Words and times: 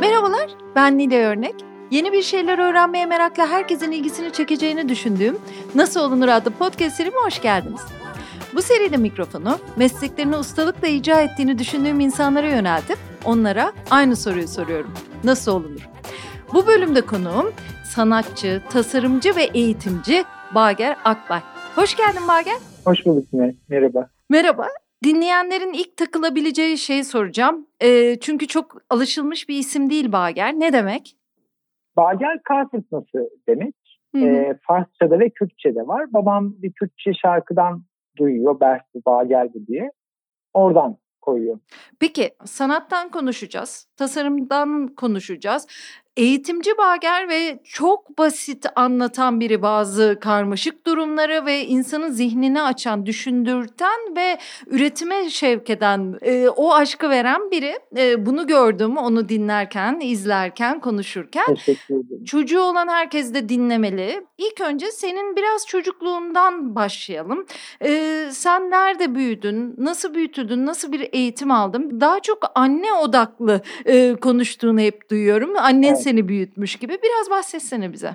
Merhabalar, 0.00 0.50
ben 0.74 0.98
Nile 0.98 1.26
Örnek. 1.26 1.54
Yeni 1.90 2.12
bir 2.12 2.22
şeyler 2.22 2.58
öğrenmeye 2.58 3.06
merakla 3.06 3.46
herkesin 3.48 3.90
ilgisini 3.92 4.32
çekeceğini 4.32 4.88
düşündüğüm 4.88 5.38
Nasıl 5.74 6.00
Olunur 6.00 6.28
adlı 6.28 6.50
podcast 6.50 6.96
serime 6.96 7.16
hoş 7.16 7.42
geldiniz. 7.42 7.80
Bu 8.54 8.62
seride 8.62 8.96
mikrofonu 8.96 9.58
mesleklerini 9.76 10.36
ustalıkla 10.36 10.88
icra 10.88 11.20
ettiğini 11.20 11.58
düşündüğüm 11.58 12.00
insanlara 12.00 12.48
yöneltip 12.48 12.98
onlara 13.24 13.72
aynı 13.90 14.16
soruyu 14.16 14.48
soruyorum. 14.48 14.90
Nasıl 15.24 15.52
olunur? 15.52 15.88
Bu 16.52 16.66
bölümde 16.66 17.00
konuğum 17.00 17.52
sanatçı, 17.94 18.62
tasarımcı 18.70 19.36
ve 19.36 19.42
eğitimci 19.42 20.24
Bager 20.54 20.96
Akbay. 21.04 21.40
Hoş 21.74 21.96
geldin 21.96 22.28
Bager. 22.28 22.56
Hoş 22.84 23.06
bulduk. 23.06 23.24
Merhaba. 23.68 24.08
Merhaba. 24.30 24.68
Dinleyenlerin 25.04 25.72
ilk 25.72 25.96
takılabileceği 25.96 26.78
şeyi 26.78 27.04
soracağım. 27.04 27.66
E, 27.80 28.18
çünkü 28.20 28.46
çok 28.46 28.82
alışılmış 28.90 29.48
bir 29.48 29.58
isim 29.58 29.90
değil 29.90 30.12
Bager. 30.12 30.54
Ne 30.54 30.72
demek? 30.72 31.16
Bager 31.96 32.42
kar 32.44 32.70
fırtınası 32.70 33.30
demek. 33.48 33.74
E, 34.16 34.54
Farsça'da 34.66 35.18
ve 35.18 35.30
Kürtçe'de 35.30 35.86
var. 35.86 36.12
Babam 36.12 36.54
bir 36.62 36.72
Kürtçe 36.72 37.12
şarkıdan 37.22 37.84
duyuyor. 38.18 38.60
Bersi 38.60 39.04
Bager'di 39.06 39.66
diye. 39.66 39.90
Oradan 40.54 40.96
koyuyor. 41.20 41.58
Peki 42.00 42.30
sanattan 42.44 43.10
konuşacağız, 43.10 43.88
tasarımdan 43.96 44.88
konuşacağız. 44.88 45.66
Eğitimci 46.18 46.78
Bager 46.78 47.28
ve 47.28 47.58
çok 47.64 48.18
basit 48.18 48.66
anlatan 48.76 49.40
biri 49.40 49.62
bazı 49.62 50.18
karmaşık 50.20 50.86
durumları 50.86 51.46
ve 51.46 51.66
insanın 51.66 52.10
zihnini 52.10 52.62
açan, 52.62 53.06
düşündürten 53.06 54.16
ve 54.16 54.38
üretime 54.66 55.30
şevk 55.30 55.70
eden, 55.70 56.18
e, 56.22 56.48
o 56.48 56.74
aşkı 56.74 57.10
veren 57.10 57.50
biri. 57.50 57.78
E, 57.96 58.26
bunu 58.26 58.46
gördüm 58.46 58.96
onu 58.96 59.28
dinlerken, 59.28 60.00
izlerken, 60.00 60.80
konuşurken. 60.80 61.56
Çocuğu 62.24 62.60
olan 62.60 62.88
herkes 62.88 63.34
de 63.34 63.48
dinlemeli. 63.48 64.26
İlk 64.38 64.60
önce 64.60 64.86
senin 64.90 65.36
biraz 65.36 65.66
çocukluğundan 65.66 66.74
başlayalım. 66.74 67.46
E, 67.84 68.22
sen 68.32 68.70
nerede 68.70 69.14
büyüdün, 69.14 69.74
nasıl 69.78 70.14
büyütüldün, 70.14 70.66
nasıl 70.66 70.92
bir 70.92 71.08
eğitim 71.12 71.50
aldın? 71.50 72.00
Daha 72.00 72.20
çok 72.20 72.38
anne 72.54 72.92
odaklı 72.92 73.60
e, 73.86 74.14
konuştuğunu 74.14 74.80
hep 74.80 75.10
duyuyorum. 75.10 75.56
Annen 75.56 75.88
evet 75.88 76.07
seni 76.08 76.28
büyütmüş 76.28 76.76
gibi. 76.76 76.92
Biraz 76.92 77.30
bahsetsene 77.30 77.92
bize. 77.92 78.10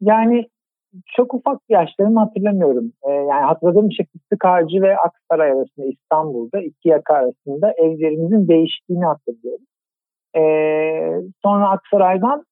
Yani 0.00 0.46
çok 1.16 1.34
ufak 1.34 1.60
yaşlarımı 1.68 2.20
hatırlamıyorum. 2.20 2.92
Ee, 3.08 3.10
yani 3.10 3.44
hatırladığım 3.46 3.92
şey 3.92 4.06
Fıstık 4.06 4.44
Ağacı 4.44 4.82
ve 4.82 4.96
Aksaray 4.96 5.50
arasında 5.50 5.86
İstanbul'da 5.86 6.60
iki 6.60 6.88
yaka 6.88 7.14
arasında 7.14 7.72
evlerimizin 7.72 8.48
değiştiğini 8.48 9.04
hatırlıyorum. 9.04 9.66
Ee, 10.36 11.30
sonra 11.42 11.70
Aksaray'dan 11.70 12.44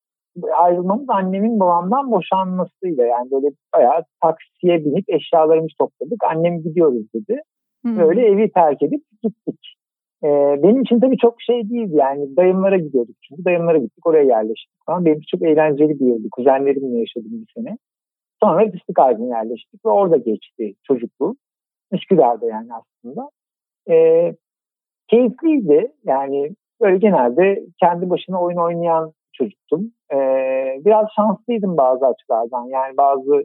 ayrılmamız 0.57 1.09
annemin 1.09 1.61
babamdan 1.61 2.11
boşanmasıyla 2.11 3.07
yani 3.07 3.31
böyle 3.31 3.47
bayağı 3.75 4.03
taksiye 4.23 4.85
binip 4.85 5.05
eşyalarımızı 5.09 5.75
topladık. 5.79 6.25
Annem 6.25 6.63
gidiyoruz 6.63 7.07
dedi. 7.15 7.41
Hmm. 7.83 7.99
Böyle 7.99 8.27
evi 8.27 8.53
terk 8.53 8.83
edip 8.83 9.03
gittik. 9.23 9.75
Ee, 10.25 10.63
benim 10.63 10.83
için 10.83 11.01
tabii 11.01 11.17
çok 11.17 11.43
şey 11.43 11.71
değildi 11.71 11.97
yani 11.97 12.37
dayımlara 12.37 12.77
gidiyorduk 12.77 13.17
çünkü 13.29 13.45
dayımlara 13.45 13.79
gittik 13.79 14.07
oraya 14.07 14.25
yerleştik 14.25 14.87
falan. 14.87 15.05
Benim 15.05 15.21
çok 15.31 15.43
eğlenceli 15.43 16.01
bir 16.01 16.07
yıldı. 16.07 16.29
Kuzenlerimle 16.31 16.99
yaşadım 16.99 17.31
bir 17.33 17.53
sene. 17.55 17.79
Sonra 18.43 18.71
Fıstık 18.71 18.99
Aydın'a 18.99 19.37
yerleştik 19.37 19.85
ve 19.85 19.89
orada 19.89 20.17
geçti 20.17 20.75
çocukluğum. 20.83 21.37
Üsküdar'da 21.93 22.47
yani 22.47 22.69
aslında. 22.75 23.31
Ee, 23.91 24.35
keyifliydi 25.09 25.93
yani 26.05 26.51
böyle 26.81 26.97
genelde 26.97 27.63
kendi 27.81 28.11
başına 28.11 28.43
oyun 28.43 28.59
oynayan 28.59 29.13
çocuktum. 29.33 29.93
Ee, 30.13 30.81
biraz 30.85 31.07
şanslıydım 31.17 31.77
bazı 31.77 32.07
açılardan 32.07 32.65
yani 32.65 32.97
bazı 32.97 33.45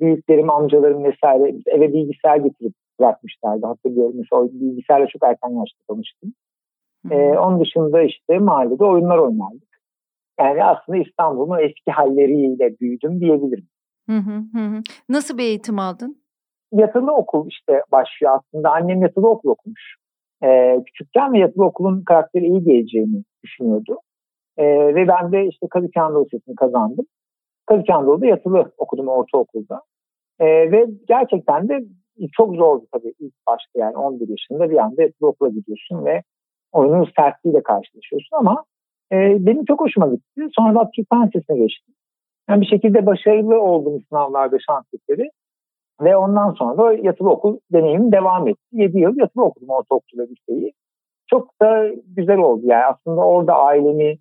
büyüklerim, 0.00 0.50
amcalarım 0.50 1.04
vesaire 1.04 1.54
eve 1.66 1.92
bilgisayar 1.92 2.36
getirip 2.36 2.74
bırakmışlardı 3.00 3.66
hatırlıyorum. 3.66 4.14
Mesela 4.16 4.48
bilgisayarla 4.52 5.06
çok 5.06 5.22
erken 5.22 5.48
yaşta 5.48 5.78
tanıştım. 5.88 6.34
Ee, 7.10 7.38
onun 7.38 7.60
dışında 7.60 8.02
işte 8.02 8.38
mahallede 8.38 8.84
oyunlar 8.84 9.18
oynardık. 9.18 9.80
Yani 10.40 10.64
aslında 10.64 10.98
İstanbul'un 10.98 11.58
eski 11.58 11.90
halleriyle 11.90 12.78
büyüdüm 12.80 13.20
diyebilirim. 13.20 13.68
Hı 14.10 14.16
hı 14.16 14.58
hı. 14.58 14.82
Nasıl 15.08 15.38
bir 15.38 15.42
eğitim 15.42 15.78
aldın? 15.78 16.16
Yatılı 16.72 17.12
okul 17.12 17.48
işte 17.48 17.82
başlıyor 17.92 18.38
aslında. 18.38 18.72
Annem 18.72 19.02
yatılı 19.02 19.28
okul 19.28 19.48
okumuş. 19.48 19.96
Ee, 20.44 20.82
küçükken 20.86 21.32
ve 21.32 21.38
yatılı 21.38 21.64
okulun 21.64 22.04
karakteri 22.04 22.46
iyi 22.46 22.64
geleceğini 22.64 23.22
düşünüyordu. 23.44 23.98
Ee, 24.56 24.94
ve 24.94 25.08
ben 25.08 25.32
de 25.32 25.46
işte 25.46 25.66
Kadıköy 25.70 26.02
Anadolu 26.02 26.24
Lisesi'ni 26.24 26.54
kazandım. 26.54 27.06
Kadıköy 27.66 27.94
Anadolu'da 27.94 28.26
yatılı 28.26 28.72
okudum 28.78 29.08
ortaokulda. 29.08 29.82
Ee, 30.40 30.46
ve 30.46 30.86
gerçekten 31.08 31.68
de 31.68 31.84
çok 32.32 32.54
zordu 32.54 32.86
tabii 32.92 33.14
ilk 33.18 33.34
başta 33.46 33.78
yani 33.78 33.96
11 33.96 34.28
yaşında 34.28 34.70
bir 34.70 34.76
anda 34.76 35.02
bir 35.02 35.14
okula 35.20 35.48
gidiyorsun 35.48 36.04
ve 36.04 36.22
oyunun 36.72 37.08
sertliğiyle 37.16 37.62
karşılaşıyorsun 37.62 38.36
ama 38.36 38.64
e, 39.12 39.16
benim 39.46 39.64
çok 39.64 39.80
hoşuma 39.80 40.06
gitti. 40.06 40.48
Sonra 40.52 40.80
da 40.80 40.90
Türk 40.94 41.06
Lisesi'ne 41.12 41.58
geçtim. 41.58 41.94
Yani 42.48 42.60
bir 42.60 42.66
şekilde 42.66 43.06
başarılı 43.06 43.60
oldum 43.60 44.02
sınavlarda 44.08 44.56
şans 44.66 44.84
eseri. 44.94 45.30
Ve 46.00 46.16
ondan 46.16 46.50
sonra 46.50 46.78
da 46.78 46.92
yatılı 46.92 47.30
okul 47.30 47.58
deneyimim 47.72 48.12
devam 48.12 48.48
etti. 48.48 48.60
7 48.72 48.98
yıl 48.98 49.16
yatılı 49.16 49.44
okudum 49.44 49.68
ortaokul 49.68 50.18
ve 50.18 50.26
liseyi. 50.28 50.72
Çok 51.30 51.60
da 51.62 51.88
güzel 52.16 52.38
oldu 52.38 52.62
yani 52.64 52.84
aslında 52.84 53.20
orada 53.20 53.54
ailemi 53.54 54.18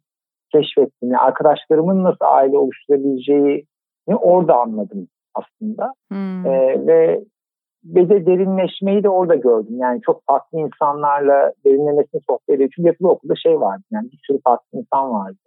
keşfettim. 0.52 1.12
Yani 1.12 1.18
arkadaşlarımın 1.18 2.04
nasıl 2.04 2.26
aile 2.26 2.58
oluşturabileceğini 2.58 3.66
orada 4.20 4.56
anladım 4.56 5.08
aslında. 5.34 5.94
Hmm. 6.12 6.46
Ee, 6.46 6.88
ve 6.88 7.26
ve 7.86 8.10
de 8.10 8.26
derinleşmeyi 8.26 9.04
de 9.04 9.10
orada 9.10 9.36
gördüm. 9.36 9.78
Yani 9.78 10.02
çok 10.06 10.22
farklı 10.26 10.60
insanlarla 10.60 11.54
derinlemesine 11.66 12.22
sohbet 12.30 12.56
ediyor. 12.56 12.70
Çünkü 12.76 12.88
yatılı 12.88 13.10
okulda 13.10 13.34
şey 13.36 13.60
vardı 13.60 13.84
yani 13.92 14.12
bir 14.12 14.20
sürü 14.28 14.40
farklı 14.44 14.80
insan 14.80 15.12
vardı. 15.12 15.38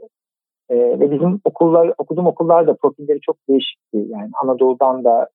Ee, 0.71 0.77
ve 0.77 1.11
bizim 1.11 1.41
okullar, 1.45 1.93
okuduğum 1.99 2.27
okullar 2.27 2.67
da 2.67 2.77
profilleri 2.77 3.21
çok 3.21 3.37
değişikti. 3.49 4.07
Yani 4.09 4.31
Anadolu'dan 4.43 5.05
da 5.05 5.29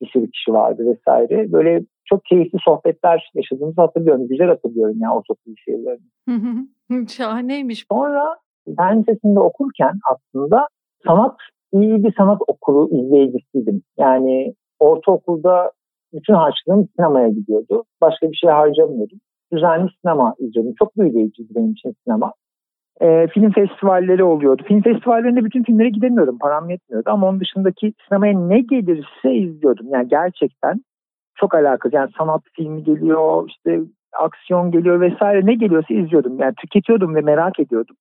bir 0.00 0.06
sürü 0.06 0.30
kişi 0.30 0.52
vardı 0.52 0.86
vesaire. 0.86 1.52
Böyle 1.52 1.84
çok 2.04 2.24
keyifli 2.24 2.58
sohbetler 2.64 3.30
yaşadığımızı 3.34 3.80
hatırlıyorum. 3.80 4.28
Güzel 4.28 4.48
hatırlıyorum 4.48 4.96
yani 5.00 5.14
ortaokul 5.14 5.54
şeylerini. 5.64 7.08
Şahaneymiş. 7.08 7.86
Sonra 7.92 8.36
ben 8.66 9.00
lisesinde 9.00 9.40
okurken 9.40 9.92
aslında 10.12 10.68
sanat 11.06 11.36
iyi 11.72 12.04
bir 12.04 12.14
sanat 12.16 12.42
okulu 12.46 12.88
izleyicisiydim. 12.90 13.82
Yani 13.98 14.54
ortaokulda 14.78 15.72
bütün 16.12 16.34
harçlığım 16.34 16.88
sinemaya 16.96 17.28
gidiyordu. 17.28 17.84
Başka 18.00 18.30
bir 18.30 18.36
şey 18.36 18.50
harcamıyordum. 18.50 19.18
Düzenli 19.52 19.90
sinema 20.02 20.34
izliyordum. 20.38 20.74
Çok 20.78 20.96
büyüleyiciydi 20.96 21.54
benim 21.54 21.72
için 21.72 21.94
sinema. 22.04 22.32
E, 23.00 23.26
film 23.26 23.52
festivalleri 23.52 24.24
oluyordu. 24.24 24.62
Film 24.68 24.82
festivallerinde 24.82 25.44
bütün 25.44 25.62
filmlere 25.62 25.90
gidemiyordum. 25.90 26.38
Param 26.38 26.70
yetmiyordu. 26.70 27.10
Ama 27.10 27.28
onun 27.28 27.40
dışındaki 27.40 27.92
sinemaya 28.08 28.38
ne 28.38 28.60
gelirse 28.60 29.34
izliyordum. 29.34 29.86
Yani 29.90 30.08
gerçekten 30.08 30.80
çok 31.34 31.54
alakası. 31.54 31.96
Yani 31.96 32.10
sanat 32.18 32.42
filmi 32.56 32.84
geliyor, 32.84 33.48
işte 33.48 33.80
aksiyon 34.18 34.70
geliyor 34.70 35.00
vesaire 35.00 35.46
ne 35.46 35.54
geliyorsa 35.54 35.94
izliyordum. 35.94 36.38
Yani 36.38 36.54
tüketiyordum 36.54 37.14
ve 37.14 37.20
merak 37.20 37.60
ediyordum. 37.60 37.96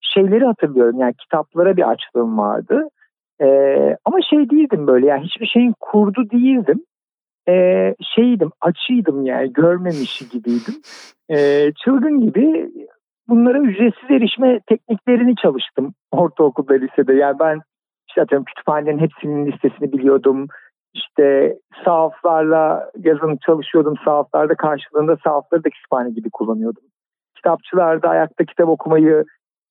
Şeyleri 0.00 0.44
hatırlıyorum. 0.44 1.00
Yani 1.00 1.14
kitaplara 1.14 1.76
bir 1.76 1.90
açlığım 1.90 2.38
vardı. 2.38 2.88
Ee, 3.42 3.96
ama 4.04 4.18
şey 4.30 4.50
değildim 4.50 4.86
böyle 4.86 5.06
yani 5.06 5.24
hiçbir 5.24 5.46
şeyin 5.46 5.74
kurdu 5.80 6.30
değildim 6.30 6.80
e, 7.48 7.94
şeydim, 8.14 8.50
açıydım 8.60 9.26
yani 9.26 9.52
görmemiş 9.52 10.18
gibiydim. 10.32 10.74
E, 11.28 11.68
çılgın 11.84 12.20
gibi 12.20 12.70
bunlara 13.28 13.58
ücretsiz 13.58 14.10
erişme 14.10 14.60
tekniklerini 14.66 15.36
çalıştım 15.36 15.94
ortaokulda, 16.10 16.74
lisede. 16.74 17.14
Yani 17.14 17.38
ben 17.38 17.60
işte 18.08 18.22
atıyorum 18.22 18.44
kütüphanelerin 18.44 18.98
hepsinin 18.98 19.46
listesini 19.46 19.92
biliyordum. 19.92 20.46
İşte 20.94 21.58
sahaflarla 21.84 22.90
yazın 22.98 23.38
çalışıyordum. 23.46 23.94
Sahaflarda 24.04 24.54
karşılığında 24.54 25.16
sahafları 25.24 25.64
da 25.64 25.70
kütüphane 25.70 26.10
gibi 26.10 26.30
kullanıyordum. 26.30 26.82
Kitapçılarda 27.36 28.08
ayakta 28.08 28.44
kitap 28.44 28.68
okumayı 28.68 29.24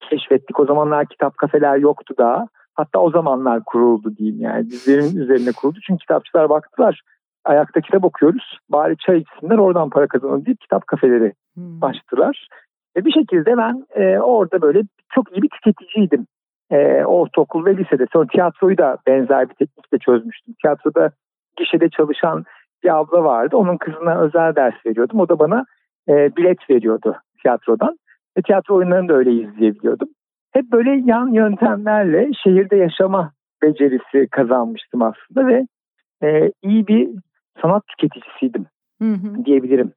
keşfettik. 0.09 0.59
O 0.59 0.65
zamanlar 0.65 1.05
kitap 1.05 1.37
kafeler 1.37 1.77
yoktu 1.77 2.13
daha. 2.17 2.47
Hatta 2.73 2.99
o 2.99 3.11
zamanlar 3.11 3.63
kuruldu 3.65 4.17
diyeyim 4.17 4.41
yani. 4.41 4.65
Bizlerin 4.65 5.17
üzerine 5.17 5.51
kuruldu. 5.51 5.79
Çünkü 5.87 5.99
kitapçılar 5.99 6.49
baktılar 6.49 7.01
ayakta 7.45 7.81
kitap 7.81 8.03
okuyoruz. 8.03 8.57
Bari 8.69 8.97
çay 8.97 9.17
içsinler 9.17 9.57
oradan 9.57 9.89
para 9.89 10.07
kazanalım 10.07 10.45
deyip 10.45 10.61
kitap 10.61 10.87
kafeleri 10.87 11.33
hmm. 11.55 11.83
açtılar. 11.83 12.47
Ve 12.97 13.05
bir 13.05 13.11
şekilde 13.11 13.57
ben 13.57 13.85
e, 13.95 14.19
orada 14.19 14.61
böyle 14.61 14.81
çok 15.09 15.31
iyi 15.31 15.41
bir 15.41 15.49
tüketiciydim. 15.49 16.27
E, 16.71 17.03
ortaokul 17.05 17.65
ve 17.65 17.77
lisede. 17.77 18.05
Sonra 18.13 18.27
tiyatroyu 18.27 18.77
da 18.77 18.97
benzer 19.07 19.49
bir 19.49 19.53
teknikle 19.53 19.97
çözmüştüm. 19.97 20.53
Tiyatroda 20.61 21.11
gişede 21.57 21.89
çalışan 21.89 22.45
bir 22.83 22.99
abla 22.99 23.23
vardı. 23.23 23.57
Onun 23.57 23.77
kızına 23.77 24.21
özel 24.21 24.55
ders 24.55 24.85
veriyordum. 24.85 25.19
O 25.19 25.29
da 25.29 25.39
bana 25.39 25.65
e, 26.09 26.35
bilet 26.35 26.69
veriyordu 26.69 27.15
tiyatrodan. 27.41 27.97
Ve 28.37 28.41
tiyatro 28.41 28.75
oyunlarını 28.75 29.09
da 29.09 29.13
öyle 29.13 29.31
izleyebiliyordum. 29.31 30.07
hep 30.51 30.71
böyle 30.71 31.01
yan 31.05 31.27
yöntemlerle 31.27 32.31
şehirde 32.43 32.75
yaşama 32.75 33.31
becerisi 33.63 34.27
kazanmıştım 34.31 35.01
aslında 35.01 35.47
ve 35.47 35.67
e, 36.23 36.51
iyi 36.63 36.87
bir 36.87 37.09
sanat 37.61 37.83
tüketicisiydim 37.87 38.65
hı 39.01 39.13
hı. 39.13 39.45
diyebilirim. 39.45 39.93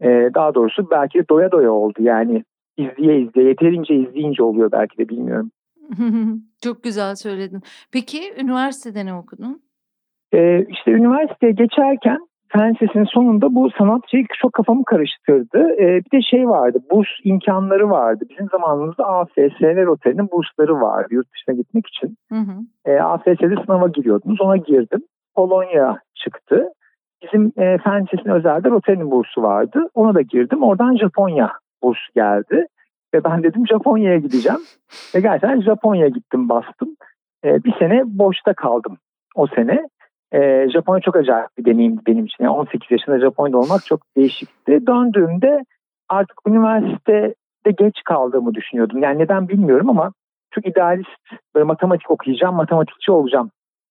E, 0.00 0.08
daha 0.34 0.54
doğrusu 0.54 0.90
belki 0.90 1.18
de 1.18 1.28
doya 1.28 1.52
doya 1.52 1.70
oldu 1.72 2.02
yani 2.02 2.44
izleye 2.76 3.20
izleye 3.20 3.48
yeterince 3.48 3.94
izleyince 3.94 4.42
oluyor 4.42 4.72
belki 4.72 4.98
de 4.98 5.08
bilmiyorum. 5.08 5.50
Çok 6.62 6.82
güzel 6.82 7.14
söyledin. 7.14 7.62
Peki 7.92 8.18
üniversitede 8.40 9.06
ne 9.06 9.14
okudun? 9.14 9.62
Ee, 10.32 10.66
işte 10.68 10.90
üniversiteye 10.90 11.52
geçerken 11.52 12.18
fen 12.48 12.74
lisesinin 12.74 13.04
sonunda 13.04 13.54
bu 13.54 13.70
sanatçıyı 13.78 14.26
çok 14.42 14.52
kafamı 14.52 14.84
karıştırdı. 14.84 15.58
Ee, 15.78 16.02
bir 16.04 16.18
de 16.18 16.22
şey 16.22 16.48
vardı, 16.48 16.78
burs 16.90 17.08
imkanları 17.24 17.90
vardı. 17.90 18.24
Bizim 18.30 18.48
zamanımızda 18.48 19.04
AFS'ler 19.04 19.86
otelinin 19.86 20.30
bursları 20.30 20.80
vardı 20.80 21.08
yurt 21.10 21.32
dışına 21.34 21.54
gitmek 21.54 21.86
için. 21.86 22.16
Hı 22.32 22.38
hı. 22.38 22.52
Ee, 22.84 23.00
AFS'de 23.00 23.64
sınava 23.66 23.88
giriyordunuz, 23.88 24.40
ona 24.40 24.56
girdim. 24.56 25.02
Polonya 25.34 25.98
çıktı. 26.18 26.68
Bizim 27.22 27.52
e, 27.56 27.78
fen 27.78 28.02
lisesinin 28.02 28.34
özelde 28.34 28.72
otelin 28.72 29.10
bursu 29.10 29.42
vardı. 29.42 29.88
Ona 29.94 30.14
da 30.14 30.22
girdim. 30.22 30.62
Oradan 30.62 30.96
Japonya 30.96 31.52
bursu 31.82 32.12
geldi. 32.14 32.66
Ve 33.14 33.24
ben 33.24 33.42
dedim 33.42 33.66
Japonya'ya 33.66 34.18
gideceğim. 34.18 34.60
Ve 35.14 35.20
gerçekten 35.20 35.60
Japonya'ya 35.60 36.08
gittim 36.08 36.48
bastım. 36.48 36.96
Ee, 37.44 37.64
bir 37.64 37.74
sene 37.78 38.02
boşta 38.04 38.54
kaldım 38.54 38.98
o 39.34 39.46
sene. 39.46 39.88
E, 40.32 40.68
Japonya 40.70 41.00
çok 41.00 41.16
acayip 41.16 41.48
bir 41.58 41.64
deneyimdi 41.64 42.00
benim 42.06 42.24
için. 42.24 42.44
Yani 42.44 42.54
18 42.54 42.90
yaşında 42.90 43.20
Japonya'da 43.20 43.58
olmak 43.58 43.84
çok 43.86 44.00
değişikti. 44.16 44.86
Döndüğümde 44.86 45.64
artık 46.08 46.40
üniversitede 46.46 47.70
geç 47.78 48.02
kaldığımı 48.04 48.54
düşünüyordum. 48.54 49.02
Yani 49.02 49.18
neden 49.18 49.48
bilmiyorum 49.48 49.90
ama 49.90 50.12
çok 50.50 50.66
idealist 50.66 51.08
böyle 51.54 51.64
matematik 51.64 52.10
okuyacağım, 52.10 52.54
matematikçi 52.54 53.12
olacağım 53.12 53.50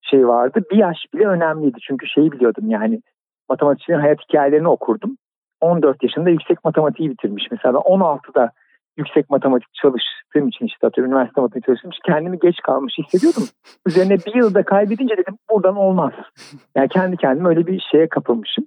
şey 0.10 0.28
vardı. 0.28 0.64
Bir 0.72 0.78
yaş 0.78 0.98
bile 1.14 1.28
önemliydi 1.28 1.78
çünkü 1.88 2.08
şeyi 2.08 2.32
biliyordum 2.32 2.70
yani 2.70 3.02
matematikçinin 3.50 4.00
hayat 4.00 4.20
hikayelerini 4.30 4.68
okurdum. 4.68 5.18
14 5.62 6.04
yaşında 6.04 6.30
yüksek 6.30 6.64
matematiği 6.64 7.10
bitirmiş. 7.10 7.48
Mesela 7.52 7.78
16'da 7.78 8.52
yüksek 8.98 9.30
matematik 9.30 9.74
çalıştığım 9.74 10.48
için 10.48 10.66
işte 10.66 10.88
atıyorum 10.88 11.14
üniversite 11.14 11.42
matematik 11.42 11.66
çalıştığım 11.66 11.92
için 11.92 12.02
kendimi 12.06 12.40
geç 12.40 12.56
kalmış 12.64 12.94
hissediyordum. 12.98 13.44
Üzerine 13.88 14.18
bir 14.18 14.36
yılda 14.36 14.64
kaybedince 14.64 15.18
dedim 15.18 15.38
buradan 15.50 15.76
olmaz. 15.76 16.14
Yani 16.76 16.90
kendi 16.90 17.18
kendime 17.18 17.50
öyle 17.50 17.68
bir 17.68 17.84
şeye 17.92 18.10
kapılmışım. 18.10 18.66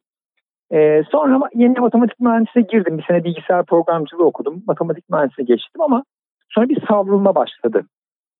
Ee, 0.72 1.02
sonra 1.10 1.48
yeni 1.54 1.80
matematik 1.80 2.20
mühendisliğe 2.20 2.66
girdim. 2.70 2.98
Bir 2.98 3.04
sene 3.04 3.24
bilgisayar 3.24 3.64
programcılığı 3.64 4.24
okudum. 4.24 4.62
Matematik 4.66 5.10
mühendisliğe 5.10 5.46
geçtim 5.46 5.80
ama 5.80 6.04
sonra 6.48 6.68
bir 6.68 6.86
savrulma 6.88 7.34
başladı. 7.34 7.84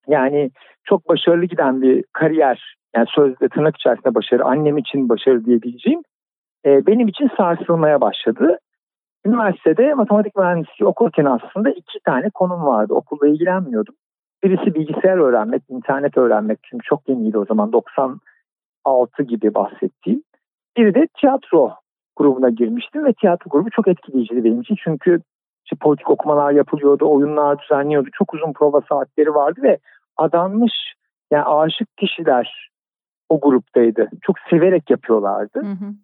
Yani 0.09 0.51
çok 0.85 1.09
başarılı 1.09 1.45
giden 1.45 1.83
bir 1.83 2.05
kariyer, 2.13 2.77
yani 2.97 3.07
sözde 3.15 3.49
tırnak 3.49 3.77
içerisinde 3.77 4.15
başarı, 4.15 4.45
annem 4.45 4.79
için 4.79 5.09
başarı 5.09 5.45
diyebileceğim, 5.45 6.03
e, 6.65 6.87
benim 6.87 7.09
için 7.09 7.31
sarsılmaya 7.37 8.01
başladı. 8.01 8.59
Üniversitede 9.27 9.95
matematik 9.95 10.37
mühendisliği 10.37 10.89
okurken 10.89 11.25
aslında 11.25 11.71
iki 11.71 12.01
tane 12.05 12.31
konum 12.31 12.65
vardı. 12.65 12.95
Okulla 12.95 13.29
ilgilenmiyordum. 13.29 13.95
Birisi 14.45 14.75
bilgisayar 14.75 15.19
öğrenmek, 15.19 15.63
internet 15.69 16.17
öğrenmek. 16.17 16.59
Çünkü 16.63 16.83
çok 16.85 17.09
yeniydi 17.09 17.39
o 17.39 17.45
zaman 17.45 17.73
96 17.73 19.23
gibi 19.23 19.55
bahsettiğim. 19.55 20.23
Biri 20.77 20.95
de 20.95 21.07
tiyatro 21.21 21.75
grubuna 22.17 22.51
girmiştim 22.51 23.05
ve 23.05 23.13
tiyatro 23.13 23.51
grubu 23.51 23.71
çok 23.71 23.89
etkileyiciydi 23.89 24.45
benim 24.45 24.61
için. 24.61 24.77
Çünkü 24.85 25.21
işte 25.65 25.77
politik 25.81 26.11
okumalar 26.11 26.53
yapılıyordu, 26.53 27.11
oyunlar 27.11 27.59
düzenliyordu. 27.59 28.09
Çok 28.13 28.35
uzun 28.35 28.53
prova 28.53 28.81
saatleri 28.89 29.35
vardı 29.35 29.61
ve 29.63 29.79
adanmış 30.17 30.73
yani 31.31 31.45
aşık 31.45 31.97
kişiler 31.97 32.71
o 33.31 33.41
gruptaydı. 33.41 34.11
Çok 34.23 34.37
severek 34.51 34.91
yapıyorlardı. 34.91 35.61
Hı 35.61 35.67
hı. 35.67 35.95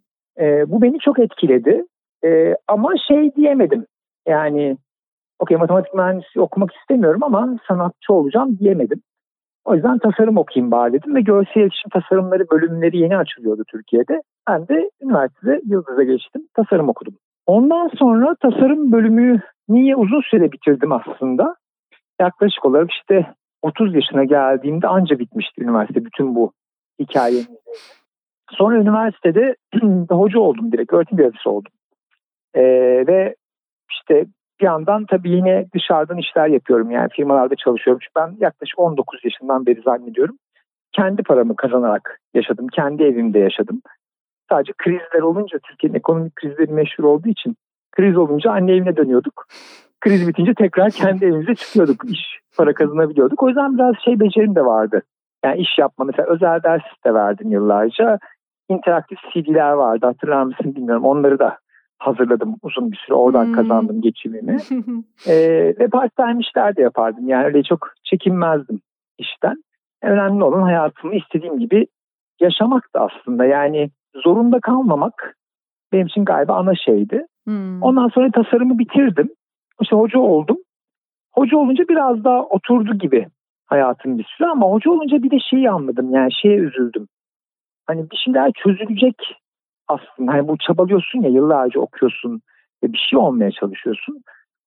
E, 0.45 0.71
bu 0.71 0.83
beni 0.83 0.99
çok 0.99 1.19
etkiledi. 1.19 1.85
E, 2.25 2.57
ama 2.69 2.95
şey 3.09 3.35
diyemedim. 3.35 3.87
Yani 4.29 4.77
okey 5.39 5.57
matematik 5.57 5.95
mühendisi 5.95 6.41
okumak 6.41 6.71
istemiyorum 6.75 7.23
ama 7.23 7.57
sanatçı 7.69 8.13
olacağım 8.13 8.59
diyemedim. 8.59 9.03
O 9.65 9.75
yüzden 9.75 9.99
tasarım 9.99 10.37
okuyayım 10.37 10.71
bari 10.71 10.93
dedim 10.93 11.15
ve 11.15 11.21
görsel 11.21 11.61
iletişim 11.61 11.91
tasarımları 11.91 12.45
bölümleri 12.51 12.99
yeni 12.99 13.17
açılıyordu 13.17 13.63
Türkiye'de. 13.69 14.23
Ben 14.49 14.69
de 14.69 14.91
üniversitede 15.03 15.61
Yıldız'a 15.65 16.03
geçtim, 16.03 16.43
tasarım 16.55 16.89
okudum. 16.89 17.15
Ondan 17.47 17.91
sonra 17.99 18.35
tasarım 18.43 18.93
bölümü 18.93 19.41
niye 19.69 19.97
uzun 19.97 20.21
süre 20.21 20.53
bitirdim 20.53 20.93
aslında. 20.93 21.55
Yaklaşık 22.21 22.65
olarak 22.65 22.91
işte 22.91 23.27
30 23.63 23.95
yaşına 23.95 24.25
geldiğimde 24.25 24.89
anca 24.89 25.19
bitmişti 25.19 25.63
üniversite 25.63 26.05
bütün 26.05 26.35
bu 26.35 26.53
hikayenin. 27.01 27.59
Sonra 28.51 28.77
üniversitede 28.77 29.57
hoca 30.11 30.41
oldum 30.41 30.73
direkt, 30.73 30.93
öğretim 30.93 31.17
görevlisi 31.17 31.49
oldum. 31.49 31.73
Ee, 32.55 32.63
ve 33.07 33.35
işte 33.91 34.27
bir 34.61 34.65
yandan 34.65 35.07
tabii 35.07 35.31
yine 35.31 35.67
dışarıdan 35.75 36.19
işler 36.19 36.49
yapıyorum 36.49 36.91
yani 36.91 37.09
firmalarda 37.09 37.57
çalışıyorum. 37.57 38.01
Çünkü 38.03 38.13
ben 38.17 38.45
yaklaşık 38.45 38.79
19 38.79 39.25
yaşından 39.25 39.67
beri 39.67 39.83
zannediyorum 39.83 40.37
kendi 40.97 41.23
paramı 41.23 41.57
kazanarak 41.57 42.21
yaşadım. 42.35 42.67
Kendi 42.69 43.03
evimde 43.03 43.39
yaşadım. 43.39 43.83
Sadece 44.51 44.73
krizler 44.79 45.21
olunca 45.21 45.59
Türkiye'nin 45.59 45.99
ekonomik 45.99 46.37
krizleri 46.37 46.73
meşhur 46.73 47.05
olduğu 47.05 47.29
için 47.29 47.57
kriz 47.93 48.17
olunca 48.17 48.51
anne 48.51 48.73
evine 48.73 48.97
dönüyorduk. 48.97 49.47
Kriz 50.01 50.29
bitince 50.29 50.55
tekrar 50.55 50.91
kendi 50.91 51.25
evimize 51.25 51.55
çıkıyorduk. 51.55 52.05
İş 52.11 52.21
para 52.57 52.75
kazanabiliyorduk. 52.75 53.43
O 53.43 53.49
yüzden 53.49 53.79
biraz 53.79 53.95
şey 54.05 54.21
becerim 54.21 54.55
de 54.55 54.65
vardı. 54.65 55.03
Yani 55.45 55.61
iş 55.61 55.79
yapma 55.79 56.05
mesela 56.05 56.29
özel 56.29 56.63
ders 56.63 56.83
de 57.07 57.15
verdim 57.15 57.51
yıllarca. 57.51 58.19
İnteraktif 58.69 59.19
CD'ler 59.33 59.71
vardı 59.71 60.07
hatırlar 60.07 60.43
mısın 60.43 60.75
bilmiyorum. 60.75 61.05
Onları 61.05 61.39
da 61.39 61.59
hazırladım 61.99 62.57
uzun 62.63 62.93
bir 62.93 62.97
süre. 62.97 63.15
Oradan 63.15 63.45
hmm. 63.47 63.53
kazandım 63.53 64.01
geçimimi. 64.01 64.57
ee, 65.27 65.75
ve 65.79 65.89
part 65.89 66.17
time 66.17 66.41
işler 66.41 66.77
de 66.77 66.83
yapardım. 66.83 67.29
Yani 67.29 67.45
öyle 67.45 67.63
çok 67.63 67.89
çekinmezdim 68.05 68.81
işten. 69.19 69.65
Önemli 70.03 70.45
olan 70.45 70.63
hayatımı 70.63 71.15
istediğim 71.15 71.59
gibi 71.59 71.87
yaşamak 72.41 72.95
da 72.95 73.01
aslında. 73.01 73.45
Yani 73.45 73.91
zorunda 74.15 74.61
kalmamak 74.61 75.37
benim 75.93 76.07
için 76.07 76.25
galiba 76.25 76.57
ana 76.57 76.75
şeydi. 76.75 77.27
Hmm. 77.45 77.83
Ondan 77.83 78.09
sonra 78.09 78.31
tasarımı 78.31 78.79
bitirdim. 78.79 79.31
İşte 79.83 79.97
hoca 79.97 80.19
oldum. 80.19 80.57
Hoca 81.35 81.57
olunca 81.57 81.89
biraz 81.89 82.25
daha 82.25 82.43
oturdu 82.43 82.95
gibi 82.95 83.27
hayatım 83.67 84.19
bir 84.19 84.25
süre 84.25 84.49
ama 84.49 84.67
hoca 84.67 84.91
olunca 84.91 85.23
bir 85.23 85.31
de 85.31 85.39
şeyi 85.51 85.71
anladım. 85.71 86.15
Yani 86.15 86.33
şeye 86.33 86.57
üzüldüm. 86.57 87.09
Hani 87.87 88.11
bir 88.11 88.17
şeyler 88.17 88.53
çözülecek 88.53 89.17
aslında 89.89 90.33
hani 90.33 90.49
bu 90.49 90.59
çabalıyorsun 90.59 91.21
ya 91.23 91.29
yıllarca 91.29 91.81
okuyorsun 91.81 92.41
ve 92.83 92.93
bir 92.93 93.07
şey 93.11 93.19
olmaya 93.19 93.51
çalışıyorsun. 93.51 94.23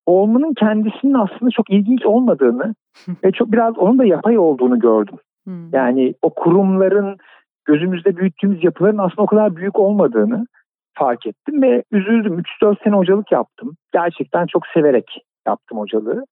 O 0.05 0.21
olmanın 0.21 0.53
kendisinin 0.53 1.13
aslında 1.13 1.51
çok 1.51 1.69
ilginç 1.69 2.05
olmadığını 2.05 2.75
ve 3.23 3.31
çok 3.31 3.51
biraz 3.51 3.77
onun 3.77 3.99
da 3.99 4.05
yapay 4.05 4.37
olduğunu 4.37 4.79
gördüm. 4.79 5.17
Hmm. 5.45 5.73
Yani 5.73 6.13
o 6.21 6.29
kurumların 6.29 7.17
gözümüzde 7.65 8.17
büyüttüğümüz 8.17 8.63
yapıların 8.63 8.97
aslında 8.97 9.21
o 9.21 9.25
kadar 9.25 9.55
büyük 9.55 9.79
olmadığını 9.79 10.45
fark 10.93 11.25
ettim 11.25 11.61
ve 11.61 11.83
üzüldüm. 11.91 12.39
3-4 12.61 12.83
sene 12.83 12.95
hocalık 12.95 13.31
yaptım. 13.31 13.75
Gerçekten 13.93 14.45
çok 14.45 14.67
severek 14.67 15.25
yaptım 15.47 15.77
hocalığı. 15.77 16.25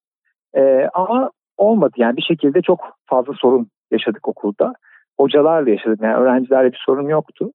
Ee, 0.56 0.88
ama 0.94 1.30
olmadı 1.58 1.92
yani 1.96 2.16
bir 2.16 2.22
şekilde 2.22 2.62
çok 2.62 2.80
fazla 3.06 3.32
sorun 3.32 3.68
yaşadık 3.90 4.28
okulda. 4.28 4.72
Hocalarla 5.20 5.70
yaşadım 5.70 5.98
yani 6.02 6.14
öğrencilerle 6.14 6.72
bir 6.72 6.82
sorun 6.86 7.08
yoktu. 7.08 7.50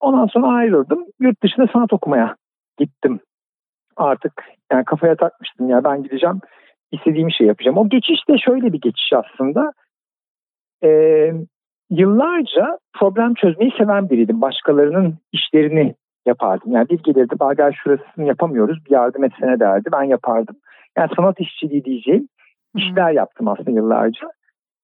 Ondan 0.00 0.26
sonra 0.26 0.46
ayrıldım. 0.46 1.04
Yurt 1.20 1.42
dışında 1.42 1.66
sanat 1.72 1.92
okumaya 1.92 2.36
gittim. 2.78 3.20
Artık 3.96 4.32
yani 4.72 4.84
kafaya 4.84 5.16
takmıştım 5.16 5.68
ya 5.68 5.84
ben 5.84 6.02
gideceğim 6.02 6.40
istediğim 6.92 7.30
şey 7.30 7.46
yapacağım. 7.46 7.78
O 7.78 7.88
geçiş 7.88 8.28
de 8.28 8.38
şöyle 8.38 8.72
bir 8.72 8.80
geçiş 8.80 9.12
aslında. 9.12 9.72
Ee, 10.84 11.32
yıllarca 11.90 12.78
problem 12.98 13.34
çözmeyi 13.34 13.72
seven 13.78 14.10
biriydim. 14.10 14.40
Başkalarının 14.40 15.18
işlerini 15.32 15.94
yapardım. 16.26 16.72
Yani 16.72 16.88
bir 16.88 17.02
gelirdi 17.02 17.38
Bager 17.40 17.78
şurasını 17.82 18.24
yapamıyoruz 18.24 18.84
bir 18.84 18.90
yardım 18.90 19.24
etsene 19.24 19.60
derdi 19.60 19.88
ben 19.92 20.02
yapardım. 20.02 20.56
Yani 20.98 21.10
sanat 21.16 21.40
işçiliği 21.40 21.84
diyeceğim 21.84 22.28
işler 22.74 23.12
yaptım 23.12 23.48
aslında 23.48 23.70
yıllarca. 23.70 24.28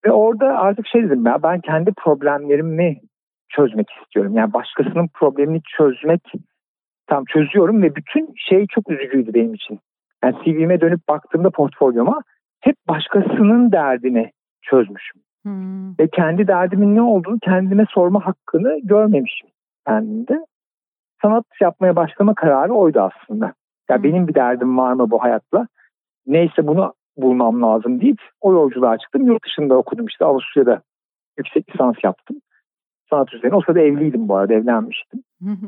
Ve 0.07 0.13
orada 0.13 0.59
artık 0.59 0.87
şey 0.87 1.03
dedim 1.03 1.27
ya 1.27 1.43
ben 1.43 1.61
kendi 1.61 1.93
problemlerimi 1.93 2.97
çözmek 3.49 3.87
istiyorum. 3.91 4.37
Yani 4.37 4.53
başkasının 4.53 5.09
problemini 5.15 5.61
çözmek 5.77 6.33
tam 7.07 7.25
çözüyorum 7.25 7.83
ve 7.83 7.97
bütün 7.97 8.35
şey 8.37 8.67
çok 8.67 8.91
üzücüydü 8.91 9.35
benim 9.35 9.55
için. 9.55 9.81
Yani 10.25 10.35
CV'me 10.45 10.81
dönüp 10.81 11.09
baktığımda 11.09 11.51
portfolyoma 11.51 12.21
hep 12.61 12.77
başkasının 12.89 13.73
derdini 13.73 14.31
çözmüşüm. 14.63 15.23
Hmm. 15.43 15.99
Ve 15.99 16.09
kendi 16.09 16.49
derdimin 16.49 16.95
ne 16.95 17.03
olduğunu 17.03 17.39
kendime 17.43 17.85
sorma 17.91 18.27
hakkını 18.27 18.79
görmemişim 18.83 19.49
kendimde. 19.87 20.47
Sanat 21.23 21.45
yapmaya 21.61 21.97
başlama 21.97 22.35
kararı 22.35 22.73
oydu 22.73 23.01
aslında. 23.01 23.53
Ya 23.91 23.97
hmm. 23.97 24.05
benim 24.05 24.29
bir 24.29 24.35
derdim 24.35 24.79
var 24.79 24.93
mı 24.93 25.11
bu 25.11 25.23
hayatla? 25.23 25.67
Neyse 26.27 26.67
bunu 26.67 26.95
bulmam 27.23 27.63
lazım 27.63 28.01
deyip 28.01 28.19
o 28.41 28.53
yolculuğa 28.53 28.99
çıktım. 28.99 29.27
Yurt 29.27 29.45
dışında 29.45 29.75
okudum 29.75 30.07
işte 30.07 30.25
Avusturya'da 30.25 30.83
yüksek 31.39 31.71
lisans 31.71 31.97
yaptım. 32.05 32.37
Sanat 33.11 33.35
üzerine. 33.35 33.57
O 33.57 33.61
sırada 33.61 33.81
evliydim 33.81 34.29
bu 34.29 34.37
arada 34.37 34.55
evlenmiştim. 34.55 35.23
Hı 35.43 35.51
hı. 35.51 35.67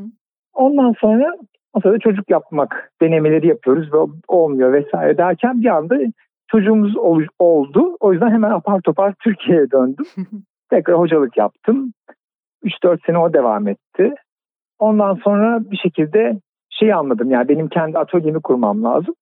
Ondan 0.55 0.95
sonra 1.01 1.37
o 1.73 1.81
sırada 1.81 1.99
çocuk 1.99 2.31
yapmak 2.31 2.93
denemeleri 3.03 3.47
yapıyoruz 3.47 3.93
ve 3.93 3.99
olmuyor 4.29 4.73
vesaire 4.73 5.19
derken 5.19 5.63
bir 5.63 5.69
anda 5.69 5.97
çocuğumuz 6.51 6.97
oldu. 7.39 7.97
O 8.01 8.13
yüzden 8.13 8.31
hemen 8.31 8.51
apar 8.51 8.81
topar 8.81 9.15
Türkiye'ye 9.21 9.71
döndüm. 9.71 10.07
Tekrar 10.71 10.99
hocalık 10.99 11.37
yaptım. 11.37 11.93
3-4 12.65 13.07
sene 13.07 13.19
o 13.19 13.33
devam 13.33 13.69
etti. 13.69 14.15
Ondan 14.79 15.15
sonra 15.15 15.71
bir 15.71 15.77
şekilde 15.77 16.41
şey 16.71 16.93
anladım 16.93 17.31
yani 17.31 17.49
benim 17.49 17.69
kendi 17.69 17.99
atölyemi 17.99 18.41
kurmam 18.43 18.85
lazım. 18.85 19.15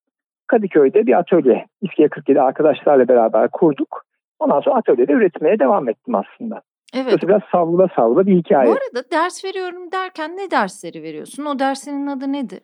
Kadıköy'de 0.50 1.06
bir 1.06 1.18
atölye 1.18 1.66
İSKİ'ye 1.82 2.08
47 2.08 2.40
arkadaşlarla 2.40 3.08
beraber 3.08 3.48
kurduk. 3.48 4.02
Ondan 4.38 4.60
sonra 4.60 4.76
atölyede 4.76 5.12
üretmeye 5.12 5.58
devam 5.58 5.88
ettim 5.88 6.14
aslında. 6.14 6.62
Evet. 6.94 7.06
Burası 7.06 7.28
biraz 7.28 7.42
savrula 7.52 7.88
savrula 7.96 8.26
bir 8.26 8.36
hikaye. 8.36 8.68
Bu 8.68 8.72
arada 8.72 9.10
ders 9.12 9.44
veriyorum 9.44 9.92
derken 9.92 10.36
ne 10.36 10.50
dersleri 10.50 11.02
veriyorsun? 11.02 11.44
O 11.44 11.58
dersinin 11.58 12.06
adı 12.06 12.32
nedir? 12.32 12.60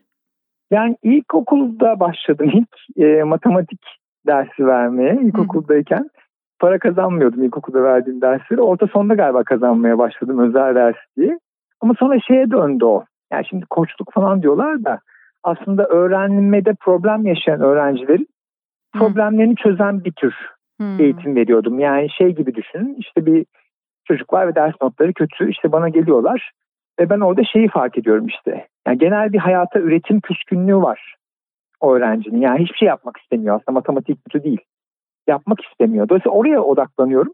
Yani 0.71 0.97
ilkokulda 1.02 2.00
başladım 2.00 2.50
ilk 2.52 3.05
e, 3.07 3.23
matematik 3.23 3.81
dersi 4.26 4.66
vermeye 4.66 5.19
ilkokuldayken. 5.23 6.02
Hı. 6.02 6.09
Para 6.59 6.78
kazanmıyordum 6.78 7.43
ilkokulda 7.43 7.83
verdiğim 7.83 8.21
dersleri. 8.21 8.61
Orta 8.61 8.87
sonunda 8.87 9.14
galiba 9.14 9.45
kazanmaya 9.45 9.99
başladım 9.99 10.38
özel 10.49 10.75
ders 10.75 10.97
diye. 11.16 11.38
Ama 11.81 11.95
sonra 11.99 12.21
şeye 12.21 12.50
döndü 12.50 12.85
o. 12.85 13.05
Yani 13.33 13.47
şimdi 13.49 13.66
koçluk 13.71 14.12
falan 14.12 14.43
diyorlar 14.43 14.85
da 14.85 15.00
aslında 15.47 15.87
öğrenmede 15.87 16.75
problem 16.81 17.26
yaşayan 17.26 17.61
öğrencilerin 17.61 18.29
problemlerini 18.93 19.57
çözen 19.57 20.05
bir 20.05 20.12
tür 20.12 20.35
hmm. 20.81 21.00
eğitim 21.00 21.37
veriyordum. 21.37 21.79
Yani 21.79 22.11
şey 22.11 22.35
gibi 22.35 22.55
düşünün 22.55 22.97
işte 22.99 23.26
bir 23.26 23.47
çocuk 24.05 24.33
var 24.33 24.49
ve 24.49 24.55
ders 24.55 24.75
notları 24.83 25.12
kötü 25.12 25.50
işte 25.50 25.73
bana 25.73 25.88
geliyorlar 25.88 26.53
ve 27.00 27.11
ben 27.11 27.21
orada 27.21 27.45
şeyi 27.45 27.69
fark 27.69 27.99
ediyorum 27.99 28.26
işte. 28.26 28.67
Yani 28.87 28.99
genel 28.99 29.33
bir 29.33 29.38
hayata 29.38 29.81
üretim 29.81 30.21
küskünlüğü 30.21 30.76
var 30.76 31.17
o 31.81 31.95
öğrencinin. 31.95 32.41
Yani 32.41 32.59
hiçbir 32.59 32.79
şey 32.79 32.88
yapmak 32.88 33.17
istemiyor 33.17 33.55
aslında 33.55 33.73
matematik 33.73 34.19
kötü 34.25 34.45
değil. 34.45 34.61
Yapmak 35.26 35.59
istemiyor. 35.65 36.09
Dolayısıyla 36.09 36.37
oraya 36.37 36.61
odaklanıyorum. 36.61 37.33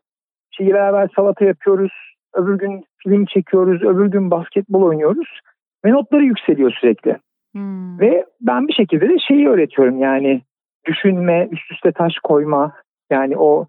Şeyi 0.50 0.74
beraber 0.74 1.08
salata 1.16 1.44
yapıyoruz. 1.44 1.92
Öbür 2.34 2.58
gün 2.58 2.84
film 2.98 3.24
çekiyoruz. 3.24 3.82
Öbür 3.82 4.06
gün 4.06 4.30
basketbol 4.30 4.82
oynuyoruz. 4.82 5.40
Ve 5.84 5.92
notları 5.92 6.24
yükseliyor 6.24 6.72
sürekli. 6.80 7.18
Hmm. 7.54 8.00
Ve 8.00 8.24
ben 8.40 8.68
bir 8.68 8.72
şekilde 8.72 9.08
de 9.08 9.18
şeyi 9.28 9.48
öğretiyorum 9.48 9.98
yani 9.98 10.42
düşünme, 10.86 11.48
üst 11.50 11.72
üste 11.72 11.92
taş 11.92 12.12
koyma 12.22 12.72
yani 13.10 13.36
o 13.38 13.66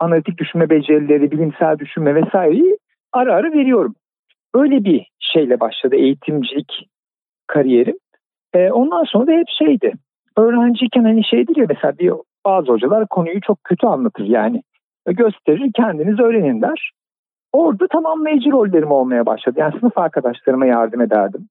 analitik 0.00 0.38
düşünme 0.38 0.70
becerileri, 0.70 1.30
bilimsel 1.30 1.78
düşünme 1.78 2.14
vesaireyi 2.14 2.78
ara 3.12 3.34
ara 3.34 3.52
veriyorum. 3.52 3.94
Öyle 4.54 4.84
bir 4.84 5.10
şeyle 5.20 5.60
başladı 5.60 5.96
eğitimcilik 5.96 6.88
kariyerim. 7.46 7.96
E, 8.54 8.70
ondan 8.70 9.04
sonra 9.04 9.26
da 9.26 9.32
hep 9.32 9.48
şeydi. 9.58 9.92
Öğrenciyken 10.36 11.04
hani 11.04 11.24
şeydir 11.24 11.56
ya 11.56 11.66
mesela 11.68 11.98
bir 11.98 12.12
bazı 12.46 12.72
hocalar 12.72 13.06
konuyu 13.06 13.40
çok 13.40 13.64
kötü 13.64 13.86
anlatır 13.86 14.24
yani. 14.24 14.62
Gösterir 15.06 15.70
kendiniz 15.76 16.20
öğrenin 16.20 16.62
der. 16.62 16.90
Orada 17.52 17.86
tamamlayıcı 17.86 18.50
rollerim 18.50 18.90
olmaya 18.90 19.26
başladı. 19.26 19.56
Yani 19.58 19.80
sınıf 19.80 19.98
arkadaşlarıma 19.98 20.66
yardım 20.66 21.00
ederdim. 21.00 21.48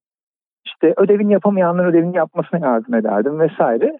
İşte 0.66 0.94
ödevini 0.96 1.32
yapamayanların 1.32 1.88
ödevini 1.88 2.16
yapmasına 2.16 2.66
yardım 2.66 2.94
ederdim 2.94 3.40
vesaire. 3.40 3.98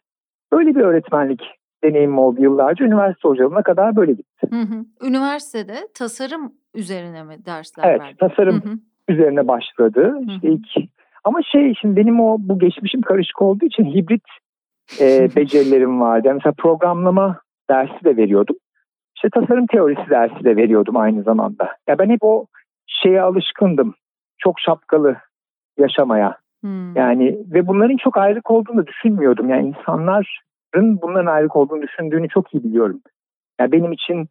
Böyle 0.53 0.75
bir 0.75 0.81
öğretmenlik 0.81 1.41
deneyimim 1.85 2.19
oldu 2.19 2.43
yıllarca. 2.43 2.85
Üniversite 2.85 3.29
hocalığına 3.29 3.63
kadar 3.63 3.97
böyle 3.97 4.13
gitti. 4.13 4.49
Hı 4.51 4.61
hı. 4.61 5.09
Üniversitede 5.09 5.89
tasarım 5.95 6.53
üzerine 6.75 7.23
mi 7.23 7.37
dersler 7.47 7.85
evet, 7.85 8.01
verdin? 8.01 8.17
Evet 8.21 8.31
tasarım 8.31 8.61
hı 8.65 8.69
hı. 8.69 8.79
üzerine 9.09 9.49
başladı. 9.49 10.03
Hı 10.03 10.19
hı. 10.19 10.33
İşte 10.33 10.49
ilk 10.49 10.89
ama 11.25 11.43
şey 11.43 11.75
şimdi 11.81 11.97
benim 11.97 12.21
o 12.21 12.37
bu 12.41 12.59
geçmişim 12.59 13.03
karışık 13.03 13.43
olduğu 13.43 13.65
için 13.65 13.85
hibrit 13.85 14.25
e, 15.01 15.29
becerilerim 15.37 16.01
vardı. 16.01 16.31
mesela 16.35 16.55
programlama 16.59 17.41
dersi 17.71 18.05
de 18.05 18.17
veriyordum. 18.17 18.57
İşte 19.17 19.31
tasarım 19.31 19.67
teorisi 19.67 20.11
dersi 20.11 20.45
de 20.45 20.57
veriyordum 20.57 20.97
aynı 20.97 21.23
zamanda. 21.23 21.77
Ya 21.89 21.99
ben 21.99 22.11
hep 22.11 22.19
o 22.23 22.47
şeye 22.87 23.23
alışkındım. 23.23 23.95
Çok 24.39 24.61
şapkalı 24.61 25.17
yaşamaya. 25.79 26.39
Hmm. 26.65 26.97
Yani 26.97 27.39
ve 27.53 27.67
bunların 27.67 27.97
çok 27.97 28.17
ayrık 28.17 28.51
olduğunu 28.51 28.87
düşünmüyordum. 28.87 29.49
Yani 29.49 29.69
insanların 29.69 31.03
bunların 31.03 31.27
ayrık 31.27 31.57
olduğunu 31.57 31.83
düşündüğünü 31.83 32.29
çok 32.29 32.55
iyi 32.55 32.65
biliyorum. 32.65 33.01
Yani 33.61 33.73
benim 33.73 33.93
için 33.93 34.29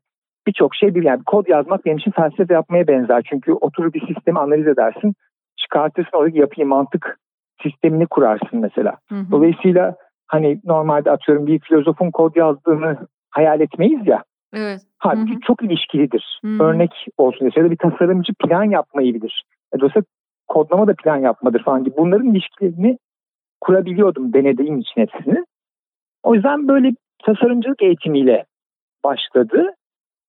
birçok 0.47 0.75
şey 0.75 0.95
bir 0.95 1.03
yani 1.03 1.23
kod 1.25 1.47
yazmak 1.47 1.85
benim 1.85 1.97
için 1.97 2.11
felsefe 2.11 2.53
yapmaya 2.53 2.87
benzer. 2.87 3.23
Çünkü 3.29 3.53
oturup 3.53 3.93
bir 3.93 4.13
sistemi 4.13 4.39
analiz 4.39 4.67
edersin, 4.67 5.13
çıkartırsın 5.57 6.17
oradaki 6.17 6.39
yapıyı 6.39 6.67
mantık 6.67 7.19
sistemini 7.63 8.07
kurarsın 8.07 8.59
mesela. 8.59 8.97
Hı 9.09 9.15
hı. 9.15 9.31
Dolayısıyla 9.31 9.95
hani 10.27 10.61
normalde 10.65 11.11
atıyorum 11.11 11.47
bir 11.47 11.59
filozofun 11.59 12.11
kod 12.11 12.35
yazdığını 12.35 12.97
hayal 13.31 13.61
etmeyiz 13.61 14.07
ya. 14.07 14.23
Evet. 14.53 14.81
Halbuki 14.97 15.31
hı 15.31 15.35
hı. 15.35 15.41
çok 15.47 15.63
ilişkilidir. 15.63 16.39
Hı 16.45 16.47
hı. 16.47 16.63
Örnek 16.63 17.07
olsun 17.17 17.51
ya 17.55 17.63
da 17.63 17.71
bir 17.71 17.77
tasarımcı 17.77 18.33
plan 18.33 18.63
yapmayı 18.63 19.13
bilir. 19.13 19.43
E, 19.75 19.79
dolayısıyla 19.79 20.05
kodlama 20.47 20.87
da 20.87 20.93
plan 20.93 21.17
yapmadır 21.17 21.63
falan 21.63 21.83
gibi. 21.83 21.97
Bunların 21.97 22.27
ilişkilerini 22.27 22.97
kurabiliyordum 23.61 24.33
denediğim 24.33 24.79
için 24.79 25.01
hepsini. 25.01 25.45
O 26.23 26.35
yüzden 26.35 26.67
böyle 26.67 26.91
tasarımcılık 27.25 27.81
eğitimiyle 27.81 28.45
başladı. 29.03 29.75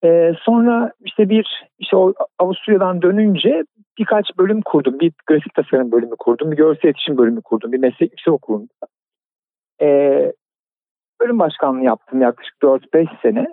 Ee, 0.05 0.33
sonra 0.43 0.93
işte 1.01 1.29
bir 1.29 1.67
işte 1.79 1.97
o 1.97 2.15
Avusturya'dan 2.39 3.03
dönünce 3.03 3.65
birkaç 3.99 4.39
bölüm 4.39 4.63
kurdum. 4.63 5.01
Bir 5.01 5.13
grafik 5.27 5.55
tasarım 5.55 5.93
bölümü 5.93 6.17
kurdum, 6.19 6.51
bir 6.51 6.57
görsel 6.57 6.89
iletişim 6.89 7.19
bölümü 7.19 7.43
kurdum, 7.43 7.73
bir 7.73 7.79
meslek 7.79 8.11
yüksek 8.11 8.35
okulunda. 8.35 8.87
Ee, 9.81 10.33
bölüm 11.21 11.39
başkanlığı 11.39 11.85
yaptım 11.85 12.23
yaklaşık 12.23 12.55
4-5 12.63 13.09
sene. 13.23 13.47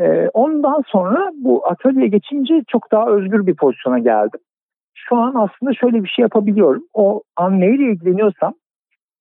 Ee, 0.00 0.28
ondan 0.28 0.82
sonra 0.86 1.30
bu 1.34 1.66
atölyeye 1.66 2.08
geçince 2.08 2.62
çok 2.68 2.92
daha 2.92 3.06
özgür 3.06 3.46
bir 3.46 3.56
pozisyona 3.56 3.98
geldim 3.98 4.40
şu 4.94 5.16
an 5.16 5.34
aslında 5.34 5.74
şöyle 5.74 6.04
bir 6.04 6.08
şey 6.08 6.22
yapabiliyorum. 6.22 6.82
O 6.94 7.22
an 7.36 7.60
neyle 7.60 7.82
ilgileniyorsam 7.82 8.54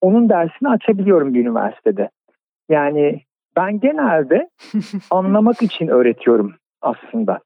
onun 0.01 0.29
dersini 0.29 0.69
açabiliyorum 0.69 1.33
bir 1.33 1.41
üniversitede. 1.41 2.09
Yani 2.69 3.21
ben 3.55 3.79
genelde 3.79 4.49
anlamak 5.11 5.61
için 5.61 5.87
öğretiyorum 5.87 6.53
aslında. 6.81 7.39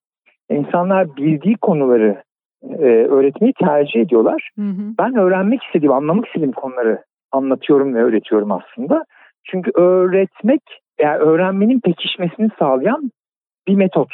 İnsanlar 0.49 1.15
bildiği 1.15 1.55
konuları 1.55 2.23
e, 2.63 2.85
öğretmeyi 2.85 3.53
tercih 3.53 4.01
ediyorlar. 4.01 4.49
Hı 4.55 4.61
hı. 4.61 4.93
Ben 4.99 5.15
öğrenmek 5.15 5.63
istediğim, 5.63 5.93
anlamak 5.93 6.27
istediğim 6.27 6.51
konuları 6.51 7.03
anlatıyorum 7.31 7.95
ve 7.95 8.03
öğretiyorum 8.03 8.51
aslında. 8.51 9.05
Çünkü 9.43 9.71
öğretmek, 9.75 10.61
yani 11.01 11.17
öğrenmenin 11.17 11.79
pekişmesini 11.79 12.49
sağlayan 12.59 13.11
bir 13.67 13.75
metot. 13.75 14.09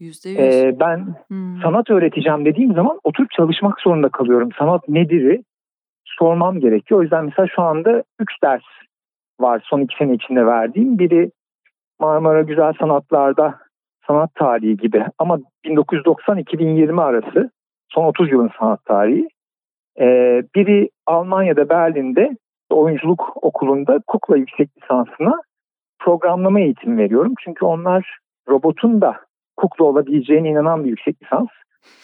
%100. 0.00 0.38
Ee, 0.38 0.80
ben 0.80 1.14
hmm. 1.28 1.60
sanat 1.62 1.90
öğreteceğim 1.90 2.44
dediğim 2.44 2.74
zaman 2.74 3.00
oturup 3.04 3.30
çalışmak 3.30 3.80
zorunda 3.80 4.08
kalıyorum. 4.08 4.48
Sanat 4.58 4.88
nedir'i 4.88 5.42
sormam 6.04 6.60
gerekiyor. 6.60 7.00
O 7.00 7.02
yüzden 7.02 7.24
mesela 7.24 7.48
şu 7.54 7.62
anda 7.62 8.04
3 8.20 8.30
ders 8.42 8.62
var 9.40 9.62
son 9.64 9.80
2 9.80 9.96
sene 9.96 10.14
içinde 10.14 10.46
verdiğim. 10.46 10.98
Biri 10.98 11.30
Marmara 12.00 12.42
Güzel 12.42 12.72
Sanatlar'da 12.80 13.58
sanat 14.06 14.34
tarihi 14.34 14.76
gibi 14.76 15.04
ama 15.18 15.38
1990-2020 15.64 17.02
arası 17.02 17.50
son 17.88 18.04
30 18.04 18.32
yılın 18.32 18.50
sanat 18.58 18.84
tarihi. 18.84 19.28
Ee, 20.00 20.42
biri 20.54 20.90
Almanya'da 21.06 21.68
Berlin'de 21.68 22.36
oyunculuk 22.70 23.44
okulunda 23.44 24.00
kukla 24.06 24.36
yüksek 24.36 24.68
lisansına 24.82 25.40
programlama 25.98 26.60
eğitimi 26.60 26.98
veriyorum. 26.98 27.34
Çünkü 27.44 27.64
onlar 27.64 28.18
robotun 28.48 29.00
da 29.00 29.27
kukla 29.58 29.84
olabileceğine 29.84 30.48
inanan 30.48 30.84
bir 30.84 30.88
yüksek 30.88 31.22
lisans. 31.22 31.48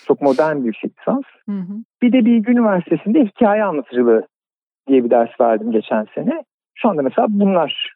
Çok 0.07 0.23
modern 0.23 0.61
bir 0.61 0.65
yüksek 0.65 0.99
lisans. 0.99 1.25
Hı 1.49 1.53
hı. 1.53 1.75
Bir 2.03 2.13
de 2.13 2.25
Bilgi 2.25 2.53
Üniversitesi'nde 2.53 3.25
hikaye 3.25 3.65
anlatıcılığı 3.65 4.27
diye 4.89 5.05
bir 5.05 5.11
ders 5.11 5.41
verdim 5.41 5.73
geçen 5.73 6.07
sene. 6.15 6.45
Şu 6.75 6.89
anda 6.89 7.03
mesela 7.03 7.27
bunlar 7.31 7.95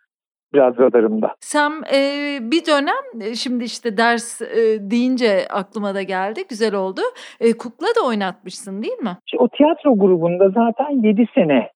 biraz 0.54 0.78
radarımda. 0.78 1.34
Sen 1.40 1.70
e, 1.70 2.00
bir 2.40 2.66
dönem 2.66 3.30
e, 3.30 3.34
şimdi 3.34 3.64
işte 3.64 3.96
ders 3.96 4.42
e, 4.42 4.90
deyince 4.90 5.46
aklıma 5.50 5.94
da 5.94 6.02
geldi 6.02 6.40
güzel 6.48 6.74
oldu. 6.74 7.00
E, 7.40 7.52
kukla 7.52 7.86
da 7.86 8.06
oynatmışsın 8.08 8.82
değil 8.82 8.98
mi? 8.98 9.18
İşte 9.26 9.38
o 9.38 9.48
tiyatro 9.48 9.98
grubunda 9.98 10.48
zaten 10.48 11.02
7 11.02 11.26
sene 11.34 11.70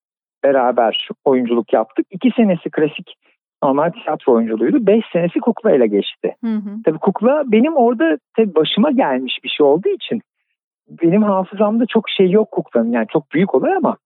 beraber 0.44 1.08
oyunculuk 1.24 1.72
yaptık. 1.72 2.06
2 2.10 2.30
senesi 2.36 2.70
klasik 2.70 3.14
normal 3.62 3.90
tiyatro 3.90 4.32
oyunculuğuydu. 4.32 4.86
Beş 4.86 5.04
senesi 5.12 5.40
kukla 5.40 5.72
ile 5.72 5.86
geçti. 5.86 6.34
Hı 6.44 6.54
hı. 6.54 6.82
Tabii 6.84 6.98
kukla 6.98 7.42
benim 7.46 7.76
orada 7.76 8.18
tabii 8.36 8.54
başıma 8.54 8.90
gelmiş 8.90 9.38
bir 9.44 9.48
şey 9.48 9.66
olduğu 9.66 9.88
için 9.88 10.20
benim 10.88 11.22
hafızamda 11.22 11.86
çok 11.86 12.10
şey 12.10 12.30
yok 12.30 12.50
kuklanın. 12.50 12.92
Yani 12.92 13.06
çok 13.12 13.32
büyük 13.32 13.54
olay 13.54 13.76
ama 13.76 13.96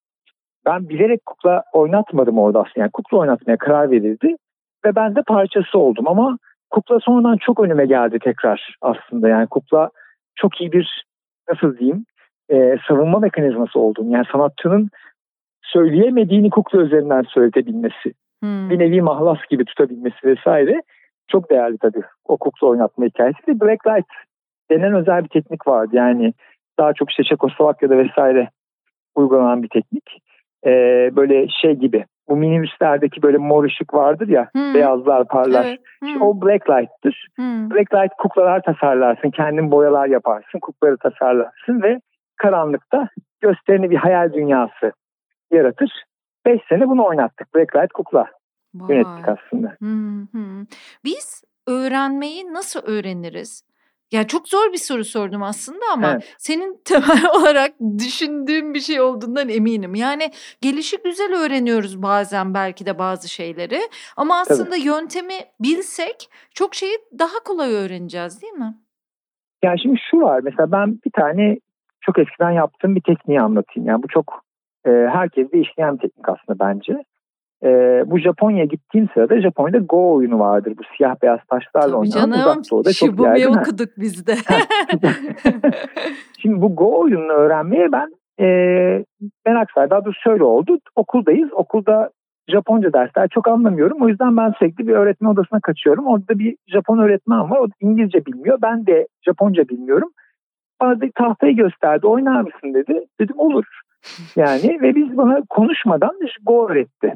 ben 0.67 0.89
bilerek 0.89 1.27
kukla 1.27 1.63
oynatmadım 1.73 2.39
orada 2.39 2.59
aslında. 2.59 2.81
Yani 2.81 2.91
kukla 2.91 3.19
oynatmaya 3.19 3.57
karar 3.57 3.91
verildi 3.91 4.37
ve 4.85 4.97
ben 4.97 5.17
de 5.17 5.23
parçası 5.23 5.79
oldum 5.79 6.09
ama 6.09 6.39
kukla 6.71 7.01
sonradan 7.01 7.37
çok 7.37 7.61
önüme 7.61 7.87
geldi 7.87 8.19
tekrar 8.19 8.77
aslında. 8.81 9.29
Yani 9.29 9.47
kukla 9.47 9.91
çok 10.37 10.61
iyi 10.61 10.73
bir 10.73 11.05
nasıl 11.51 11.79
diyeyim 11.79 12.05
e, 12.51 12.77
savunma 12.89 13.19
mekanizması 13.19 13.79
olduğunu 13.79 14.13
yani 14.13 14.25
sanatçının 14.33 14.89
söyleyemediğini 15.63 16.51
kukla 16.51 16.83
üzerinden 16.83 17.23
söyletebilmesi. 17.23 18.13
Hmm. 18.43 18.71
Bir 18.71 18.79
nevi 18.79 19.03
mahlas 19.03 19.39
gibi 19.51 19.65
tutabilmesi 19.65 20.17
vesaire 20.25 20.83
çok 21.29 21.51
değerli 21.51 21.79
tabii 21.79 22.03
o 22.25 22.37
kukla 22.37 22.67
oynatma 22.67 23.05
hikayesi. 23.05 23.39
Bir 23.49 23.61
Black 23.61 23.87
Light 23.87 24.07
denen 24.71 24.95
özel 24.95 25.25
bir 25.25 25.29
teknik 25.29 25.67
vardı. 25.67 25.91
Yani 25.93 26.33
daha 26.79 26.93
çok 26.93 27.11
işte 27.11 27.23
Çekoslovakya'da 27.23 27.99
vesaire 27.99 28.51
uygulanan 29.15 29.63
bir 29.63 29.69
teknik. 29.69 30.23
Ee, 30.67 31.11
böyle 31.17 31.49
şey 31.49 31.75
gibi 31.75 32.05
bu 32.29 32.37
minibüslerdeki 32.37 33.23
böyle 33.23 33.39
mor 33.39 33.65
ışık 33.65 33.95
vardır 33.95 34.29
ya 34.29 34.49
hmm. 34.53 34.75
beyazlar 34.75 35.29
parlar. 35.29 35.65
Evet. 35.65 35.79
Hmm. 36.01 36.09
İşte 36.09 36.25
o 36.25 36.43
black 36.43 36.71
light'tır. 36.71 37.29
Hmm. 37.37 37.71
Black 37.71 37.95
light 37.95 38.13
kuklalar 38.19 38.63
tasarlarsın. 38.63 39.31
Kendin 39.31 39.71
boyalar 39.71 40.07
yaparsın. 40.07 40.59
Kuklaları 40.59 40.97
tasarlarsın 40.97 41.83
ve 41.83 42.01
karanlıkta 42.37 43.09
gösterini 43.41 43.91
bir 43.91 43.97
hayal 43.97 44.33
dünyası 44.33 44.93
yaratır. 45.53 46.05
Beş 46.47 46.61
sene 46.69 46.89
bunu 46.89 47.05
oynattık. 47.07 47.55
Black 47.55 47.77
light 47.77 47.93
kukla 47.93 48.27
Vay. 48.75 48.97
yönettik 48.97 49.29
aslında. 49.29 49.77
Hmm, 49.79 50.27
hmm. 50.27 50.67
Biz 51.05 51.45
öğrenmeyi 51.67 52.53
nasıl 52.53 52.81
öğreniriz? 52.83 53.67
Ya 54.13 54.27
çok 54.27 54.49
zor 54.49 54.73
bir 54.73 54.79
soru 54.79 55.05
sordum 55.05 55.43
aslında 55.43 55.85
ama 55.93 56.11
evet. 56.13 56.35
senin 56.39 56.81
temel 56.85 57.31
olarak 57.41 57.71
düşündüğün 57.99 58.75
bir 58.75 58.81
şey 58.81 59.01
olduğundan 59.01 59.49
eminim. 59.49 59.95
Yani 59.95 60.31
gelişi 60.61 60.97
güzel 61.05 61.35
öğreniyoruz 61.45 62.03
bazen 62.03 62.55
belki 62.55 62.87
de 62.87 62.99
bazı 62.99 63.29
şeyleri 63.29 63.81
ama 64.17 64.41
aslında 64.41 64.71
Tabii. 64.71 64.87
yöntemi 64.87 65.35
bilsek 65.61 66.31
çok 66.55 66.75
şeyi 66.75 66.99
daha 67.19 67.39
kolay 67.45 67.75
öğreneceğiz 67.75 68.43
değil 68.43 68.53
mi? 68.53 68.75
Yani 69.65 69.81
şimdi 69.81 70.01
şu 70.11 70.21
var 70.21 70.41
mesela 70.45 70.73
ben 70.73 70.99
bir 71.05 71.11
tane 71.11 71.57
çok 72.01 72.19
eskiden 72.19 72.51
yaptığım 72.51 72.97
bir 72.97 73.03
tekniği 73.03 73.41
anlatayım. 73.41 73.89
Yani 73.89 74.03
bu 74.03 74.09
çok 74.09 74.46
e, 74.87 74.91
herkeste 74.91 75.59
işleyen 75.59 75.95
bir 75.95 76.01
teknik 76.01 76.29
aslında 76.29 76.59
bence. 76.59 77.05
E, 77.65 77.69
bu 78.07 78.19
Japonya 78.19 78.65
gittiğim 78.65 79.09
sırada 79.15 79.41
Japonya'da 79.41 79.79
Go 79.79 80.15
oyunu 80.15 80.39
vardır. 80.39 80.75
Bu 80.79 80.83
siyah 80.97 81.17
beyaz 81.23 81.41
taşlarla 81.51 81.97
oynanan 81.97 82.31
uzak 82.31 82.71
doğuda 82.71 82.93
çok 82.93 83.21
yaygın. 83.21 83.59
okuduk 83.59 83.89
biz 83.97 84.27
de. 84.27 84.35
Şimdi 86.39 86.61
bu 86.61 86.77
Go 86.77 87.01
oyununu 87.01 87.33
öğrenmeye 87.33 87.93
ben 87.93 88.13
e, 88.41 88.47
merak 89.47 89.71
sardı. 89.71 89.91
Daha 89.91 90.05
doğrusu 90.05 90.21
şöyle 90.21 90.45
oldu. 90.45 90.79
Okuldayız. 90.97 91.49
Okulda 91.53 92.11
Japonca 92.49 92.93
dersler 92.93 93.29
çok 93.29 93.49
anlamıyorum. 93.49 94.03
O 94.03 94.09
yüzden 94.09 94.37
ben 94.37 94.53
sürekli 94.59 94.89
bir 94.89 94.93
öğretmen 94.93 95.31
odasına 95.31 95.61
kaçıyorum. 95.61 96.07
Orada 96.07 96.39
bir 96.39 96.57
Japon 96.67 96.99
öğretmen 96.99 97.51
var. 97.51 97.59
O 97.59 97.67
İngilizce 97.81 98.27
bilmiyor. 98.27 98.59
Ben 98.63 98.87
de 98.87 99.07
Japonca 99.23 99.69
bilmiyorum. 99.69 100.11
Bana 100.81 101.01
bir 101.01 101.13
tahtayı 101.13 101.57
gösterdi. 101.57 102.07
Oynar 102.07 102.41
mısın 102.41 102.75
dedi. 102.75 103.01
Dedim 103.21 103.39
olur. 103.39 103.65
Yani 104.37 104.83
ve 104.83 104.95
biz 104.95 105.17
bana 105.17 105.43
konuşmadan 105.51 106.21
Go 106.43 106.69
öğretti. 106.69 107.15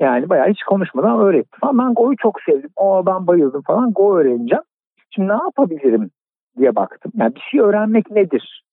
Yani 0.00 0.28
bayağı 0.28 0.48
hiç 0.48 0.62
konuşmadan 0.62 1.20
öğretti 1.20 1.58
falan. 1.60 1.78
Ben 1.78 1.94
Go'yu 1.94 2.16
çok 2.16 2.40
sevdim. 2.42 2.70
O 2.76 3.06
ben 3.06 3.26
bayıldım 3.26 3.62
falan. 3.62 3.92
Go 3.92 4.18
öğreneceğim. 4.18 4.64
Şimdi 5.10 5.28
ne 5.28 5.32
yapabilirim 5.32 6.10
diye 6.58 6.76
baktım. 6.76 7.12
Yani 7.16 7.34
bir 7.34 7.40
şey 7.40 7.60
öğrenmek 7.60 8.10
nedir? 8.10 8.64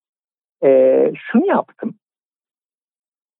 Ee, 0.64 1.12
şunu 1.16 1.46
yaptım. 1.46 1.96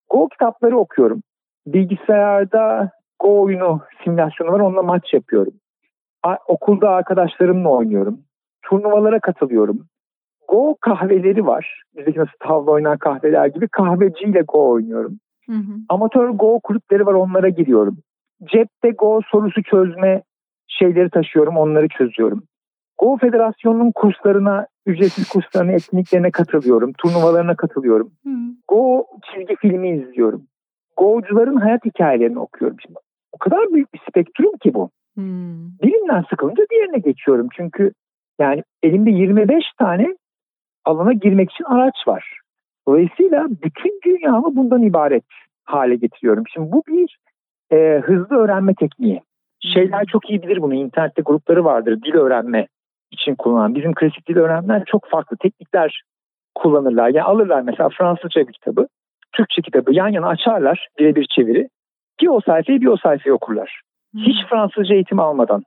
Go 0.10 0.28
kitapları 0.28 0.78
okuyorum. 0.78 1.24
Bilgisayarda 1.68 2.92
Go 3.20 3.42
oyunu 3.42 3.82
simülasyonu 4.04 4.52
var. 4.52 4.60
Onunla 4.60 4.82
maç 4.84 5.14
yapıyorum. 5.14 5.54
A- 6.24 6.38
okulda 6.48 6.90
arkadaşlarımla 6.90 7.70
oynuyorum. 7.70 8.20
Turnuvalara 8.62 9.20
katılıyorum. 9.20 9.88
Go 10.48 10.75
kahveleri 10.81 11.46
var. 11.46 11.83
Bizdeki 11.98 12.20
nasıl 12.20 12.38
tavla 12.40 12.72
oynayan 12.72 12.98
kahveler 12.98 13.48
gibi 13.48 13.68
kahveciyle 13.68 14.42
Go 14.42 14.70
oynuyorum. 14.70 15.20
Hı 15.50 15.53
hı. 15.53 15.74
Amatör 15.90 16.29
Go 16.29 16.60
kulüpleri 16.64 17.05
var 17.05 17.14
onlara 17.14 17.50
giriyorum. 17.50 17.98
Cepte 18.44 18.90
Go 18.90 19.22
sorusu 19.31 19.64
çözme 19.64 20.24
şeyleri 20.68 21.10
taşıyorum 21.10 21.57
onları 21.57 21.88
çözüyorum. 21.88 22.44
Go 23.00 23.18
Federasyonu'nun 23.18 23.92
kurslarına, 23.92 24.68
ücretsiz 24.86 25.29
kurslarına, 25.29 25.72
etkinliklerine 25.72 26.31
katılıyorum. 26.31 26.94
Turnuvalarına 26.94 27.55
katılıyorum. 27.55 28.12
Hı. 28.24 28.29
Go 28.68 29.05
çizgi 29.33 29.55
filmi 29.55 29.90
izliyorum. 29.90 30.48
Go'cuların 30.98 31.55
hayat 31.55 31.86
hikayelerini 31.86 32.40
okuyorum. 32.40 32.77
Şimdi 32.79 33.00
o 33.31 33.38
kadar 33.38 33.74
büyük 33.74 33.94
bir 33.94 34.01
spektrum 34.10 34.51
ki 34.62 34.74
bu. 34.74 34.90
Hmm. 35.16 35.70
Birinden 35.81 36.24
sıkılınca 36.29 36.64
diğerine 36.72 36.98
geçiyorum. 36.98 37.48
Çünkü 37.57 37.92
yani 38.40 38.64
elimde 38.83 39.10
25 39.10 39.64
tane 39.79 40.16
alana 40.88 41.14
girmek 41.14 41.52
için 41.52 41.64
araç 41.64 42.08
var. 42.08 42.40
Dolayısıyla 42.88 43.48
bütün 43.64 44.00
dünyamı 44.06 44.56
bundan 44.56 44.84
ibaret 44.84 45.24
hale 45.66 45.96
getiriyorum. 45.96 46.44
Şimdi 46.54 46.72
bu 46.72 46.84
bir 46.88 47.18
e, 47.72 48.00
hızlı 48.00 48.36
öğrenme 48.38 48.74
tekniği. 48.74 49.22
Şeyler 49.74 50.06
çok 50.06 50.30
iyi 50.30 50.44
bilir 50.44 50.62
bunu. 50.62 50.74
İnternette 50.74 51.22
grupları 51.22 51.66
vardır 51.66 52.02
dil 52.02 52.14
öğrenme 52.14 52.68
için 53.12 53.36
kullanılan. 53.36 53.76
Bizim 53.76 53.94
klasik 53.94 54.28
dil 54.28 54.38
öğrenmeler 54.38 54.84
çok 54.86 55.10
farklı 55.10 55.38
teknikler 55.38 56.02
kullanırlar. 56.56 57.10
Yani 57.10 57.24
alırlar 57.24 57.62
mesela 57.62 57.90
Fransızca 57.90 58.48
bir 58.48 58.54
kitabı, 58.54 58.88
Türkçe 59.32 59.62
kitabı 59.62 59.94
yan 59.94 60.08
yana 60.08 60.28
açarlar 60.28 60.88
birebir 61.00 61.28
çeviri. 61.36 61.70
Bir 62.22 62.28
o 62.28 62.40
sayfayı 62.42 62.82
bir 62.82 62.88
o 62.88 62.98
sayfayı 62.98 63.36
okurlar. 63.36 63.82
Hiç 64.16 64.38
Fransızca 64.50 64.96
eğitim 64.96 65.20
almadan. 65.20 65.64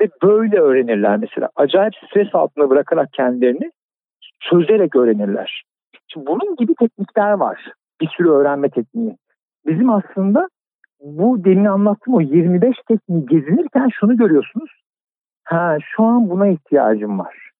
Ve 0.00 0.08
böyle 0.22 0.56
öğrenirler 0.58 1.16
mesela. 1.16 1.48
Acayip 1.56 1.94
stres 1.94 2.34
altında 2.34 2.70
bırakarak 2.70 3.12
kendilerini 3.12 3.70
çözerek 4.50 4.96
öğrenirler. 4.96 5.64
Şimdi 6.08 6.26
bunun 6.26 6.56
gibi 6.56 6.74
teknikler 6.74 7.32
var. 7.32 7.72
Bir 8.00 8.08
sürü 8.08 8.28
öğrenme 8.28 8.70
tekniği. 8.70 9.16
Bizim 9.66 9.90
aslında 9.90 10.48
bu 11.00 11.44
demin 11.44 11.64
anlattığım 11.64 12.14
o 12.14 12.20
25 12.20 12.76
tekniği 12.88 13.26
gezinirken 13.26 13.88
şunu 14.00 14.16
görüyorsunuz. 14.16 14.70
Ha 15.44 15.76
şu 15.80 16.02
an 16.02 16.30
buna 16.30 16.48
ihtiyacım 16.48 17.18
var. 17.18 17.50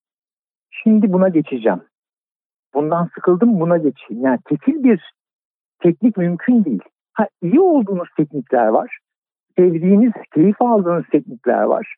Şimdi 0.70 1.12
buna 1.12 1.29
geçeceğim. 1.29 1.81
Bundan 2.75 3.11
sıkıldım 3.14 3.61
buna 3.61 3.77
geçeyim. 3.77 4.25
Yani 4.25 4.38
tekil 4.44 4.85
bir 4.85 5.12
teknik 5.83 6.16
mümkün 6.16 6.64
değil. 6.64 6.83
Ha 7.12 7.27
iyi 7.42 7.61
olduğunuz 7.61 8.09
teknikler 8.16 8.66
var. 8.66 8.99
Sevdiğiniz, 9.57 10.12
keyif 10.35 10.62
aldığınız 10.62 11.05
teknikler 11.12 11.62
var. 11.62 11.94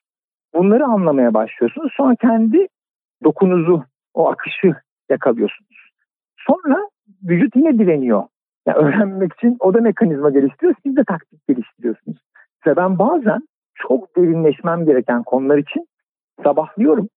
Bunları 0.53 0.85
anlamaya 0.85 1.33
başlıyorsunuz. 1.33 1.91
Sonra 1.97 2.15
kendi 2.15 2.67
dokunuzu, 3.23 3.83
o 4.17 4.29
akışı 4.29 4.75
yakalıyorsunuz. 5.09 5.91
Sonra 6.37 6.89
vücut 7.23 7.55
yine 7.55 7.79
direniyor. 7.79 8.23
Yani 8.65 8.77
öğrenmek 8.77 9.33
için 9.33 9.57
o 9.59 9.73
da 9.73 9.81
mekanizma 9.81 10.29
geliştiriyor. 10.29 10.75
Siz 10.83 10.97
de 10.97 11.03
taktik 11.03 11.47
geliştiriyorsunuz. 11.47 12.17
Ve 12.67 12.75
ben 12.75 12.99
bazen 12.99 13.47
çok 13.75 14.17
derinleşmem 14.17 14.85
gereken 14.85 15.23
konular 15.23 15.57
için 15.57 15.87
sabahlıyorum. 16.43 17.09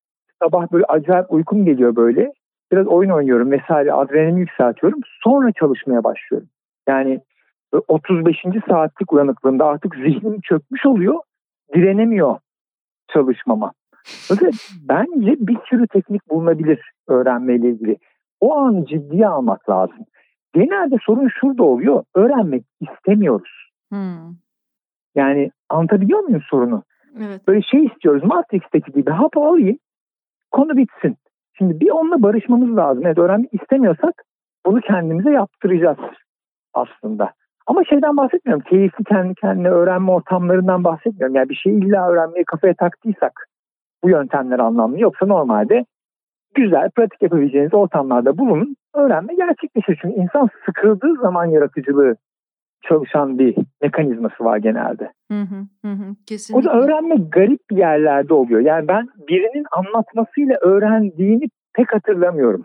Sabah 0.42 0.72
böyle 0.72 0.84
acayip 0.84 1.32
uykum 1.32 1.64
geliyor 1.64 1.96
böyle. 1.96 2.32
Biraz 2.72 2.86
oyun 2.86 3.10
oynuyorum 3.10 3.50
vesaire 3.50 3.92
adrenalini 3.92 4.40
yükseltiyorum. 4.40 5.00
Sonra 5.24 5.52
çalışmaya 5.52 6.04
başlıyorum. 6.04 6.48
Yani 6.88 7.20
35. 7.88 8.36
saatlik 8.68 9.12
uyanıklığında 9.12 9.66
artık 9.66 9.94
zihnim 9.94 10.40
çökmüş 10.40 10.86
oluyor. 10.86 11.20
Direnemiyor 11.74 12.38
çalışmama. 13.12 13.72
Öyle 14.30 14.50
bence 14.88 15.36
bir 15.38 15.58
sürü 15.68 15.86
teknik 15.86 16.30
bulunabilir 16.30 16.92
öğrenmeyle 17.08 17.68
ilgili 17.68 17.96
o 18.40 18.56
an 18.56 18.84
ciddiye 18.84 19.28
almak 19.28 19.70
lazım. 19.70 20.06
Genelde 20.54 20.96
sorun 21.02 21.28
şurada 21.40 21.62
oluyor. 21.62 22.04
Öğrenmek 22.14 22.64
istemiyoruz. 22.80 23.70
Hmm. 23.88 24.34
Yani 25.14 25.50
anlatabiliyor 25.68 26.20
muyum 26.20 26.42
sorunu? 26.50 26.82
Evet. 27.18 27.48
Böyle 27.48 27.62
şey 27.62 27.84
istiyoruz. 27.84 28.24
Matrix'teki 28.24 28.92
gibi 28.92 29.10
hap 29.10 29.36
alayım. 29.36 29.78
Konu 30.50 30.76
bitsin. 30.76 31.16
Şimdi 31.58 31.80
bir 31.80 31.90
onunla 31.90 32.22
barışmamız 32.22 32.76
lazım. 32.76 33.06
Evet 33.06 33.18
öğrenmek 33.18 33.54
istemiyorsak 33.54 34.22
bunu 34.66 34.80
kendimize 34.80 35.30
yaptıracağız 35.30 35.98
aslında. 36.74 37.32
Ama 37.66 37.84
şeyden 37.84 38.16
bahsetmiyorum. 38.16 38.64
Keyifli 38.64 39.04
kendi 39.04 39.34
kendine 39.34 39.68
öğrenme 39.68 40.10
ortamlarından 40.10 40.84
bahsetmiyorum. 40.84 41.36
Yani 41.36 41.48
bir 41.48 41.54
şeyi 41.54 41.84
illa 41.84 42.08
öğrenmeye 42.10 42.44
kafaya 42.44 42.74
taktıysak 42.74 43.46
bu 44.04 44.10
yöntemler 44.10 44.58
anlamlı. 44.58 45.00
Yoksa 45.00 45.26
normalde 45.26 45.84
güzel, 46.54 46.90
pratik 46.90 47.22
yapabileceğiniz 47.22 47.74
ortamlarda 47.74 48.38
bulunun. 48.38 48.76
Öğrenme 48.94 49.34
gerçekleşir. 49.34 49.98
Çünkü 50.02 50.20
insan 50.20 50.48
sıkıldığı 50.66 51.14
zaman 51.22 51.46
yaratıcılığı 51.46 52.16
çalışan 52.88 53.38
bir 53.38 53.56
mekanizması 53.82 54.44
var 54.44 54.56
genelde. 54.56 55.12
Hı 55.30 55.40
hı, 55.42 55.88
hı, 55.88 56.14
kesinlikle. 56.26 56.70
O 56.70 56.72
da 56.72 56.80
öğrenme 56.80 57.16
garip 57.32 57.60
yerlerde 57.72 58.34
oluyor. 58.34 58.60
Yani 58.60 58.88
ben 58.88 59.08
birinin 59.28 59.64
anlatmasıyla 59.72 60.56
öğrendiğini 60.60 61.48
pek 61.74 61.94
hatırlamıyorum. 61.94 62.64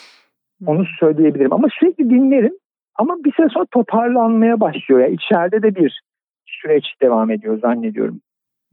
Onu 0.66 0.84
söyleyebilirim. 1.00 1.52
Ama 1.52 1.68
sürekli 1.80 2.10
dinlerim. 2.10 2.54
Ama 2.94 3.16
bir 3.24 3.32
süre 3.32 3.48
sonra 3.48 3.66
toparlanmaya 3.70 4.60
başlıyor. 4.60 5.00
Yani 5.00 5.14
içeride 5.14 5.62
de 5.62 5.74
bir 5.74 6.02
süreç 6.46 6.84
devam 7.02 7.30
ediyor 7.30 7.58
zannediyorum. 7.58 8.20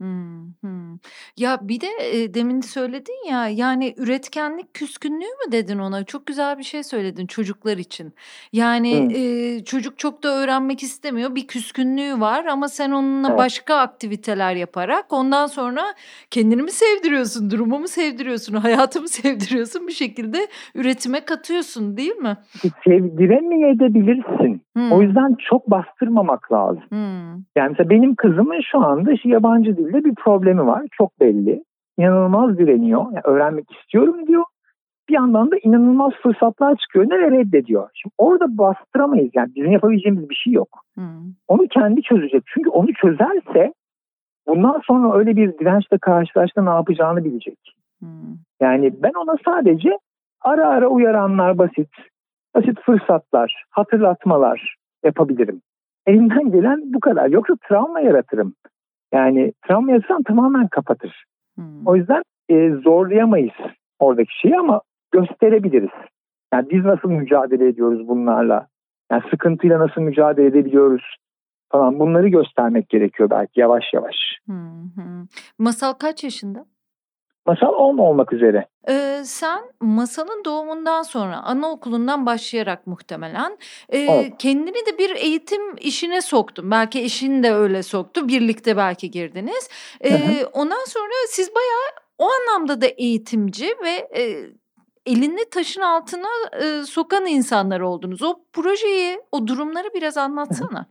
Hmm, 0.00 0.52
hmm. 0.60 0.98
Ya 1.36 1.58
bir 1.62 1.80
de 1.80 1.86
e, 2.12 2.34
demin 2.34 2.60
söyledin 2.60 3.30
ya 3.30 3.48
yani 3.48 3.94
üretkenlik 3.96 4.74
küskünlüğü 4.74 5.24
mü 5.46 5.52
dedin 5.52 5.78
ona? 5.78 6.04
Çok 6.04 6.26
güzel 6.26 6.58
bir 6.58 6.62
şey 6.62 6.82
söyledin 6.82 7.26
çocuklar 7.26 7.76
için. 7.76 8.12
Yani 8.52 9.08
e, 9.14 9.64
çocuk 9.64 9.98
çok 9.98 10.22
da 10.22 10.28
öğrenmek 10.28 10.82
istemiyor. 10.82 11.34
Bir 11.34 11.46
küskünlüğü 11.46 12.20
var 12.20 12.44
ama 12.44 12.68
sen 12.68 12.90
onunla 12.90 13.28
evet. 13.28 13.38
başka 13.38 13.76
aktiviteler 13.76 14.54
yaparak 14.54 15.12
ondan 15.12 15.46
sonra 15.46 15.82
kendini 16.30 16.62
mi 16.62 16.70
sevdiriyorsun, 16.70 17.50
durumu 17.50 17.78
mu 17.78 17.88
sevdiriyorsun, 17.88 18.54
hayatımı 18.54 19.08
sevdiriyorsun 19.18 19.88
bir 19.88 19.92
şekilde 19.92 20.38
üretime 20.74 21.24
katıyorsun 21.24 21.96
değil 21.96 22.16
mi? 22.16 22.36
Sevdiremeyebilirsin. 22.84 24.62
Hmm. 24.76 24.92
O 24.92 25.02
yüzden 25.02 25.36
çok 25.48 25.70
bastırmamak 25.70 26.52
lazım. 26.52 26.82
Hmm. 26.88 27.30
Yani 27.56 27.70
mesela 27.70 27.90
benim 27.90 28.14
kızımın 28.14 28.60
şu 28.72 28.78
anda 28.78 29.12
işte 29.12 29.28
yabancı 29.28 29.76
dilde 29.90 30.04
bir 30.04 30.14
problemi 30.14 30.66
var. 30.66 30.82
Çok 30.92 31.20
belli. 31.20 31.64
İnanılmaz 31.98 32.58
direniyor. 32.58 33.00
Yani 33.00 33.20
öğrenmek 33.24 33.72
istiyorum 33.72 34.26
diyor. 34.26 34.44
Bir 35.08 35.14
yandan 35.14 35.50
da 35.50 35.56
inanılmaz 35.62 36.12
fırsatlar 36.22 36.76
çıkıyor. 36.76 37.04
Ne 37.08 37.18
reddediyor. 37.18 37.90
Şimdi 37.94 38.14
orada 38.18 38.58
bastıramayız. 38.58 39.30
Yani 39.34 39.54
bizim 39.54 39.70
yapabileceğimiz 39.70 40.30
bir 40.30 40.34
şey 40.34 40.52
yok. 40.52 40.68
Hmm. 40.94 41.32
Onu 41.48 41.68
kendi 41.68 42.02
çözecek. 42.02 42.42
Çünkü 42.46 42.70
onu 42.70 42.92
çözerse 42.92 43.72
bundan 44.48 44.80
sonra 44.84 45.18
öyle 45.18 45.36
bir 45.36 45.58
dirençle 45.58 45.98
karşılaştığında 45.98 46.70
ne 46.70 46.76
yapacağını 46.76 47.24
bilecek. 47.24 47.58
Hmm. 48.00 48.08
Yani 48.60 49.02
ben 49.02 49.12
ona 49.24 49.36
sadece 49.44 49.98
ara 50.40 50.68
ara 50.68 50.88
uyaranlar 50.88 51.58
basit, 51.58 51.88
basit 52.54 52.80
fırsatlar, 52.80 53.64
hatırlatmalar 53.70 54.76
yapabilirim. 55.04 55.62
Elimden 56.06 56.52
gelen 56.52 56.80
bu 56.84 57.00
kadar. 57.00 57.28
Yoksa 57.28 57.54
travma 57.68 58.00
yaratırım. 58.00 58.54
Yani 59.12 59.52
travma 59.66 59.90
yaratırsan 59.90 60.22
tamamen 60.22 60.68
kapatır. 60.68 61.24
Hmm. 61.54 61.86
O 61.86 61.96
yüzden 61.96 62.22
e, 62.48 62.70
zorlayamayız 62.70 63.54
oradaki 63.98 64.38
şeyi 64.40 64.58
ama 64.58 64.80
gösterebiliriz. 65.12 65.90
Yani 66.54 66.70
biz 66.70 66.84
nasıl 66.84 67.10
mücadele 67.10 67.68
ediyoruz 67.68 68.08
bunlarla? 68.08 68.66
Yani 69.12 69.22
sıkıntıyla 69.30 69.78
nasıl 69.78 70.00
mücadele 70.00 70.46
edebiliyoruz 70.46 71.16
falan 71.72 71.98
bunları 71.98 72.28
göstermek 72.28 72.88
gerekiyor 72.88 73.30
belki 73.30 73.60
yavaş 73.60 73.84
yavaş. 73.94 74.16
Hmm. 74.46 75.26
Masal 75.58 75.92
kaç 75.92 76.24
yaşında? 76.24 76.64
Masal 77.50 77.72
10 77.72 77.98
olmak 77.98 78.32
üzere. 78.32 78.66
Ee, 78.88 79.20
sen 79.24 79.58
masalın 79.80 80.44
doğumundan 80.44 81.02
sonra 81.02 81.36
anaokulundan 81.36 82.26
başlayarak 82.26 82.86
muhtemelen 82.86 83.58
e, 83.88 83.98
evet. 83.98 84.32
kendini 84.38 84.86
de 84.86 84.98
bir 84.98 85.16
eğitim 85.16 85.76
işine 85.80 86.20
soktun. 86.20 86.70
Belki 86.70 87.00
eşin 87.00 87.42
de 87.42 87.52
öyle 87.52 87.82
soktu. 87.82 88.28
Birlikte 88.28 88.76
belki 88.76 89.10
girdiniz. 89.10 89.68
Ee, 90.04 90.10
ondan 90.52 90.84
sonra 90.86 91.12
siz 91.28 91.50
bayağı 91.54 91.90
o 92.18 92.24
anlamda 92.24 92.80
da 92.80 92.86
eğitimci 92.86 93.66
ve 93.84 94.20
e, 94.20 94.22
elini 95.06 95.50
taşın 95.50 95.80
altına 95.80 96.28
e, 96.62 96.82
sokan 96.82 97.26
insanlar 97.26 97.80
oldunuz. 97.80 98.22
O 98.22 98.34
projeyi, 98.52 99.18
o 99.32 99.46
durumları 99.46 99.88
biraz 99.94 100.16
anlatsana. 100.16 100.86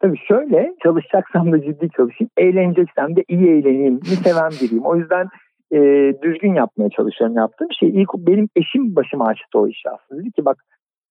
Tabii 0.00 0.18
şöyle 0.28 0.74
çalışacaksam 0.82 1.52
da 1.52 1.62
ciddi 1.62 1.88
çalışayım, 1.96 2.30
eğleneceksem 2.36 3.16
de 3.16 3.24
iyi 3.28 3.48
eğleneyim, 3.48 4.00
bir 4.00 4.06
seven 4.06 4.50
biriyim. 4.50 4.86
O 4.86 4.96
yüzden 4.96 5.28
e, 5.72 5.78
düzgün 6.22 6.54
yapmaya 6.54 6.90
çalışıyorum 6.90 7.36
yaptığım 7.36 7.68
şey. 7.72 7.88
İlk 7.88 8.14
benim 8.14 8.48
eşim 8.56 8.96
başıma 8.96 9.26
açtı 9.26 9.58
o 9.58 9.68
işi 9.68 9.90
aslında. 9.90 10.20
Dedi 10.20 10.32
ki 10.32 10.44
bak 10.44 10.64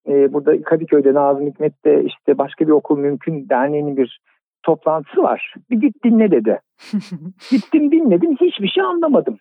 e, 0.08 0.34
burada 0.34 0.62
Kadıköy'de 0.62 1.14
Nazım 1.14 1.48
Hikmet'te 1.48 2.04
işte 2.04 2.38
başka 2.38 2.68
bir 2.68 2.72
okul 2.72 2.98
mümkün 2.98 3.50
derneğinin 3.50 3.98
bir 3.98 4.20
toplantısı 4.64 5.24
var. 5.24 5.54
Bir 5.70 5.82
git 5.82 6.04
dinle 6.04 6.32
dedi. 6.32 6.60
Gittim 7.52 7.92
dinledim 7.92 8.32
hiçbir 8.32 8.68
şey 8.68 8.84
anlamadım. 8.84 9.38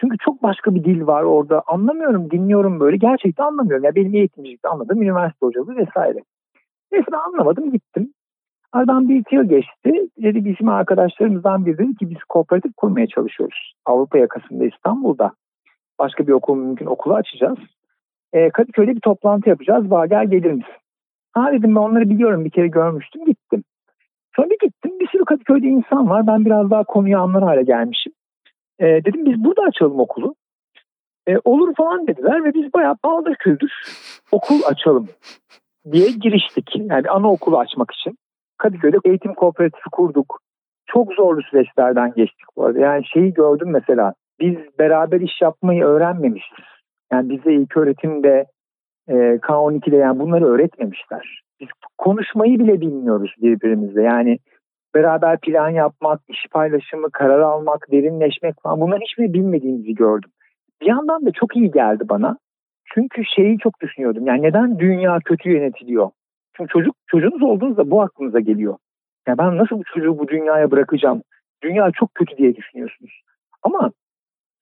Çünkü 0.00 0.16
çok 0.24 0.42
başka 0.42 0.74
bir 0.74 0.84
dil 0.84 1.06
var 1.06 1.22
orada. 1.22 1.62
Anlamıyorum 1.66 2.30
dinliyorum 2.30 2.80
böyle 2.80 2.96
gerçekten 2.96 3.44
anlamıyorum. 3.44 3.84
Yani 3.84 3.94
benim 3.94 4.14
eğitimcilikte 4.14 4.68
anladığım 4.68 5.02
üniversite 5.02 5.46
hocalığı 5.46 5.76
vesaire. 5.76 6.18
Neyse 6.92 7.16
anlamadım 7.26 7.72
gittim. 7.72 8.12
Aradan 8.72 9.08
bir 9.08 9.16
iki 9.16 9.34
yıl 9.34 9.44
geçti. 9.44 10.08
Dedi 10.22 10.44
bizim 10.44 10.68
arkadaşlarımızdan 10.68 11.66
biri 11.66 11.78
dedi 11.78 11.94
ki 11.96 12.10
biz 12.10 12.18
kooperatif 12.28 12.76
kurmaya 12.76 13.06
çalışıyoruz. 13.06 13.74
Avrupa 13.86 14.18
yakasında 14.18 14.64
İstanbul'da. 14.64 15.32
Başka 15.98 16.26
bir 16.26 16.32
okul 16.32 16.56
mümkün 16.56 16.86
okulu 16.86 17.14
açacağız. 17.14 17.58
E, 18.32 18.50
Kadıköy'de 18.50 18.94
bir 18.94 19.00
toplantı 19.00 19.48
yapacağız. 19.48 19.90
Vager 19.90 20.22
gelir 20.22 20.52
misin? 20.52 20.74
Ha 21.32 21.52
dedim 21.52 21.76
ben 21.76 21.80
onları 21.80 22.10
biliyorum 22.10 22.44
bir 22.44 22.50
kere 22.50 22.68
görmüştüm 22.68 23.24
gittim. 23.24 23.64
Sonra 24.36 24.50
bir 24.50 24.58
gittim 24.62 25.00
bir 25.00 25.08
sürü 25.08 25.24
Kadıköy'de 25.24 25.66
insan 25.66 26.08
var. 26.08 26.26
Ben 26.26 26.44
biraz 26.44 26.70
daha 26.70 26.84
konuyu 26.84 27.18
anlar 27.18 27.42
hale 27.42 27.62
gelmişim. 27.62 28.12
E, 28.78 28.86
dedim 28.86 29.24
biz 29.24 29.44
burada 29.44 29.62
açalım 29.62 30.00
okulu. 30.00 30.34
E, 31.28 31.36
olur 31.44 31.74
falan 31.74 32.06
dediler 32.06 32.44
ve 32.44 32.54
biz 32.54 32.72
bayağı 32.74 32.96
paldır 32.96 33.34
küldür 33.34 33.72
okul 34.32 34.60
açalım 34.66 35.08
diye 35.92 36.10
giriştik. 36.10 36.76
Yani 36.76 37.10
anaokulu 37.10 37.58
açmak 37.58 37.90
için. 37.90 38.18
Kadıköy'de 38.58 38.96
eğitim 39.04 39.34
kooperatifi 39.34 39.90
kurduk. 39.92 40.40
Çok 40.86 41.12
zorlu 41.12 41.42
süreçlerden 41.42 42.12
geçtik 42.16 42.46
bu 42.56 42.64
arada. 42.64 42.78
Yani 42.78 43.06
şeyi 43.06 43.34
gördüm 43.34 43.70
mesela. 43.70 44.14
Biz 44.40 44.56
beraber 44.78 45.20
iş 45.20 45.42
yapmayı 45.42 45.84
öğrenmemişiz. 45.84 46.64
Yani 47.12 47.30
bize 47.30 47.52
ilk 47.52 47.76
öğretimde 47.76 48.46
e, 49.08 49.14
K12'de 49.14 49.96
yani 49.96 50.18
bunları 50.18 50.46
öğretmemişler. 50.46 51.42
Biz 51.60 51.68
konuşmayı 51.98 52.58
bile 52.58 52.80
bilmiyoruz 52.80 53.34
birbirimizle. 53.42 54.02
Yani 54.02 54.38
beraber 54.94 55.40
plan 55.40 55.68
yapmak, 55.68 56.20
iş 56.28 56.46
paylaşımı, 56.50 57.10
karar 57.10 57.40
almak, 57.40 57.86
derinleşmek 57.92 58.54
falan 58.62 58.80
bunların 58.80 59.00
hiçbirini 59.00 59.34
bilmediğimizi 59.34 59.94
gördüm. 59.94 60.30
Bir 60.80 60.86
yandan 60.86 61.26
da 61.26 61.30
çok 61.32 61.56
iyi 61.56 61.70
geldi 61.70 62.04
bana. 62.08 62.38
Çünkü 62.94 63.22
şeyi 63.36 63.58
çok 63.58 63.80
düşünüyordum. 63.80 64.26
Yani 64.26 64.42
neden 64.42 64.78
dünya 64.78 65.18
kötü 65.24 65.50
yönetiliyor? 65.50 66.10
Çünkü 66.58 66.72
çocuk 66.72 66.96
çocuğunuz 67.06 67.42
olduğunuzda 67.42 67.90
bu 67.90 68.02
aklınıza 68.02 68.40
geliyor. 68.40 68.76
Ya 69.28 69.38
ben 69.38 69.56
nasıl 69.56 69.78
bu 69.78 69.84
çocuğu 69.84 70.18
bu 70.18 70.28
dünyaya 70.28 70.70
bırakacağım? 70.70 71.22
Dünya 71.62 71.90
çok 71.90 72.14
kötü 72.14 72.36
diye 72.36 72.56
düşünüyorsunuz. 72.56 73.22
Ama 73.62 73.92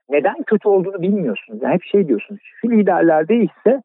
neden 0.08 0.42
kötü 0.46 0.68
olduğunu 0.68 1.02
bilmiyorsunuz. 1.02 1.62
Yani 1.62 1.74
hep 1.74 1.84
şey 1.84 2.08
diyorsunuz. 2.08 2.40
Şu 2.60 2.70
liderler 2.70 3.28
değilse 3.28 3.82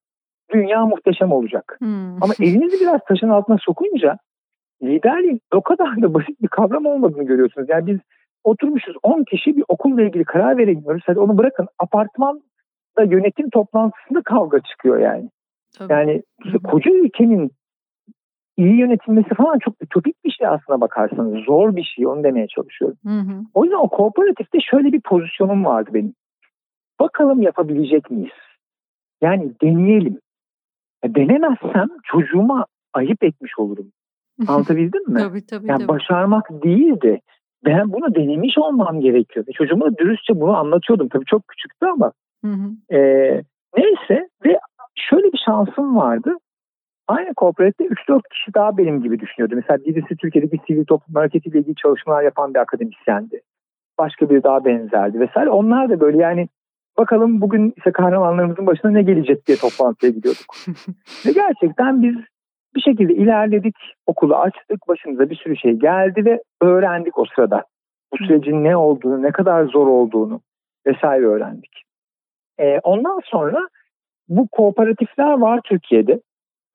dünya 0.54 0.86
muhteşem 0.86 1.32
olacak. 1.32 1.78
Hmm. 1.80 2.24
Ama 2.24 2.34
elinizi 2.40 2.86
biraz 2.86 3.02
taşın 3.08 3.30
altına 3.30 3.58
sokunca 3.62 4.18
liderliğin 4.84 5.42
o 5.54 5.62
kadar 5.62 6.02
da 6.02 6.14
basit 6.14 6.42
bir 6.42 6.48
kavram 6.48 6.86
olmadığını 6.86 7.24
görüyorsunuz. 7.24 7.70
Yani 7.70 7.88
biz 7.88 8.00
oturmuşuz 8.44 8.96
10 9.04 9.24
kişi 9.24 9.58
bir 9.58 9.64
okulla 9.68 10.02
ilgili 10.02 10.24
karar 10.24 10.58
veremiyoruz. 10.58 11.04
Hadi 11.06 11.20
onu 11.20 11.38
bırakın 11.38 11.68
apartmanda 11.80 13.04
yönetim 13.06 13.50
toplantısında 13.50 14.22
kavga 14.22 14.60
çıkıyor 14.60 14.98
yani. 14.98 15.30
Tabii. 15.78 15.94
Yani 15.94 16.24
koca 16.64 16.92
ülkenin 16.92 17.52
iyi 18.58 18.80
yönetilmesi 18.80 19.30
falan 19.30 19.58
çok 19.60 19.76
ütopik 19.82 20.26
bir 20.26 20.32
şey 20.32 20.48
aslına 20.48 20.82
bakarsanız. 20.82 21.46
Zor 21.46 21.76
bir 21.76 21.84
şey 21.84 22.08
onu 22.08 22.24
demeye 22.24 22.48
çalışıyorum. 22.48 22.98
Hı 23.06 23.20
hı. 23.20 23.42
O 23.54 23.64
yüzden 23.64 23.80
o 23.80 23.88
kooperatifte 23.88 24.58
şöyle 24.72 24.92
bir 24.92 25.02
pozisyonum 25.02 25.66
vardı 25.66 25.90
benim. 25.94 26.14
Bakalım 27.00 27.42
yapabilecek 27.42 28.12
miyiz? 28.12 28.32
Yani 29.22 29.52
deneyelim. 29.62 30.20
Ya 31.04 31.16
denemezsem 31.16 31.88
çocuğuma 32.04 32.66
ayıp 32.94 33.24
etmiş 33.24 33.52
olurum. 33.58 33.92
Anlatabildim 34.48 35.10
mi? 35.10 35.20
tabii 35.20 35.46
tabii. 35.46 35.68
Yani 35.68 35.80
tabii. 35.80 35.88
başarmak 35.88 36.50
değildi. 36.64 37.22
Ben 37.66 37.94
bunu 37.94 38.16
denemiş 38.16 38.58
olmam 38.58 39.02
gerekiyordu. 39.02 39.52
Çocuğuma 39.58 39.86
da 39.86 39.98
dürüstçe 39.98 40.42
bunu 40.42 40.58
anlatıyordum. 40.58 41.10
Tabii 41.10 41.26
çok 41.26 41.48
küçüktü 41.48 41.86
ama. 41.86 42.12
Hı 42.46 42.52
hı. 42.52 42.96
E, 42.96 43.00
neyse 43.78 44.30
ve 44.46 44.60
şöyle 44.96 45.34
bir 45.34 45.42
şansım 45.46 45.96
vardı. 45.96 46.38
Aynı 47.12 47.34
kooperatifte 47.34 47.84
3-4 47.84 48.22
kişi 48.34 48.54
daha 48.54 48.78
benim 48.78 49.04
gibi 49.04 49.20
düşünüyordu. 49.20 49.56
Mesela 49.56 49.86
birisi 49.86 50.16
Türkiye'deki 50.16 50.58
sivil 50.68 50.86
toplum 50.86 51.16
hareketiyle 51.16 51.60
ilgili 51.60 51.76
çalışmalar 51.76 52.24
yapan 52.24 52.54
bir 52.54 52.60
akademisyendi. 52.60 53.42
Başka 54.00 54.30
biri 54.30 54.44
daha 54.44 54.66
benzerdi 54.66 55.20
vesaire. 55.20 55.50
Onlar 55.50 55.90
da 55.90 56.00
böyle 56.00 56.18
yani 56.18 56.48
bakalım 56.98 57.42
bugün 57.42 57.74
işte 57.78 57.92
kahramanlarımızın 57.92 58.68
başına 58.68 58.92
ne 58.92 59.02
gelecek 59.02 59.48
diye 59.48 59.58
toplantıya 59.58 60.12
gidiyorduk. 60.12 60.56
ve 61.26 61.32
gerçekten 61.32 62.04
biz 62.04 62.16
bir 62.76 62.82
şekilde 62.82 63.14
ilerledik, 63.14 63.76
okulu 64.06 64.36
açtık, 64.36 64.88
başımıza 64.88 65.30
bir 65.30 65.36
sürü 65.36 65.58
şey 65.58 65.72
geldi 65.72 66.26
ve 66.26 66.42
öğrendik 66.62 67.20
o 67.20 67.26
sırada. 67.36 67.64
Bu 68.14 68.18
sürecin 68.18 68.64
ne 68.64 68.78
olduğunu, 68.78 69.22
ne 69.22 69.32
kadar 69.32 69.66
zor 69.66 69.88
olduğunu 69.88 70.42
vesaire 70.88 71.26
öğrendik. 71.26 71.84
Ee, 72.60 72.80
ondan 72.84 73.20
sonra 73.24 73.68
bu 74.28 74.48
kooperatifler 74.48 75.40
var 75.40 75.60
Türkiye'de. 75.64 76.22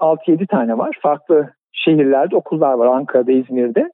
6-7 0.01 0.47
tane 0.47 0.79
var. 0.79 0.99
Farklı 1.03 1.53
şehirlerde 1.73 2.37
okullar 2.37 2.73
var. 2.73 2.87
Ankara'da, 2.87 3.33
İzmir'de. 3.33 3.91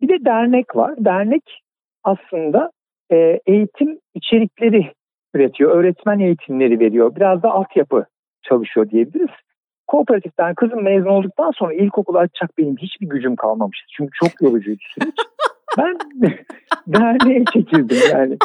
Bir 0.00 0.08
de 0.08 0.24
dernek 0.24 0.76
var. 0.76 0.94
Dernek 0.98 1.62
aslında 2.04 2.70
e, 3.12 3.40
eğitim 3.46 3.98
içerikleri 4.14 4.92
üretiyor. 5.34 5.70
Öğretmen 5.70 6.18
eğitimleri 6.18 6.80
veriyor. 6.80 7.16
Biraz 7.16 7.42
da 7.42 7.50
altyapı 7.50 8.06
çalışıyor 8.42 8.90
diyebiliriz. 8.90 9.30
Kooperatiften 9.86 10.54
kızım 10.54 10.82
mezun 10.82 11.08
olduktan 11.08 11.50
sonra 11.50 11.74
ilkokul 11.74 12.14
açacak 12.14 12.58
benim 12.58 12.76
hiçbir 12.76 13.08
gücüm 13.08 13.36
kalmamıştı. 13.36 13.86
Çünkü 13.96 14.10
çok 14.12 14.42
yorucuydu 14.42 14.80
süreç. 14.94 15.14
ben 15.78 15.96
derneğe 16.86 17.44
çekildim 17.44 17.98
yani. 18.12 18.36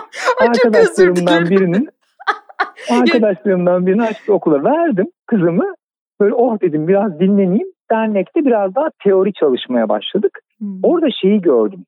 Arkadaşlarımdan 0.42 1.50
birinin 1.50 1.90
arkadaşlarımdan 2.92 3.86
birini 3.86 4.04
açtı 4.04 4.34
okula 4.34 4.64
verdim 4.64 5.08
kızımı. 5.28 5.76
Böyle 6.22 6.34
oh 6.34 6.62
dedim 6.62 6.88
biraz 6.88 7.20
dinleneyim. 7.20 7.68
Dernekte 7.92 8.46
biraz 8.46 8.76
daha 8.76 8.90
teori 9.04 9.34
çalışmaya 9.34 9.90
başladık. 9.90 10.40
Hmm. 10.58 10.80
Orada 10.84 11.08
şeyi 11.22 11.42
gördüm. 11.42 11.86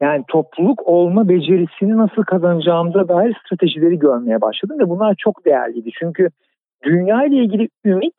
Yani 0.00 0.24
topluluk 0.28 0.86
olma 0.88 1.28
becerisini 1.28 1.96
nasıl 1.96 2.22
kazanacağımıza 2.22 3.08
dair 3.08 3.36
stratejileri 3.44 3.98
görmeye 3.98 4.40
başladım 4.40 4.78
ve 4.78 4.88
bunlar 4.88 5.14
çok 5.18 5.44
değerliydi. 5.44 5.90
Çünkü 5.98 6.30
dünya 6.84 7.24
ile 7.24 7.36
ilgili 7.36 7.68
ümit 7.84 8.14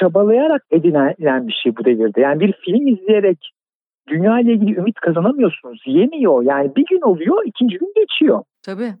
çabalayarak 0.00 0.62
edinilen 0.70 1.48
bir 1.48 1.52
şey 1.62 1.76
bu 1.76 1.84
devirde. 1.84 2.20
Yani 2.20 2.40
bir 2.40 2.52
film 2.52 2.86
izleyerek 2.86 3.52
dünya 4.08 4.40
ile 4.40 4.52
ilgili 4.52 4.78
ümit 4.78 5.00
kazanamıyorsunuz. 5.00 5.82
Yemiyor. 5.86 6.42
Yani 6.42 6.76
bir 6.76 6.84
gün 6.86 7.00
oluyor, 7.00 7.42
ikinci 7.44 7.78
gün 7.78 7.92
geçiyor. 7.96 8.42
Tabii. 8.62 8.92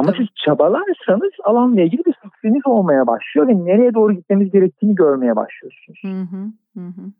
Ama 0.00 0.12
siz 0.16 0.26
çabalarsanız 0.44 1.32
alanla 1.44 1.80
ilgili 1.80 2.04
bir 2.04 2.12
fikriniz 2.12 2.66
olmaya 2.66 3.06
başlıyor 3.06 3.48
ve 3.48 3.64
nereye 3.64 3.94
doğru 3.94 4.12
gitmemiz 4.12 4.50
gerektiğini 4.50 4.94
görmeye 4.94 5.36
başlıyorsunuz. 5.36 6.00
Hı 6.04 6.36
hı. 6.36 6.50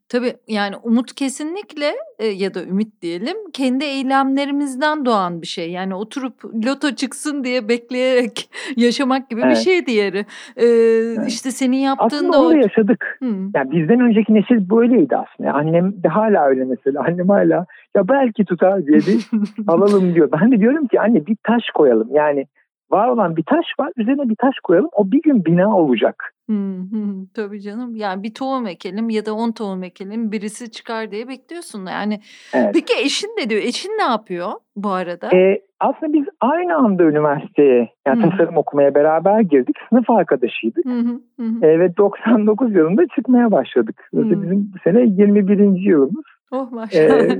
Tabii 0.09 0.33
yani 0.49 0.77
umut 0.77 1.15
kesinlikle 1.15 1.87
e, 2.19 2.27
ya 2.27 2.55
da 2.55 2.65
ümit 2.65 3.03
diyelim 3.03 3.37
kendi 3.53 3.85
eylemlerimizden 3.85 5.05
doğan 5.05 5.43
bir 5.43 5.47
şey. 5.47 5.71
Yani 5.71 5.95
oturup 5.95 6.45
loto 6.45 6.91
çıksın 6.95 7.45
diye 7.45 7.69
bekleyerek 7.69 8.51
yaşamak 8.77 9.31
gibi 9.31 9.41
evet. 9.41 9.51
bir 9.51 9.61
şey 9.61 9.87
diğeri. 9.87 10.27
Ee, 10.57 10.67
evet. 10.67 11.29
İşte 11.29 11.51
senin 11.51 11.77
yaptığın 11.77 12.07
aslında 12.07 12.33
da 12.33 12.43
o. 12.43 12.51
yaşadık. 12.51 13.19
Hı. 13.23 13.35
Yani 13.55 13.71
bizden 13.71 14.01
önceki 14.01 14.35
nesil 14.35 14.71
böyleydi 14.71 15.17
aslında. 15.17 15.53
Annem 15.53 16.03
de 16.03 16.09
hala 16.09 16.47
öyle 16.47 16.65
mesela. 16.65 17.05
Annem 17.09 17.29
hala 17.29 17.67
ya 17.97 18.09
belki 18.09 18.45
tutar 18.45 18.87
diye 18.87 18.99
bir 18.99 19.31
alalım 19.67 20.15
diyor. 20.15 20.29
Ben 20.41 20.53
de 20.53 20.61
diyorum 20.61 20.87
ki 20.87 21.01
anne 21.01 21.27
bir 21.27 21.37
taş 21.43 21.63
koyalım. 21.75 22.09
Yani 22.15 22.47
var 22.91 23.09
olan 23.09 23.37
bir 23.37 23.43
taş 23.43 23.67
var 23.81 23.93
üzerine 23.97 24.29
bir 24.29 24.37
taş 24.37 24.55
koyalım 24.65 24.91
o 24.93 25.13
bir 25.13 25.23
gün 25.23 25.45
bina 25.45 25.77
olacak. 25.77 26.35
Hı 26.51 26.57
hı, 26.57 27.27
tabii 27.35 27.61
canım. 27.61 27.97
Yani 27.97 28.23
bir 28.23 28.35
tohum 28.35 28.67
ekelim 28.67 29.11
ya 29.11 29.27
da 29.27 29.35
on 29.35 29.53
tohum 29.53 29.83
ekelim 29.83 30.33
birisi 30.33 30.71
çıkar 30.71 31.11
diye 31.11 31.29
bekliyorsun. 31.29 31.87
Yani 31.87 32.21
evet. 32.55 32.71
peki 32.75 32.95
eşin 33.05 33.29
ne 33.29 33.51
diyor? 33.51 33.63
Eşin 33.63 33.91
ne 33.91 34.03
yapıyor 34.03 34.51
bu 34.77 34.91
arada? 34.91 35.37
Ee, 35.37 35.61
aslında 35.81 36.13
biz 36.13 36.25
aynı 36.41 36.77
anda 36.77 37.03
üniversiteye 37.03 37.89
yani 38.07 38.25
hı. 38.25 38.31
tasarım 38.31 38.57
okumaya 38.57 38.95
beraber 38.95 39.41
girdik. 39.41 39.77
Sınıf 39.89 40.11
arkadaşıydık. 40.11 40.85
Hı 40.85 40.99
hı, 40.99 41.21
hı. 41.41 41.67
Ee, 41.67 41.79
ve 41.79 41.97
99 41.97 42.75
yılında 42.75 43.03
çıkmaya 43.15 43.53
başladık. 43.53 44.09
Hı. 44.15 44.31
Bizim 44.31 44.73
bu 44.75 44.79
sene 44.85 45.01
21. 45.01 45.89
yılımız. 45.91 46.25
Oh 46.53 46.73
maşallah. 46.73 47.21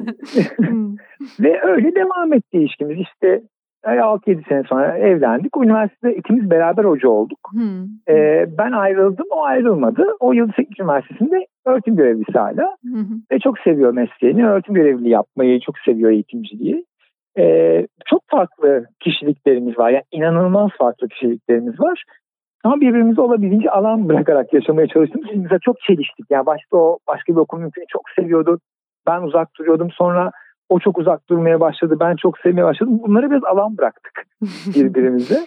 Ee, 0.61 1.45
ve 1.45 1.61
öyle 1.63 1.95
devam 1.95 2.33
etti 2.33 2.59
ilişkimiz. 2.59 2.99
İşte 2.99 3.43
6-7 3.85 4.49
sene 4.49 4.63
sonra 4.63 4.99
evlendik. 4.99 5.57
Üniversitede 5.57 6.17
ikimiz 6.17 6.51
beraber 6.51 6.85
hoca 6.85 7.09
olduk. 7.09 7.39
Hmm. 7.53 7.85
Ee, 8.09 8.47
ben 8.59 8.73
ayrıldım, 8.73 9.27
o 9.31 9.43
ayrılmadı. 9.43 10.07
O 10.21 10.33
Yıldız 10.33 10.55
Teknik 10.55 10.81
Üniversitesi'nde 10.81 11.47
öğretim 11.67 11.97
görevlisi 11.97 12.39
hala. 12.39 12.77
Hmm. 12.83 13.07
Ve 13.33 13.39
çok 13.39 13.59
seviyor 13.59 13.93
mesleğini. 13.93 14.47
Öğretim 14.47 14.75
görevliliği 14.75 15.13
yapmayı 15.13 15.61
çok 15.61 15.79
seviyor 15.79 16.11
eğitimciliği. 16.11 16.85
Ee, 17.39 17.87
çok 18.07 18.23
farklı 18.31 18.85
kişiliklerimiz 19.01 19.79
var. 19.79 19.91
Yani 19.91 20.05
inanılmaz 20.13 20.71
farklı 20.79 21.09
kişiliklerimiz 21.09 21.81
var. 21.81 22.05
Ama 22.65 22.81
birbirimize 22.81 23.21
olabildiğince 23.21 23.71
alan 23.71 24.09
bırakarak 24.09 24.53
yaşamaya 24.53 24.87
çalıştığımız 24.87 25.29
için 25.29 25.49
çok 25.63 25.81
çeliştik. 25.81 26.27
Yani 26.31 26.47
başta 26.47 26.77
o 26.77 26.99
başka 27.09 27.33
bir 27.33 27.39
okul 27.39 27.59
mümkün 27.59 27.85
çok 27.89 28.03
seviyordu. 28.19 28.59
Ben 29.07 29.23
uzak 29.23 29.49
duruyordum. 29.59 29.89
Sonra 29.91 30.31
o 30.71 30.79
çok 30.79 30.99
uzak 30.99 31.29
durmaya 31.29 31.61
başladı. 31.61 31.97
Ben 32.01 32.17
çok 32.17 32.39
sevmeye 32.39 32.65
başladım. 32.65 33.01
Bunları 33.03 33.31
biraz 33.31 33.45
alan 33.45 33.79
bıraktık 33.79 34.27
birbirimize. 34.75 35.41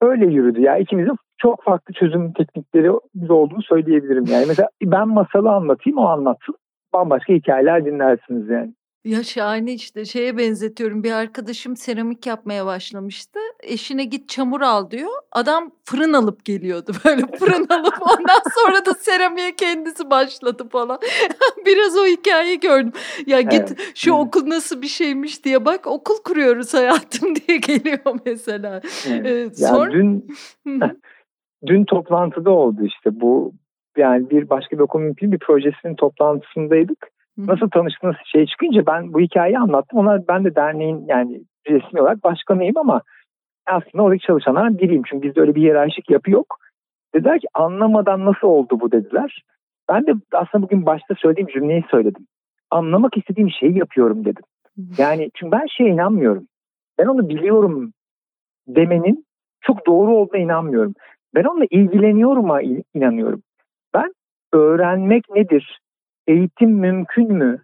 Öyle 0.00 0.26
yürüdü. 0.26 0.60
Ya 0.60 0.72
yani 0.72 0.82
ikimizin 0.82 1.16
çok 1.38 1.62
farklı 1.62 1.94
çözüm 1.94 2.32
teknikleri 2.32 2.90
olduğunu 3.28 3.62
söyleyebilirim. 3.62 4.24
Yani 4.28 4.44
mesela 4.48 4.68
ben 4.82 5.08
masalı 5.08 5.50
anlatayım 5.50 5.98
o 5.98 6.06
anlatsın. 6.06 6.54
Bambaşka 6.94 7.32
hikayeler 7.32 7.84
dinlersiniz 7.84 8.48
yani. 8.48 8.74
Ya 9.06 9.22
şahane 9.22 9.72
işte 9.72 10.04
şeye 10.04 10.38
benzetiyorum 10.38 11.04
bir 11.04 11.12
arkadaşım 11.12 11.76
seramik 11.76 12.26
yapmaya 12.26 12.66
başlamıştı. 12.66 13.38
Eşine 13.62 14.04
git 14.04 14.28
çamur 14.28 14.60
al 14.60 14.90
diyor. 14.90 15.10
Adam 15.32 15.70
fırın 15.84 16.12
alıp 16.12 16.44
geliyordu 16.44 16.92
böyle 17.04 17.26
fırın 17.26 17.66
alıp 17.68 17.94
ondan 18.02 18.40
sonra 18.54 18.86
da 18.86 18.94
seramiğe 18.94 19.56
kendisi 19.56 20.10
başladı 20.10 20.68
falan. 20.68 20.98
Biraz 21.66 21.96
o 21.96 22.06
hikayeyi 22.06 22.60
gördüm. 22.60 22.92
Ya 23.26 23.40
git 23.40 23.52
evet. 23.52 23.92
şu 23.94 24.12
okul 24.12 24.48
nasıl 24.48 24.82
bir 24.82 24.86
şeymiş 24.86 25.44
diye 25.44 25.64
bak 25.64 25.86
okul 25.86 26.22
kuruyoruz 26.24 26.74
hayatım 26.74 27.34
diye 27.48 27.58
geliyor 27.58 28.20
mesela. 28.26 28.80
Evet. 29.08 29.26
Ee, 29.26 29.64
ya 29.64 29.68
sonra... 29.68 29.92
dün 29.92 30.24
dün 31.66 31.84
toplantıda 31.84 32.50
oldu 32.50 32.84
işte 32.84 33.20
bu 33.20 33.52
yani 33.96 34.30
bir 34.30 34.50
başka 34.50 34.76
bir 34.78 34.82
okul 34.82 35.00
mümkün 35.00 35.32
bir 35.32 35.38
projesinin 35.38 35.94
toplantısındaydık. 35.94 37.15
Nasıl 37.38 37.70
tanıştığınız 37.70 38.16
şey 38.24 38.46
çıkınca 38.46 38.86
ben 38.86 39.12
bu 39.12 39.20
hikayeyi 39.20 39.58
anlattım. 39.58 39.98
Onlar 39.98 40.28
ben 40.28 40.44
de 40.44 40.54
derneğin 40.54 41.04
yani 41.08 41.40
resmi 41.68 42.00
olarak 42.00 42.24
başkanıyım 42.24 42.76
ama 42.76 43.02
aslında 43.66 44.02
oradaki 44.04 44.26
çalışanlar 44.26 44.78
biriyim. 44.78 45.02
Çünkü 45.10 45.28
bizde 45.28 45.40
öyle 45.40 45.54
bir 45.54 45.60
hiyerarşik 45.60 46.10
yapı 46.10 46.30
yok. 46.30 46.58
Dediler 47.14 47.40
ki 47.40 47.46
anlamadan 47.54 48.24
nasıl 48.24 48.46
oldu 48.46 48.80
bu 48.80 48.92
dediler. 48.92 49.42
Ben 49.88 50.06
de 50.06 50.12
aslında 50.32 50.64
bugün 50.64 50.86
başta 50.86 51.14
söylediğim 51.14 51.48
cümleyi 51.48 51.84
söyledim. 51.90 52.26
Anlamak 52.70 53.16
istediğim 53.16 53.50
şeyi 53.50 53.78
yapıyorum 53.78 54.24
dedim. 54.24 54.42
Yani 54.98 55.30
çünkü 55.34 55.52
ben 55.52 55.66
şeye 55.66 55.90
inanmıyorum. 55.90 56.46
Ben 56.98 57.06
onu 57.06 57.28
biliyorum 57.28 57.92
demenin 58.68 59.26
çok 59.60 59.86
doğru 59.86 60.16
olduğuna 60.16 60.40
inanmıyorum. 60.40 60.94
Ben 61.34 61.44
onunla 61.44 61.66
ilgileniyorum'a 61.70 62.60
inanıyorum. 62.94 63.42
Ben 63.94 64.12
öğrenmek 64.52 65.30
nedir? 65.30 65.80
Eğitim 66.26 66.70
mümkün 66.70 67.32
mü? 67.32 67.62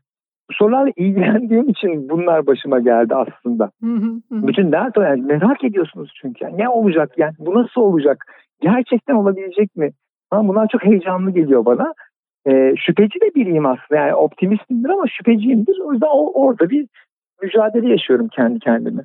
Sorularla 0.53 0.92
ilgilendiğim 0.96 1.68
için 1.68 2.09
bunlar 2.09 2.46
başıma 2.46 2.81
geldi 2.81 3.14
aslında. 3.14 3.70
Bütün 4.31 4.72
dert 4.72 4.98
o 4.98 5.03
yani 5.03 5.22
merak 5.22 5.64
ediyorsunuz 5.64 6.12
çünkü. 6.22 6.44
Yani 6.44 6.59
ne 6.59 6.68
olacak 6.68 7.12
yani 7.16 7.35
bu 7.38 7.55
nasıl 7.55 7.81
olacak? 7.81 8.27
Gerçekten 8.61 9.14
olabilecek 9.14 9.77
mi? 9.77 9.90
Ha, 10.31 10.48
bunlar 10.48 10.68
çok 10.68 10.85
heyecanlı 10.85 11.31
geliyor 11.31 11.64
bana. 11.64 11.94
Ee, 12.46 12.75
şüpheci 12.87 13.20
de 13.20 13.35
biriyim 13.35 13.66
aslında. 13.66 14.01
Yani 14.01 14.14
optimistimdir 14.14 14.88
ama 14.88 15.05
şüpheciyimdir. 15.07 15.79
O 15.79 15.92
yüzden 15.92 16.09
orada 16.12 16.70
bir 16.70 16.87
mücadele 17.42 17.88
yaşıyorum 17.88 18.29
kendi 18.29 18.59
kendime. 18.59 19.03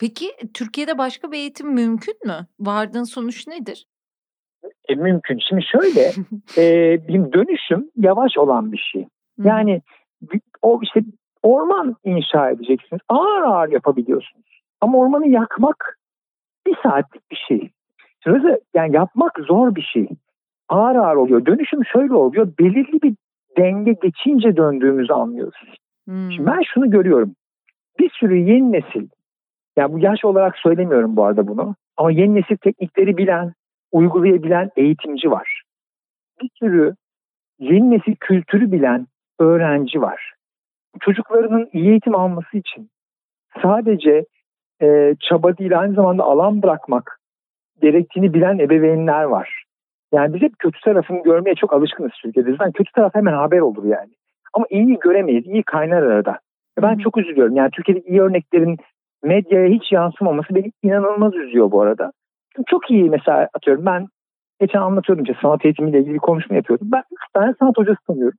Peki 0.00 0.26
Türkiye'de 0.54 0.98
başka 0.98 1.32
bir 1.32 1.36
eğitim 1.36 1.74
mümkün 1.74 2.14
mü? 2.24 2.46
Vardığın 2.60 3.04
sonuç 3.04 3.46
nedir? 3.48 3.86
E, 4.88 4.94
mümkün. 4.94 5.38
Şimdi 5.48 5.62
şöyle 5.62 6.00
e, 6.58 6.98
bir 7.08 7.32
dönüşüm 7.32 7.90
yavaş 7.96 8.38
olan 8.38 8.72
bir 8.72 8.88
şey. 8.92 9.06
Yani 9.38 9.82
o 10.62 10.80
işte 10.82 11.00
orman 11.42 11.96
inşa 12.04 12.50
edeceksiniz. 12.50 13.02
Ağır 13.08 13.42
ağır 13.42 13.68
yapabiliyorsunuz. 13.68 14.62
Ama 14.80 14.98
ormanı 14.98 15.28
yakmak 15.28 15.98
bir 16.66 16.76
saatlik 16.82 17.30
bir 17.30 17.44
şey. 17.48 17.70
Şimdi 18.24 18.58
yani 18.74 18.96
yapmak 18.96 19.38
zor 19.48 19.74
bir 19.74 19.88
şey. 19.92 20.08
Ağır 20.68 20.96
ağır 20.96 21.16
oluyor. 21.16 21.46
Dönüşüm 21.46 21.84
şöyle 21.84 22.14
oluyor. 22.14 22.48
Belirli 22.58 23.02
bir 23.02 23.14
denge 23.58 23.92
geçince 23.92 24.56
döndüğümüzü 24.56 25.12
anlıyoruz. 25.12 25.74
Hmm. 26.08 26.32
Şimdi 26.32 26.50
ben 26.50 26.60
şunu 26.74 26.90
görüyorum. 26.90 27.34
Bir 27.98 28.10
sürü 28.10 28.36
yeni 28.36 28.72
nesil, 28.72 29.08
yani 29.76 29.92
bu 29.92 29.98
yaş 29.98 30.24
olarak 30.24 30.58
söylemiyorum 30.58 31.16
bu 31.16 31.24
arada 31.24 31.48
bunu. 31.48 31.74
Ama 31.96 32.10
yeni 32.10 32.34
nesil 32.34 32.56
teknikleri 32.56 33.16
bilen, 33.16 33.52
uygulayabilen 33.94 34.70
eğitimci 34.76 35.30
var. 35.30 35.62
Bir 36.42 36.50
sürü 36.58 36.94
yeni 37.58 37.90
nesil 37.90 38.14
kültürü 38.20 38.72
bilen 38.72 39.06
öğrenci 39.38 40.00
var. 40.00 40.32
Çocuklarının 41.00 41.68
iyi 41.72 41.88
eğitim 41.90 42.14
alması 42.14 42.56
için 42.56 42.90
sadece 43.62 44.24
e, 44.82 45.14
çaba 45.20 45.58
değil 45.58 45.80
aynı 45.80 45.94
zamanda 45.94 46.22
alan 46.24 46.62
bırakmak 46.62 47.20
gerektiğini 47.82 48.34
bilen 48.34 48.58
ebeveynler 48.58 49.24
var. 49.24 49.64
Yani 50.12 50.34
biz 50.34 50.42
hep 50.42 50.58
kötü 50.58 50.80
tarafını 50.80 51.22
görmeye 51.22 51.54
çok 51.54 51.72
alışkınız 51.72 52.12
Türkiye'de. 52.22 52.50
Zaten 52.50 52.72
kötü 52.72 52.92
taraf 52.92 53.14
hemen 53.14 53.32
haber 53.32 53.60
olur 53.60 53.84
yani. 53.84 54.12
Ama 54.52 54.66
iyi 54.70 54.98
göremeyiz, 54.98 55.46
iyi 55.46 55.62
kaynar 55.62 56.02
arada. 56.02 56.38
Ben 56.82 56.98
çok 56.98 57.18
üzülüyorum. 57.18 57.56
Yani 57.56 57.70
Türkiye'deki 57.70 58.08
iyi 58.08 58.20
örneklerin 58.22 58.76
medyaya 59.22 59.68
hiç 59.68 59.92
yansımaması 59.92 60.54
beni 60.54 60.72
inanılmaz 60.82 61.34
üzüyor 61.34 61.70
bu 61.70 61.82
arada. 61.82 62.12
Çok 62.66 62.90
iyi 62.90 63.10
mesela 63.10 63.48
atıyorum 63.54 63.86
ben 63.86 64.06
geçen 64.60 64.80
anlatıyordum 64.80 65.24
işte 65.24 65.38
sanat 65.42 65.64
eğitimiyle 65.64 66.00
ilgili 66.00 66.18
konuşma 66.18 66.56
yapıyordum. 66.56 66.88
Ben 66.92 67.02
üç 67.12 67.32
tane 67.34 67.54
sanat 67.58 67.78
hocası 67.78 67.98
tanıyorum. 68.06 68.38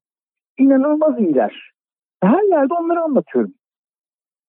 İnanılmaz 0.58 1.20
iyiler. 1.20 1.72
Her 2.24 2.44
yerde 2.44 2.74
onları 2.74 3.02
anlatıyorum. 3.02 3.54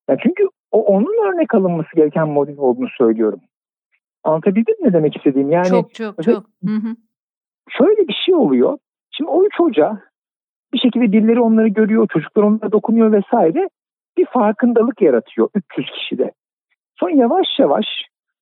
Ya 0.08 0.16
çünkü 0.22 0.44
o 0.70 0.84
onun 0.84 1.32
örnek 1.32 1.54
alınması 1.54 1.96
gereken 1.96 2.28
model 2.28 2.58
olduğunu 2.58 2.88
söylüyorum. 2.98 3.40
Anlatabildim 4.24 4.82
mi 4.82 4.88
ne 4.88 4.92
demek 4.92 5.16
istediğim? 5.16 5.50
Yani 5.50 5.68
çok 5.68 5.94
çok 5.94 6.22
çok. 6.22 6.44
Hı 6.64 6.74
hı. 6.74 6.96
Şöyle 7.68 8.08
bir 8.08 8.16
şey 8.26 8.34
oluyor. 8.34 8.78
Şimdi 9.10 9.30
o 9.30 9.44
üç 9.44 9.60
hoca 9.60 10.02
bir 10.72 10.78
şekilde 10.78 11.12
birileri 11.12 11.40
onları 11.40 11.68
görüyor, 11.68 12.08
çocuklar 12.12 12.42
onlara 12.42 12.72
dokunuyor 12.72 13.12
vesaire. 13.12 13.68
bir 14.18 14.26
farkındalık 14.26 15.02
yaratıyor 15.02 15.48
300 15.54 15.90
kişide. 15.90 16.32
Sonra 17.00 17.12
yavaş 17.12 17.46
yavaş 17.58 17.86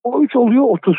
o 0.05 0.23
3 0.23 0.37
oluyor 0.37 0.65
30. 0.65 0.97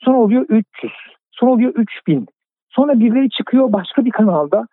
Sonra 0.00 0.18
oluyor 0.18 0.46
300. 0.48 0.92
Sonra 1.30 1.50
oluyor 1.50 1.74
3000. 1.74 2.26
Sonra 2.68 3.00
birileri 3.00 3.30
çıkıyor 3.30 3.72
başka 3.72 4.04
bir 4.04 4.10
kanalda 4.10 4.66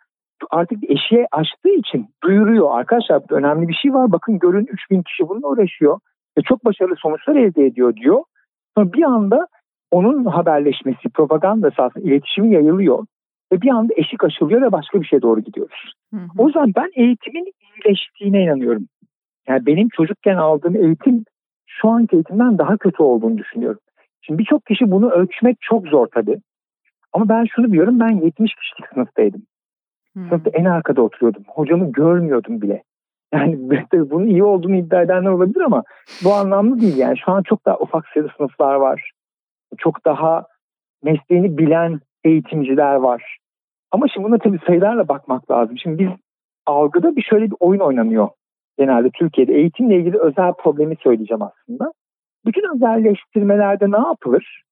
artık 0.51 0.89
eşiğe 0.89 1.27
açtığı 1.31 1.69
için 1.69 2.07
duyuruyor. 2.23 2.79
Arkadaşlar 2.79 3.21
önemli 3.29 3.67
bir 3.67 3.73
şey 3.73 3.93
var. 3.93 4.11
Bakın 4.11 4.39
görün 4.39 4.65
3000 4.65 5.01
kişi 5.01 5.29
bununla 5.29 5.47
uğraşıyor 5.47 5.99
ve 6.37 6.41
çok 6.41 6.65
başarılı 6.65 6.95
sonuçlar 6.95 7.35
elde 7.35 7.65
ediyor 7.65 7.95
diyor. 7.95 8.23
Sonra 8.77 8.93
bir 8.93 9.03
anda 9.03 9.47
onun 9.91 10.25
haberleşmesi, 10.25 11.09
propagandası 11.13 11.83
aslında 11.83 12.07
iletişimi 12.07 12.53
yayılıyor. 12.53 13.05
Ve 13.53 13.61
bir 13.61 13.69
anda 13.69 13.93
eşik 13.97 14.23
aşılıyor 14.23 14.61
ve 14.61 14.71
başka 14.71 15.01
bir 15.01 15.05
şeye 15.05 15.21
doğru 15.21 15.39
gidiyoruz. 15.39 15.93
Hı 16.13 16.19
hı. 16.19 16.27
O 16.37 16.47
yüzden 16.47 16.73
ben 16.75 16.89
eğitimin 16.95 17.53
iyileştiğine 17.61 18.43
inanıyorum. 18.43 18.87
Yani 19.47 19.65
benim 19.65 19.89
çocukken 19.89 20.35
aldığım 20.35 20.75
eğitim 20.75 21.23
şu 21.81 21.89
anki 21.89 22.15
eğitimden 22.15 22.57
daha 22.57 22.77
kötü 22.77 23.03
olduğunu 23.03 23.37
düşünüyorum. 23.37 23.79
Şimdi 24.21 24.39
birçok 24.39 24.65
kişi 24.65 24.91
bunu 24.91 25.09
ölçmek 25.09 25.57
çok 25.61 25.87
zor 25.87 26.07
tabii. 26.07 26.37
Ama 27.13 27.29
ben 27.29 27.45
şunu 27.55 27.67
biliyorum 27.67 27.99
ben 27.99 28.09
70 28.09 28.55
kişilik 28.55 28.89
sınıftaydım. 28.93 29.41
Hmm. 30.13 30.29
Sınıfta 30.29 30.49
en 30.53 30.65
arkada 30.65 31.01
oturuyordum. 31.01 31.43
Hocamı 31.47 31.91
görmüyordum 31.91 32.61
bile. 32.61 32.83
Yani 33.33 33.69
bunun 33.93 34.27
iyi 34.27 34.43
olduğunu 34.43 34.75
iddia 34.75 35.01
edenler 35.01 35.29
olabilir 35.29 35.61
ama 35.61 35.83
bu 36.23 36.33
anlamlı 36.33 36.81
değil. 36.81 36.97
Yani 36.97 37.17
şu 37.25 37.31
an 37.31 37.43
çok 37.43 37.65
daha 37.65 37.77
ufak 37.77 38.07
sayıda 38.07 38.29
sınıflar 38.37 38.75
var. 38.75 39.11
Çok 39.77 40.05
daha 40.05 40.45
mesleğini 41.03 41.57
bilen 41.57 41.99
eğitimciler 42.23 42.95
var. 42.95 43.37
Ama 43.91 44.07
şimdi 44.07 44.27
buna 44.27 44.37
tabii 44.37 44.59
sayılarla 44.67 45.07
bakmak 45.07 45.51
lazım. 45.51 45.77
Şimdi 45.77 45.99
biz 45.99 46.09
algıda 46.65 47.15
bir 47.15 47.21
şöyle 47.21 47.45
bir 47.45 47.55
oyun 47.59 47.79
oynanıyor. 47.79 48.29
Genelde 48.77 49.09
Türkiye'de 49.09 49.53
eğitimle 49.53 49.95
ilgili 49.95 50.17
özel 50.17 50.53
problemi 50.53 50.95
söyleyeceğim 51.03 51.41
aslında. 51.41 51.91
Bütün 52.45 52.75
özelleştirmelerde 52.75 53.91
ne 53.91 54.07
yapılır? 54.07 54.63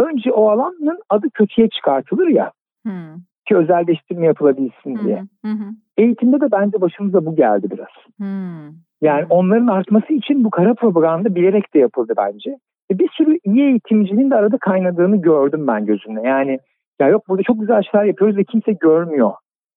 Önce 0.00 0.32
o 0.32 0.50
alanın 0.50 0.98
adı 1.10 1.30
kötüye 1.30 1.68
çıkartılır 1.68 2.26
ya. 2.26 2.52
Hmm. 2.86 3.14
Ki 3.48 3.56
özelleştirme 3.56 4.26
yapılabilsin 4.26 4.98
diye. 5.04 5.20
Hmm. 5.44 5.58
Hmm. 5.58 5.74
Eğitimde 5.96 6.40
de 6.40 6.52
bence 6.52 6.80
başımıza 6.80 7.26
bu 7.26 7.36
geldi 7.36 7.70
biraz. 7.70 8.18
Hmm. 8.18 8.74
Yani 9.02 9.26
onların 9.30 9.66
artması 9.66 10.12
için 10.12 10.44
bu 10.44 10.50
kara 10.50 10.74
propaganda 10.74 11.34
bilerek 11.34 11.74
de 11.74 11.78
yapıldı 11.78 12.12
bence. 12.16 12.58
E 12.92 12.98
bir 12.98 13.10
sürü 13.12 13.38
iyi 13.44 13.62
eğitimcinin 13.62 14.30
de 14.30 14.34
arada 14.34 14.58
kaynadığını 14.58 15.16
gördüm 15.22 15.66
ben 15.66 15.86
gözümle. 15.86 16.22
Yani 16.22 16.58
ya 17.00 17.08
yok 17.08 17.28
burada 17.28 17.42
çok 17.42 17.60
güzel 17.60 17.82
şeyler 17.82 18.04
yapıyoruz 18.06 18.36
ve 18.36 18.44
kimse 18.44 18.72
görmüyor 18.72 19.32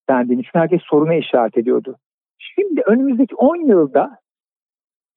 dendiğini. 0.09 0.43
Çünkü 0.43 0.59
herkes 0.59 0.81
soruna 0.83 1.13
işaret 1.13 1.57
ediyordu. 1.57 1.95
Şimdi 2.55 2.81
önümüzdeki 2.85 3.35
10 3.35 3.55
yılda 3.55 4.17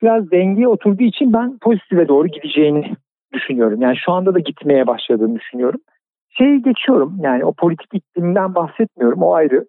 biraz 0.02 0.30
dengeye 0.30 0.68
oturduğu 0.68 1.02
için 1.02 1.32
ben 1.32 1.58
pozitife 1.58 2.08
doğru 2.08 2.28
gideceğini 2.28 2.96
düşünüyorum. 3.32 3.82
Yani 3.82 3.96
şu 4.04 4.12
anda 4.12 4.34
da 4.34 4.38
gitmeye 4.38 4.86
başladığını 4.86 5.38
düşünüyorum. 5.38 5.80
Şeyi 6.30 6.62
geçiyorum 6.62 7.16
yani 7.20 7.44
o 7.44 7.52
politik 7.52 7.94
ikliminden 7.94 8.54
bahsetmiyorum 8.54 9.22
o 9.22 9.34
ayrı. 9.34 9.66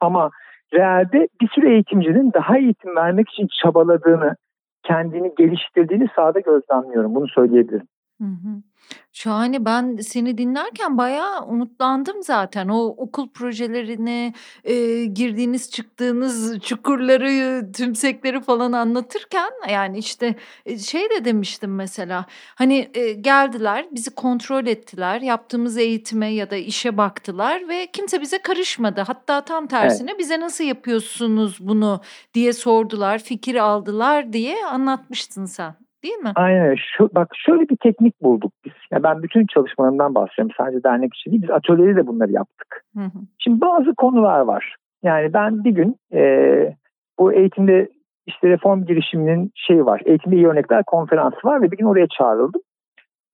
Ama 0.00 0.30
realde 0.74 1.28
bir 1.40 1.48
sürü 1.48 1.72
eğitimcinin 1.72 2.32
daha 2.32 2.58
eğitim 2.58 2.96
vermek 2.96 3.28
için 3.28 3.48
çabaladığını, 3.62 4.36
kendini 4.82 5.34
geliştirdiğini 5.38 6.08
sahada 6.16 6.40
gözlemliyorum. 6.40 7.14
Bunu 7.14 7.28
söyleyebilirim. 7.28 7.86
Hı 8.22 8.26
hı. 8.26 8.62
Şahane. 9.12 9.64
Ben 9.64 9.96
seni 9.96 10.38
dinlerken 10.38 10.98
bayağı 10.98 11.46
umutlandım 11.46 12.22
zaten. 12.22 12.68
O 12.68 12.78
okul 12.86 13.30
projelerini, 13.30 14.34
eee, 14.64 15.04
girdiğiniz 15.06 15.70
çıktığınız 15.70 16.60
çukurları, 16.60 17.72
tümsekleri 17.72 18.40
falan 18.42 18.72
anlatırken 18.72 19.50
yani, 19.70 19.98
işte, 19.98 20.36
şey 20.86 21.10
de 21.10 21.24
demiştim 21.24 21.74
mesela, 21.76 22.26
hani, 22.54 22.90
eee, 22.96 23.12
geldiler, 23.12 23.86
bizi 23.92 24.10
kontrol 24.14 24.66
ettiler, 24.66 25.20
yaptığımız 25.20 25.78
eğitime 25.78 26.28
ya 26.34 26.50
da 26.50 26.56
işe 26.56 26.96
baktılar 26.98 27.68
ve 27.68 27.86
kimse 27.92 28.20
bize 28.20 28.38
karışmadı. 28.42 29.00
Hatta 29.00 29.44
tam 29.44 29.66
tersine 29.68 30.10
evet. 30.10 30.20
"Bize 30.20 30.40
nasıl 30.40 30.64
yapıyorsunuz 30.64 31.58
bunu?" 31.60 32.02
diye 32.34 32.52
sordular, 32.52 33.18
fikir 33.24 33.54
aldılar 33.56 34.32
diye 34.32 34.66
anlatmıştın 34.66 35.44
sen. 35.46 35.91
Değil 36.04 36.18
mi? 36.18 36.32
Aynen. 36.34 36.74
Şu, 36.96 37.10
bak 37.14 37.28
şöyle 37.34 37.68
bir 37.68 37.76
teknik 37.76 38.22
bulduk 38.22 38.52
biz. 38.64 38.72
Ya 38.90 39.02
ben 39.02 39.22
bütün 39.22 39.46
çalışmalarımdan 39.46 40.14
bahsediyorum. 40.14 40.54
Sadece 40.58 40.84
dernek 40.84 41.14
için 41.14 41.30
değil. 41.30 41.42
Biz 41.42 41.50
atölyede 41.50 41.96
de 41.96 42.06
bunları 42.06 42.32
yaptık. 42.32 42.84
Hı 42.96 43.04
hı. 43.04 43.18
Şimdi 43.38 43.60
bazı 43.60 43.94
konular 43.94 44.40
var. 44.40 44.76
Yani 45.02 45.32
ben 45.32 45.64
bir 45.64 45.70
gün 45.70 45.96
e, 46.12 46.22
bu 47.18 47.32
eğitimde 47.32 47.88
işte 48.26 48.48
reform 48.48 48.84
girişiminin 48.84 49.50
şeyi 49.54 49.86
var. 49.86 50.02
Eğitimde 50.04 50.36
iyi 50.36 50.48
örnekler 50.48 50.84
konferansı 50.84 51.36
var 51.44 51.62
ve 51.62 51.70
bir 51.70 51.76
gün 51.76 51.86
oraya 51.86 52.06
çağrıldım. 52.18 52.60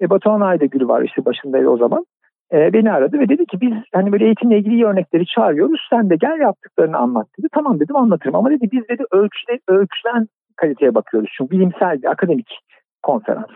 E, 0.01 0.11
Batuhan 0.11 0.41
Aydagül 0.41 0.89
var 0.89 1.03
işte 1.03 1.25
başındaydı 1.25 1.69
o 1.69 1.77
zaman. 1.77 2.07
E, 2.53 2.73
beni 2.73 2.93
aradı 2.93 3.19
ve 3.19 3.29
dedi 3.29 3.47
ki 3.47 3.61
biz 3.61 3.73
hani 3.95 4.13
böyle 4.13 4.25
eğitimle 4.25 4.59
ilgili 4.59 4.75
iyi 4.75 4.87
örnekleri 4.87 5.27
çağırıyoruz. 5.27 5.87
Sen 5.91 6.11
de 6.11 6.17
gel 6.17 6.39
yaptıklarını 6.41 6.99
anlat 6.99 7.27
dedi. 7.39 7.47
Tamam 7.53 7.81
dedim 7.81 7.97
anlatırım 7.97 8.35
ama 8.35 8.51
dedi 8.51 8.69
biz 8.73 8.89
dedi 8.89 9.03
ölçüle, 9.11 9.59
ölçülen 9.69 10.29
kaliteye 10.59 10.95
bakıyoruz. 10.95 11.31
Çünkü 11.37 11.51
bilimsel 11.51 12.03
bir 12.03 12.11
akademik 12.11 12.59
konferans. 13.03 13.51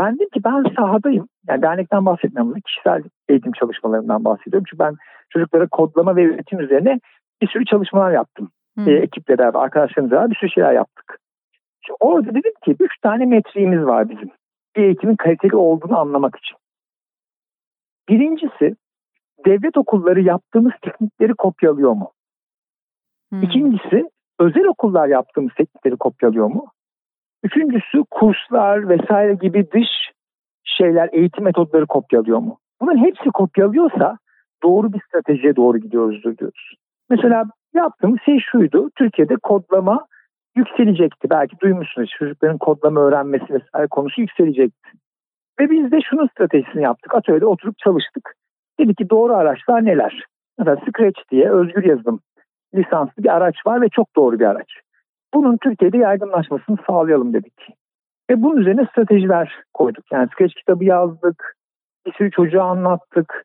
Ben 0.00 0.14
dedim 0.14 0.28
ki 0.28 0.44
ben 0.44 0.64
sahadayım. 0.76 1.28
Yani 1.48 1.62
dernekten 1.62 2.06
bahsetmiyorum. 2.06 2.60
Kişisel 2.60 3.02
eğitim 3.28 3.52
çalışmalarından 3.52 4.24
bahsediyorum. 4.24 4.64
Çünkü 4.70 4.78
ben 4.78 4.94
çocuklara 5.30 5.68
kodlama 5.68 6.16
ve 6.16 6.22
üretim 6.22 6.60
üzerine 6.60 7.00
bir 7.42 7.48
sürü 7.48 7.64
çalışmalar 7.64 8.12
yaptım. 8.12 8.50
Hmm. 8.74 8.88
E, 8.88 8.92
ekiple 8.92 9.38
beraber, 9.38 9.60
arkadaşlarımızla 9.60 10.16
beraber 10.16 10.30
bir 10.30 10.36
sürü 10.36 10.50
şeyler 10.50 10.72
yaptık. 10.72 11.18
Şimdi 11.86 11.96
orada 12.00 12.30
dedim 12.34 12.52
ki 12.64 12.76
üç 12.80 13.00
tane 13.02 13.26
metriğimiz 13.26 13.86
var 13.86 14.08
bizim. 14.08 14.30
Bir 14.76 14.82
eğitimin 14.82 15.16
kaliteli 15.16 15.56
olduğunu 15.56 15.98
anlamak 15.98 16.36
için. 16.36 16.56
Birincisi 18.08 18.76
devlet 19.46 19.76
okulları 19.76 20.20
yaptığımız 20.20 20.72
teknikleri 20.82 21.34
kopyalıyor 21.34 21.92
mu? 21.92 22.12
Hmm. 23.32 23.42
İkincisi 23.42 24.10
özel 24.40 24.64
okullar 24.64 25.08
yaptığımız 25.08 25.52
teknikleri 25.56 25.96
kopyalıyor 25.96 26.46
mu? 26.46 26.66
Üçüncüsü 27.42 28.04
kurslar 28.10 28.88
vesaire 28.88 29.34
gibi 29.34 29.70
dış 29.72 29.88
şeyler, 30.64 31.08
eğitim 31.12 31.44
metodları 31.44 31.86
kopyalıyor 31.86 32.38
mu? 32.38 32.58
Bunların 32.80 32.98
hepsi 32.98 33.30
kopyalıyorsa 33.30 34.18
doğru 34.62 34.92
bir 34.92 35.00
stratejiye 35.08 35.56
doğru 35.56 35.78
gidiyoruzdur 35.78 36.38
diyoruz. 36.38 36.74
Mesela 37.10 37.44
yaptığımız 37.74 38.18
şey 38.24 38.38
şuydu. 38.50 38.90
Türkiye'de 38.96 39.36
kodlama 39.42 40.06
yükselecekti. 40.56 41.30
Belki 41.30 41.60
duymuşsunuz 41.60 42.10
çocukların 42.18 42.58
kodlama 42.58 43.00
öğrenmesi 43.00 43.44
vesaire 43.44 43.86
konusu 43.90 44.20
yükselecekti. 44.20 44.90
Ve 45.60 45.70
biz 45.70 45.92
de 45.92 46.00
şunun 46.10 46.26
stratejisini 46.26 46.82
yaptık. 46.82 47.14
Atölyede 47.14 47.46
oturup 47.46 47.78
çalıştık. 47.78 48.34
Dedik 48.80 48.98
ki 48.98 49.10
doğru 49.10 49.34
araçlar 49.34 49.84
neler? 49.84 50.24
Mesela 50.58 50.76
Scratch 50.76 51.20
diye 51.30 51.50
özgür 51.50 51.84
yazılım 51.84 52.20
lisanslı 52.74 53.22
bir 53.22 53.36
araç 53.36 53.66
var 53.66 53.80
ve 53.80 53.88
çok 53.88 54.16
doğru 54.16 54.38
bir 54.38 54.44
araç. 54.44 54.80
Bunun 55.34 55.56
Türkiye'de 55.56 55.98
yaygınlaşmasını 55.98 56.76
sağlayalım 56.86 57.32
dedik. 57.32 57.68
Ve 58.30 58.42
bunun 58.42 58.56
üzerine 58.56 58.86
stratejiler 58.86 59.62
koyduk. 59.74 60.04
Yani 60.12 60.28
Scratch 60.28 60.54
kitabı 60.54 60.84
yazdık, 60.84 61.56
bir 62.06 62.12
sürü 62.12 62.30
çocuğa 62.30 62.64
anlattık. 62.64 63.44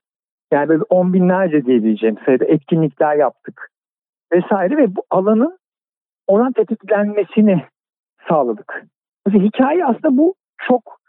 Yani 0.54 0.70
böyle 0.70 0.84
on 0.90 1.14
binlerce 1.14 1.66
diyebileceğim 1.66 2.18
sayıda 2.26 2.46
etkinlikler 2.46 3.16
yaptık 3.16 3.70
vesaire 4.34 4.78
ve 4.78 4.96
bu 4.96 5.04
alanın 5.10 5.60
olan 6.28 6.52
tetiklenmesini 6.52 7.66
sağladık. 8.30 8.84
Mesela 9.26 9.44
hikaye 9.44 9.86
aslında 9.86 10.18
bu 10.18 10.36
çok 10.58 11.00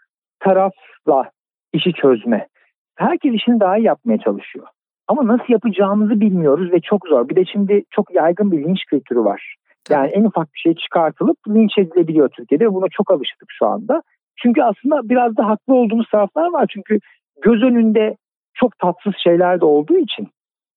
tarafla 0.41 1.31
işi 1.73 1.93
çözme. 1.93 2.49
Herkes 2.97 3.35
işini 3.35 3.61
daha 3.61 3.79
iyi 3.79 3.85
yapmaya 3.85 4.19
çalışıyor. 4.19 4.67
Ama 5.11 5.27
nasıl 5.27 5.45
yapacağımızı 5.49 6.21
bilmiyoruz 6.21 6.73
ve 6.73 6.81
çok 6.81 7.09
zor. 7.09 7.29
Bir 7.29 7.37
de 7.37 7.45
şimdi 7.45 7.85
çok 7.91 8.15
yaygın 8.15 8.53
bir 8.53 8.65
linç 8.65 8.85
kültürü 8.85 9.19
var. 9.19 9.55
Yani 9.91 10.09
en 10.09 10.25
ufak 10.25 10.55
bir 10.55 10.59
şey 10.59 10.75
çıkartılıp 10.75 11.37
linç 11.49 11.79
edilebiliyor 11.79 12.29
Türkiye'de 12.29 12.65
ve 12.65 12.75
buna 12.75 12.87
çok 12.91 13.11
alıştık 13.11 13.49
şu 13.59 13.67
anda. 13.67 14.03
Çünkü 14.43 14.63
aslında 14.63 15.09
biraz 15.09 15.37
da 15.37 15.47
haklı 15.47 15.75
olduğumuz 15.75 16.09
taraflar 16.11 16.53
var. 16.53 16.67
Çünkü 16.75 16.99
göz 17.43 17.63
önünde 17.63 18.17
çok 18.55 18.79
tatsız 18.79 19.13
şeyler 19.25 19.61
de 19.61 19.65
olduğu 19.65 19.97
için 19.97 20.29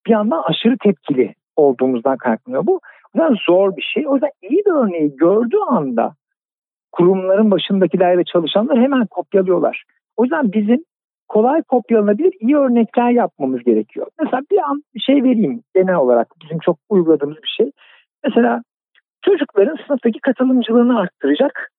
bir 0.08 0.12
yandan 0.12 0.42
aşırı 0.46 0.78
tepkili 0.84 1.36
olduğumuzdan 1.56 2.18
kaynaklanıyor 2.18 2.68
bu. 2.68 2.80
O 3.14 3.24
yüzden 3.24 3.36
zor 3.48 3.78
bir 3.78 3.92
şey. 3.94 4.08
O 4.08 4.14
yüzden 4.14 4.32
iyi 4.42 4.64
bir 4.66 4.72
örneği 4.72 5.16
gördüğü 5.16 5.62
anda 5.70 6.16
kurumların 6.92 7.52
başındakiler 7.52 8.18
ve 8.18 8.24
çalışanlar 8.24 8.80
hemen 8.80 9.06
kopyalıyorlar. 9.06 9.84
O 10.18 10.24
yüzden 10.24 10.54
bizim 10.54 10.84
kolay 11.28 11.64
kopyalanabilir 11.64 12.34
iyi 12.40 12.58
örnekler 12.58 13.10
yapmamız 13.10 13.64
gerekiyor. 13.64 14.08
Mesela 14.22 14.42
bir 14.52 14.58
an 14.58 14.84
bir 14.96 15.00
şey 15.00 15.24
vereyim 15.24 15.62
genel 15.76 15.96
olarak 15.96 16.28
bizim 16.44 16.60
çok 16.60 16.78
uyguladığımız 16.90 17.38
bir 17.44 17.54
şey. 17.58 17.72
Mesela 18.24 18.64
çocukların 19.22 19.78
sınıftaki 19.88 20.20
katılımcılığını 20.20 21.00
arttıracak 21.00 21.72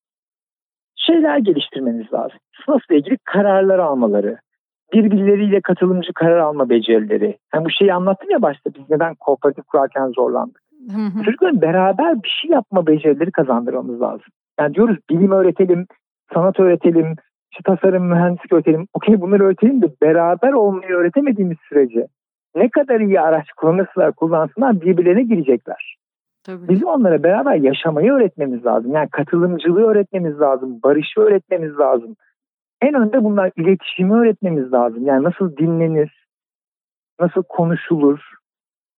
şeyler 0.97 1.39
geliştirmeniz 1.39 2.13
lazım. 2.13 2.39
Sınıfla 2.67 2.95
ilgili 2.95 3.19
kararlar 3.25 3.79
almaları, 3.79 4.39
birbirleriyle 4.93 5.61
katılımcı 5.61 6.13
karar 6.13 6.39
alma 6.39 6.71
becerileri. 6.71 7.39
Yani 7.55 7.65
bu 7.65 7.71
şeyi 7.71 7.95
anlattım 7.95 8.31
ya 8.31 8.43
başta 8.43 8.71
biz 8.75 8.91
neden 8.91 9.15
kooperatif 9.15 9.65
kurarken 9.67 10.09
zorlandık. 10.09 10.61
Çocukların 11.25 11.63
beraber 11.63 12.23
bir 12.23 12.29
şey 12.43 12.51
yapma 12.51 12.87
becerileri 12.87 13.31
kazandırmamız 13.33 14.01
lazım. 14.01 14.27
Yani 14.61 14.75
diyoruz 14.75 14.97
bilim 15.11 15.33
öğretelim, 15.33 15.87
sanat 16.35 16.61
öğretelim, 16.61 17.15
işte 17.55 17.77
tasarım, 17.77 18.07
mühendislik 18.07 18.53
öğretelim. 18.53 18.87
Okey 18.95 19.21
bunları 19.21 19.45
öğretelim 19.45 19.83
de 19.83 19.87
beraber 20.03 20.53
olmayı 20.53 20.93
öğretemediğimiz 20.93 21.59
sürece 21.69 22.07
ne 22.55 22.69
kadar 22.69 23.01
iyi 23.01 23.21
araç 23.21 23.47
kullanırsalar 23.57 24.13
kullansınlar 24.13 24.81
birbirlerine 24.81 25.23
girecekler. 25.23 25.97
Tabii. 26.45 26.69
Bizim 26.69 26.89
onlara 26.89 27.23
beraber 27.23 27.55
yaşamayı 27.55 28.13
öğretmemiz 28.13 28.67
lazım. 28.67 28.93
Yani 28.93 29.09
katılımcılığı 29.09 29.87
öğretmemiz 29.87 30.41
lazım, 30.41 30.81
barışı 30.85 31.21
öğretmemiz 31.21 31.79
lazım. 31.79 32.17
En 32.83 32.95
önde 32.95 33.25
bunlar 33.25 33.51
iletişimi 33.57 34.15
öğretmemiz 34.15 34.73
lazım. 34.73 35.07
Yani 35.07 35.25
nasıl 35.25 35.57
dinlenir, 35.57 36.27
nasıl 37.21 37.43
konuşulur, 37.43 38.21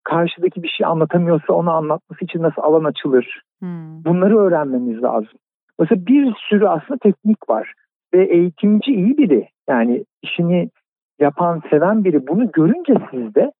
karşıdaki 0.04 0.62
bir 0.62 0.68
şey 0.68 0.86
anlatamıyorsa 0.86 1.52
onu 1.52 1.70
anlatması 1.70 2.24
için 2.24 2.42
nasıl 2.42 2.62
alan 2.62 2.84
açılır. 2.84 3.42
Hmm. 3.59 4.04
Bunları 4.04 4.38
öğrenmemiz 4.38 5.02
lazım. 5.02 5.38
Mesela 5.78 6.07
bir 6.07 6.34
sürü 6.48 6.66
aslında 6.66 6.98
teknik 6.98 7.48
var 7.48 7.72
ve 8.14 8.24
eğitimci 8.24 8.92
iyi 8.92 9.18
biri. 9.18 9.48
Yani 9.68 10.04
işini 10.22 10.70
yapan, 11.18 11.62
seven 11.70 12.04
biri 12.04 12.26
bunu 12.26 12.52
görünce 12.52 12.94
sizde 13.11 13.52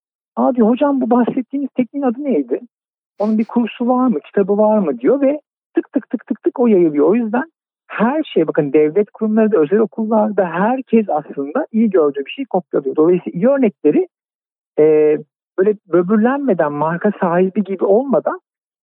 diyor 0.55 0.69
hocam 0.69 1.01
bu 1.01 1.09
bahsettiğiniz 1.09 1.69
tekniğin 1.75 2.05
adı 2.05 2.23
neydi? 2.23 2.59
Onun 3.19 3.37
bir 3.37 3.45
kursu 3.45 3.87
var 3.87 4.07
mı, 4.07 4.19
kitabı 4.19 4.57
var 4.57 4.77
mı 4.77 4.99
diyor 4.99 5.21
ve 5.21 5.39
tık 5.75 5.91
tık 5.91 6.09
tık 6.09 6.27
tık 6.27 6.43
tık 6.43 6.59
o 6.59 6.67
yayılıyor. 6.67 7.09
O 7.09 7.15
yüzden 7.15 7.51
her 7.87 8.23
şey 8.23 8.47
bakın 8.47 8.73
devlet 8.73 9.11
kurumları 9.11 9.59
özel 9.59 9.79
okullarda 9.79 10.45
herkes 10.45 11.05
aslında 11.09 11.67
iyi 11.71 11.89
gördüğü 11.89 12.25
bir 12.25 12.31
şey 12.31 12.45
kopyalıyor. 12.45 12.95
Dolayısıyla 12.95 13.39
iyi 13.39 13.47
örnekleri 13.47 14.07
e, 14.79 15.17
böyle 15.59 15.75
böbürlenmeden 15.87 16.71
marka 16.71 17.11
sahibi 17.19 17.63
gibi 17.63 17.85
olmadan 17.85 18.39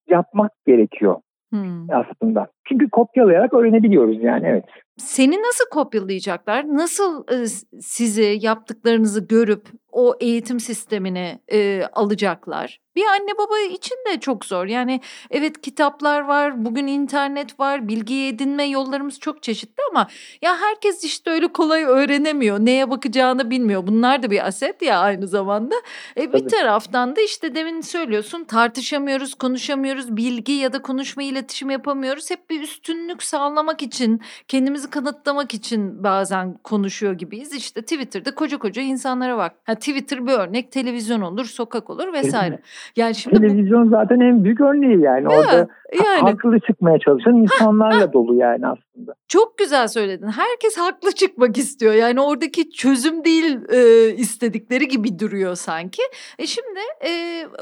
yapmak 0.08 0.52
gerekiyor 0.66 1.16
hmm. 1.50 1.90
aslında. 1.90 2.46
Çünkü 2.68 2.90
kopyalayarak 2.90 3.54
öğrenebiliyoruz 3.54 4.22
yani 4.22 4.46
evet. 4.46 4.64
Seni 4.96 5.42
nasıl 5.42 5.64
kopyalayacaklar? 5.70 6.64
Nasıl 6.68 7.24
e, 7.32 7.46
sizi 7.80 8.38
yaptıklarınızı 8.40 9.26
görüp 9.26 9.68
o 9.92 10.14
eğitim 10.20 10.60
sistemini 10.60 11.38
e, 11.52 11.82
alacaklar? 11.92 12.80
Bir 12.96 13.04
anne 13.04 13.38
baba 13.38 13.58
için 13.58 13.96
de 14.08 14.20
çok 14.20 14.44
zor. 14.44 14.66
Yani 14.66 15.00
evet 15.30 15.60
kitaplar 15.60 16.20
var, 16.20 16.64
bugün 16.64 16.86
internet 16.86 17.60
var, 17.60 17.88
bilgi 17.88 18.26
edinme 18.26 18.64
yollarımız 18.64 19.20
çok 19.20 19.42
çeşitli 19.42 19.80
ama 19.90 20.08
ya 20.42 20.56
herkes 20.60 21.04
işte 21.04 21.30
öyle 21.30 21.48
kolay 21.48 21.84
öğrenemiyor. 21.84 22.58
Neye 22.58 22.90
bakacağını 22.90 23.50
bilmiyor. 23.50 23.86
Bunlar 23.86 24.22
da 24.22 24.30
bir 24.30 24.46
aset 24.46 24.82
ya 24.82 24.98
aynı 24.98 25.28
zamanda. 25.28 25.74
E, 26.16 26.32
bir 26.32 26.48
taraftan 26.48 27.16
da 27.16 27.20
işte 27.20 27.54
demin 27.54 27.80
söylüyorsun 27.80 28.44
tartışamıyoruz, 28.44 29.34
konuşamıyoruz, 29.34 30.16
bilgi 30.16 30.52
ya 30.52 30.72
da 30.72 30.82
konuşma 30.82 31.22
iletişim 31.22 31.70
yapamıyoruz. 31.70 32.30
Hep 32.30 32.50
bir 32.55 32.62
üstünlük 32.62 33.22
sağlamak 33.22 33.82
için, 33.82 34.20
kendimizi 34.48 34.90
kanıtlamak 34.90 35.55
için 35.55 36.05
bazen 36.05 36.55
konuşuyor 36.64 37.12
gibiyiz. 37.12 37.52
İşte 37.52 37.82
Twitter'da 37.82 38.34
koca 38.34 38.59
koca 38.59 38.82
insanlara 38.82 39.36
bak. 39.38 39.52
Ha, 39.64 39.74
Twitter 39.74 40.26
bir 40.26 40.32
örnek, 40.32 40.72
televizyon 40.72 41.20
olur, 41.20 41.44
sokak 41.44 41.90
olur 41.90 42.12
vesaire. 42.12 42.59
Yani 42.96 43.14
şimdi 43.14 43.36
televizyon 43.36 43.86
bu... 43.86 43.90
zaten 43.90 44.20
en 44.20 44.44
büyük 44.44 44.61
örneği 44.61 45.00
yani. 45.00 45.32
Ya, 45.32 45.38
Orada 45.38 45.68
yani. 46.05 46.20
haklı 46.20 46.61
çıkmaya 46.61 46.98
çalışan 46.98 47.36
insanlarla 47.36 48.12
dolu 48.12 48.34
yani 48.34 48.66
aslında. 48.66 48.93
Çok 49.28 49.59
güzel 49.59 49.88
söyledin. 49.88 50.26
Herkes 50.26 50.78
haklı 50.78 51.12
çıkmak 51.12 51.59
istiyor. 51.59 51.95
Yani 51.95 52.20
oradaki 52.20 52.70
çözüm 52.70 53.24
değil 53.24 53.59
e, 53.68 54.09
istedikleri 54.14 54.88
gibi 54.88 55.18
duruyor 55.18 55.55
sanki. 55.55 56.03
E 56.38 56.47
şimdi 56.47 56.80
e, 57.07 57.11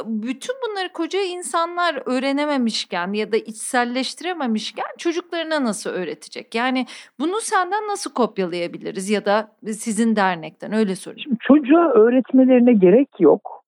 bütün 0.05 0.55
bunları 0.69 0.93
koca 0.93 1.21
insanlar 1.21 2.03
öğrenememişken 2.07 3.13
ya 3.13 3.33
da 3.33 3.37
içselleştirememişken 3.37 4.87
çocuklarına 4.99 5.65
nasıl 5.65 5.91
öğretecek? 5.91 6.55
Yani 6.55 6.87
bunu 7.21 7.41
senden 7.41 7.89
nasıl 7.89 8.13
kopyalayabiliriz 8.13 9.11
ya 9.11 9.25
da 9.25 9.57
sizin 9.67 10.17
dernekten 10.17 10.73
öyle 10.73 10.97
sorayım. 10.97 11.21
Şimdi 11.23 11.37
çocuğa 11.41 11.93
öğretmelerine 11.93 12.73
gerek 12.73 13.09
yok. 13.21 13.63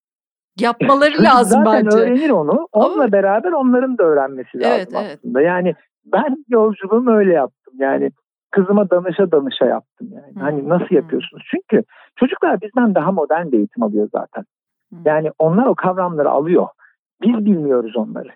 Yapmaları 0.61 1.23
lazım 1.23 1.63
zaten 1.65 1.87
bence. 1.87 1.97
öğrenir 1.97 2.31
onu. 2.31 2.69
Onunla 2.73 3.03
Ama... 3.03 3.13
beraber 3.13 3.53
onların 3.53 3.99
da 3.99 4.03
öğrenmesi 4.03 4.61
lazım 4.61 4.95
evet, 4.95 4.95
aslında. 4.95 5.41
Evet. 5.41 5.49
Yani 5.49 5.75
ben 6.07 6.45
yolculuğumu 6.49 7.11
öyle 7.11 7.33
yaptım. 7.33 7.75
Yani 7.79 8.11
kızıma 8.51 8.91
danışa 8.91 9.33
danışa 9.33 9.67
yaptım 9.67 10.09
yani. 10.13 10.35
Hmm. 10.35 10.43
Hani 10.43 10.69
nasıl 10.69 10.95
yapıyorsunuz? 10.95 11.43
Çünkü 11.51 11.85
çocuklar 12.17 12.61
bizden 12.61 12.95
daha 12.95 13.13
modern 13.13 13.53
bir 13.53 13.59
eğitim 13.59 13.83
alıyor 13.83 14.09
zaten. 14.13 14.45
Hmm. 14.91 14.99
Yani 15.05 15.31
onlar 15.39 15.67
o 15.67 15.75
kavramları 15.75 16.31
alıyor. 16.31 16.67
Biz 17.23 17.45
bilmiyoruz 17.45 17.97
onları. 17.97 18.29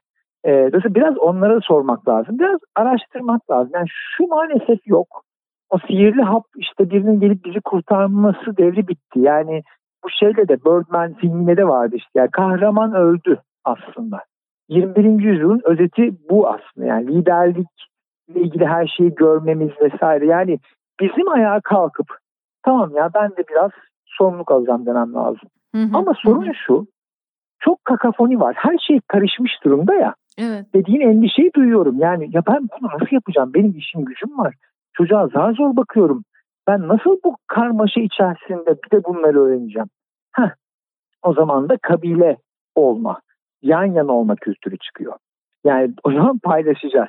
Ee, 0.44 0.50
dolayısıyla 0.50 0.94
biraz 0.94 1.18
onlara 1.18 1.60
sormak 1.60 2.08
lazım. 2.08 2.38
Biraz 2.38 2.60
araştırmak 2.76 3.50
lazım. 3.50 3.70
Yani 3.74 3.86
şu 3.88 4.26
maalesef 4.26 4.86
yok. 4.86 5.22
O 5.70 5.78
sihirli 5.78 6.22
hap 6.22 6.44
işte 6.56 6.90
birinin 6.90 7.20
gelip 7.20 7.44
bizi 7.44 7.60
kurtarması 7.60 8.56
devri 8.56 8.88
bitti. 8.88 9.20
Yani 9.20 9.62
bu 10.04 10.08
şeyle 10.10 10.48
de 10.48 10.56
Birdman 10.64 11.14
filminde 11.14 11.56
de 11.56 11.68
vardı 11.68 11.96
işte. 11.96 12.10
Yani 12.14 12.30
kahraman 12.30 12.94
öldü 12.94 13.40
aslında. 13.64 14.20
21. 14.68 15.04
yüzyılın 15.04 15.60
özeti 15.64 16.12
bu 16.30 16.48
aslında. 16.48 16.86
Yani 16.86 17.06
liderlikle 17.14 18.40
ilgili 18.40 18.66
her 18.66 18.86
şeyi 18.86 19.14
görmemiz 19.14 19.70
vesaire. 19.80 20.26
Yani 20.26 20.58
bizim 21.00 21.28
ayağa 21.28 21.60
kalkıp 21.60 22.06
tamam 22.62 22.90
ya 22.94 23.10
ben 23.14 23.30
de 23.30 23.44
biraz 23.50 23.70
sorumluluk 24.06 24.50
alacağım 24.50 24.86
demem 24.86 25.14
lazım. 25.14 25.48
Hı 25.74 25.82
hı, 25.82 25.90
Ama 25.94 26.12
sorun 26.22 26.46
hı. 26.46 26.54
şu 26.66 26.86
çok 27.60 27.84
kakafoni 27.84 28.40
var. 28.40 28.54
Her 28.58 28.78
şey 28.78 29.00
karışmış 29.08 29.52
durumda 29.64 29.94
ya. 29.94 30.14
Evet. 30.38 30.66
Dediğin 30.74 31.00
endişeyi 31.00 31.50
duyuyorum. 31.56 31.98
Yani 31.98 32.28
ya 32.32 32.42
ben 32.46 32.58
bunu 32.58 32.90
nasıl 32.92 33.06
yapacağım? 33.12 33.54
Benim 33.54 33.74
işim 33.76 34.04
gücüm 34.04 34.38
var. 34.38 34.54
Çocuğa 34.92 35.28
zar 35.28 35.52
zor 35.52 35.76
bakıyorum. 35.76 36.24
Ben 36.66 36.88
nasıl 36.88 37.16
bu 37.24 37.36
karmaşa 37.46 38.00
içerisinde 38.00 38.76
bir 38.84 38.90
de 38.90 39.04
bunları 39.04 39.40
öğreneceğim? 39.40 39.88
Heh, 40.32 40.50
o 41.22 41.34
zaman 41.34 41.68
da 41.68 41.76
kabile 41.82 42.36
olma, 42.74 43.20
yan 43.62 43.84
yana 43.84 44.12
olma 44.12 44.36
kültürü 44.36 44.78
çıkıyor. 44.78 45.12
Yani 45.64 45.94
o 46.04 46.12
zaman 46.12 46.38
paylaşacağız. 46.38 47.08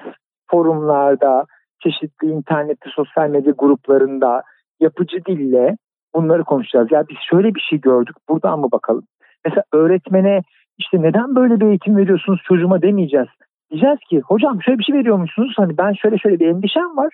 Forumlarda, 0.52 1.46
çeşitli 1.84 2.28
internette, 2.28 2.90
sosyal 2.90 3.30
medya 3.30 3.54
gruplarında 3.58 4.44
yapıcı 4.80 5.26
dille 5.26 5.78
bunları 6.16 6.44
konuşacağız. 6.44 6.92
Ya 6.92 7.04
biz 7.10 7.18
şöyle 7.30 7.56
bir 7.56 7.60
şey 7.70 7.82
gördük, 7.82 8.16
buradan 8.30 8.60
mı 8.60 8.72
bakalım? 8.72 9.04
Mesela 9.46 9.64
öğretmene 9.74 10.42
işte 10.78 11.02
neden 11.02 11.36
böyle 11.36 11.60
bir 11.60 11.66
eğitim 11.66 11.98
veriyorsunuz 11.98 12.42
çocuğuma 12.44 12.82
demeyeceğiz. 12.82 13.28
Diyeceğiz 13.72 14.00
ki 14.10 14.20
hocam 14.20 14.62
şöyle 14.62 14.80
bir 14.80 14.84
şey 14.84 14.96
veriyormuşsunuz 14.96 15.54
hani 15.58 15.78
ben 15.78 15.94
şöyle 15.94 16.18
şöyle 16.18 16.40
bir 16.40 16.48
endişem 16.48 16.98
var. 16.98 17.14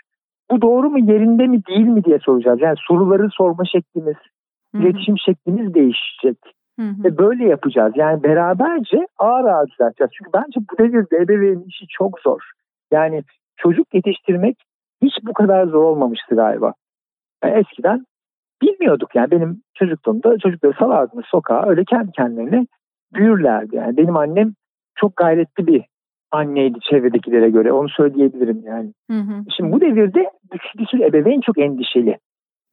Bu 0.52 0.62
doğru 0.62 0.90
mu 0.90 1.00
yerinde 1.00 1.48
mi 1.48 1.62
değil 1.66 1.88
mi 1.88 2.04
diye 2.04 2.20
soracağız. 2.20 2.62
Yani 2.62 2.76
soruları 2.88 3.30
sorma 3.32 3.66
şeklimiz, 3.66 4.16
Hı-hı. 4.76 4.84
iletişim 4.84 5.18
şeklimiz 5.18 5.74
değişecek. 5.74 6.38
Hı-hı. 6.80 7.04
Ve 7.04 7.18
böyle 7.18 7.46
yapacağız. 7.46 7.94
Yani 7.96 8.24
beraberce 8.24 9.08
ağır 9.18 9.46
ağır 9.46 9.68
düzelteceğiz. 9.68 10.12
Çünkü 10.18 10.32
bence 10.34 10.60
bu 10.72 10.78
devirde 10.78 11.18
ebeveyn 11.18 11.64
işi 11.68 11.86
çok 11.90 12.20
zor. 12.20 12.40
Yani 12.92 13.24
çocuk 13.58 13.94
yetiştirmek 13.94 14.58
hiç 15.02 15.14
bu 15.24 15.34
kadar 15.34 15.68
zor 15.68 15.84
olmamıştı 15.84 16.36
galiba. 16.36 16.74
Yani 17.44 17.60
eskiden 17.60 18.06
bilmiyorduk 18.62 19.16
yani 19.16 19.32
benim 19.32 19.62
çocukluğumda 19.74 20.38
çocukları 20.38 20.74
salardınız 20.80 21.26
sokağa 21.26 21.70
öyle 21.70 21.84
kendi 21.84 22.12
kendilerine 22.12 22.68
büyürlerdi. 23.14 23.76
Yani 23.76 23.98
benim 23.98 24.18
annem 24.18 24.54
çok 24.96 25.16
gayretli 25.16 25.68
bir 25.68 25.86
anneydi 26.32 26.80
çevredekilere 26.90 27.50
göre 27.50 27.72
onu 27.72 27.90
söyleyebilirim 27.90 28.62
yani. 28.66 28.94
Hı 29.12 29.18
hı. 29.18 29.44
Şimdi 29.58 29.72
bu 29.72 29.82
devirde 29.82 30.30
bir 30.78 30.86
sürü 30.86 31.04
ebeveyn 31.04 31.42
çok 31.42 31.58
endişeli. 31.58 32.18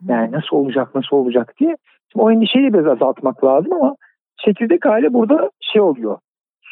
Yani 0.08 0.32
nasıl 0.32 0.56
olacak 0.56 0.94
nasıl 0.94 1.16
olacak 1.16 1.54
diye. 1.60 1.76
Şimdi 2.12 2.24
o 2.24 2.30
endişeyi 2.30 2.72
biraz 2.72 2.86
azaltmak 2.86 3.44
lazım 3.44 3.72
ama 3.72 3.96
çekirdek 4.44 4.86
aile 4.86 5.12
burada 5.12 5.50
şey 5.60 5.82
oluyor. 5.82 6.18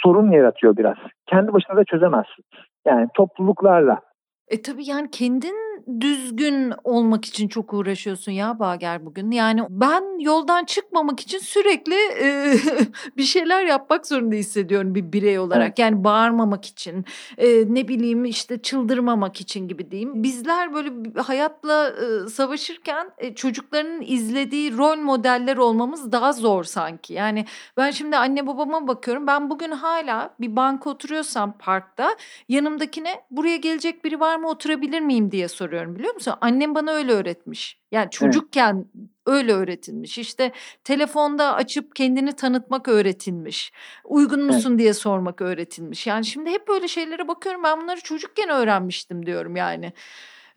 Sorun 0.03 0.31
yaratıyor 0.31 0.77
biraz. 0.77 0.97
Kendi 1.27 1.53
başına 1.53 1.77
da 1.77 1.85
çözemezsiniz. 1.85 2.49
Yani 2.87 3.09
topluluklarla. 3.15 4.01
E 4.49 4.63
tabii 4.63 4.85
yani 4.85 5.11
kendin 5.11 5.70
düzgün 6.01 6.73
olmak 6.85 7.25
için 7.25 7.49
çok 7.49 7.75
uğraşıyorsun 7.75 8.33
ya 8.33 8.59
Bager 8.59 9.07
bugün. 9.07 9.31
Yani 9.31 9.63
ben 9.71 10.19
yoldan 10.21 10.65
çıkmamak 10.65 11.21
için 11.21 11.39
sürekli 11.39 11.95
e, 11.95 12.55
bir 13.17 13.23
şeyler 13.23 13.65
yapmak 13.65 14.07
zorunda 14.07 14.35
hissediyorum 14.35 14.95
bir 14.95 15.13
birey 15.13 15.39
olarak. 15.39 15.79
Yani 15.79 16.05
bağırmamak 16.05 16.65
için, 16.65 17.05
e, 17.39 17.75
ne 17.75 17.89
bileyim 17.89 18.25
işte 18.25 18.63
çıldırmamak 18.63 19.41
için 19.41 19.69
gibi 19.69 19.91
diyeyim. 19.91 20.23
Bizler 20.23 20.75
böyle 20.75 21.21
hayatla 21.21 21.89
e, 21.89 22.29
savaşırken 22.29 23.11
e, 23.19 23.35
çocukların 23.35 24.03
izlediği 24.03 24.77
rol 24.77 24.97
modeller 24.97 25.57
olmamız 25.57 26.13
daha 26.13 26.33
zor 26.33 26.65
sanki. 26.65 27.13
Yani 27.15 27.45
ben 27.77 27.91
şimdi 27.91 28.17
anne 28.17 28.47
babama 28.47 28.89
bakıyorum. 28.89 29.27
Ben 29.27 29.51
bugün 29.51 29.71
hala 29.71 30.35
bir 30.41 30.57
banka 30.57 30.91
oturuyorsam 30.91 31.59
parkta 31.59 32.17
yanımdakine 32.49 33.21
buraya 33.31 33.57
gelecek 33.57 34.05
biri 34.05 34.21
var 34.21 34.37
mı 34.37 34.49
oturabilir 34.49 35.01
miyim 35.01 35.31
diye 35.31 35.49
soruyorum 35.49 35.80
biliyor 35.89 36.15
musun? 36.15 36.35
Annem 36.41 36.75
bana 36.75 36.91
öyle 36.91 37.13
öğretmiş. 37.13 37.81
Yani 37.93 38.11
çocukken 38.11 38.75
evet. 38.75 39.09
öyle 39.27 39.53
öğretilmiş. 39.53 40.19
İşte 40.19 40.53
telefonda 40.85 41.55
açıp 41.55 41.97
kendini 41.97 42.33
tanıtmak 42.33 42.89
öğretilmiş. 42.89 43.73
Uygun 44.05 44.45
musun 44.45 44.71
evet. 44.71 44.79
diye 44.79 44.95
sormak 44.95 45.41
öğretilmiş. 45.43 46.07
Yani 46.07 46.25
şimdi 46.25 46.51
hep 46.51 46.69
böyle 46.69 46.89
şeylere 46.89 47.29
bakıyorum 47.29 47.63
ben 47.63 47.81
bunları 47.81 48.01
çocukken 48.01 48.49
öğrenmiştim 48.49 49.27
diyorum 49.27 49.57
yani. 49.57 49.93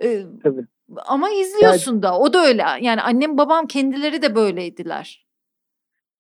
Ee, 0.04 0.24
Tabii. 0.44 0.66
Ama 1.08 1.30
izliyorsun 1.30 1.94
yani, 1.94 2.04
da 2.04 2.20
o 2.20 2.34
da 2.34 2.46
öyle. 2.46 2.64
Yani 2.82 3.02
annem 3.02 3.38
babam 3.38 3.68
kendileri 3.68 4.22
de 4.22 4.36
böyleydiler. 4.36 5.26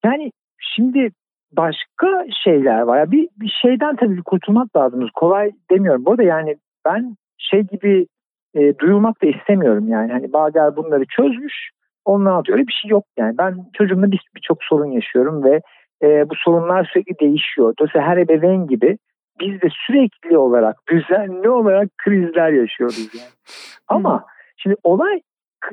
Yani 0.05 0.31
şimdi 0.59 1.11
başka 1.51 2.25
şeyler 2.43 2.81
var. 2.81 2.99
Yani 2.99 3.11
bir, 3.11 3.29
bir 3.37 3.53
şeyden 3.61 3.95
tabii 3.95 4.23
kurtulmak 4.23 4.75
lazım. 4.75 5.09
Kolay 5.15 5.51
demiyorum. 5.71 6.05
Bu 6.05 6.11
arada 6.11 6.23
yani 6.23 6.57
ben 6.85 7.15
şey 7.37 7.61
gibi 7.61 8.07
e, 8.55 8.79
duyulmak 8.79 9.21
da 9.23 9.27
istemiyorum 9.27 9.87
yani. 9.87 10.11
Hani 10.11 10.33
Bager 10.33 10.75
bunları 10.75 11.05
çözmüş. 11.05 11.69
Ondan 12.05 12.31
anlatıyor. 12.31 12.57
Öyle 12.57 12.67
bir 12.67 12.73
şey 12.81 12.89
yok 12.89 13.05
yani. 13.17 13.37
Ben 13.37 13.57
çocuğumla 13.73 14.11
birçok 14.11 14.59
bir 14.59 14.65
sorun 14.69 14.91
yaşıyorum 14.91 15.43
ve 15.43 15.61
e, 16.03 16.29
bu 16.29 16.35
sorunlar 16.35 16.89
sürekli 16.93 17.19
değişiyor. 17.19 17.73
Dolayısıyla 17.79 18.07
her 18.07 18.17
ebeveyn 18.17 18.67
gibi 18.67 18.97
biz 19.39 19.61
de 19.61 19.67
sürekli 19.87 20.37
olarak 20.37 20.75
düzenli 20.89 21.49
olarak 21.49 21.89
krizler 21.97 22.51
yaşıyoruz 22.51 23.15
yani. 23.15 23.29
Ama 23.87 24.25
şimdi 24.57 24.75
olay 24.83 25.21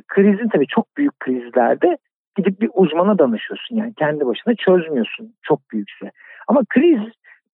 krizin 0.09 0.49
tabii 0.49 0.67
çok 0.67 0.97
büyük 0.97 1.21
krizlerde 1.21 1.97
gidip 2.37 2.61
bir 2.61 2.71
uzmana 2.75 3.19
danışıyorsun 3.19 3.77
yani 3.77 3.95
kendi 3.95 4.27
başına 4.27 4.55
çözmüyorsun 4.55 5.35
çok 5.43 5.71
büyükse. 5.73 6.11
Ama 6.49 6.63
kriz 6.69 7.01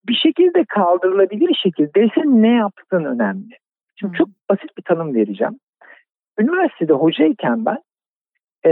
bir 0.08 0.14
şekilde 0.14 0.64
kaldırılabilir 0.64 1.58
şekildeyse 1.62 2.20
ne 2.24 2.52
yaptığın 2.52 3.04
önemli. 3.04 3.54
Şimdi 4.00 4.16
çok 4.18 4.28
basit 4.50 4.76
bir 4.78 4.82
tanım 4.82 5.14
vereceğim. 5.14 5.58
Üniversitede 6.38 6.92
hocayken 6.92 7.64
ben 7.64 7.78
e, 8.66 8.70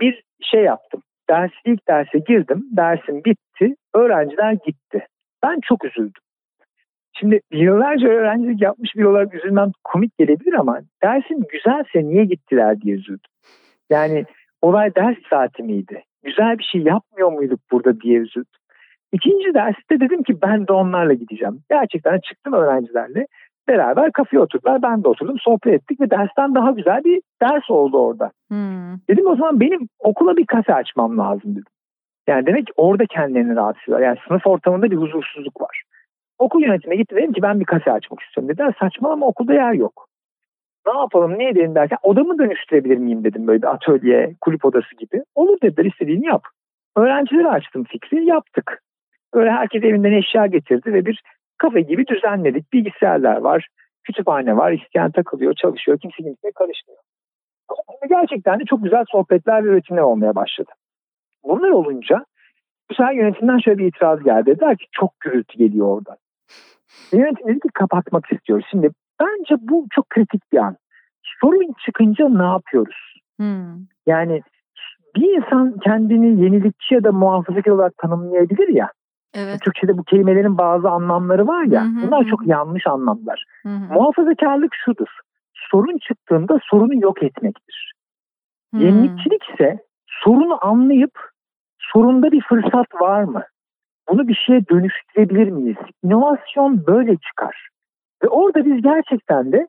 bir 0.00 0.22
şey 0.42 0.62
yaptım. 0.62 1.02
Ders 1.30 1.52
ilk 1.64 1.88
derse 1.88 2.18
girdim. 2.18 2.66
Dersim 2.70 3.24
bitti. 3.24 3.76
Öğrenciler 3.94 4.52
gitti. 4.52 5.06
Ben 5.42 5.60
çok 5.62 5.84
üzüldüm. 5.84 6.22
Şimdi 7.18 7.40
yıllarca 7.52 8.08
öğrencilik 8.08 8.62
yapmış 8.62 8.96
bir 8.96 9.04
olarak 9.04 9.34
üzülmem 9.34 9.72
komik 9.84 10.18
gelebilir 10.18 10.52
ama 10.52 10.80
dersin 11.02 11.44
güzelse 11.52 12.08
niye 12.08 12.24
gittiler 12.24 12.80
diye 12.80 12.96
üzüldüm. 12.96 13.30
Yani 13.90 14.24
olay 14.62 14.94
ders 14.94 15.16
saati 15.30 15.62
miydi? 15.62 16.02
Güzel 16.22 16.58
bir 16.58 16.64
şey 16.64 16.80
yapmıyor 16.80 17.32
muyduk 17.32 17.60
burada 17.72 18.00
diye 18.00 18.18
üzüldüm. 18.18 18.60
İkinci 19.16 19.54
derste 19.54 20.00
dedim 20.00 20.22
ki 20.22 20.42
ben 20.42 20.66
de 20.66 20.72
onlarla 20.72 21.12
gideceğim. 21.12 21.60
Gerçekten 21.70 22.18
çıktım 22.18 22.52
öğrencilerle. 22.52 23.26
Beraber 23.68 24.12
kafeye 24.12 24.40
oturdular. 24.40 24.82
Ben 24.82 25.04
de 25.04 25.08
oturdum. 25.08 25.36
Sohbet 25.38 25.74
ettik 25.74 26.00
ve 26.00 26.10
dersten 26.10 26.54
daha 26.54 26.70
güzel 26.70 27.04
bir 27.04 27.22
ders 27.42 27.70
oldu 27.70 27.98
orada. 27.98 28.30
Hmm. 28.48 28.94
Dedim 29.10 29.26
o 29.26 29.36
zaman 29.36 29.60
benim 29.60 29.88
okula 29.98 30.36
bir 30.36 30.46
kase 30.46 30.74
açmam 30.74 31.18
lazım 31.18 31.52
dedim. 31.52 31.72
Yani 32.28 32.46
demek 32.46 32.66
ki 32.66 32.72
orada 32.76 33.06
kendilerini 33.06 33.56
rahatsız 33.56 33.82
ediyorlar. 33.82 34.06
Yani 34.06 34.18
sınıf 34.28 34.46
ortamında 34.46 34.90
bir 34.90 34.96
huzursuzluk 34.96 35.60
var. 35.60 35.82
Okul 36.38 36.62
yönetimine 36.62 36.96
gitti 36.96 37.16
dedim 37.16 37.32
ki 37.32 37.42
ben 37.42 37.60
bir 37.60 37.64
kase 37.64 37.92
açmak 37.92 38.20
istiyorum 38.20 38.48
dediler. 38.48 38.74
Saçmalama 38.80 39.26
okulda 39.26 39.54
yer 39.54 39.72
yok. 39.72 40.06
Ne 40.86 40.98
yapalım 40.98 41.38
ne 41.38 41.48
edelim 41.48 41.74
derken 41.74 41.98
odamı 42.02 42.38
dönüştürebilir 42.38 42.96
miyim 42.96 43.24
dedim 43.24 43.46
böyle 43.46 43.62
bir 43.62 43.74
atölye, 43.74 44.34
kulüp 44.40 44.64
odası 44.64 44.96
gibi. 44.98 45.22
Olur 45.34 45.58
dediler 45.62 45.84
istediğini 45.84 46.26
yap. 46.26 46.42
Öğrencileri 46.96 47.48
açtım 47.48 47.84
fikri 47.84 48.24
yaptık. 48.24 48.82
Böyle 49.36 49.50
herkes 49.50 49.84
evinden 49.84 50.12
eşya 50.12 50.46
getirdi 50.46 50.92
ve 50.92 51.06
bir 51.06 51.22
kafe 51.58 51.80
gibi 51.80 52.06
düzenledik. 52.06 52.72
Bilgisayarlar 52.72 53.36
var, 53.36 53.68
kütüphane 54.04 54.56
var, 54.56 54.72
isteyen 54.72 55.10
takılıyor, 55.10 55.54
çalışıyor, 55.54 55.98
kimse 55.98 56.16
kimseye 56.16 56.52
karışmıyor. 56.54 57.00
Gerçekten 58.08 58.60
de 58.60 58.64
çok 58.64 58.84
güzel 58.84 59.04
sohbetler 59.08 59.64
ve 59.64 59.68
üretimler 59.68 60.02
olmaya 60.02 60.34
başladı. 60.34 60.70
Bunlar 61.44 61.70
olunca 61.70 62.24
bu 62.90 62.94
sefer 62.94 63.12
yönetimden 63.12 63.58
şöyle 63.58 63.78
bir 63.78 63.86
itiraz 63.86 64.22
geldi. 64.22 64.46
Dediler 64.46 64.76
ki 64.76 64.86
çok 64.92 65.20
gürültü 65.20 65.58
geliyor 65.58 65.86
orada. 65.86 66.16
Yönetim 67.12 67.48
dedi 67.48 67.60
ki 67.60 67.68
kapatmak 67.74 68.32
istiyoruz. 68.32 68.66
Şimdi 68.70 68.90
bence 69.20 69.54
bu 69.60 69.86
çok 69.90 70.10
kritik 70.10 70.52
bir 70.52 70.58
an. 70.58 70.76
Sorun 71.40 71.74
çıkınca 71.84 72.28
ne 72.28 72.44
yapıyoruz? 72.44 73.14
Hmm. 73.36 73.86
Yani 74.06 74.42
bir 75.16 75.36
insan 75.36 75.78
kendini 75.78 76.44
yenilikçi 76.44 76.94
ya 76.94 77.04
da 77.04 77.12
muhafazakar 77.12 77.72
olarak 77.72 77.96
tanımlayabilir 77.96 78.68
ya. 78.68 78.90
Evet. 79.34 79.60
Türkçe'de 79.60 79.98
bu 79.98 80.04
kelimelerin 80.04 80.58
bazı 80.58 80.90
anlamları 80.90 81.46
var 81.46 81.64
ya. 81.64 81.84
Hı 81.84 81.88
hı, 81.88 82.06
bunlar 82.06 82.24
çok 82.24 82.46
yanlış 82.46 82.86
anlamlar. 82.86 83.44
Hı 83.62 83.68
hı. 83.68 83.94
Muhafazakarlık 83.94 84.74
şudur. 84.84 85.08
Sorun 85.54 85.98
çıktığında 85.98 86.58
sorunu 86.70 87.02
yok 87.02 87.22
etmektir. 87.22 87.92
Hı. 88.74 88.78
Yenilikçilik 88.78 89.42
ise 89.54 89.78
sorunu 90.06 90.64
anlayıp 90.64 91.20
sorunda 91.78 92.32
bir 92.32 92.40
fırsat 92.40 92.94
var 93.00 93.22
mı? 93.22 93.42
Bunu 94.08 94.28
bir 94.28 94.34
şeye 94.46 94.68
dönüştürebilir 94.68 95.50
miyiz? 95.50 95.76
İnovasyon 96.02 96.86
böyle 96.86 97.16
çıkar. 97.16 97.68
Ve 98.24 98.28
orada 98.28 98.64
biz 98.64 98.82
gerçekten 98.82 99.52
de 99.52 99.68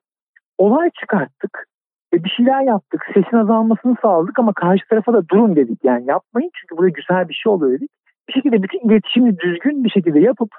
olay 0.57 0.89
çıkarttık. 0.99 1.67
Ve 2.13 2.23
bir 2.23 2.29
şeyler 2.29 2.61
yaptık. 2.61 3.05
Sesin 3.13 3.37
azalmasını 3.37 3.95
sağladık 4.01 4.39
ama 4.39 4.53
karşı 4.53 4.87
tarafa 4.87 5.13
da 5.13 5.29
durun 5.29 5.55
dedik. 5.55 5.79
Yani 5.83 6.05
yapmayın 6.05 6.51
çünkü 6.53 6.77
buraya 6.77 6.89
güzel 6.89 7.29
bir 7.29 7.33
şey 7.33 7.51
oluyor 7.51 7.71
dedik 7.71 7.91
bir 8.27 8.33
şekilde 8.33 8.63
bütün 8.63 8.89
iletişimi 8.89 9.39
düzgün 9.39 9.83
bir 9.83 9.89
şekilde 9.89 10.19
yapıp 10.19 10.49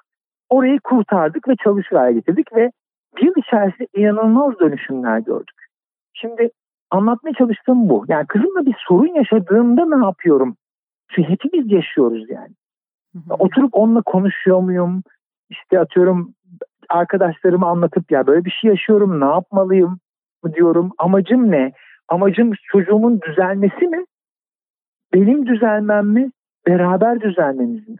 orayı 0.49 0.81
kurtardık 0.81 1.49
ve 1.49 1.57
çalışır 1.65 1.97
hale 1.97 2.13
getirdik 2.13 2.53
ve 2.53 2.71
bir 3.17 3.27
yıl 3.27 3.35
içerisinde 3.37 3.89
inanılmaz 3.95 4.59
dönüşümler 4.61 5.19
gördük. 5.19 5.67
Şimdi 6.15 6.51
anlatmaya 6.91 7.35
çalıştığım 7.35 7.89
bu. 7.89 8.05
Yani 8.09 8.27
kızımla 8.27 8.67
bir 8.67 8.75
sorun 8.89 9.15
yaşadığımda 9.15 9.97
ne 9.97 10.05
yapıyorum? 10.05 10.57
Çünkü 11.11 11.29
hepimiz 11.29 11.73
yaşıyoruz 11.73 12.31
yani. 12.31 12.55
Hı 13.13 13.19
hı. 13.19 13.35
Oturup 13.39 13.75
onunla 13.75 14.03
konuşuyor 14.03 14.61
muyum? 14.61 15.03
İşte 15.51 15.81
atıyorum 15.81 16.35
arkadaşlarıma 16.89 17.71
anlatıp 17.71 18.11
ya 18.11 18.27
böyle 18.27 18.45
bir 18.45 18.51
şey 18.51 18.71
yaşıyorum 18.71 19.21
ne 19.21 19.25
yapmalıyım 19.25 19.99
diyorum. 20.55 20.93
Amacım 20.99 21.51
ne? 21.51 21.73
Amacım 22.09 22.53
çocuğumun 22.73 23.21
düzelmesi 23.21 23.87
mi? 23.87 24.05
Benim 25.15 25.47
düzelmem 25.47 26.07
mi? 26.07 26.31
Beraber 26.67 27.21
düzenlememiz 27.21 27.89
mi? 27.89 27.97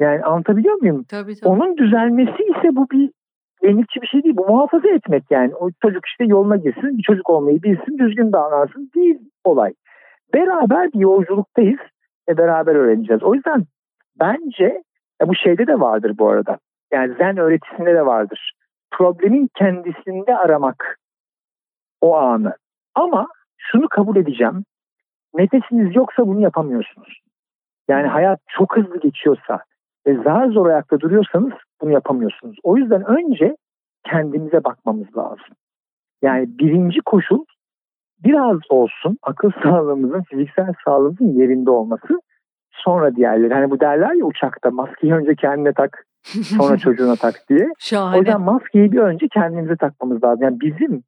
Yani 0.00 0.22
anlatabiliyor 0.22 0.74
muyum? 0.74 1.04
Tabii, 1.08 1.34
tabii. 1.34 1.50
Onun 1.50 1.76
düzelmesi 1.76 2.42
ise 2.42 2.76
bu 2.76 2.90
bir 2.90 3.10
yenilikçi 3.62 4.02
bir 4.02 4.06
şey 4.06 4.22
değil. 4.22 4.36
Bu 4.36 4.46
muhafaza 4.46 4.88
etmek 4.88 5.24
yani. 5.30 5.54
O 5.54 5.70
çocuk 5.82 6.06
işte 6.06 6.24
yoluna 6.24 6.56
girsin, 6.56 6.98
bir 6.98 7.02
çocuk 7.02 7.30
olmayı 7.30 7.62
bilsin, 7.62 7.98
düzgün 7.98 8.32
davransın 8.32 8.90
değil 8.94 9.18
olay. 9.44 9.74
Beraber 10.34 10.92
bir 10.92 10.98
yolculuktayız 10.98 11.80
ve 12.28 12.38
beraber 12.38 12.74
öğreneceğiz. 12.74 13.22
O 13.22 13.34
yüzden 13.34 13.64
bence 14.20 14.82
bu 15.26 15.34
şeyde 15.34 15.66
de 15.66 15.80
vardır 15.80 16.18
bu 16.18 16.28
arada. 16.28 16.58
Yani 16.92 17.14
zen 17.14 17.36
öğretisinde 17.36 17.94
de 17.94 18.06
vardır. 18.06 18.52
Problemin 18.90 19.50
kendisinde 19.54 20.36
aramak 20.36 20.98
o 22.00 22.16
anı. 22.16 22.56
Ama 22.94 23.28
şunu 23.58 23.88
kabul 23.88 24.16
edeceğim. 24.16 24.64
Nefesiniz 25.34 25.96
yoksa 25.96 26.26
bunu 26.26 26.40
yapamıyorsunuz. 26.40 27.23
Yani 27.88 28.06
hayat 28.06 28.40
çok 28.48 28.76
hızlı 28.76 29.00
geçiyorsa 29.00 29.60
ve 30.06 30.22
zar 30.22 30.48
zor 30.48 30.66
ayakta 30.66 31.00
duruyorsanız 31.00 31.52
bunu 31.80 31.90
yapamıyorsunuz. 31.90 32.56
O 32.62 32.76
yüzden 32.76 33.04
önce 33.04 33.56
kendimize 34.04 34.64
bakmamız 34.64 35.16
lazım. 35.16 35.54
Yani 36.22 36.58
birinci 36.58 37.00
koşul 37.00 37.44
biraz 38.24 38.58
olsun 38.68 39.18
akıl 39.22 39.50
sağlığımızın, 39.62 40.22
fiziksel 40.22 40.72
sağlığımızın 40.84 41.40
yerinde 41.40 41.70
olması. 41.70 42.20
Sonra 42.70 43.16
diğerleri. 43.16 43.54
Hani 43.54 43.70
bu 43.70 43.80
derler 43.80 44.14
ya 44.14 44.24
uçakta 44.24 44.70
maskeyi 44.70 45.14
önce 45.14 45.34
kendine 45.34 45.72
tak 45.72 46.04
sonra 46.42 46.76
çocuğuna 46.78 47.16
tak 47.16 47.34
diye. 47.48 47.68
Şahane. 47.78 48.16
O 48.16 48.18
yüzden 48.18 48.40
maskeyi 48.40 48.92
bir 48.92 48.98
önce 48.98 49.28
kendimize 49.28 49.76
takmamız 49.76 50.24
lazım. 50.24 50.42
Yani 50.42 50.60
bizim 50.60 51.02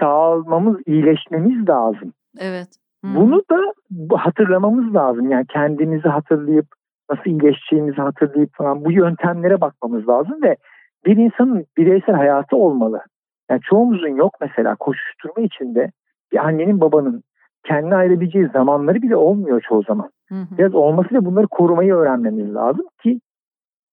sağlamamız, 0.00 0.76
iyileşmemiz 0.86 1.68
lazım. 1.68 2.12
Evet. 2.38 2.68
Bunu 3.14 3.42
da 3.50 3.72
hatırlamamız 4.16 4.94
lazım. 4.94 5.30
Yani 5.30 5.46
kendimizi 5.46 6.08
hatırlayıp 6.08 6.66
nasıl 7.10 7.30
iyileşeceğimizi 7.30 8.00
hatırlayıp 8.00 8.50
falan 8.54 8.84
bu 8.84 8.92
yöntemlere 8.92 9.60
bakmamız 9.60 10.08
lazım 10.08 10.42
ve 10.42 10.56
bir 11.06 11.16
insanın 11.16 11.66
bireysel 11.76 12.14
hayatı 12.14 12.56
olmalı. 12.56 13.00
Yani 13.50 13.60
çoğumuzun 13.60 14.16
yok 14.16 14.34
mesela 14.40 14.74
koşuşturma 14.74 15.42
içinde 15.42 15.90
bir 16.32 16.46
annenin 16.46 16.80
babanın 16.80 17.22
kendine 17.64 17.94
ayırabileceği 17.94 18.48
zamanları 18.52 19.02
bile 19.02 19.16
olmuyor 19.16 19.60
çoğu 19.68 19.82
zaman. 19.82 20.10
Hı 20.28 20.34
hı. 20.34 20.58
Biraz 20.58 20.74
olması 20.74 21.14
ve 21.14 21.24
bunları 21.24 21.46
korumayı 21.46 21.94
öğrenmemiz 21.94 22.54
lazım 22.54 22.86
ki 23.02 23.20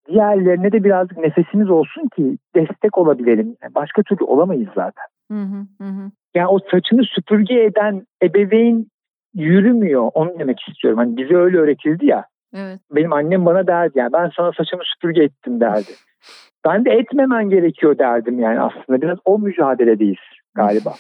diğerlerine 0.08 0.72
de 0.72 0.84
birazcık 0.84 1.18
nefesimiz 1.18 1.70
olsun 1.70 2.08
ki 2.16 2.38
destek 2.56 2.98
olabilelim. 2.98 3.56
Yani 3.64 3.76
başka 3.76 4.04
türlü 4.04 4.24
olamayız 4.24 4.70
zaten. 4.76 5.06
Hı 5.32 5.44
hı 5.44 5.84
hı. 5.84 6.12
Yani 6.36 6.48
o 6.48 6.60
saçını 6.72 7.04
süpürge 7.04 7.64
eden 7.64 8.06
ebeveyn 8.24 8.86
yürümüyor. 9.34 10.12
Onu 10.14 10.40
demek 10.40 10.60
istiyorum. 10.70 11.00
Hani 11.00 11.18
bize 11.18 11.36
öyle 11.36 11.58
öğretildi 11.58 12.06
ya. 12.06 12.26
Evet. 12.56 12.80
Benim 12.92 13.14
annem 13.14 13.46
bana 13.46 13.68
derdi 13.68 14.00
yani 14.00 14.14
ben 14.14 14.32
sana 14.36 14.52
saçımı 14.58 14.84
süpürge 14.86 15.24
ettim 15.24 15.60
derdi. 15.60 15.92
ben 16.66 16.86
de 16.86 16.92
etmemen 16.92 17.50
gerekiyor 17.50 17.98
derdim 17.98 18.40
yani 18.40 18.60
aslında. 18.60 19.02
Biraz 19.02 19.18
o 19.26 19.40
mücadeledeyiz 19.40 20.20
galiba. 20.56 20.94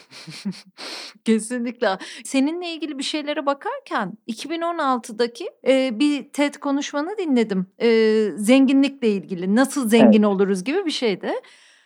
Kesinlikle. 1.26 1.88
Seninle 2.24 2.68
ilgili 2.68 2.98
bir 2.98 3.04
şeylere 3.04 3.46
bakarken 3.46 4.14
2016'daki 4.28 5.46
e, 5.68 6.00
bir 6.00 6.30
TED 6.30 6.54
konuşmanı 6.54 7.18
dinledim. 7.18 7.68
E, 7.82 7.90
zenginlikle 8.36 9.08
ilgili 9.08 9.56
nasıl 9.56 9.88
zengin 9.88 10.24
evet. 10.24 10.36
oluruz 10.36 10.64
gibi 10.64 10.86
bir 10.86 10.92
şeydi. 10.92 11.32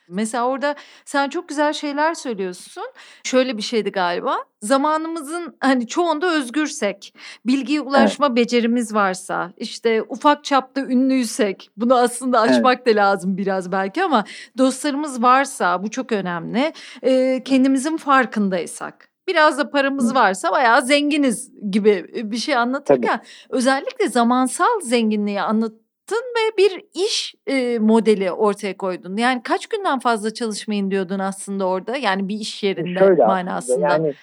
Mesela 0.10 0.48
orada 0.48 0.76
sen 1.06 1.30
çok 1.30 1.50
güzel 1.50 1.74
şeyler 1.74 2.14
söylüyorsun. 2.14 2.84
Şöyle 3.24 3.58
bir 3.58 3.62
şeydi 3.62 3.92
galiba. 3.92 4.38
Zamanımızın 4.62 5.58
hani 5.60 5.88
çoğunda 5.88 6.34
özgürsek, 6.34 7.14
bilgiye 7.46 7.82
ulaşma 7.82 8.28
evet. 8.28 8.36
becerimiz 8.36 8.94
varsa, 8.94 9.54
işte 9.58 10.04
ufak 10.04 10.44
çapta 10.44 10.82
ünlüysek, 10.82 11.70
bunu 11.78 11.96
aslında 11.96 12.40
açmak 12.40 12.82
evet. 12.86 12.98
da 12.98 13.02
lazım 13.02 13.38
biraz 13.38 13.72
belki 13.72 14.04
ama 14.04 14.24
dostlarımız 14.58 15.22
varsa 15.22 15.84
bu 15.84 15.92
çok 15.92 16.12
önemli. 16.12 16.74
Ee, 17.04 17.42
kendimizin 17.46 17.98
farkındaysak 17.98 19.10
biraz 19.28 19.58
da 19.58 19.70
paramız 19.70 20.16
varsa 20.16 20.52
bayağı 20.52 20.82
zenginiz 20.82 21.52
gibi 21.72 22.06
bir 22.32 22.38
şey 22.38 22.56
anlatırken 22.56 23.18
Tabii. 23.18 23.58
özellikle 23.58 24.10
zamansal 24.10 24.82
zenginliği 24.82 25.42
anlat 25.42 25.72
ve 26.16 26.58
bir 26.58 26.86
iş 27.06 27.36
e, 27.48 27.80
modeli 27.80 28.32
ortaya 28.32 28.78
koydun. 28.78 29.18
Yani 29.18 29.42
kaç 29.44 29.68
günden 29.68 30.00
fazla 30.00 30.34
çalışmayın 30.34 30.92
diyordun 30.92 31.20
aslında 31.20 31.68
orada. 31.68 31.98
Yani 31.98 32.28
bir 32.28 32.36
iş 32.36 32.64
yerinde 32.64 33.00
Şöyle 33.00 33.26
manasında. 33.26 33.88
Yani 33.88 34.14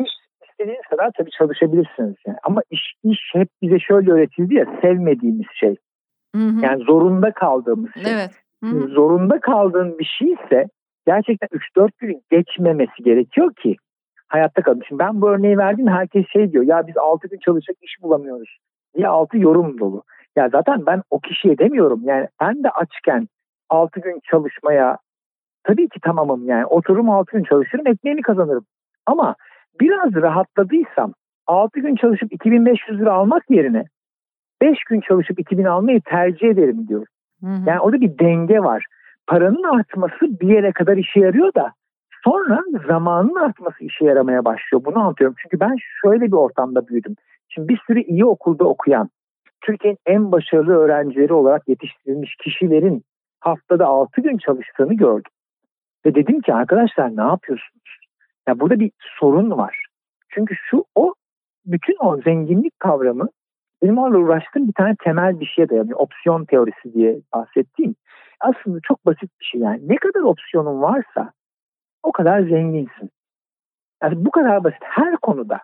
iş 0.00 0.10
istediğiniz 0.50 0.86
kadar 0.90 1.10
tabii 1.18 1.30
çalışabilirsiniz. 1.30 2.14
Yani. 2.26 2.38
Ama 2.42 2.62
iş, 2.70 2.80
iş 3.04 3.18
hep 3.32 3.48
bize 3.62 3.78
şöyle 3.78 4.12
öğretildi 4.12 4.54
ya 4.54 4.66
sevmediğimiz 4.82 5.46
şey. 5.60 5.76
Hı 6.36 6.42
hı. 6.42 6.64
Yani 6.64 6.84
zorunda 6.84 7.32
kaldığımız 7.32 7.90
şey. 7.94 8.12
Evet. 8.12 8.30
Zorunda 8.88 9.40
kaldığın 9.40 9.98
bir 9.98 10.04
şey 10.18 10.32
ise 10.32 10.68
gerçekten 11.06 11.48
3-4 11.76 11.90
gün 11.98 12.22
geçmemesi 12.30 13.02
gerekiyor 13.02 13.54
ki 13.54 13.76
hayatta 14.28 14.62
kalın. 14.62 14.82
Şimdi 14.88 14.98
ben 14.98 15.20
bu 15.20 15.30
örneği 15.30 15.58
verdim 15.58 15.86
herkes 15.88 16.26
şey 16.32 16.52
diyor 16.52 16.64
ya 16.64 16.86
biz 16.86 16.96
6 16.96 17.28
gün 17.28 17.38
çalışacak 17.38 17.76
iş 17.82 18.02
bulamıyoruz 18.02 18.58
diye 18.96 19.08
altı 19.08 19.38
yorum 19.38 19.78
dolu. 19.78 20.02
Ya 20.36 20.48
zaten 20.48 20.86
ben 20.86 21.02
o 21.10 21.20
kişiye 21.20 21.58
demiyorum. 21.58 22.00
Yani 22.04 22.28
ben 22.40 22.64
de 22.64 22.70
açken 22.70 23.28
6 23.68 24.00
gün 24.00 24.20
çalışmaya 24.30 24.98
tabii 25.64 25.88
ki 25.88 26.00
tamamım 26.00 26.46
yani. 26.48 26.66
Otururum 26.66 27.10
6 27.10 27.32
gün 27.32 27.44
çalışırım 27.44 27.86
ekmeğimi 27.86 28.22
kazanırım. 28.22 28.66
Ama 29.06 29.34
biraz 29.80 30.14
rahatladıysam 30.14 31.12
6 31.46 31.80
gün 31.80 31.96
çalışıp 31.96 32.32
2500 32.32 33.00
lira 33.00 33.12
almak 33.12 33.50
yerine 33.50 33.84
5 34.62 34.84
gün 34.84 35.00
çalışıp 35.00 35.40
2000 35.40 35.64
almayı 35.64 36.00
tercih 36.00 36.48
ederim 36.48 36.88
diyor. 36.88 37.06
Hı 37.40 37.46
hı. 37.46 37.62
Yani 37.66 37.80
orada 37.80 38.00
bir 38.00 38.18
denge 38.18 38.60
var. 38.60 38.84
Paranın 39.26 39.78
artması 39.78 40.40
bir 40.40 40.48
yere 40.48 40.72
kadar 40.72 40.96
işe 40.96 41.20
yarıyor 41.20 41.54
da 41.54 41.72
sonra 42.24 42.60
zamanın 42.88 43.34
artması 43.34 43.84
işe 43.84 44.04
yaramaya 44.04 44.44
başlıyor. 44.44 44.84
Bunu 44.84 44.98
anlatıyorum. 44.98 45.36
Çünkü 45.42 45.60
ben 45.60 45.76
şöyle 46.02 46.26
bir 46.26 46.32
ortamda 46.32 46.88
büyüdüm. 46.88 47.14
Şimdi 47.48 47.68
bir 47.68 47.80
sürü 47.86 48.00
iyi 48.00 48.24
okulda 48.24 48.64
okuyan, 48.64 49.10
Türkiye'nin 49.60 49.98
en 50.06 50.32
başarılı 50.32 50.72
öğrencileri 50.72 51.32
olarak 51.32 51.68
yetiştirilmiş 51.68 52.36
kişilerin 52.36 53.04
haftada 53.40 53.86
6 53.86 54.20
gün 54.20 54.38
çalıştığını 54.38 54.94
gördüm. 54.94 55.32
Ve 56.06 56.14
dedim 56.14 56.40
ki 56.40 56.54
arkadaşlar 56.54 57.16
ne 57.16 57.22
yapıyorsunuz? 57.22 57.98
Ya 58.48 58.60
burada 58.60 58.80
bir 58.80 58.90
sorun 59.18 59.50
var. 59.50 59.86
Çünkü 60.28 60.54
şu 60.70 60.84
o 60.94 61.14
bütün 61.66 61.96
o 62.00 62.20
zenginlik 62.20 62.80
kavramı 62.80 63.28
benim 63.82 63.98
orada 63.98 64.18
uğraştığım 64.18 64.68
bir 64.68 64.72
tane 64.72 64.96
temel 65.04 65.40
bir 65.40 65.46
şeye 65.46 65.68
dayanıyor. 65.68 65.98
Opsiyon 65.98 66.44
teorisi 66.44 66.94
diye 66.94 67.20
bahsettiğim. 67.34 67.94
Aslında 68.40 68.78
çok 68.82 69.06
basit 69.06 69.40
bir 69.40 69.44
şey 69.44 69.60
yani. 69.60 69.88
Ne 69.88 69.96
kadar 69.96 70.20
opsiyonun 70.20 70.82
varsa 70.82 71.32
o 72.02 72.12
kadar 72.12 72.40
zenginsin. 72.40 73.10
Yani 74.02 74.24
bu 74.24 74.30
kadar 74.30 74.64
basit 74.64 74.82
her 74.82 75.16
konuda. 75.16 75.60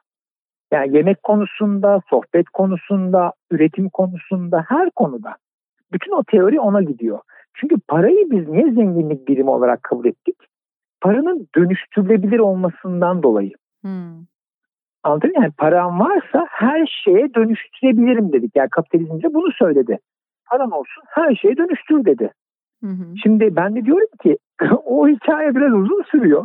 Yani 0.73 0.97
yemek 0.97 1.23
konusunda, 1.23 2.01
sohbet 2.11 2.49
konusunda, 2.49 3.33
üretim 3.51 3.89
konusunda, 3.89 4.64
her 4.69 4.91
konuda. 4.91 5.37
Bütün 5.93 6.12
o 6.12 6.25
teori 6.25 6.61
ona 6.61 6.83
gidiyor. 6.83 7.19
Çünkü 7.55 7.77
parayı 7.89 8.31
biz 8.31 8.49
niye 8.49 8.73
zenginlik 8.73 9.29
birimi 9.29 9.51
olarak 9.51 9.83
kabul 9.83 10.07
ettik? 10.07 10.37
Paranın 11.01 11.49
dönüştürülebilir 11.57 12.39
olmasından 12.39 13.23
dolayı. 13.23 13.53
Hmm. 13.83 14.27
Anladın 15.03 15.31
mı? 15.31 15.35
Yani 15.37 15.53
param 15.59 16.01
varsa 16.01 16.47
her 16.51 16.87
şeye 17.05 17.35
dönüştürebilirim 17.35 18.33
dedik. 18.33 18.57
Yani 18.57 18.71
kapitalizmce 18.71 19.35
bunu 19.35 19.53
söyledi. 19.53 19.99
Paran 20.51 20.71
olsun 20.71 21.03
her 21.09 21.35
şeye 21.35 21.57
dönüştür 21.57 22.05
dedi. 22.05 22.33
Hı 22.85 22.87
Şimdi 23.23 23.57
ben 23.57 23.77
de 23.77 23.85
diyorum 23.85 24.09
ki 24.23 24.39
o 24.85 25.09
hikaye 25.09 25.55
biraz 25.55 25.73
uzun 25.73 26.03
sürüyor. 26.11 26.45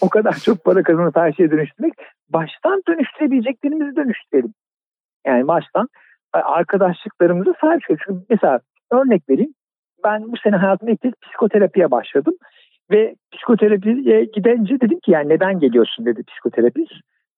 O 0.00 0.08
kadar 0.08 0.32
çok 0.32 0.64
para 0.64 0.82
kazanıp 0.82 1.16
her 1.16 1.32
şeye 1.32 1.50
dönüştürmek 1.50 1.92
baştan 2.28 2.82
dönüştürebileceklerimizi 2.88 3.96
dönüştürelim. 3.96 4.54
Yani 5.26 5.48
baştan 5.48 5.88
e, 6.34 6.38
arkadaşlıklarımızı 6.38 7.54
sahip 7.60 7.80
çıkalım. 7.80 8.00
Çünkü 8.06 8.26
mesela 8.30 8.60
örnek 8.92 9.22
vereyim. 9.28 9.54
Ben 10.04 10.32
bu 10.32 10.36
sene 10.36 10.56
hayatımda 10.56 10.92
ilk 10.92 11.02
kez 11.02 11.12
psikoterapiye 11.22 11.90
başladım. 11.90 12.34
Ve 12.90 13.16
psikoterapiye 13.32 14.24
gidince 14.24 14.80
dedim 14.80 15.00
ki 15.00 15.10
yani 15.10 15.28
neden 15.28 15.58
geliyorsun 15.58 16.06
dedi 16.06 16.22
psikoterapist. 16.22 16.92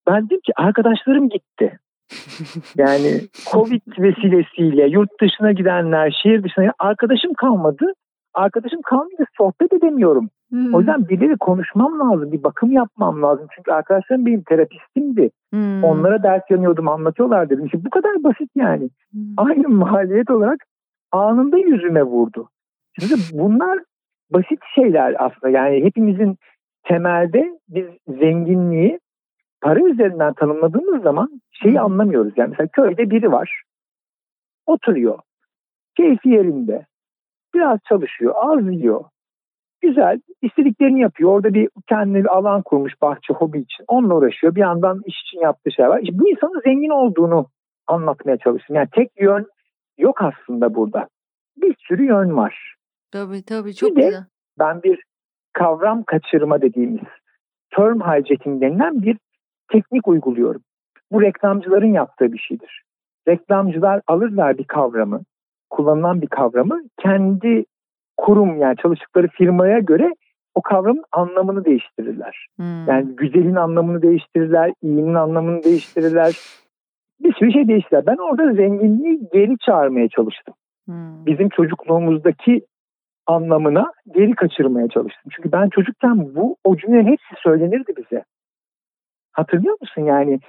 Ben 0.07 0.27
dedim 0.27 0.41
ki 0.41 0.53
arkadaşlarım 0.57 1.29
gitti. 1.29 1.79
yani 2.77 3.21
Covid 3.53 3.83
vesilesiyle 3.99 4.87
yurt 4.89 5.21
dışına 5.21 5.53
gidenler, 5.53 6.19
şehir 6.23 6.43
dışına 6.43 6.73
arkadaşım 6.79 7.35
kalmadı. 7.35 7.93
Arkadaşım 8.39 8.83
kalmadı 8.83 9.25
sohbet 9.37 9.73
edemiyorum. 9.73 10.31
Hmm. 10.51 10.75
O 10.75 10.79
yüzden 10.79 11.09
birileri 11.09 11.37
konuşmam 11.37 12.01
lazım, 12.01 12.33
bir 12.33 12.43
bakım 12.43 12.73
yapmam 12.73 13.23
lazım. 13.23 13.47
Çünkü 13.57 13.73
arkadaşlarım 13.73 14.27
benim 14.27 14.43
terapistimdi. 14.43 15.31
Hmm. 15.53 15.85
Onlara 15.85 16.23
ders 16.23 16.43
yanıyordum, 16.51 16.89
anlatıyorlar 16.89 17.51
dedim. 17.51 17.65
İşte 17.65 17.85
bu 17.85 17.91
kadar 17.91 18.25
basit 18.25 18.51
yani. 18.55 18.91
Hmm. 19.13 19.21
Aynı 19.37 19.69
maliyet 19.69 20.31
olarak 20.31 20.65
anında 21.13 21.59
yüzüme 21.59 22.03
vurdu. 22.03 22.49
Şimdi 23.01 23.15
bunlar 23.33 23.79
basit 24.31 24.59
şeyler 24.75 25.15
aslında. 25.19 25.49
Yani 25.49 25.85
hepimizin 25.85 26.37
temelde 26.85 27.59
biz 27.69 27.87
zenginliği 28.09 29.01
para 29.61 29.81
üzerinden 29.81 30.33
tanımladığımız 30.33 31.03
zaman 31.03 31.41
şeyi 31.51 31.75
hmm. 31.75 31.85
anlamıyoruz. 31.85 32.33
Yani 32.37 32.51
mesela 32.51 32.69
köyde 32.73 33.11
biri 33.11 33.33
var. 33.33 33.63
Oturuyor. 34.67 35.19
Keyfi 35.97 36.29
yerinde. 36.29 36.87
Biraz 37.55 37.79
çalışıyor, 37.89 38.35
az 38.37 38.73
yiyor 38.73 39.05
Güzel. 39.81 40.21
istediklerini 40.43 41.01
yapıyor. 41.01 41.31
Orada 41.31 41.55
bir 41.55 41.69
kendine 41.89 42.19
bir 42.19 42.37
alan 42.37 42.63
kurmuş 42.63 42.93
bahçe 43.03 43.35
hobi 43.35 43.59
için. 43.59 43.85
Onunla 43.89 44.15
uğraşıyor. 44.15 44.55
Bir 44.55 44.61
yandan 44.61 45.03
iş 45.07 45.23
için 45.23 45.41
yaptığı 45.41 45.73
şey 45.73 45.89
var. 45.89 46.01
İşte 46.03 46.19
bu 46.19 46.29
insanın 46.29 46.61
zengin 46.65 46.91
olduğunu 46.91 47.47
anlatmaya 47.87 48.37
çalıştım. 48.37 48.77
Yani 48.77 48.89
tek 48.93 49.21
yön 49.21 49.47
yok 49.99 50.23
aslında 50.23 50.75
burada. 50.75 51.09
Bir 51.57 51.75
sürü 51.79 52.05
yön 52.05 52.37
var. 52.37 52.75
Tabii 53.13 53.45
tabii 53.45 53.75
çok 53.75 53.91
bir 53.91 53.97
güzel. 53.97 54.13
De 54.13 54.27
ben 54.59 54.83
bir 54.83 55.03
kavram 55.53 56.03
kaçırma 56.03 56.63
dediğimiz 56.63 57.09
term 57.77 58.01
hijacking 58.01 58.63
denilen 58.63 59.03
bir 59.03 59.19
teknik 59.73 60.09
uyguluyorum. 60.09 60.63
Bu 61.13 61.23
reklamcıların 61.23 61.93
yaptığı 61.93 62.33
bir 62.33 62.39
şeydir. 62.39 62.83
Reklamcılar 63.29 64.01
alırlar 64.07 64.59
bir 64.59 64.65
kavramı, 64.65 65.21
kullanılan 65.79 66.23
bir 66.23 66.27
kavramı 66.27 66.81
kendi 67.01 67.65
kurum 68.17 68.61
yani 68.61 68.77
çalıştıkları 68.77 69.29
firmaya 69.29 69.79
göre 69.79 70.15
o 70.55 70.63
kavramın 70.63 71.05
anlamını 71.13 71.65
değiştirirler. 71.65 72.47
Hmm. 72.57 72.89
Yani 72.89 73.17
güzelin 73.17 73.55
anlamını 73.55 74.03
değiştirirler, 74.03 74.73
iyinin 74.83 75.15
anlamını 75.15 75.63
değiştirirler. 75.63 76.39
Bir 77.21 77.35
sürü 77.35 77.53
şey 77.53 77.69
değiştirirler. 77.69 78.07
Ben 78.07 78.17
orada 78.17 78.53
zenginliği 78.53 79.21
geri 79.33 79.59
çağırmaya 79.59 80.09
çalıştım. 80.09 80.55
Hmm. 80.85 81.27
Bizim 81.27 81.49
çocukluğumuzdaki 81.49 82.67
anlamına 83.27 83.93
geri 84.15 84.35
kaçırmaya 84.35 84.89
çalıştım. 84.89 85.33
Çünkü 85.37 85.53
ben 85.53 85.69
çocukken 85.69 86.35
bu 86.35 86.57
o 86.65 86.77
cümlenin 86.77 87.07
hepsi 87.07 87.43
söylenirdi 87.43 87.93
bize. 87.97 88.25
Hatırlıyor 89.33 89.77
musun 89.81 90.03
yani 90.03 90.41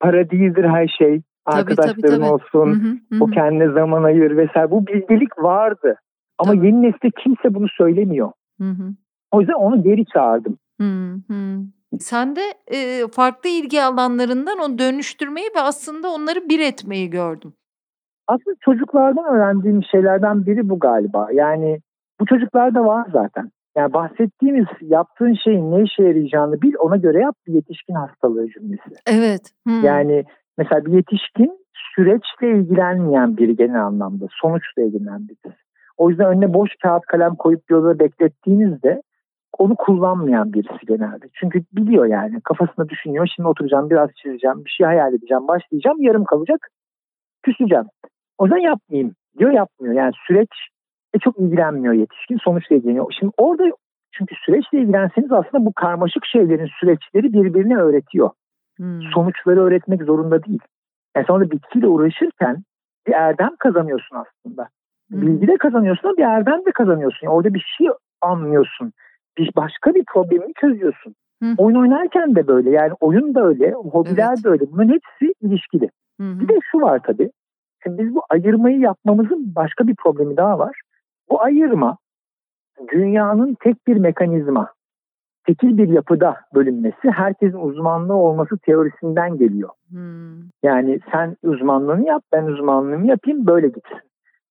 para 0.00 0.30
değildir 0.30 0.64
her 0.64 0.88
şey, 0.88 1.22
tabii, 1.46 1.56
arkadaşların 1.56 2.00
tabii, 2.00 2.10
tabii. 2.10 2.32
olsun, 2.32 2.74
hı 2.74 2.88
hı, 2.88 3.16
hı. 3.16 3.24
o 3.24 3.26
kendine 3.26 3.72
zaman 3.72 4.02
ayır 4.02 4.36
vesaire. 4.36 4.70
Bu 4.70 4.86
bilgelik 4.86 5.38
vardı. 5.38 5.96
Ama 6.38 6.52
Tabii. 6.52 6.66
yeni 6.66 6.82
nesilde 6.82 7.10
kimse 7.22 7.54
bunu 7.54 7.66
söylemiyor. 7.68 8.32
Hı 8.60 8.68
hı. 8.70 8.94
O 9.32 9.40
yüzden 9.40 9.54
onu 9.54 9.82
geri 9.82 10.04
çağırdım. 10.06 10.58
Hı 10.80 11.14
hı. 11.28 11.58
Sen 11.98 12.36
de 12.36 12.40
e, 12.66 13.08
farklı 13.08 13.48
ilgi 13.48 13.82
alanlarından 13.82 14.58
onu 14.58 14.78
dönüştürmeyi 14.78 15.46
ve 15.56 15.60
aslında 15.60 16.08
onları 16.08 16.48
bir 16.48 16.60
etmeyi 16.60 17.10
gördüm. 17.10 17.52
Aslında 18.26 18.56
çocuklardan 18.60 19.34
öğrendiğim 19.34 19.84
şeylerden 19.84 20.46
biri 20.46 20.68
bu 20.68 20.78
galiba. 20.78 21.28
Yani 21.32 21.80
bu 22.20 22.26
çocuklarda 22.26 22.84
var 22.84 23.06
zaten. 23.12 23.50
Yani 23.76 23.92
bahsettiğimiz 23.92 24.66
yaptığın 24.80 25.34
şeyin 25.44 25.72
ne 25.72 25.82
işe 25.82 26.02
yarayacağını 26.02 26.62
bil 26.62 26.74
ona 26.78 26.96
göre 26.96 27.20
yap 27.20 27.36
bir 27.46 27.52
yetişkin 27.52 27.94
hastalığı 27.94 28.48
cümlesi. 28.48 28.90
Evet. 29.06 29.42
Hmm. 29.66 29.84
Yani 29.84 30.24
mesela 30.58 30.84
bir 30.84 30.92
yetişkin 30.92 31.58
süreçle 31.94 32.50
ilgilenmeyen 32.58 33.36
biri 33.36 33.56
genel 33.56 33.86
anlamda 33.86 34.26
sonuçla 34.30 34.82
ilgilenen 34.82 35.28
biri. 35.28 35.54
O 35.96 36.10
yüzden 36.10 36.26
önüne 36.26 36.54
boş 36.54 36.70
kağıt 36.82 37.06
kalem 37.06 37.34
koyup 37.34 37.70
yolda 37.70 37.98
beklettiğinizde 37.98 39.02
onu 39.58 39.76
kullanmayan 39.76 40.52
birisi 40.52 40.86
genelde. 40.86 41.26
Çünkü 41.34 41.62
biliyor 41.72 42.06
yani 42.06 42.40
kafasında 42.44 42.88
düşünüyor. 42.88 43.28
Şimdi 43.36 43.48
oturacağım 43.48 43.90
biraz 43.90 44.10
çizeceğim 44.22 44.64
bir 44.64 44.70
şey 44.70 44.86
hayal 44.86 45.14
edeceğim 45.14 45.48
başlayacağım 45.48 46.02
yarım 46.02 46.24
kalacak 46.24 46.68
küseceğim. 47.42 47.84
O 48.38 48.44
yüzden 48.44 48.58
yapmayayım 48.58 49.14
diyor 49.38 49.50
yapmıyor. 49.50 49.94
Yani 49.94 50.12
süreç 50.26 50.50
e, 51.14 51.18
çok 51.18 51.38
ilgilenmiyor 51.38 51.94
yetişkin 51.94 52.36
sonuçla 52.36 52.76
ilgileniyor. 52.76 53.14
Şimdi 53.18 53.32
orada 53.36 53.64
çünkü 54.12 54.34
süreçle 54.46 54.78
ilgilenseniz 54.78 55.32
aslında 55.32 55.66
bu 55.66 55.72
karmaşık 55.72 56.26
şeylerin 56.26 56.70
süreçleri 56.80 57.32
birbirine 57.32 57.76
öğretiyor. 57.76 58.30
Hmm. 58.82 59.02
Sonuçları 59.14 59.60
öğretmek 59.60 60.02
zorunda 60.02 60.44
değil. 60.44 60.60
Yani 61.16 61.26
sonra 61.26 61.50
bitkiyle 61.50 61.86
uğraşırken 61.86 62.62
bir 63.06 63.12
erdem 63.12 63.50
kazanıyorsun 63.58 64.16
aslında. 64.16 64.68
Hmm. 65.10 65.22
Bilgi 65.22 65.48
de 65.48 65.56
kazanıyorsun 65.56 66.08
ama 66.08 66.16
bir 66.16 66.22
erdem 66.22 66.64
de 66.66 66.72
kazanıyorsun. 66.72 67.26
Yani 67.26 67.34
orada 67.34 67.54
bir 67.54 67.66
şey 67.78 67.88
anlıyorsun. 68.20 68.92
Bir 69.38 69.50
başka 69.56 69.94
bir 69.94 70.04
problemi 70.04 70.54
çözüyorsun. 70.60 71.14
Hı. 71.42 71.54
Oyun 71.58 71.76
oynarken 71.76 72.34
de 72.34 72.46
böyle 72.46 72.70
yani 72.70 72.92
oyun 73.00 73.34
da 73.34 73.44
öyle, 73.44 73.72
hobiler 73.72 74.28
evet. 74.28 74.44
de 74.44 74.48
öyle. 74.48 74.64
Bunların 74.72 74.92
hepsi 74.92 75.34
ilişkili. 75.40 75.90
Hı. 76.20 76.40
Bir 76.40 76.48
de 76.48 76.58
şu 76.70 76.80
var 76.80 77.00
tabii. 77.04 77.30
Şimdi 77.82 78.02
biz 78.02 78.14
bu 78.14 78.22
ayırmayı 78.30 78.78
yapmamızın 78.78 79.54
başka 79.56 79.86
bir 79.86 79.94
problemi 79.94 80.36
daha 80.36 80.58
var. 80.58 80.80
Bu 81.30 81.42
ayırma 81.42 81.96
dünyanın 82.92 83.56
tek 83.60 83.86
bir 83.86 83.96
mekanizma, 83.96 84.72
tekil 85.46 85.78
bir 85.78 85.88
yapıda 85.88 86.36
bölünmesi 86.54 87.10
herkesin 87.10 87.58
uzmanlığı 87.58 88.14
olması 88.14 88.58
teorisinden 88.58 89.38
geliyor. 89.38 89.70
Hmm. 89.88 90.42
Yani 90.62 91.00
sen 91.12 91.36
uzmanlığını 91.42 92.06
yap, 92.06 92.22
ben 92.32 92.44
uzmanlığımı 92.44 93.06
yapayım 93.06 93.46
böyle 93.46 93.66
gitsin. 93.66 94.00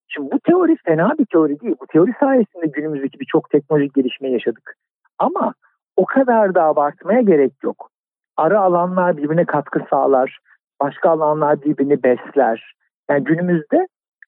Şimdi 0.08 0.32
bu 0.32 0.40
teori 0.40 0.76
fena 0.86 1.12
bir 1.20 1.26
teori 1.26 1.60
değil. 1.60 1.76
Bu 1.82 1.88
teori 1.88 2.12
sayesinde 2.20 2.68
günümüzdeki 2.68 3.20
birçok 3.20 3.50
teknolojik 3.50 3.94
gelişme 3.94 4.30
yaşadık. 4.30 4.76
Ama 5.20 5.54
o 5.98 6.06
kadar 6.06 6.56
da 6.56 6.64
abartmaya 6.64 7.22
gerek 7.22 7.54
yok. 7.64 7.90
Ara 8.38 8.62
alanlar 8.62 9.18
birbirine 9.18 9.46
katkı 9.46 9.80
sağlar. 9.90 10.40
Başka 10.82 11.10
alanlar 11.10 11.62
birbirini 11.62 12.04
besler. 12.04 12.74
Yani 13.10 13.24
günümüzde 13.24 13.88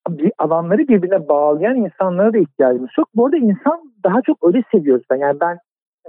bir 0.09 0.31
alanları 0.37 0.87
birbirine 0.87 1.27
bağlayan 1.29 1.75
insanlara 1.75 2.33
da 2.33 2.37
ihtiyacımız 2.37 2.89
yok. 2.97 3.07
Bu 3.15 3.25
arada 3.25 3.37
insan 3.37 3.93
daha 4.03 4.21
çok 4.21 4.37
öyle 4.47 4.63
seviyoruz. 4.71 5.05
Ben. 5.09 5.17
Yani 5.17 5.39
ben 5.39 5.57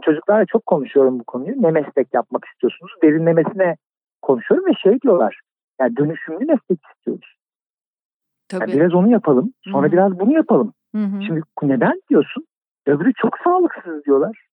çocuklarla 0.02 0.46
çok 0.46 0.66
konuşuyorum 0.66 1.18
bu 1.18 1.24
konuyu. 1.24 1.62
Ne 1.62 1.70
meslek 1.70 2.14
yapmak 2.14 2.44
istiyorsunuz? 2.44 2.92
Derinlemesine 3.02 3.76
konuşuyorum 4.22 4.66
ve 4.66 4.74
şey 4.82 5.00
diyorlar. 5.00 5.40
Yani 5.80 5.96
dönüşümlü 5.96 6.44
meslek 6.44 6.78
istiyoruz. 6.94 7.36
Tabii. 8.48 8.70
Yani 8.70 8.80
biraz 8.80 8.94
onu 8.94 9.10
yapalım. 9.10 9.52
Sonra 9.64 9.86
Hı-hı. 9.86 9.92
biraz 9.92 10.20
bunu 10.20 10.32
yapalım. 10.32 10.72
Hı-hı. 10.94 11.22
Şimdi 11.26 11.40
neden 11.62 12.00
diyorsun? 12.10 12.44
Öbürü 12.86 13.12
çok 13.16 13.38
sağlıksız 13.44 14.04
diyorlar. 14.04 14.46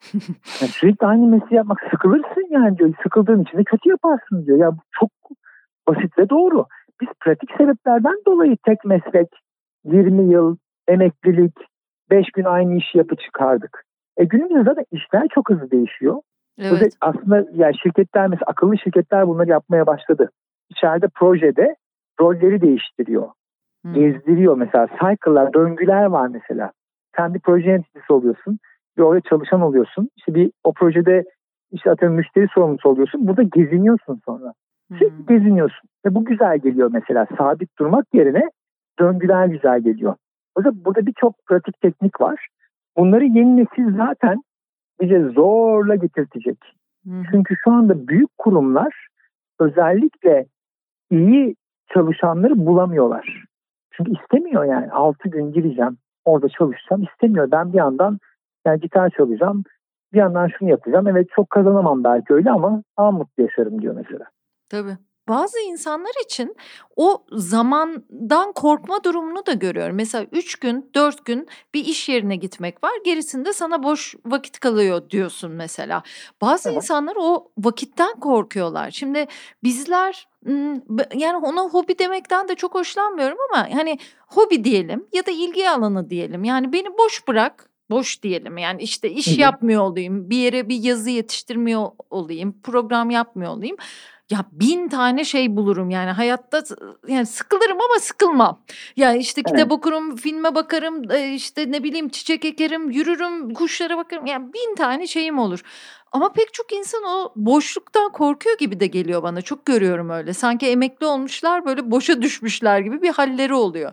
yani 0.60 0.70
sürekli 0.70 1.06
aynı 1.06 1.26
mesleği 1.26 1.54
yapmak 1.54 1.78
sıkılırsın 1.90 2.46
yani 2.50 2.78
diyor. 2.78 2.94
Sıkıldığın 3.02 3.42
için 3.42 3.58
de 3.58 3.64
kötü 3.64 3.88
yaparsın 3.88 4.46
diyor. 4.46 4.58
Ya 4.58 4.72
bu 4.72 4.80
çok 5.00 5.10
basit 5.88 6.18
ve 6.18 6.28
doğru. 6.28 6.66
Biz 7.00 7.08
pratik 7.20 7.50
sebeplerden 7.58 8.16
dolayı 8.26 8.56
tek 8.64 8.84
meslek, 8.84 9.28
20 9.84 10.32
yıl, 10.32 10.56
emeklilik, 10.88 11.54
5 12.10 12.26
gün 12.30 12.44
aynı 12.44 12.76
işi 12.76 12.98
yapı 12.98 13.16
çıkardık. 13.16 13.85
E 14.16 14.24
günümüzde 14.24 14.62
zaten 14.64 14.84
işler 14.90 15.28
çok 15.34 15.50
hızlı 15.50 15.70
değişiyor. 15.70 16.16
Evet. 16.58 16.96
Aslında 17.00 17.44
yani 17.54 17.78
şirketler 17.82 18.26
mesela 18.26 18.44
akıllı 18.46 18.78
şirketler 18.78 19.28
bunları 19.28 19.50
yapmaya 19.50 19.86
başladı. 19.86 20.30
İçeride 20.70 21.08
projede 21.08 21.76
rolleri 22.20 22.60
değiştiriyor. 22.60 23.28
Hmm. 23.84 23.94
Gezdiriyor 23.94 24.56
mesela 24.56 24.86
cycle'lar, 24.86 25.52
döngüler 25.52 26.04
var 26.04 26.28
mesela. 26.28 26.72
Sen 27.16 27.34
bir 27.34 27.40
proje 27.40 27.70
yöneticisi 27.70 28.12
oluyorsun. 28.12 28.58
Bir 28.96 29.02
oraya 29.02 29.20
çalışan 29.20 29.60
oluyorsun. 29.60 30.10
İşte 30.16 30.34
bir 30.34 30.50
o 30.64 30.72
projede 30.72 31.24
işte 31.72 31.90
atıyorum 31.90 32.16
müşteri 32.16 32.46
sorumlusu 32.54 32.88
oluyorsun. 32.88 33.28
Burada 33.28 33.42
geziniyorsun 33.42 34.20
sonra. 34.24 34.52
Sürekli 34.88 35.18
hmm. 35.18 35.26
geziniyorsun. 35.26 35.88
Ve 36.06 36.14
bu 36.14 36.24
güzel 36.24 36.58
geliyor 36.58 36.90
mesela. 36.92 37.26
Sabit 37.38 37.78
durmak 37.78 38.06
yerine 38.14 38.50
döngüler 38.98 39.46
güzel 39.46 39.80
geliyor. 39.80 40.14
O 40.54 40.60
yüzden 40.60 40.84
burada 40.84 41.06
birçok 41.06 41.46
pratik 41.46 41.80
teknik 41.80 42.20
var. 42.20 42.46
Bunları 42.96 43.24
yeni 43.24 43.56
nesil 43.56 43.96
zaten 43.96 44.42
bize 45.00 45.20
zorla 45.20 45.94
getirtecek. 45.94 46.58
Hmm. 47.04 47.22
Çünkü 47.30 47.54
şu 47.64 47.70
anda 47.70 48.08
büyük 48.08 48.38
kurumlar 48.38 49.08
özellikle 49.60 50.46
iyi 51.10 51.56
çalışanları 51.94 52.66
bulamıyorlar. 52.66 53.44
Çünkü 53.90 54.12
istemiyor 54.12 54.64
yani. 54.64 54.90
6 54.90 55.28
gün 55.28 55.52
gireceğim, 55.52 55.98
orada 56.24 56.48
çalışacağım. 56.48 57.02
istemiyor. 57.02 57.50
Ben 57.50 57.72
bir 57.72 57.78
yandan 57.78 58.18
yani 58.66 58.80
gitar 58.80 59.10
çalacağım, 59.10 59.64
bir 60.12 60.18
yandan 60.18 60.48
şunu 60.58 60.70
yapacağım. 60.70 61.08
Evet 61.08 61.26
çok 61.36 61.50
kazanamam 61.50 62.04
belki 62.04 62.34
öyle 62.34 62.50
ama 62.50 62.82
daha 62.98 63.10
mutlu 63.10 63.42
yaşarım 63.42 63.82
diyor 63.82 63.94
mesela. 63.94 64.24
Tabii. 64.68 64.96
Bazı 65.28 65.60
insanlar 65.60 66.12
için 66.24 66.56
o 66.96 67.24
zamandan 67.32 68.52
korkma 68.52 69.04
durumunu 69.04 69.46
da 69.46 69.52
görüyorum. 69.52 69.96
Mesela 69.96 70.26
üç 70.32 70.56
gün, 70.56 70.90
dört 70.94 71.24
gün 71.24 71.48
bir 71.74 71.84
iş 71.84 72.08
yerine 72.08 72.36
gitmek 72.36 72.84
var. 72.84 72.92
Gerisinde 73.04 73.52
sana 73.52 73.82
boş 73.82 74.14
vakit 74.26 74.60
kalıyor 74.60 75.10
diyorsun 75.10 75.50
mesela. 75.50 76.02
Bazı 76.40 76.68
evet. 76.68 76.76
insanlar 76.76 77.16
o 77.18 77.52
vakitten 77.58 78.20
korkuyorlar. 78.20 78.90
Şimdi 78.90 79.26
bizler 79.62 80.28
yani 81.14 81.36
ona 81.42 81.62
hobi 81.62 81.98
demekten 81.98 82.48
de 82.48 82.54
çok 82.54 82.74
hoşlanmıyorum 82.74 83.38
ama 83.50 83.68
hani 83.74 83.98
hobi 84.26 84.64
diyelim 84.64 85.06
ya 85.12 85.26
da 85.26 85.30
ilgi 85.30 85.70
alanı 85.70 86.10
diyelim. 86.10 86.44
Yani 86.44 86.72
beni 86.72 86.98
boş 86.98 87.28
bırak 87.28 87.70
boş 87.90 88.22
diyelim 88.22 88.58
yani 88.58 88.82
işte 88.82 89.10
iş 89.10 89.38
yapmıyor 89.38 89.82
olayım 89.82 90.30
bir 90.30 90.36
yere 90.36 90.68
bir 90.68 90.76
yazı 90.76 91.10
yetiştirmiyor 91.10 91.90
olayım 92.10 92.60
program 92.62 93.10
yapmıyor 93.10 93.52
olayım 93.52 93.76
ya 94.30 94.38
bin 94.52 94.88
tane 94.88 95.24
şey 95.24 95.56
bulurum 95.56 95.90
yani 95.90 96.10
hayatta 96.10 96.62
yani 97.08 97.26
sıkılırım 97.26 97.76
ama 97.76 97.98
sıkılmam. 98.00 98.60
Yani 98.96 99.18
işte 99.18 99.42
kitap 99.42 99.58
evet. 99.58 99.72
okurum, 99.72 100.16
filme 100.16 100.54
bakarım, 100.54 101.02
işte 101.34 101.72
ne 101.72 101.82
bileyim 101.82 102.08
çiçek 102.08 102.44
ekerim, 102.44 102.90
yürürüm, 102.90 103.54
kuşlara 103.54 103.96
bakarım. 103.96 104.26
Yani 104.26 104.52
bin 104.52 104.74
tane 104.74 105.06
şeyim 105.06 105.38
olur. 105.38 105.62
Ama 106.12 106.32
pek 106.32 106.52
çok 106.52 106.72
insan 106.72 107.02
o 107.04 107.32
boşluktan 107.36 108.12
korkuyor 108.12 108.58
gibi 108.58 108.80
de 108.80 108.86
geliyor 108.86 109.22
bana. 109.22 109.42
Çok 109.42 109.66
görüyorum 109.66 110.10
öyle. 110.10 110.32
Sanki 110.32 110.66
emekli 110.66 111.06
olmuşlar 111.06 111.64
böyle 111.64 111.90
boşa 111.90 112.22
düşmüşler 112.22 112.78
gibi 112.80 113.02
bir 113.02 113.10
halleri 113.10 113.54
oluyor. 113.54 113.92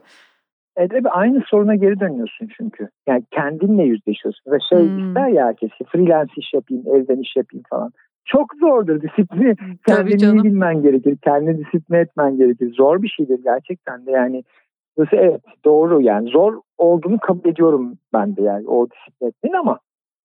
Evet 0.78 0.92
aynı 1.12 1.44
soruna 1.48 1.76
geri 1.76 2.00
dönüyorsun 2.00 2.50
çünkü. 2.58 2.90
Yani 3.08 3.24
kendinle 3.32 3.84
yüzleşiyorsun. 3.84 4.52
Ve 4.52 4.58
şey 4.70 4.80
hmm. 4.80 5.08
ister 5.08 5.28
ya 5.28 5.46
herkes 5.46 5.70
freelance 5.92 6.34
iş 6.38 6.54
yapayım, 6.54 6.84
evden 6.88 7.22
iş 7.22 7.36
yapayım 7.36 7.64
falan 7.70 7.92
çok 8.26 8.56
zordur 8.60 9.02
disiplini 9.02 9.56
kendini 9.88 10.22
iyi 10.22 10.44
bilmen 10.44 10.82
gerekir 10.82 11.18
kendini 11.18 11.66
disipline 11.66 12.00
etmen 12.00 12.38
gerekir 12.38 12.74
zor 12.74 13.02
bir 13.02 13.08
şeydir 13.08 13.40
gerçekten 13.44 14.06
de 14.06 14.12
yani 14.12 14.44
Mesela 14.98 15.24
evet 15.24 15.42
doğru 15.66 16.02
yani 16.02 16.30
zor 16.30 16.62
olduğunu 16.78 17.20
kabul 17.20 17.50
ediyorum 17.50 17.98
ben 18.14 18.36
de 18.36 18.42
yani 18.42 18.68
o 18.68 18.88
disiplin 18.90 19.54
ama 19.54 19.80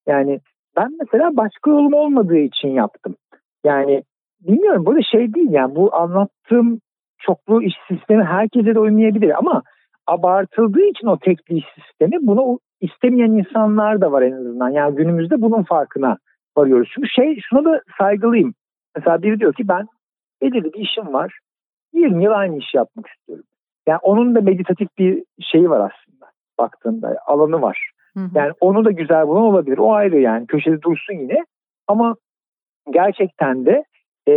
yani 0.07 0.41
ben 0.77 0.97
mesela 1.01 1.37
başka 1.37 1.71
yolum 1.71 1.95
olmadığı 1.95 2.39
için 2.39 2.69
yaptım. 2.69 3.17
Yani 3.65 4.03
bilmiyorum 4.41 4.87
böyle 4.87 5.03
şey 5.03 5.35
değil 5.35 5.51
yani 5.51 5.75
bu 5.75 5.95
anlattığım 5.95 6.81
çoklu 7.19 7.63
iş 7.63 7.75
sistemi 7.89 8.25
herkese 8.25 8.75
de 8.75 8.79
uymayabilir 8.79 9.39
ama 9.39 9.63
abartıldığı 10.07 10.85
için 10.85 11.07
o 11.07 11.19
tekli 11.19 11.57
iş 11.57 11.65
sistemi 11.75 12.27
bunu 12.27 12.59
istemeyen 12.81 13.31
insanlar 13.31 14.01
da 14.01 14.13
var 14.13 14.23
en 14.23 14.33
azından. 14.33 14.69
Yani 14.69 14.97
günümüzde 14.97 15.43
bunun 15.43 15.63
farkına 15.63 16.19
varıyoruz. 16.59 16.91
Çünkü 16.95 17.09
şey 17.09 17.41
şuna 17.51 17.65
da 17.65 17.81
saygılıyım. 17.99 18.55
Mesela 18.97 19.23
biri 19.23 19.41
diyor 19.41 19.55
ki 19.55 19.69
ben 19.69 19.87
belirli 20.43 20.73
bir 20.73 20.81
işim 20.81 21.13
var. 21.13 21.39
20 21.93 22.25
yıl 22.25 22.33
aynı 22.33 22.59
işi 22.59 22.77
yapmak 22.77 23.07
istiyorum. 23.07 23.45
Yani 23.87 23.99
onun 24.03 24.35
da 24.35 24.41
meditatif 24.41 24.89
bir 24.99 25.25
şeyi 25.41 25.71
var 25.71 25.91
aslında 25.91 26.31
baktığında 26.59 27.19
alanı 27.27 27.63
var. 27.63 27.91
Hı 28.17 28.21
hı. 28.21 28.31
Yani 28.35 28.53
onu 28.61 28.85
da 28.85 28.91
güzel 28.91 29.29
bulan 29.29 29.43
olabilir. 29.43 29.79
O 29.79 29.93
ayrı 29.93 30.21
yani 30.21 30.47
köşede 30.47 30.83
dursun 30.83 31.15
yine. 31.15 31.45
Ama 31.89 32.17
gerçekten 32.91 33.67
de 33.67 33.85
e, 34.29 34.33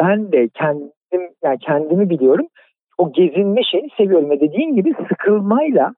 ben 0.00 0.32
de 0.32 0.48
kendim 0.48 1.30
yani 1.44 1.58
kendimi 1.58 2.10
biliyorum. 2.10 2.46
O 2.98 3.12
gezinme 3.12 3.62
şeyini 3.62 3.88
seviyorum 3.96 4.30
ve 4.30 4.40
dediğin 4.40 4.74
gibi 4.74 4.94
sıkılmayla 5.08 5.94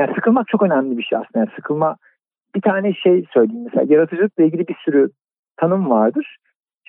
yani 0.00 0.14
sıkılmak 0.14 0.48
çok 0.48 0.62
önemli 0.62 0.98
bir 0.98 1.02
şey 1.02 1.18
aslında. 1.18 1.38
Yani 1.38 1.50
sıkılma 1.56 1.96
bir 2.54 2.60
tane 2.60 2.92
şey 2.92 3.24
söyleyeyim 3.32 3.64
mesela 3.64 3.94
yaratıcılıkla 3.94 4.44
ilgili 4.44 4.68
bir 4.68 4.76
sürü 4.84 5.10
tanım 5.56 5.90
vardır. 5.90 6.36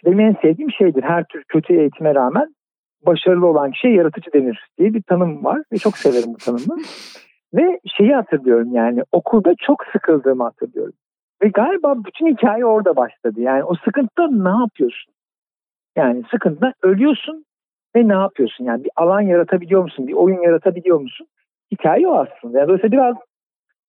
Benim 0.05 0.20
en 0.20 0.36
sevdiğim 0.41 0.72
şeydir 0.72 1.03
her 1.03 1.24
tür 1.24 1.43
kötü 1.43 1.74
eğitime 1.74 2.16
rağmen 2.16 2.55
başarılı 3.05 3.47
olan 3.47 3.72
şey 3.72 3.91
yaratıcı 3.91 4.34
denir 4.34 4.68
diye 4.78 4.93
bir 4.93 5.01
tanım 5.01 5.43
var 5.43 5.62
ve 5.74 5.78
çok 5.78 5.97
severim 5.97 6.34
bu 6.34 6.38
tanımı. 6.38 6.82
ve 7.53 7.80
şeyi 7.97 8.14
hatırlıyorum 8.14 8.76
yani 8.76 9.03
okulda 9.12 9.55
çok 9.55 9.84
sıkıldığımı 9.93 10.43
hatırlıyorum. 10.43 10.93
Ve 11.43 11.47
galiba 11.47 11.95
bütün 12.05 12.28
hikaye 12.28 12.66
orada 12.66 12.95
başladı. 12.95 13.41
Yani 13.41 13.64
o 13.64 13.76
sıkıntıda 13.76 14.28
ne 14.28 14.60
yapıyorsun? 14.62 15.14
Yani 15.95 16.24
sıkıntıda 16.32 16.74
ölüyorsun 16.84 17.45
ve 17.95 18.07
ne 18.07 18.14
yapıyorsun? 18.14 18.66
Yani 18.66 18.84
bir 18.84 18.91
alan 18.95 19.22
yaratabiliyor 19.22 19.84
musun? 19.84 20.07
Bir 20.07 20.14
oyun 20.14 20.41
yaratabiliyor 20.41 20.99
musun? 20.99 21.28
Hikaye 21.72 22.07
o 22.07 22.16
aslında. 22.16 22.60
Yani 22.60 22.68
dolayısıyla 22.68 22.91
biraz 22.91 23.16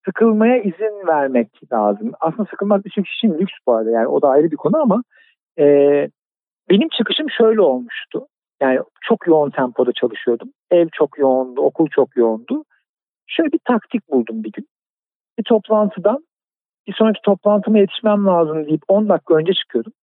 sıkılmaya 0.05 0.57
izin 0.61 1.07
vermek 1.07 1.73
lazım. 1.73 2.11
Aslında 2.19 2.49
sıkılmak 2.49 2.85
birçok 2.85 3.05
kişinin 3.05 3.39
lüks 3.39 3.53
bu 3.67 3.73
arada 3.73 3.89
yani 3.89 4.07
o 4.07 4.21
da 4.21 4.29
ayrı 4.29 4.51
bir 4.51 4.55
konu 4.55 4.77
ama 4.77 5.03
e, 5.59 5.65
benim 6.69 6.89
çıkışım 6.89 7.29
şöyle 7.29 7.61
olmuştu. 7.61 8.27
Yani 8.61 8.79
çok 9.01 9.27
yoğun 9.27 9.49
tempoda 9.49 9.91
çalışıyordum. 9.93 10.49
Ev 10.71 10.87
çok 10.93 11.17
yoğundu, 11.17 11.61
okul 11.61 11.87
çok 11.87 12.15
yoğundu. 12.17 12.63
Şöyle 13.27 13.51
bir 13.51 13.59
taktik 13.65 14.11
buldum 14.11 14.43
bir 14.43 14.51
gün. 14.51 14.67
Bir 15.39 15.43
toplantıdan 15.43 16.25
bir 16.87 16.93
sonraki 16.93 17.21
toplantıma 17.21 17.79
yetişmem 17.79 18.25
lazım 18.25 18.65
deyip 18.65 18.81
10 18.87 19.09
dakika 19.09 19.35
önce 19.35 19.53
çıkıyordum. 19.53 19.93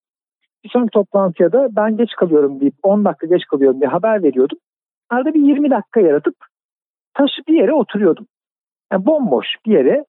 Bir 0.64 0.68
sonraki 0.68 0.90
toplantıya 0.90 1.52
da 1.52 1.68
ben 1.76 1.96
geç 1.96 2.10
kalıyorum 2.10 2.60
deyip 2.60 2.74
10 2.82 3.04
dakika 3.04 3.26
geç 3.26 3.44
kalıyorum 3.44 3.80
diye 3.80 3.90
haber 3.90 4.22
veriyordum. 4.22 4.58
Arada 5.10 5.34
bir 5.34 5.40
20 5.40 5.70
dakika 5.70 6.00
yaratıp 6.00 6.34
taşı 7.14 7.42
bir 7.48 7.54
yere 7.54 7.72
oturuyordum. 7.72 8.26
Yani 8.92 9.06
bomboş 9.06 9.46
bir 9.66 9.72
yere 9.72 10.04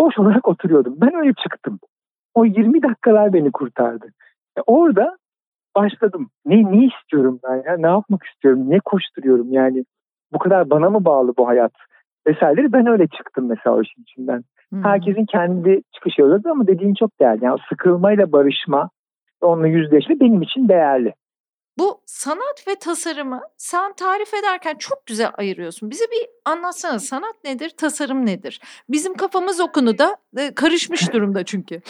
boş 0.00 0.18
olarak 0.18 0.48
oturuyordum. 0.48 0.94
Ben 0.96 1.14
öyle 1.14 1.32
çıktım. 1.42 1.78
O 2.34 2.44
20 2.44 2.82
dakikalar 2.82 3.32
beni 3.32 3.52
kurtardı. 3.52 4.06
E 4.58 4.60
orada 4.66 5.16
başladım. 5.76 6.30
Ne 6.46 6.72
ne 6.72 6.86
istiyorum 6.86 7.40
ben 7.48 7.62
ya? 7.66 7.76
Ne 7.78 7.86
yapmak 7.86 8.22
istiyorum? 8.24 8.70
Ne 8.70 8.80
koşturuyorum 8.80 9.52
yani? 9.52 9.84
Bu 10.32 10.38
kadar 10.38 10.70
bana 10.70 10.90
mı 10.90 11.04
bağlı 11.04 11.32
bu 11.38 11.48
hayat? 11.48 11.72
Vesaireleri 12.26 12.72
ben 12.72 12.86
öyle 12.86 13.06
çıktım 13.08 13.48
mesela 13.48 13.76
o 13.76 13.82
işin 13.82 14.02
içinden. 14.02 14.44
Hmm. 14.70 14.84
Herkesin 14.84 15.24
kendi 15.26 15.82
çıkış 15.94 16.18
yolu 16.18 16.40
ama 16.50 16.66
dediğin 16.66 16.94
çok 16.94 17.20
değerli. 17.20 17.44
Yani 17.44 17.58
sıkılmayla 17.68 18.32
barışma, 18.32 18.90
onunla 19.40 19.66
yüzleşme 19.66 20.20
benim 20.20 20.42
için 20.42 20.68
değerli. 20.68 21.14
Bu 21.78 22.00
sanat 22.06 22.68
ve 22.68 22.74
tasarımı 22.80 23.40
sen 23.56 23.92
tarif 23.92 24.34
ederken 24.34 24.74
çok 24.78 25.06
güzel 25.06 25.30
ayırıyorsun. 25.38 25.90
Bize 25.90 26.04
bir 26.04 26.50
anlatsana 26.52 26.98
sanat 26.98 27.34
nedir, 27.44 27.70
tasarım 27.76 28.26
nedir? 28.26 28.60
Bizim 28.88 29.14
kafamız 29.14 29.60
o 29.60 29.72
konuda 29.72 30.16
e, 30.36 30.54
karışmış 30.54 31.12
durumda 31.12 31.44
çünkü. 31.44 31.80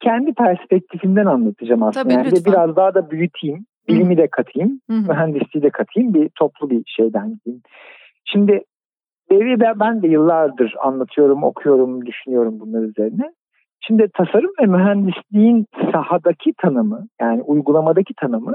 Kendi 0.00 0.34
perspektifimden 0.34 1.26
anlatacağım 1.26 1.82
aslında. 1.82 2.02
Tabii, 2.02 2.12
yani 2.12 2.44
biraz 2.46 2.76
daha 2.76 2.94
da 2.94 3.10
büyüteyim, 3.10 3.66
bilimi 3.88 4.16
de 4.16 4.28
katayım, 4.28 4.80
Hı. 4.90 4.92
mühendisliği 4.92 5.62
de 5.62 5.70
katayım, 5.70 6.14
bir 6.14 6.28
toplu 6.28 6.70
bir 6.70 6.82
şeyden 6.86 7.30
gideyim. 7.30 7.62
Şimdi 8.24 8.64
Devi 9.30 9.60
ben 9.60 10.02
de 10.02 10.08
yıllardır 10.08 10.74
anlatıyorum, 10.82 11.44
okuyorum, 11.44 12.06
düşünüyorum 12.06 12.60
bunlar 12.60 12.82
üzerine. 12.82 13.32
Şimdi 13.80 14.08
tasarım 14.14 14.50
ve 14.60 14.66
mühendisliğin 14.66 15.66
sahadaki 15.92 16.52
tanımı 16.62 17.06
yani 17.20 17.42
uygulamadaki 17.42 18.14
tanımı 18.14 18.54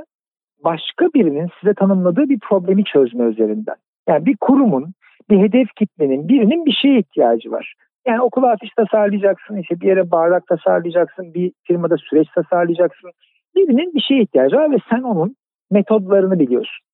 başka 0.64 1.06
birinin 1.06 1.50
size 1.60 1.74
tanımladığı 1.74 2.30
bir 2.30 2.40
problemi 2.40 2.84
çözme 2.84 3.24
üzerinden. 3.24 3.76
Yani 4.10 4.26
bir 4.26 4.38
kurumun, 4.38 4.94
bir 5.30 5.38
hedef 5.40 5.68
kitlenin, 5.76 6.28
birinin 6.28 6.66
bir 6.66 6.72
şeye 6.82 7.00
ihtiyacı 7.00 7.52
var. 7.52 7.74
Yani 8.08 8.22
okula 8.22 8.52
afiş 8.52 8.70
tasarlayacaksın, 8.70 9.58
işte 9.58 9.80
bir 9.82 9.88
yere 9.88 10.12
bardak 10.12 10.48
tasarlayacaksın, 10.48 11.34
bir 11.34 11.52
firmada 11.64 11.98
süreç 11.98 12.28
tasarlayacaksın. 12.36 13.12
Birinin 13.56 13.94
bir 13.94 14.02
şeye 14.02 14.22
ihtiyacı 14.22 14.56
var 14.56 14.72
ve 14.72 14.78
sen 14.90 15.02
onun 15.02 15.36
metodlarını 15.72 16.40
biliyorsun. 16.40 16.86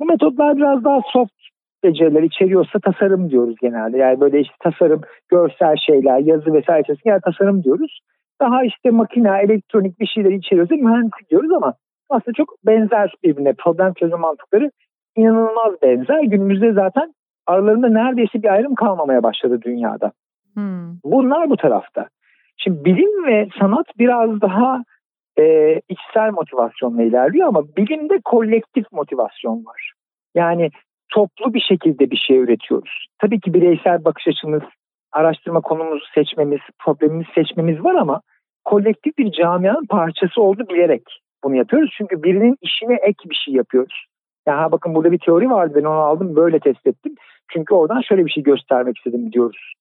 Bu 0.00 0.04
metodlar 0.04 0.56
biraz 0.56 0.84
daha 0.84 1.00
soft 1.12 1.32
beceriler 1.84 2.22
içeriyorsa 2.22 2.78
tasarım 2.78 3.30
diyoruz 3.30 3.56
genelde. 3.60 3.98
Yani 3.98 4.20
böyle 4.20 4.40
işte 4.40 4.54
tasarım, 4.60 5.00
görsel 5.28 5.76
şeyler, 5.76 6.18
yazı 6.18 6.52
vesaire 6.52 6.94
yani 7.04 7.20
tasarım 7.24 7.64
diyoruz. 7.64 8.00
Daha 8.40 8.64
işte 8.64 8.90
makine, 8.90 9.40
elektronik 9.42 10.00
bir 10.00 10.06
şeyler 10.06 10.30
içeriyorsa 10.30 10.74
mühendislik 10.74 11.30
diyoruz 11.30 11.52
ama 11.52 11.74
aslında 12.08 12.34
çok 12.36 12.66
benzer 12.66 13.14
birbirine. 13.24 13.52
Problem 13.52 13.94
çözüm 13.94 14.20
mantıkları 14.20 14.70
inanılmaz 15.16 15.82
benzer. 15.82 16.22
Günümüzde 16.22 16.72
zaten 16.72 17.14
aralarında 17.46 17.88
neredeyse 17.88 18.42
bir 18.42 18.52
ayrım 18.52 18.74
kalmamaya 18.74 19.22
başladı 19.22 19.62
dünyada. 19.62 20.12
Hmm. 20.54 20.96
Bunlar 21.04 21.50
bu 21.50 21.56
tarafta. 21.56 22.08
Şimdi 22.56 22.84
bilim 22.84 23.26
ve 23.26 23.48
sanat 23.60 23.86
biraz 23.98 24.40
daha 24.40 24.82
e, 25.38 25.74
içsel 25.88 26.30
motivasyonla 26.32 27.02
ilerliyor 27.02 27.48
ama 27.48 27.62
bilimde 27.76 28.20
kolektif 28.24 28.92
motivasyon 28.92 29.64
var. 29.64 29.92
Yani 30.34 30.70
toplu 31.12 31.54
bir 31.54 31.60
şekilde 31.60 32.10
bir 32.10 32.16
şey 32.16 32.38
üretiyoruz. 32.38 33.06
Tabii 33.18 33.40
ki 33.40 33.54
bireysel 33.54 34.04
bakış 34.04 34.28
açımız, 34.28 34.62
araştırma 35.12 35.60
konumuzu 35.60 36.04
seçmemiz, 36.14 36.60
problemimizi 36.84 37.28
seçmemiz 37.34 37.84
var 37.84 37.94
ama 37.94 38.20
kolektif 38.64 39.18
bir 39.18 39.32
camianın 39.32 39.86
parçası 39.86 40.42
oldu 40.42 40.64
bilerek 40.68 41.02
bunu 41.46 41.56
yapıyoruz. 41.56 41.94
Çünkü 41.98 42.22
birinin 42.22 42.56
işine 42.60 42.94
ek 42.94 43.30
bir 43.30 43.34
şey 43.34 43.54
yapıyoruz. 43.54 44.06
Ya 44.46 44.72
bakın 44.72 44.94
burada 44.94 45.12
bir 45.12 45.18
teori 45.18 45.50
vardı 45.50 45.72
ben 45.76 45.84
onu 45.84 45.98
aldım 45.98 46.36
böyle 46.36 46.58
test 46.58 46.86
ettim. 46.86 47.14
Çünkü 47.52 47.74
oradan 47.74 48.00
şöyle 48.00 48.26
bir 48.26 48.30
şey 48.30 48.42
göstermek 48.42 48.96
istedim 48.96 49.32
diyoruz. 49.32 49.74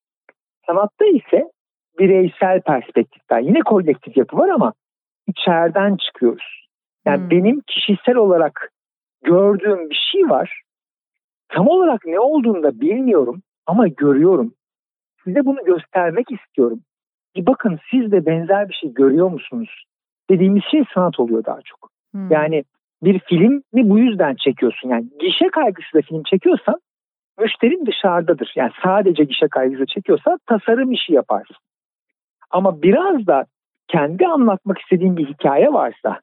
Sanatta 0.67 1.05
ise 1.05 1.51
bireysel 1.99 2.61
perspektiften 2.61 3.39
yine 3.39 3.59
kolektif 3.59 4.17
yapı 4.17 4.37
var 4.37 4.49
ama 4.49 4.73
içeriden 5.27 5.95
çıkıyoruz. 5.95 6.67
Yani 7.05 7.21
hmm. 7.21 7.29
benim 7.29 7.61
kişisel 7.67 8.15
olarak 8.15 8.71
gördüğüm 9.23 9.89
bir 9.89 10.09
şey 10.11 10.29
var. 10.29 10.61
Tam 11.49 11.67
olarak 11.67 12.05
ne 12.05 12.19
olduğunu 12.19 12.63
da 12.63 12.81
bilmiyorum 12.81 13.41
ama 13.65 13.87
görüyorum. 13.87 14.53
Size 15.23 15.45
bunu 15.45 15.63
göstermek 15.65 16.31
istiyorum. 16.31 16.79
Bir 17.35 17.45
bakın 17.45 17.79
siz 17.91 18.11
de 18.11 18.25
benzer 18.25 18.69
bir 18.69 18.73
şey 18.73 18.93
görüyor 18.93 19.31
musunuz? 19.31 19.85
Dediğimiz 20.29 20.63
şey 20.71 20.83
sanat 20.93 21.19
oluyor 21.19 21.45
daha 21.45 21.59
çok. 21.65 21.89
Hmm. 22.11 22.31
Yani 22.31 22.63
bir 23.03 23.19
filmi 23.19 23.61
bu 23.73 23.99
yüzden 23.99 24.35
çekiyorsun. 24.35 24.89
Yani 24.89 25.05
gişe 25.19 25.49
kaygısıyla 25.49 26.01
film 26.01 26.23
çekiyorsan 26.23 26.79
müşterin 27.39 27.85
dışarıdadır. 27.85 28.53
Yani 28.55 28.71
sadece 28.83 29.23
gişe 29.23 29.47
kaygısı 29.47 29.85
çekiyorsa 29.85 30.37
tasarım 30.45 30.91
işi 30.91 31.13
yaparsın. 31.13 31.55
Ama 32.51 32.81
biraz 32.81 33.27
da 33.27 33.45
kendi 33.87 34.27
anlatmak 34.27 34.79
istediğin 34.79 35.17
bir 35.17 35.25
hikaye 35.27 35.73
varsa 35.73 36.19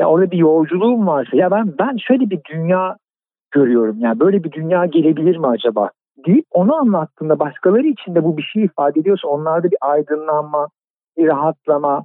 ya 0.00 0.08
orada 0.08 0.30
bir 0.30 0.38
yolculuğum 0.38 1.06
varsa 1.06 1.36
ya 1.36 1.50
ben 1.50 1.78
ben 1.78 1.96
şöyle 1.96 2.30
bir 2.30 2.40
dünya 2.50 2.96
görüyorum. 3.50 3.96
Yani 4.00 4.20
böyle 4.20 4.44
bir 4.44 4.52
dünya 4.52 4.86
gelebilir 4.86 5.36
mi 5.36 5.46
acaba? 5.46 5.90
deyip 6.26 6.46
onu 6.50 6.74
anlattığında 6.74 7.38
başkaları 7.38 7.86
için 7.86 8.14
de 8.14 8.24
bu 8.24 8.36
bir 8.36 8.42
şey 8.42 8.64
ifade 8.64 9.00
ediyorsa 9.00 9.28
onlarda 9.28 9.70
bir 9.70 9.78
aydınlanma, 9.80 10.68
bir 11.16 11.26
rahatlama, 11.26 12.04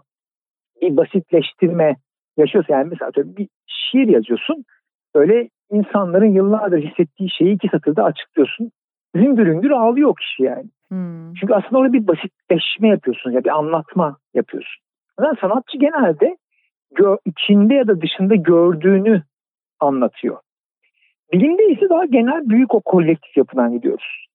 bir 0.81 0.97
basitleştirme 0.97 1.95
yaşıyorsa 2.37 2.73
yani 2.73 2.89
mesela 2.89 3.11
bir 3.37 3.47
şiir 3.67 4.07
yazıyorsun 4.07 4.65
böyle 5.15 5.49
insanların 5.71 6.31
yıllardır 6.31 6.83
hissettiği 6.83 7.29
şeyi 7.29 7.55
iki 7.55 7.67
satırda 7.67 8.03
açıklıyorsun. 8.03 8.71
Hüngür 9.15 9.47
hüngür 9.47 9.71
ağlıyor 9.71 10.15
kişi 10.15 10.43
yani. 10.43 10.69
Hmm. 10.89 11.33
Çünkü 11.33 11.53
aslında 11.53 11.77
orada 11.77 11.93
bir 11.93 12.07
basitleşme 12.07 12.87
yapıyorsun 12.87 13.31
ya 13.31 13.43
bir 13.43 13.57
anlatma 13.57 14.17
yapıyorsun. 14.33 14.83
Yani 15.21 15.37
sanatçı 15.41 15.77
genelde 15.77 16.37
gö- 16.95 17.19
içinde 17.25 17.73
ya 17.73 17.87
da 17.87 18.01
dışında 18.01 18.35
gördüğünü 18.35 19.23
anlatıyor. 19.79 20.37
Bilimde 21.33 21.65
ise 21.65 21.89
daha 21.89 22.05
genel 22.05 22.49
büyük 22.49 22.73
o 22.73 22.81
kolektif 22.81 23.37
yapıdan 23.37 23.71
gidiyoruz. 23.71 24.27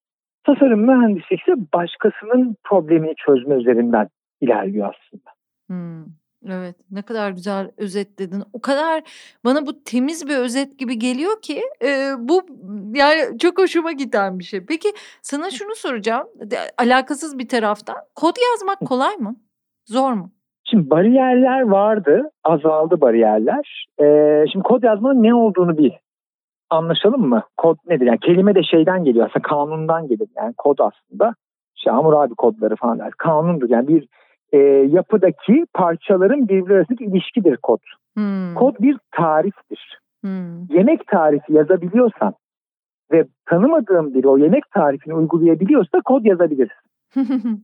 Tasarım 0.44 0.80
mühendisliği 0.80 1.40
ise 1.40 1.54
başkasının 1.74 2.56
problemini 2.64 3.14
çözme 3.26 3.54
üzerinden 3.54 4.08
ilerliyor 4.40 4.94
aslında. 4.94 5.30
Hmm. 5.66 6.04
Evet, 6.48 6.76
ne 6.90 7.02
kadar 7.02 7.30
güzel 7.30 7.70
özetledin. 7.76 8.42
O 8.52 8.60
kadar 8.60 9.02
bana 9.44 9.66
bu 9.66 9.84
temiz 9.84 10.28
bir 10.28 10.36
özet 10.36 10.78
gibi 10.78 10.98
geliyor 10.98 11.42
ki 11.42 11.62
e, 11.84 12.10
bu 12.18 12.42
yani 12.94 13.38
çok 13.38 13.58
hoşuma 13.58 13.92
giden 13.92 14.38
bir 14.38 14.44
şey. 14.44 14.66
Peki 14.66 14.88
sana 15.22 15.50
şunu 15.50 15.74
soracağım, 15.74 16.26
de, 16.40 16.56
alakasız 16.78 17.38
bir 17.38 17.48
taraftan. 17.48 17.96
Kod 18.14 18.36
yazmak 18.50 18.88
kolay 18.88 19.16
mı? 19.16 19.36
Zor 19.86 20.12
mu? 20.12 20.30
Şimdi 20.64 20.90
bariyerler 20.90 21.60
vardı, 21.60 22.30
azaldı 22.44 23.00
bariyerler. 23.00 23.86
Ee, 24.00 24.44
şimdi 24.52 24.62
kod 24.62 24.82
yazmanın 24.82 25.22
ne 25.22 25.34
olduğunu 25.34 25.78
bir 25.78 25.92
anlaşalım 26.70 27.28
mı? 27.28 27.42
Kod 27.56 27.76
nedir? 27.86 28.06
Yani 28.06 28.18
kelime 28.18 28.54
de 28.54 28.62
şeyden 28.62 29.04
geliyor 29.04 29.26
aslında 29.26 29.48
kanundan 29.48 30.08
gelir. 30.08 30.28
Yani 30.36 30.54
kod 30.58 30.78
aslında 30.78 31.34
işte 31.76 31.92
abi 31.92 32.34
kodları 32.34 32.76
falan 32.76 32.98
der. 32.98 33.10
Kanundur 33.10 33.70
yani 33.70 33.88
bir 33.88 34.08
e, 34.52 34.58
yapıdaki 34.90 35.66
parçaların 35.74 36.48
birbiri 36.48 36.74
arasındaki 36.74 37.04
ilişkidir 37.04 37.56
kod. 37.56 37.80
Hmm. 38.16 38.54
Kod 38.54 38.74
bir 38.80 38.96
tariftir. 39.10 39.98
Hmm. 40.20 40.64
Yemek 40.68 41.06
tarifi 41.06 41.52
yazabiliyorsan 41.52 42.34
ve 43.12 43.26
tanımadığın 43.46 44.14
biri 44.14 44.28
o 44.28 44.38
yemek 44.38 44.70
tarifini 44.70 45.14
uygulayabiliyorsa 45.14 46.00
kod 46.04 46.24
yazabilirsin. 46.24 46.82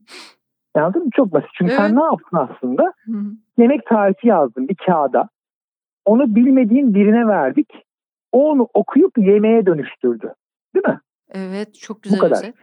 Anladın 0.74 1.04
mı? 1.04 1.10
Çok 1.16 1.32
basit. 1.32 1.50
Çünkü 1.58 1.72
evet. 1.72 1.80
sen 1.82 1.96
ne 1.96 2.02
yaptın 2.02 2.36
aslında? 2.36 2.92
Hmm. 3.04 3.30
Yemek 3.58 3.86
tarifi 3.86 4.28
yazdın 4.28 4.68
bir 4.68 4.76
kağıda. 4.86 5.28
Onu 6.04 6.34
bilmediğin 6.34 6.94
birine 6.94 7.26
verdik. 7.26 7.68
O 8.32 8.50
onu 8.50 8.68
okuyup 8.74 9.18
yemeğe 9.18 9.66
dönüştürdü. 9.66 10.34
Değil 10.74 10.88
mi? 10.88 11.00
Evet 11.30 11.74
çok 11.74 12.02
güzel 12.02 12.18
Bu 12.18 12.20
kadar. 12.20 12.36
Özet. 12.36 12.54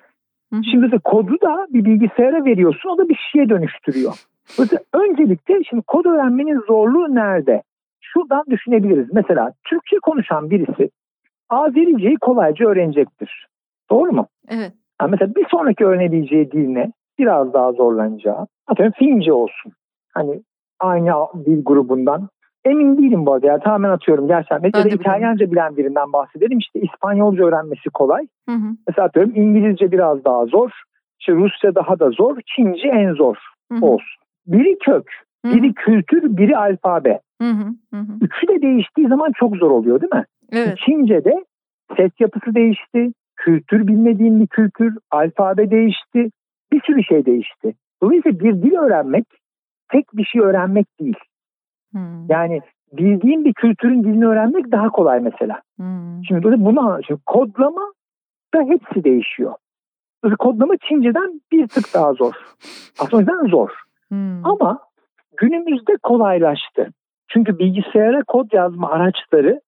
Hı 0.55 0.59
hı. 0.59 0.63
Şimdi 0.71 0.91
de 0.91 0.97
kodu 0.97 1.41
da 1.41 1.67
bir 1.69 1.85
bilgisayara 1.85 2.45
veriyorsun 2.45 2.89
o 2.89 2.97
da 2.97 3.09
bir 3.09 3.19
şeye 3.31 3.49
dönüştürüyor. 3.49 4.13
Mesela 4.59 4.81
öncelikle 4.93 5.63
şimdi 5.63 5.83
kod 5.87 6.05
öğrenmenin 6.05 6.59
zorluğu 6.67 7.15
nerede? 7.15 7.61
Şuradan 8.01 8.43
düşünebiliriz. 8.49 9.07
Mesela 9.13 9.51
Türkçe 9.63 9.97
konuşan 10.01 10.49
birisi 10.49 10.89
Azerice'yi 11.49 12.17
kolayca 12.17 12.65
öğrenecektir. 12.65 13.47
Doğru 13.89 14.11
mu? 14.11 14.27
Evet. 14.49 14.73
Yani 15.01 15.11
mesela 15.11 15.35
bir 15.35 15.45
sonraki 15.49 15.85
öğrenebileceği 15.85 16.51
dil 16.51 16.67
ne? 16.67 16.91
biraz 17.19 17.53
daha 17.53 17.71
zorlanacağı. 17.71 18.47
Atıyorum 18.67 18.93
Fince 18.97 19.33
olsun. 19.33 19.71
Hani 20.13 20.41
aynı 20.79 21.13
dil 21.45 21.63
grubundan. 21.63 22.29
Emin 22.65 22.97
değilim 22.97 23.25
bu 23.25 23.33
arada 23.33 23.47
ya 23.47 23.59
tamamen 23.59 23.89
atıyorum 23.89 24.27
gerçekten. 24.27 24.59
Mesela 24.61 24.95
İtalyanca 24.95 25.51
bilen 25.51 25.77
birinden 25.77 26.13
bahsedelim 26.13 26.57
işte 26.57 26.79
İspanyolca 26.79 27.45
öğrenmesi 27.45 27.89
kolay. 27.89 28.27
Hı 28.49 28.55
hı. 28.55 28.67
Mesela 28.87 29.07
atıyorum 29.07 29.31
İngilizce 29.35 29.91
biraz 29.91 30.25
daha 30.25 30.45
zor. 30.45 30.69
İşte 31.19 31.33
Rusça 31.33 31.75
daha 31.75 31.99
da 31.99 32.09
zor. 32.09 32.37
Çince 32.55 32.87
en 32.87 33.13
zor 33.13 33.35
hı 33.71 33.77
hı. 33.77 33.85
olsun. 33.85 34.21
Biri 34.47 34.77
kök, 34.79 35.07
biri 35.45 35.67
hı 35.67 35.69
hı. 35.69 35.73
kültür, 35.73 36.37
biri 36.37 36.57
alfabe. 36.57 37.19
Hı 37.41 37.49
hı 37.49 37.97
hı. 37.97 38.05
Üçü 38.21 38.47
de 38.47 38.61
değiştiği 38.61 39.07
zaman 39.07 39.31
çok 39.39 39.55
zor 39.55 39.71
oluyor 39.71 40.01
değil 40.01 40.13
mi? 40.13 40.25
Evet. 40.51 40.77
Çince'de 40.85 41.45
ses 41.97 42.11
yapısı 42.19 42.55
değişti, 42.55 43.11
kültür 43.35 43.87
bilmediğin 43.87 44.41
bir 44.41 44.47
kültür, 44.47 44.97
alfabe 45.11 45.71
değişti, 45.71 46.29
bir 46.71 46.81
sürü 46.81 47.03
şey 47.03 47.25
değişti. 47.25 47.73
Dolayısıyla 48.01 48.39
bir 48.39 48.53
dil 48.53 48.73
öğrenmek 48.77 49.25
tek 49.91 50.05
bir 50.13 50.25
şey 50.25 50.41
öğrenmek 50.41 50.85
değil. 50.99 51.19
Hmm. 51.95 52.25
Yani 52.29 52.61
bildiğin 52.93 53.45
bir 53.45 53.53
kültürün 53.53 54.03
dilini 54.03 54.27
öğrenmek 54.27 54.71
daha 54.71 54.89
kolay 54.89 55.19
mesela. 55.19 55.61
Hmm. 55.77 56.25
Şimdi 56.27 56.43
bunu 56.43 56.79
anlatayım. 56.79 57.21
Kodlama 57.25 57.93
da 58.53 58.61
hepsi 58.61 59.03
değişiyor. 59.03 59.53
Kodlama 60.39 60.73
Çince'den 60.77 61.41
bir 61.51 61.67
tık 61.67 61.93
daha 61.93 62.13
zor. 62.13 62.33
Aslında 62.99 63.47
zor. 63.47 63.69
Hmm. 64.09 64.45
Ama 64.45 64.79
günümüzde 65.37 65.97
kolaylaştı. 66.03 66.89
Çünkü 67.27 67.59
bilgisayara 67.59 68.23
kod 68.23 68.53
yazma 68.53 68.89
araçları 68.91 69.61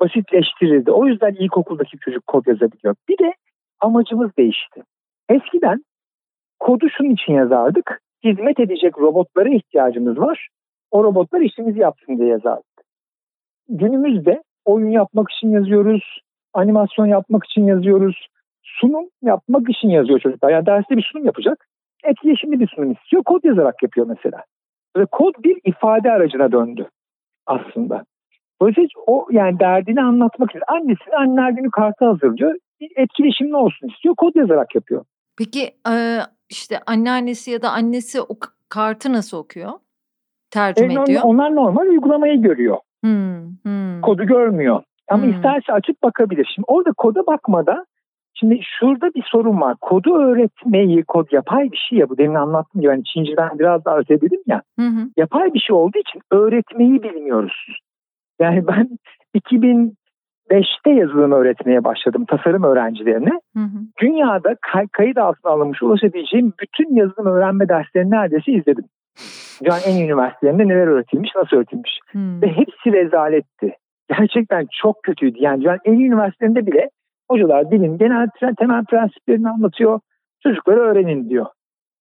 basitleştirildi. 0.00 0.90
O 0.90 1.06
yüzden 1.06 1.34
ilkokuldaki 1.34 1.98
çocuk 1.98 2.26
kod 2.26 2.46
yazabiliyor. 2.46 2.94
Bir 3.08 3.18
de 3.18 3.32
amacımız 3.80 4.36
değişti. 4.38 4.82
Eskiden 5.28 5.84
kodu 6.60 6.86
şunun 6.96 7.10
için 7.10 7.32
yazardık. 7.32 8.00
Hizmet 8.24 8.60
edecek 8.60 8.98
robotlara 8.98 9.48
ihtiyacımız 9.48 10.18
var. 10.18 10.48
O 10.94 11.04
robotlar 11.04 11.40
işimizi 11.40 11.78
yapsın 11.78 12.18
diye 12.18 12.28
yazardık. 12.28 12.82
Günümüzde 13.68 14.42
oyun 14.64 14.90
yapmak 14.90 15.30
için 15.30 15.50
yazıyoruz, 15.50 16.20
animasyon 16.52 17.06
yapmak 17.06 17.44
için 17.44 17.66
yazıyoruz, 17.66 18.26
sunum 18.62 19.04
yapmak 19.22 19.70
için 19.70 19.88
yazıyor 19.88 20.20
çocuklar. 20.20 20.50
Yani 20.50 20.66
derste 20.66 20.96
bir 20.96 21.08
sunum 21.12 21.26
yapacak, 21.26 21.68
etkileşimli 22.04 22.60
bir 22.60 22.68
sunum 22.68 22.92
istiyor, 22.92 23.22
kod 23.22 23.44
yazarak 23.44 23.82
yapıyor 23.82 24.06
mesela. 24.06 24.44
Ve 24.96 25.06
kod 25.06 25.34
bir 25.44 25.60
ifade 25.64 26.10
aracına 26.10 26.52
döndü 26.52 26.88
aslında. 27.46 28.04
Dolayısıyla 28.60 28.88
o 29.06 29.26
yani 29.30 29.60
derdini 29.60 30.02
anlatmak 30.02 30.50
için 30.50 30.62
annesinin 30.66 31.16
anneler 31.16 31.50
günü 31.50 31.70
kartı 31.70 32.04
hazırlıyor. 32.04 32.54
Etkileşimli 32.96 33.56
olsun 33.56 33.88
istiyor. 33.88 34.14
Kod 34.14 34.34
yazarak 34.34 34.74
yapıyor. 34.74 35.04
Peki 35.38 35.76
işte 36.50 36.80
anneannesi 36.86 37.50
ya 37.50 37.62
da 37.62 37.70
annesi 37.70 38.20
o 38.20 38.38
kartı 38.68 39.12
nasıl 39.12 39.38
okuyor? 39.38 39.70
Tercüme 40.54 40.94
e, 40.94 41.02
ediyor. 41.02 41.22
Onlar 41.24 41.54
normal 41.54 41.86
uygulamayı 41.86 42.42
görüyor. 42.42 42.76
Hmm, 43.04 43.40
hmm. 43.62 44.00
Kodu 44.00 44.26
görmüyor. 44.26 44.82
Ama 45.10 45.22
hmm. 45.22 45.30
isterse 45.30 45.72
açıp 45.72 46.02
bakabilir. 46.02 46.50
Şimdi 46.54 46.66
orada 46.68 46.92
koda 46.92 47.26
bakmada 47.26 47.84
şimdi 48.34 48.60
şurada 48.78 49.14
bir 49.14 49.24
sorun 49.30 49.60
var. 49.60 49.76
Kodu 49.80 50.16
öğretmeyi, 50.16 51.04
kod 51.04 51.32
yapay 51.32 51.72
bir 51.72 51.86
şey 51.88 51.98
ya 51.98 52.08
bu 52.08 52.18
demin 52.18 52.34
anlattım 52.34 52.80
ya 52.80 52.90
yani 52.90 53.04
Çinci'den 53.04 53.58
biraz 53.58 53.84
daha 53.84 53.98
özededim 53.98 54.40
ya. 54.46 54.62
Hı 54.78 54.90
Yapay 55.16 55.54
bir 55.54 55.60
şey 55.60 55.76
olduğu 55.76 55.98
için 55.98 56.20
öğretmeyi 56.30 57.02
bilmiyoruz. 57.02 57.66
Yani 58.40 58.66
ben 58.66 58.88
2005'te 59.34 60.90
yazılım 60.90 61.32
öğretmeye 61.32 61.84
başladım 61.84 62.24
tasarım 62.28 62.62
öğrencilerine. 62.62 63.40
Hı 63.56 63.60
hı. 63.60 63.78
Dünyada 64.00 64.56
kay- 64.72 64.88
kayıt 64.88 65.18
altına 65.18 65.52
alınmış 65.52 65.82
ulaşabileceğim 65.82 66.52
bütün 66.60 66.94
yazılım 66.94 67.26
öğrenme 67.26 67.68
derslerini 67.68 68.10
neredeyse 68.10 68.52
izledim. 68.52 68.84
Dünyanın 69.62 69.82
en 69.86 70.04
üniversitelerinde 70.04 70.68
neler 70.68 70.86
öğretilmiş, 70.86 71.30
nasıl 71.36 71.56
öğretilmiş. 71.56 71.98
Hmm. 72.10 72.42
Ve 72.42 72.46
hepsi 72.46 72.92
rezaletti. 72.92 73.76
Gerçekten 74.08 74.66
çok 74.82 75.02
kötüydü. 75.02 75.38
Yani 75.40 75.60
dünyanın 75.60 75.80
en 75.84 75.92
iyi 75.92 76.06
üniversitelerinde 76.06 76.66
bile 76.66 76.90
hocalar 77.30 77.70
dilin 77.70 77.98
genel 77.98 78.28
temel 78.58 78.84
prensiplerini 78.84 79.48
anlatıyor. 79.48 80.00
Çocukları 80.42 80.80
öğrenin 80.80 81.28
diyor. 81.28 81.46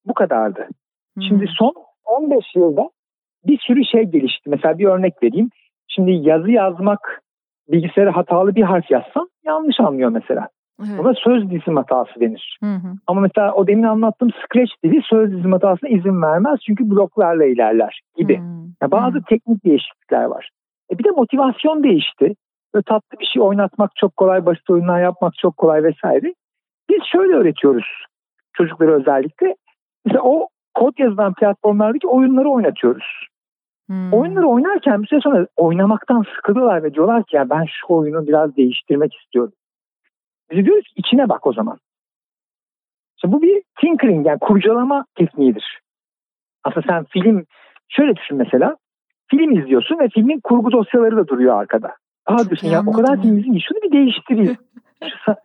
Bu 0.05 0.13
kadardı. 0.13 0.67
Hmm. 1.15 1.23
Şimdi 1.23 1.45
son 1.57 1.73
15 2.05 2.45
yılda 2.55 2.89
bir 3.45 3.59
sürü 3.59 3.85
şey 3.85 4.03
gelişti. 4.03 4.49
Mesela 4.49 4.77
bir 4.77 4.85
örnek 4.85 5.23
vereyim. 5.23 5.49
Şimdi 5.87 6.11
yazı 6.11 6.51
yazmak 6.51 7.21
bilgisayara 7.67 8.15
hatalı 8.15 8.55
bir 8.55 8.63
harf 8.63 8.91
yazsam 8.91 9.27
yanlış 9.45 9.79
anlıyor 9.79 10.09
mesela. 10.09 10.49
Evet. 10.79 10.99
Buna 10.99 11.13
söz 11.13 11.49
dizim 11.51 11.75
hatası 11.75 12.19
denir. 12.19 12.57
Hı 12.63 12.75
hı. 12.75 12.87
Ama 13.07 13.21
mesela 13.21 13.53
o 13.53 13.67
demin 13.67 13.83
anlattığım 13.83 14.29
Scratch 14.31 14.71
dili 14.83 15.01
söz 15.09 15.31
dizim 15.31 15.51
hatasına 15.51 15.89
izin 15.89 16.21
vermez 16.21 16.59
çünkü 16.65 16.89
bloklarla 16.89 17.45
ilerler 17.45 18.01
gibi. 18.17 18.37
Hı. 18.37 18.43
Yani 18.81 18.91
bazı 18.91 19.17
hı. 19.17 19.23
teknik 19.29 19.65
değişiklikler 19.65 20.23
var. 20.23 20.49
E 20.91 20.97
bir 20.97 21.03
de 21.03 21.09
motivasyon 21.09 21.83
değişti. 21.83 22.35
Böyle 22.73 22.83
tatlı 22.83 23.19
bir 23.19 23.25
şey 23.25 23.41
oynatmak 23.41 23.95
çok 23.95 24.17
kolay, 24.17 24.45
basit 24.45 24.69
oyunlar 24.69 25.01
yapmak 25.01 25.33
çok 25.33 25.57
kolay 25.57 25.83
vesaire. 25.83 26.33
Biz 26.89 26.99
şöyle 27.11 27.33
öğretiyoruz 27.33 27.85
çocuklara 28.53 28.91
özellikle. 28.91 29.55
Mesela 30.05 30.21
o 30.23 30.47
kod 30.73 30.93
yazılan 30.97 31.33
platformlardaki 31.33 32.07
oyunları 32.07 32.49
oynatıyoruz. 32.49 33.27
Hmm. 33.87 34.13
Oyunları 34.13 34.47
oynarken 34.47 35.01
bir 35.01 35.07
süre 35.07 35.19
sonra 35.21 35.47
oynamaktan 35.57 36.23
sıkılıyorlar 36.35 36.83
ve 36.83 36.93
diyorlar 36.93 37.23
ki 37.23 37.35
ya 37.35 37.49
ben 37.49 37.65
şu 37.65 37.93
oyunu 37.93 38.27
biraz 38.27 38.57
değiştirmek 38.57 39.13
istiyorum. 39.15 39.53
Biz 40.53 40.65
diyoruz 40.65 40.83
ki 40.83 40.93
içine 40.95 41.29
bak 41.29 41.47
o 41.47 41.53
zaman. 41.53 41.79
Şimdi 43.21 43.33
bu 43.33 43.41
bir 43.41 43.63
tinkering 43.81 44.27
yani 44.27 44.39
kurcalama 44.39 45.05
tekniğidir. 45.15 45.79
Aslında 46.63 46.87
sen 46.89 47.03
film 47.03 47.45
şöyle 47.89 48.15
düşün 48.15 48.37
mesela. 48.37 48.77
Film 49.27 49.59
izliyorsun 49.59 49.99
ve 49.99 50.09
filmin 50.09 50.39
kurgu 50.39 50.71
dosyaları 50.71 51.17
da 51.17 51.27
duruyor 51.27 51.61
arkada. 51.61 51.95
Aa 52.25 52.45
diyorsun 52.45 52.67
ya 52.67 52.83
o 52.87 52.91
kadar 52.91 53.21
film 53.21 53.37
izleyeyim 53.37 53.61
şunu 53.67 53.77
bir 53.81 53.91
değiştireyim. 53.91 54.57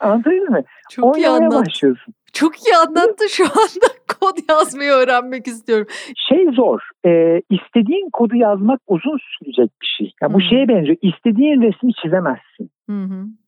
Anladın 0.00 0.50
mı? 0.50 0.62
Çok 0.90 1.04
Oynamaya 1.04 1.50
başlıyorsun. 1.50 2.14
Çok 2.34 2.52
iyi 2.66 2.76
anlattı 2.76 3.24
şu 3.30 3.44
anda 3.44 3.88
kod 4.20 4.36
yazmayı 4.50 4.90
öğrenmek 4.90 5.46
istiyorum. 5.46 5.86
Şey 6.28 6.46
zor. 6.52 6.80
E, 7.06 7.40
istediğin 7.50 8.10
kodu 8.12 8.36
yazmak 8.36 8.80
uzun 8.86 9.18
sürecek 9.18 9.70
bir 9.82 9.86
şey. 9.98 10.12
Yani 10.22 10.34
bu 10.34 10.40
şeye 10.40 10.68
benziyor. 10.68 10.96
İstediğin 11.02 11.62
resmi 11.62 11.94
çizemezsin. 11.94 12.70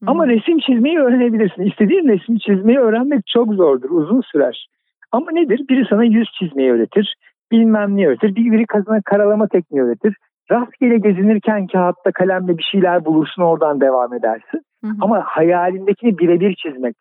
Ama 0.06 0.28
resim 0.28 0.58
çizmeyi 0.58 0.98
öğrenebilirsin. 0.98 1.62
İstediğin 1.62 2.08
resmi 2.08 2.40
çizmeyi 2.40 2.78
öğrenmek 2.78 3.26
çok 3.26 3.54
zordur. 3.54 3.90
Uzun 3.90 4.20
sürer. 4.20 4.68
Ama 5.12 5.30
nedir? 5.32 5.60
Biri 5.70 5.86
sana 5.90 6.04
yüz 6.04 6.28
çizmeyi 6.38 6.72
öğretir. 6.72 7.14
Bilmem 7.52 7.96
ne 7.96 8.06
öğretir. 8.06 8.36
Biri 8.36 8.64
sana 8.86 9.00
karalama 9.04 9.48
tekniği 9.48 9.82
öğretir. 9.82 10.14
Rastgele 10.50 10.98
gezinirken 10.98 11.66
kağıtta 11.66 12.12
kalemle 12.12 12.58
bir 12.58 12.62
şeyler 12.62 13.04
bulursun 13.04 13.42
oradan 13.42 13.80
devam 13.80 14.14
edersin. 14.14 14.60
Hı 14.84 14.90
hı. 14.90 14.94
Ama 15.00 15.22
hayalindekini 15.26 16.18
birebir 16.18 16.54
çizmek, 16.54 16.96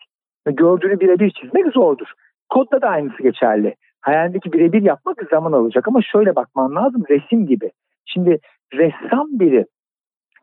gördüğünü 0.51 0.99
birebir 0.99 1.31
çizmek 1.31 1.73
zordur. 1.73 2.07
Kodda 2.49 2.81
da 2.81 2.87
aynısı 2.87 3.23
geçerli. 3.23 3.75
Hayalindeki 4.01 4.53
birebir 4.53 4.81
yapmak 4.81 5.17
zaman 5.29 5.51
alacak 5.51 5.87
ama 5.87 6.01
şöyle 6.01 6.35
bakman 6.35 6.75
lazım 6.75 7.03
resim 7.09 7.47
gibi. 7.47 7.71
Şimdi 8.05 8.39
ressam 8.73 9.27
biri 9.31 9.65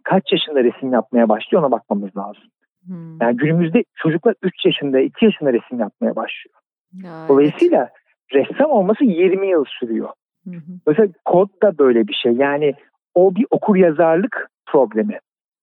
kaç 0.05 0.33
yaşında 0.33 0.65
resim 0.65 0.93
yapmaya 0.93 1.29
başlıyor 1.29 1.63
ona 1.63 1.71
bakmamız 1.71 2.17
lazım. 2.17 2.43
Hmm. 2.87 3.21
Yani 3.21 3.37
günümüzde 3.37 3.85
çocuklar 3.97 4.35
3 4.43 4.67
yaşında 4.67 5.01
2 5.01 5.25
yaşında 5.25 5.53
resim 5.53 5.81
yapmaya 5.81 6.17
başlıyor. 6.17 6.55
Ya, 6.93 7.29
Dolayısıyla 7.29 7.91
evet. 8.33 8.51
ressam 8.51 8.71
olması 8.71 9.05
20 9.05 9.47
yıl 9.49 9.65
sürüyor. 9.81 10.09
Hı 10.45 10.51
Mesela 10.87 11.09
kod 11.25 11.49
da 11.63 11.79
böyle 11.79 12.09
bir 12.09 12.15
şey. 12.15 12.33
Yani 12.33 12.75
o 13.15 13.35
bir 13.35 13.47
okur 13.51 13.77
yazarlık 13.77 14.51
problemi. 14.67 15.19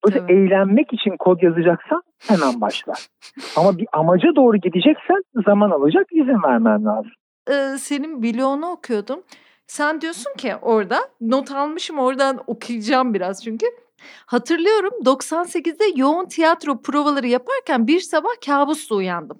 Böyle 0.05 0.19
evet. 0.19 0.29
eğlenmek 0.29 0.93
için 0.93 1.17
kod 1.19 1.41
yazacaksan 1.41 2.01
hemen 2.27 2.61
başla. 2.61 2.93
Ama 3.57 3.77
bir 3.77 3.87
amaca 3.93 4.35
doğru 4.35 4.57
gideceksen 4.57 5.23
zaman 5.45 5.71
alacak 5.71 6.07
izin 6.11 6.43
vermen 6.43 6.85
lazım. 6.85 7.11
Ee, 7.49 7.77
senin 7.77 8.23
bloğunu 8.23 8.65
okuyordum. 8.71 9.23
Sen 9.67 10.01
diyorsun 10.01 10.33
ki 10.37 10.55
orada 10.61 10.97
not 11.21 11.51
almışım 11.51 11.99
oradan 11.99 12.39
okuyacağım 12.47 13.13
biraz 13.13 13.43
çünkü. 13.43 13.65
Hatırlıyorum 14.25 14.93
98'de 15.05 15.85
yoğun 15.95 16.25
tiyatro 16.25 16.81
provaları 16.81 17.27
yaparken 17.27 17.87
bir 17.87 17.99
sabah 17.99 18.41
kabusla 18.45 18.95
uyandım. 18.95 19.39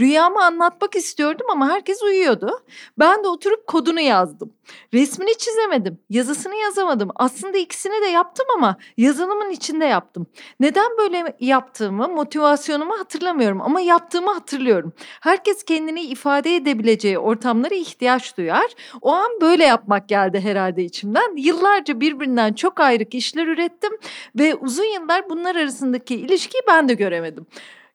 Rüyamı 0.00 0.44
anlatmak 0.44 0.96
istiyordum 0.96 1.46
ama 1.50 1.68
herkes 1.68 2.02
uyuyordu. 2.02 2.60
Ben 2.98 3.24
de 3.24 3.28
oturup 3.28 3.66
kodunu 3.66 4.00
yazdım. 4.00 4.52
Resmini 4.94 5.38
çizemedim, 5.38 5.98
yazısını 6.10 6.56
yazamadım. 6.56 7.08
Aslında 7.14 7.58
ikisini 7.58 8.02
de 8.02 8.06
yaptım 8.06 8.46
ama 8.56 8.76
yazılımın 8.96 9.50
içinde 9.50 9.84
yaptım. 9.84 10.26
Neden 10.60 10.98
böyle 10.98 11.36
yaptığımı, 11.40 12.08
motivasyonumu 12.08 12.98
hatırlamıyorum 12.98 13.60
ama 13.60 13.80
yaptığımı 13.80 14.32
hatırlıyorum. 14.32 14.92
Herkes 15.20 15.64
kendini 15.64 16.00
ifade 16.02 16.56
edebileceği 16.56 17.18
ortamlara 17.18 17.74
ihtiyaç 17.74 18.36
duyar. 18.36 18.66
O 19.02 19.12
an 19.12 19.40
böyle 19.40 19.64
yapmak 19.64 20.08
geldi 20.08 20.40
herhalde 20.40 20.84
içimden. 20.84 21.36
Yıllarca 21.36 22.00
birbirinden 22.00 22.52
çok 22.52 22.80
ayrık 22.80 23.14
işler 23.14 23.46
ürettim 23.46 23.92
ve 24.38 24.54
uzun 24.54 25.00
yıllar 25.00 25.30
bunlar 25.30 25.56
arasındaki 25.56 26.14
ilişkiyi 26.14 26.60
ben 26.68 26.88
de 26.88 26.94
göremedim. 26.94 27.46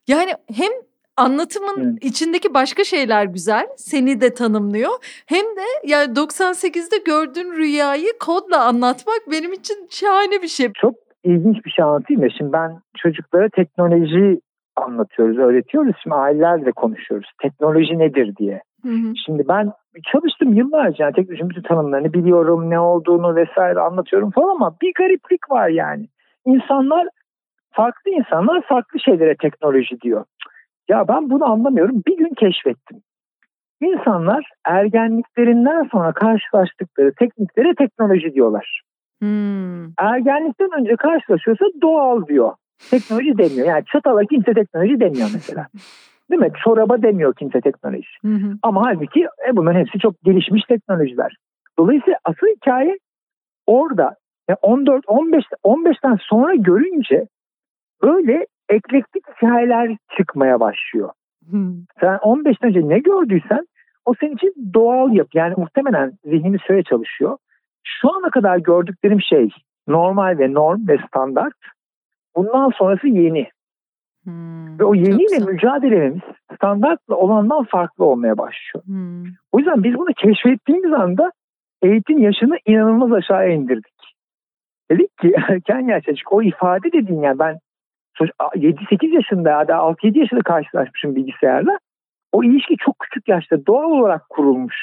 Yani 0.07 0.31
hem 0.53 0.71
anlatımın 1.17 1.91
Evet. 1.91 2.03
içindeki 2.03 2.53
başka 2.53 2.83
şeyler 2.83 3.25
güzel. 3.25 3.67
Seni 3.77 4.21
de 4.21 4.33
tanımlıyor. 4.33 4.91
Hem 5.25 5.45
de 5.45 5.65
yani 5.83 6.13
98'de 6.13 6.97
gördüğün 7.05 7.51
rüyayı 7.51 8.13
kodla 8.19 8.65
anlatmak 8.65 9.21
benim 9.31 9.53
için 9.53 9.87
şahane 9.89 10.41
bir 10.41 10.47
şey. 10.47 10.71
Çok 10.81 10.95
ilginç 11.23 11.65
bir 11.65 11.71
şey 11.71 11.85
anlatayım 11.85 12.23
ya. 12.23 12.29
Şimdi 12.37 12.53
ben 12.53 12.81
çocuklara 12.97 13.49
teknoloji 13.49 14.41
anlatıyoruz, 14.79 15.37
öğretiyoruz. 15.37 15.95
Şimdi 16.03 16.15
ailelerle 16.15 16.71
konuşuyoruz. 16.71 17.31
Teknoloji 17.41 17.99
nedir 17.99 18.35
diye. 18.35 18.61
Hı 18.83 18.89
hı. 18.89 19.13
Şimdi 19.25 19.47
ben 19.47 19.71
çalıştım 20.11 20.53
yıllarca. 20.53 21.05
Yani 21.05 21.13
teknolojinin 21.13 21.49
bütün 21.49 21.61
tanımlarını 21.61 22.13
biliyorum, 22.13 22.69
ne 22.69 22.79
olduğunu 22.79 23.35
vesaire 23.35 23.79
anlatıyorum 23.79 24.31
falan 24.31 24.55
ama 24.55 24.75
bir 24.81 24.93
gariplik 24.93 25.51
var 25.51 25.69
yani. 25.69 26.07
İnsanlar, 26.45 27.07
farklı 27.71 28.11
insanlar 28.11 28.61
farklı 28.61 28.99
şeylere 28.99 29.35
teknoloji 29.35 30.01
diyor. 30.01 30.25
Ya 30.89 31.07
ben 31.07 31.29
bunu 31.29 31.45
anlamıyorum. 31.45 32.03
Bir 32.07 32.17
gün 32.17 32.33
keşfettim. 32.33 33.01
İnsanlar 33.81 34.49
ergenliklerinden 34.65 35.89
sonra 35.91 36.11
karşılaştıkları 36.11 37.13
tekniklere 37.19 37.75
teknoloji 37.75 38.33
diyorlar. 38.33 38.81
Hmm. 39.21 39.85
Ergenlikten 39.97 40.69
önce 40.79 40.95
karşılaşıyorsa 40.95 41.65
doğal 41.81 42.27
diyor. 42.27 42.53
Teknoloji 42.91 43.37
demiyor. 43.37 43.67
Yani 43.67 43.83
çatala 43.85 44.25
kimse 44.25 44.53
teknoloji 44.53 44.99
demiyor 44.99 45.29
mesela. 45.33 45.67
Değil 46.31 46.41
mi? 46.41 46.51
Çoraba 46.63 47.01
demiyor 47.01 47.33
kimse 47.33 47.61
teknoloji. 47.61 48.07
Hı 48.21 48.33
hı. 48.33 48.53
Ama 48.63 48.85
halbuki 48.85 49.27
e, 49.49 49.55
bunların 49.55 49.79
hepsi 49.79 49.99
çok 49.99 50.21
gelişmiş 50.23 50.63
teknolojiler. 50.63 51.35
Dolayısıyla 51.79 52.19
asıl 52.25 52.47
hikaye 52.47 52.97
orada 53.67 54.15
e, 54.49 54.53
14 54.53 55.03
15 55.07 55.43
15'ten 55.63 56.17
sonra 56.21 56.55
görünce 56.55 57.27
böyle 58.03 58.45
eklektik 58.69 59.23
hikayeler 59.35 59.97
çıkmaya 60.17 60.59
başlıyor. 60.59 61.09
Hı. 61.51 61.57
Sen 61.99 62.15
15'ten 62.15 62.69
önce 62.69 62.89
ne 62.89 62.99
gördüysen 62.99 63.67
o 64.05 64.13
senin 64.19 64.35
için 64.35 64.53
doğal 64.73 65.11
yap. 65.13 65.27
Yani 65.33 65.53
muhtemelen 65.57 66.11
zihnimiz 66.23 66.61
şöyle 66.67 66.83
çalışıyor. 66.83 67.37
Şu 67.83 68.15
ana 68.15 68.29
kadar 68.29 68.57
gördüklerim 68.57 69.21
şey 69.21 69.49
normal 69.87 70.39
ve 70.39 70.53
norm 70.53 70.87
ve 70.87 70.97
standart. 71.07 71.53
Bundan 72.35 72.69
sonrası 72.69 73.07
yeni. 73.07 73.47
Hmm. 74.23 74.79
Ve 74.79 74.83
o 74.83 74.95
yeniyle 74.95 75.45
mücadelemiz 75.45 76.21
standartla 76.55 77.15
olandan 77.15 77.63
farklı 77.63 78.05
olmaya 78.05 78.37
başlıyor. 78.37 78.85
Hmm. 78.85 79.23
O 79.51 79.59
yüzden 79.59 79.83
biz 79.83 79.95
bunu 79.95 80.13
keşfettiğimiz 80.17 80.93
anda 80.93 81.31
eğitim 81.81 82.17
yaşını 82.17 82.57
inanılmaz 82.65 83.11
aşağıya 83.11 83.49
indirdik. 83.49 83.93
Dedik 84.91 85.17
ki 85.17 85.33
erken 85.49 85.87
yaş 85.87 86.03
o 86.31 86.41
ifade 86.41 86.91
dediğin 86.91 87.21
yani 87.21 87.39
ben 87.39 87.59
çocuk- 88.13 88.35
7-8 88.55 89.15
yaşında 89.15 89.49
ya 89.49 89.67
da 89.67 89.73
6-7 89.73 90.19
yaşında 90.19 90.41
karşılaşmışım 90.41 91.15
bilgisayarla. 91.15 91.77
O 92.31 92.43
ilişki 92.43 92.77
çok 92.77 92.99
küçük 92.99 93.27
yaşta 93.27 93.65
doğal 93.65 93.91
olarak 93.91 94.29
kurulmuş. 94.29 94.75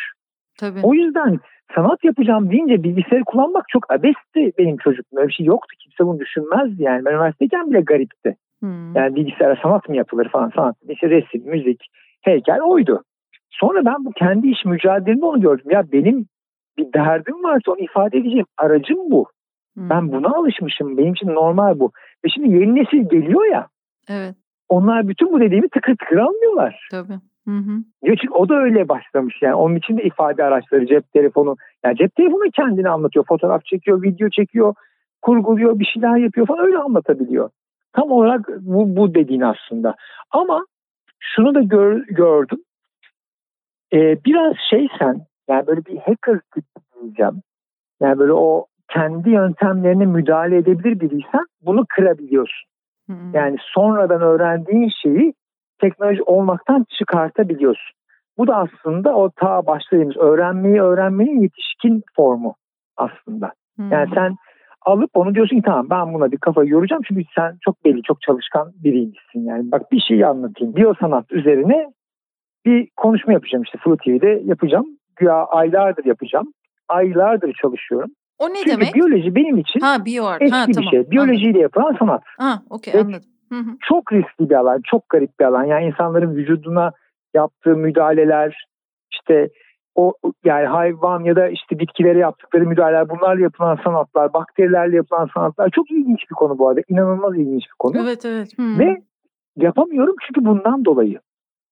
Tabii. 0.58 0.80
O 0.82 0.94
yüzden 0.94 1.40
sanat 1.74 2.04
yapacağım 2.04 2.50
deyince 2.50 2.82
bilgisayarı 2.82 3.24
kullanmak 3.24 3.68
çok 3.68 3.92
abestti 3.92 4.52
benim 4.58 4.76
çocukluğumda. 4.76 5.20
Öyle 5.20 5.28
bir 5.28 5.34
şey 5.34 5.46
yoktu. 5.46 5.76
Kimse 5.78 6.06
bunu 6.06 6.20
düşünmezdi 6.20 6.82
yani. 6.82 7.04
Ben 7.04 7.10
üniversiteyken 7.10 7.70
bile 7.70 7.80
garipti. 7.80 8.36
Hmm. 8.60 8.96
Yani 8.96 9.14
bilgisayara 9.16 9.56
sanat 9.62 9.88
mı 9.88 9.96
yapılır 9.96 10.28
falan 10.28 10.52
sanat. 10.56 10.76
İşte 10.88 11.10
resim, 11.10 11.42
müzik, 11.44 11.80
heykel 12.22 12.60
oydu. 12.60 13.02
Sonra 13.50 13.84
ben 13.84 14.04
bu 14.04 14.12
kendi 14.12 14.48
iş 14.48 14.64
mücadelemde 14.64 15.24
onu 15.24 15.40
gördüm. 15.40 15.70
Ya 15.70 15.92
benim 15.92 16.26
bir 16.78 16.92
derdim 16.92 17.44
varsa 17.44 17.72
onu 17.72 17.80
ifade 17.80 18.18
edeceğim. 18.18 18.46
Aracım 18.58 18.98
bu. 19.10 19.26
Hmm. 19.74 19.90
Ben 19.90 20.12
buna 20.12 20.28
alışmışım. 20.36 20.98
Benim 20.98 21.12
için 21.12 21.28
normal 21.28 21.78
bu. 21.78 21.92
Ve 22.24 22.28
şimdi 22.28 22.48
yeni 22.48 22.74
nesil 22.74 23.08
geliyor 23.08 23.44
ya. 23.52 23.66
Evet. 24.08 24.34
Onlar 24.68 25.08
bütün 25.08 25.32
bu 25.32 25.40
dediğimi 25.40 25.68
tıkır 25.68 25.96
tıkır 25.96 26.16
anlıyorlar. 26.16 26.88
Tabii. 26.90 27.18
Hı 27.48 27.56
hı. 27.56 27.82
Çünkü 28.06 28.30
o 28.34 28.48
da 28.48 28.54
öyle 28.54 28.88
başlamış 28.88 29.42
yani. 29.42 29.54
Onun 29.54 29.76
için 29.76 29.98
de 29.98 30.02
ifade 30.02 30.44
araçları, 30.44 30.86
cep 30.86 31.12
telefonu. 31.12 31.56
Yani 31.84 31.96
cep 31.96 32.14
telefonu 32.14 32.50
kendini 32.54 32.88
anlatıyor. 32.88 33.24
Fotoğraf 33.28 33.64
çekiyor, 33.64 34.02
video 34.02 34.28
çekiyor, 34.28 34.74
kurguluyor, 35.22 35.78
bir 35.78 35.84
şeyler 35.84 36.16
yapıyor 36.16 36.46
falan 36.46 36.66
öyle 36.66 36.78
anlatabiliyor. 36.78 37.50
Tam 37.92 38.10
olarak 38.10 38.48
bu, 38.60 38.96
bu 38.96 39.14
dediğin 39.14 39.40
aslında. 39.40 39.94
Ama 40.30 40.66
şunu 41.20 41.54
da 41.54 41.60
gör- 41.60 42.06
gördüm. 42.06 42.58
Ee, 43.92 44.18
biraz 44.24 44.54
şey 44.70 44.88
sen, 44.98 45.20
yani 45.48 45.66
böyle 45.66 45.84
bir 45.84 45.96
hacker 45.96 46.40
diyeceğim. 47.00 47.42
Yani 48.00 48.18
böyle 48.18 48.32
o 48.32 48.66
kendi 48.88 49.30
yöntemlerine 49.30 50.06
müdahale 50.06 50.56
edebilir 50.56 51.00
biriysen 51.00 51.44
bunu 51.60 51.86
kırabiliyorsun. 51.88 52.68
Hı 53.06 53.12
hı. 53.12 53.26
Yani 53.32 53.56
sonradan 53.60 54.20
öğrendiğin 54.20 54.92
şeyi 55.02 55.34
teknoloji 55.80 56.22
olmaktan 56.22 56.86
çıkartabiliyorsun. 56.98 57.96
Bu 58.38 58.46
da 58.46 58.56
aslında 58.56 59.14
o 59.16 59.30
ta 59.30 59.66
başladığımız 59.66 60.16
öğrenmeyi 60.16 60.80
öğrenmenin 60.82 61.40
yetişkin 61.40 62.02
formu 62.16 62.54
aslında. 62.96 63.46
Hı. 63.76 63.82
Yani 63.90 64.08
sen 64.14 64.36
alıp 64.82 65.10
onu 65.14 65.34
diyorsun 65.34 65.56
ki 65.56 65.62
tamam 65.66 65.86
ben 65.90 66.14
buna 66.14 66.32
bir 66.32 66.36
kafa 66.38 66.64
yoracağım 66.64 67.02
çünkü 67.08 67.22
sen 67.34 67.56
çok 67.64 67.84
belli 67.84 68.02
çok 68.02 68.20
çalışkan 68.22 68.72
biriymişsin 68.84 69.40
yani. 69.44 69.72
Bak 69.72 69.92
bir 69.92 70.00
şey 70.00 70.24
anlatayım. 70.24 70.76
Biyosanat 70.76 71.32
üzerine 71.32 71.86
bir 72.66 72.88
konuşma 72.96 73.32
yapacağım 73.32 73.62
işte 73.64 73.78
Flu 73.78 73.96
TV'de 73.96 74.42
yapacağım. 74.44 74.86
Güya 75.16 75.34
aylardır 75.44 76.04
yapacağım. 76.04 76.52
Aylardır 76.88 77.52
çalışıyorum. 77.62 78.10
O 78.38 78.48
ne 78.50 78.54
Çünkü 78.54 78.70
demek? 78.70 78.94
biyoloji 78.94 79.34
benim 79.34 79.58
için 79.58 79.80
Ha 79.80 80.04
bioart. 80.04 80.42
eski 80.42 80.56
Ha 80.56 80.68
bir 80.68 80.74
tamam. 80.74 80.90
şey. 80.90 81.10
Biyolojiyle 81.10 81.58
yapılan 81.58 81.96
sanat. 81.98 82.22
Ha 82.38 82.62
okey 82.70 82.92
Evet. 82.96 83.04
anladım. 83.04 83.28
Hı 83.48 83.58
hı. 83.58 83.70
çok 83.88 84.12
riskli 84.12 84.50
bir 84.50 84.54
alan, 84.54 84.80
çok 84.84 85.08
garip 85.08 85.40
bir 85.40 85.44
alan. 85.44 85.64
Yani 85.64 85.86
insanların 85.86 86.36
vücuduna 86.36 86.92
yaptığı 87.34 87.76
müdahaleler, 87.76 88.66
işte 89.12 89.48
o 89.94 90.12
yani 90.44 90.66
hayvan 90.66 91.20
ya 91.24 91.36
da 91.36 91.48
işte 91.48 91.78
bitkilere 91.78 92.18
yaptıkları 92.18 92.66
müdahaleler, 92.66 93.08
bunlarla 93.08 93.42
yapılan 93.42 93.78
sanatlar, 93.84 94.32
bakterilerle 94.32 94.96
yapılan 94.96 95.28
sanatlar 95.34 95.70
çok 95.70 95.90
ilginç 95.90 96.20
bir 96.30 96.34
konu 96.34 96.58
bu 96.58 96.68
arada. 96.68 96.80
İnanılmaz 96.88 97.38
ilginç 97.38 97.62
bir 97.62 97.76
konu. 97.78 97.98
Evet 98.02 98.24
evet. 98.24 98.58
Hı. 98.58 98.78
Ve 98.78 99.02
yapamıyorum 99.56 100.14
çünkü 100.26 100.46
bundan 100.46 100.84
dolayı. 100.84 101.20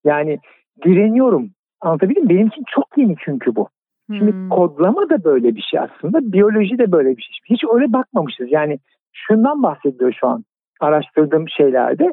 Yani 0.04 0.38
direniyorum. 0.84 1.50
Anlatabildim 1.80 2.24
mi? 2.24 2.28
Benim 2.30 2.46
için 2.46 2.64
çok 2.74 2.86
yeni 2.96 3.14
çünkü 3.24 3.56
bu. 3.56 3.68
Şimdi 4.06 4.32
Hmm. 4.32 4.48
kodlama 4.48 5.10
da 5.10 5.24
böyle 5.24 5.56
bir 5.56 5.62
şey 5.70 5.80
aslında. 5.80 6.32
Biyoloji 6.32 6.78
de 6.78 6.92
böyle 6.92 7.16
bir 7.16 7.22
şey. 7.22 7.56
Hiç 7.56 7.64
öyle 7.74 7.92
bakmamışız. 7.92 8.46
Yani 8.50 8.78
şundan 9.12 9.62
bahsediyor 9.62 10.12
şu 10.20 10.26
an 10.26 10.44
araştırdığım 10.84 11.48
şeylerde. 11.48 12.12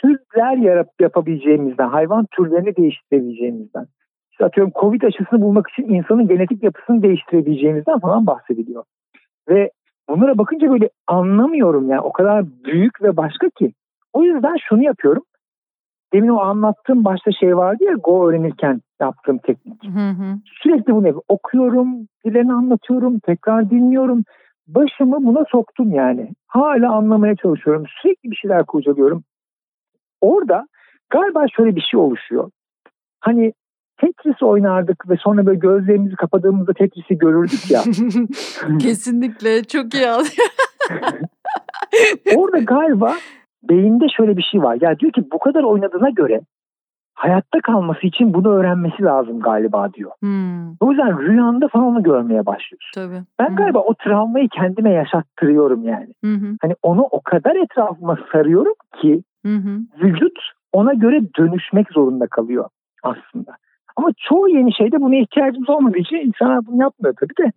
Türler 0.00 0.56
yarap 0.56 0.88
yapabileceğimizden, 1.00 1.88
hayvan 1.88 2.26
türlerini 2.36 2.76
değiştirebileceğimizden. 2.76 3.86
İşte 4.32 4.44
atıyorum 4.44 4.72
Covid 4.80 5.02
aşısını 5.02 5.40
bulmak 5.40 5.70
için 5.70 5.94
insanın 5.94 6.28
genetik 6.28 6.62
yapısını 6.62 7.02
değiştirebileceğimizden 7.02 7.98
falan 7.98 8.26
bahsediliyor. 8.26 8.84
Ve 9.48 9.70
bunlara 10.08 10.38
bakınca 10.38 10.70
böyle 10.70 10.90
anlamıyorum 11.06 11.88
yani 11.90 12.00
o 12.00 12.12
kadar 12.12 12.44
büyük 12.64 13.02
ve 13.02 13.16
başka 13.16 13.50
ki. 13.50 13.72
O 14.12 14.22
yüzden 14.22 14.56
şunu 14.68 14.82
yapıyorum. 14.82 15.22
Demin 16.12 16.28
o 16.28 16.40
anlattığım 16.40 17.04
başta 17.04 17.32
şey 17.32 17.56
vardı 17.56 17.84
ya 17.84 17.92
Go 17.92 18.28
öğrenirken 18.28 18.80
yaptığım 19.00 19.38
teknik 19.38 19.84
Hı 19.84 19.88
hı. 19.88 20.36
sürekli 20.62 20.92
bunu 20.92 21.06
yapıyorum. 21.06 21.22
okuyorum, 21.28 22.06
birilerine 22.24 22.52
anlatıyorum, 22.52 23.18
tekrar 23.18 23.70
dinliyorum. 23.70 24.24
Başımı 24.74 25.26
buna 25.26 25.44
soktum 25.52 25.94
yani. 25.94 26.30
Hala 26.46 26.92
anlamaya 26.92 27.36
çalışıyorum. 27.36 27.84
Sürekli 28.02 28.30
bir 28.30 28.36
şeyler 28.36 28.66
kurcalıyorum. 28.66 29.24
Orada 30.20 30.66
galiba 31.10 31.44
şöyle 31.56 31.76
bir 31.76 31.80
şey 31.90 32.00
oluşuyor. 32.00 32.50
Hani 33.20 33.52
Tetris 34.00 34.42
oynardık 34.42 35.10
ve 35.10 35.16
sonra 35.16 35.46
böyle 35.46 35.58
gözlerimizi 35.58 36.16
kapadığımızda 36.16 36.72
Tetris'i 36.72 37.18
görürdük 37.18 37.70
ya. 37.70 37.82
Kesinlikle 38.78 39.64
çok 39.64 39.94
iyi. 39.94 40.06
Orada 42.36 42.58
galiba 42.58 43.14
beyinde 43.62 44.06
şöyle 44.16 44.36
bir 44.36 44.42
şey 44.42 44.62
var. 44.62 44.78
Ya 44.80 44.98
diyor 44.98 45.12
ki 45.12 45.22
bu 45.32 45.38
kadar 45.38 45.62
oynadığına 45.62 46.10
göre 46.10 46.40
hayatta 47.20 47.60
kalması 47.60 48.06
için 48.06 48.34
bunu 48.34 48.48
öğrenmesi 48.48 49.02
lazım 49.02 49.40
galiba 49.40 49.92
diyor. 49.94 50.10
Hmm, 50.20 50.70
O 50.80 50.90
yüzden 50.90 51.18
rüyanda 51.18 51.68
falan 51.68 51.86
onu 51.86 52.02
görmeye 52.02 52.46
başlıyorsun. 52.46 52.90
tabii. 52.94 53.22
Ben 53.38 53.50
Hı. 53.50 53.56
galiba 53.56 53.78
o 53.78 53.94
travmayı 53.94 54.48
kendime 54.48 54.90
yaşattırıyorum 54.90 55.84
yani. 55.84 56.08
Hı. 56.24 56.56
Hani 56.62 56.74
onu 56.82 57.02
o 57.02 57.20
kadar 57.22 57.56
etrafıma 57.56 58.18
sarıyorum 58.32 58.74
ki 59.00 59.22
hı. 59.46 59.80
vücut 60.02 60.38
ona 60.72 60.94
göre 60.94 61.20
dönüşmek 61.38 61.92
zorunda 61.92 62.26
kalıyor 62.26 62.68
aslında. 63.02 63.56
Ama 63.96 64.08
çoğu 64.28 64.48
yeni 64.48 64.74
şeyde 64.74 65.00
buna 65.00 65.16
ihtiyacımız 65.16 65.70
olmadığı 65.70 65.98
için 65.98 66.16
insanlar 66.16 66.66
bunu 66.66 66.82
yapmıyor 66.82 67.14
tabii 67.20 67.46
de. 67.46 67.52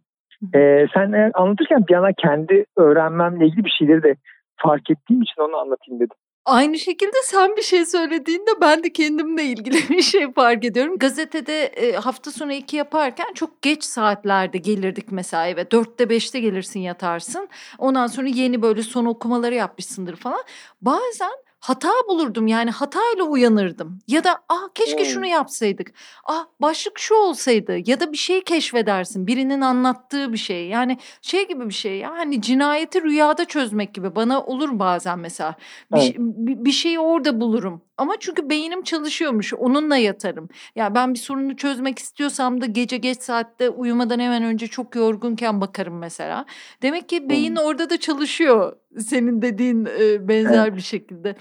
Ee, 0.55 0.87
sen 0.93 1.31
anlatırken 1.33 1.83
bir 1.87 1.93
yana 1.93 2.13
kendi 2.13 2.65
öğrenmemle 2.77 3.45
ilgili 3.47 3.65
bir 3.65 3.75
şeyleri 3.79 4.03
de 4.03 4.15
fark 4.55 4.89
ettiğim 4.89 5.21
için 5.21 5.41
onu 5.41 5.57
anlatayım 5.57 5.99
dedim. 5.99 6.17
Aynı 6.45 6.79
şekilde 6.79 7.17
sen 7.23 7.57
bir 7.57 7.61
şey 7.61 7.85
söylediğinde 7.85 8.51
ben 8.61 8.83
de 8.83 8.93
kendimle 8.93 9.43
ilgili 9.43 9.89
bir 9.89 10.01
şey 10.01 10.33
fark 10.33 10.65
ediyorum. 10.65 10.97
Gazetede 10.97 11.63
e, 11.65 11.91
hafta 11.91 12.31
sonu 12.31 12.53
iki 12.53 12.75
yaparken 12.75 13.33
çok 13.33 13.61
geç 13.61 13.83
saatlerde 13.83 14.57
gelirdik 14.57 15.05
mesela 15.11 15.47
eve. 15.47 15.71
Dörtte 15.71 16.09
beşte 16.09 16.39
gelirsin 16.39 16.79
yatarsın. 16.79 17.49
Ondan 17.77 18.07
sonra 18.07 18.27
yeni 18.27 18.61
böyle 18.61 18.83
son 18.83 19.05
okumaları 19.05 19.55
yapmışsındır 19.55 20.15
falan. 20.15 20.43
Bazen 20.81 21.31
hata 21.63 21.89
bulurdum 22.09 22.47
yani 22.47 22.71
hatayla 22.71 23.23
uyanırdım. 23.23 23.99
Ya 24.07 24.23
da 24.23 24.39
ah 24.49 24.67
keşke 24.75 25.05
şunu 25.05 25.25
yapsaydık. 25.25 25.93
Ah 26.25 26.45
başlık 26.61 26.99
şu 26.99 27.15
olsaydı 27.15 27.77
ya 27.85 27.99
da 27.99 28.11
bir 28.11 28.17
şey 28.17 28.43
keşfedersin. 28.43 29.27
Birinin 29.27 29.61
anlattığı 29.61 30.33
bir 30.33 30.37
şey. 30.37 30.67
Yani 30.67 30.97
şey 31.21 31.47
gibi 31.47 31.69
bir 31.69 31.73
şey 31.73 31.97
ya 31.97 32.11
hani 32.11 32.41
cinayeti 32.41 33.03
rüyada 33.03 33.45
çözmek 33.45 33.93
gibi 33.93 34.15
bana 34.15 34.43
olur 34.43 34.79
bazen 34.79 35.19
mesela. 35.19 35.55
Bir, 35.93 35.99
evet. 35.99 36.15
bir, 36.17 36.65
bir 36.65 36.71
şeyi 36.71 36.99
orada 36.99 37.41
bulurum. 37.41 37.81
Ama 37.97 38.13
çünkü 38.19 38.49
beynim 38.49 38.83
çalışıyormuş. 38.83 39.53
Onunla 39.53 39.97
yatarım. 39.97 40.49
Ya 40.75 40.83
yani 40.83 40.95
ben 40.95 41.13
bir 41.13 41.19
sorunu 41.19 41.55
çözmek 41.55 41.99
istiyorsam 41.99 42.61
da 42.61 42.65
gece 42.65 42.97
geç 42.97 43.17
saatte 43.17 43.69
uyumadan 43.69 44.19
hemen 44.19 44.43
önce 44.43 44.67
çok 44.67 44.95
yorgunken 44.95 45.61
bakarım 45.61 45.97
mesela. 45.97 46.45
Demek 46.81 47.09
ki 47.09 47.29
beyin 47.29 47.55
hmm. 47.55 47.63
orada 47.65 47.89
da 47.89 47.97
çalışıyor. 47.99 48.73
Senin 48.97 49.41
dediğin 49.41 49.85
e, 49.85 50.27
benzer 50.27 50.67
evet. 50.67 50.75
bir 50.75 50.81
şekilde. 50.81 51.35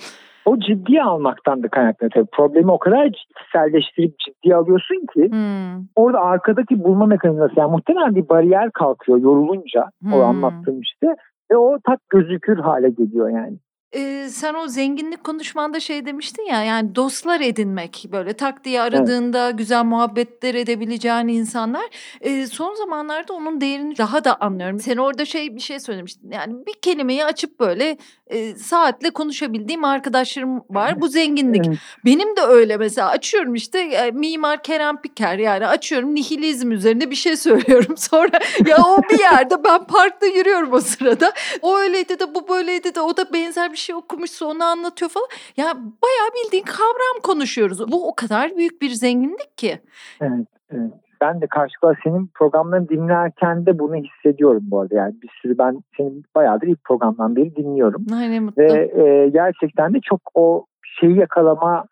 O 0.45 0.61
ciddiye 0.61 1.03
almaktan 1.03 1.63
da 1.63 1.69
kaynaklanıyor 1.69 2.11
tabii. 2.15 2.31
Problemi 2.33 2.71
o 2.71 2.79
kadar 2.79 3.11
kişiselleştirip 3.13 4.19
ciddiye 4.19 4.57
alıyorsun 4.57 5.07
ki 5.15 5.29
hmm. 5.31 5.87
orada 5.97 6.21
arkadaki 6.21 6.85
bulma 6.85 7.07
mekanizması 7.07 7.55
yani 7.57 7.71
muhtemelen 7.71 8.15
bir 8.15 8.29
bariyer 8.29 8.71
kalkıyor 8.71 9.19
yorulunca 9.19 9.91
hmm. 10.03 10.13
o 10.13 10.21
anlattığım 10.21 10.81
işte 10.81 11.07
ve 11.51 11.57
o 11.57 11.79
tak 11.87 12.01
gözükür 12.11 12.59
hale 12.59 12.91
geliyor 12.91 13.31
yani. 13.31 13.59
Eee, 13.93 14.29
sen 14.29 14.55
o 14.55 14.69
zenginlik 14.69 15.25
konuşmanda 15.25 15.81
şey 15.81 16.07
demiştin 16.07 16.43
ya, 16.43 16.65
yani 16.65 16.95
dostlar 16.95 17.41
edinmek, 17.41 18.05
böyle 18.13 18.33
tak 18.33 18.65
diye 18.65 18.81
Evet. 18.81 18.95
aradığında 18.95 19.51
güzel 19.51 19.85
muhabbetler 19.85 20.55
edebileceğin 20.55 21.29
insanlar. 21.29 21.85
Eee, 22.25 22.47
son 22.47 22.75
zamanlarda 22.75 23.33
onun 23.35 23.61
değerini 23.61 23.99
daha 23.99 24.25
da 24.25 24.37
anlıyorum. 24.41 24.81
Sen 24.81 24.97
orada 24.97 25.25
şey 25.25 25.55
bir 25.57 25.61
şey 25.61 25.81
söylemiştin. 25.81 26.31
Yani 26.31 26.67
bir 26.67 26.75
kelimeyi 26.83 27.25
açıp 27.25 27.61
böyle 27.61 27.97
eee, 28.33 28.57
saatle 28.57 29.11
konuşabildiğim 29.11 29.85
arkadaşlarım 29.85 30.65
var. 30.71 31.01
Bu 31.01 31.09
zenginlik. 31.09 31.67
Evet. 31.67 31.79
Benim 32.05 32.37
de 32.37 32.41
öyle 32.41 32.77
mesela 32.77 33.09
açıyorum 33.09 33.55
işte 33.55 33.81
e, 33.81 34.11
mimar 34.11 34.63
Kerem 34.63 35.01
Piker 35.03 35.39
yani 35.39 35.67
açıyorum 35.67 36.15
nihilizm 36.15 36.71
üzerine 36.73 37.11
bir 37.11 37.17
şey 37.17 37.37
söylüyorum. 37.47 37.97
Sonra 37.97 38.41
ya 38.67 38.77
o 38.87 39.03
bir 39.11 39.19
yerde 39.19 39.65
ben 39.65 39.85
parkta 39.85 40.27
yürüyorum 40.27 40.73
o 40.73 40.81
sırada. 40.81 41.33
O 41.63 41.79
öyleydi 41.79 42.19
de 42.19 42.35
bu 42.35 42.49
böyleydi 42.49 42.95
de 42.95 43.01
o 43.01 43.17
da 43.17 43.33
benzer 43.33 43.73
bir 43.73 43.77
şey 43.77 43.95
okumuşsa 43.95 44.47
onu 44.47 44.65
anlatıyor 44.65 45.11
falan. 45.11 45.29
Ya 45.57 45.65
bayağı 45.75 46.31
bildiğin 46.45 46.65
kavram 46.65 47.23
konuşuyoruz. 47.23 47.93
Bu 47.93 48.09
o 48.09 48.15
kadar 48.15 48.57
büyük 48.57 48.83
bir 48.83 48.91
zenginlik 48.91 49.59
ki. 49.59 49.81
Evet, 50.21 50.47
evet. 50.71 51.02
Ben 51.23 51.41
de 51.41 51.47
karşılıklı 51.47 51.95
senin 52.05 52.31
programlarını 52.35 52.89
dinlerken 52.89 53.67
de 53.67 53.79
bunu 53.79 53.95
hissediyorum 53.95 54.63
bu 54.65 54.81
arada. 54.81 54.95
Yani 54.95 55.15
bir 55.23 55.31
sürü 55.43 55.59
ben 55.59 55.83
senin 55.97 56.25
bayağıdır 56.35 56.67
ilk 56.67 56.85
programdan 56.85 57.37
beri 57.37 57.57
dinliyorum. 57.57 58.07
Aynen 58.15 58.43
mutlu. 58.43 58.63
Ve 58.63 59.03
e, 59.03 59.29
gerçekten 59.29 59.95
de 59.95 60.01
çok 60.01 60.21
o 60.35 60.67
şeyi 61.01 61.19
yakalama 61.19 61.85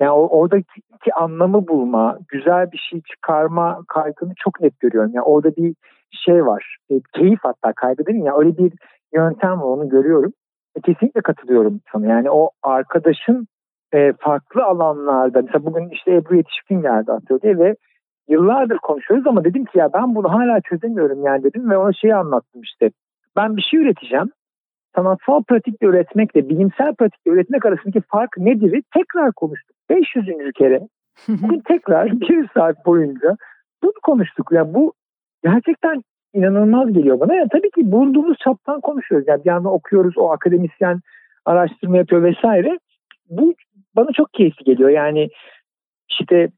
yani 0.00 0.10
oradaki 0.10 1.14
anlamı 1.14 1.68
bulma, 1.68 2.18
güzel 2.28 2.72
bir 2.72 2.78
şey 2.90 3.00
çıkarma 3.00 3.80
kaygını 3.88 4.32
çok 4.36 4.60
net 4.60 4.80
görüyorum. 4.80 5.10
Yani 5.14 5.24
orada 5.24 5.56
bir 5.56 5.74
şey 6.10 6.46
var. 6.46 6.76
E, 6.90 6.94
keyif 7.12 7.38
hatta 7.42 7.72
kaygı 7.72 8.06
değil 8.06 8.18
mi? 8.18 8.26
Yani 8.26 8.38
öyle 8.38 8.58
bir 8.58 8.72
yöntem 9.14 9.60
var 9.60 9.66
onu 9.66 9.88
görüyorum. 9.88 10.32
E, 10.76 10.80
kesinlikle 10.80 11.20
katılıyorum 11.20 11.80
sana. 11.92 12.06
Yani 12.06 12.30
o 12.30 12.50
arkadaşın 12.62 13.46
e, 13.94 14.12
farklı 14.12 14.64
alanlarda 14.64 15.42
mesela 15.42 15.64
bugün 15.64 15.88
işte 15.88 16.14
Ebru 16.14 16.36
Yetişkin 16.36 16.82
geldi 16.82 17.12
atölye 17.12 17.58
ve 17.58 17.76
yıllardır 18.28 18.78
konuşuyoruz 18.78 19.26
ama 19.26 19.44
dedim 19.44 19.64
ki 19.64 19.78
ya 19.78 19.92
ben 19.92 20.14
bunu 20.14 20.32
hala 20.32 20.60
çözemiyorum 20.60 21.24
yani 21.24 21.44
dedim 21.44 21.70
ve 21.70 21.76
ona 21.76 21.92
şeyi 21.92 22.14
anlattım 22.14 22.62
işte. 22.62 22.90
Ben 23.36 23.56
bir 23.56 23.62
şey 23.62 23.80
üreteceğim. 23.80 24.30
Sanatsal 24.96 25.42
pratikle 25.42 25.86
üretmekle 25.86 26.48
bilimsel 26.48 26.94
pratikle 26.94 27.30
üretmek 27.30 27.66
arasındaki 27.66 28.00
fark 28.00 28.38
nedir? 28.38 28.82
Tekrar 28.94 29.32
konuştuk. 29.32 29.76
500. 29.90 30.26
kere. 30.54 30.80
Bugün 31.28 31.60
tekrar 31.68 32.10
bir 32.20 32.48
saat 32.54 32.86
boyunca 32.86 33.36
bunu 33.82 33.92
konuştuk. 34.02 34.48
Yani 34.52 34.74
bu 34.74 34.92
gerçekten 35.44 36.02
inanılmaz 36.34 36.92
geliyor 36.92 37.20
bana. 37.20 37.34
Yani 37.34 37.48
tabii 37.52 37.70
ki 37.70 37.92
bulunduğumuz 37.92 38.38
çaptan 38.38 38.80
konuşuyoruz. 38.80 39.28
Yani 39.28 39.44
bir 39.44 39.50
yandan 39.50 39.72
okuyoruz, 39.72 40.18
o 40.18 40.32
akademisyen 40.32 41.00
araştırma 41.44 41.96
yapıyor 41.96 42.22
vesaire. 42.22 42.78
Bu 43.30 43.54
bana 43.96 44.08
çok 44.12 44.34
keyifli 44.34 44.64
geliyor. 44.64 44.90
Yani 44.90 45.28
işte 46.10 46.48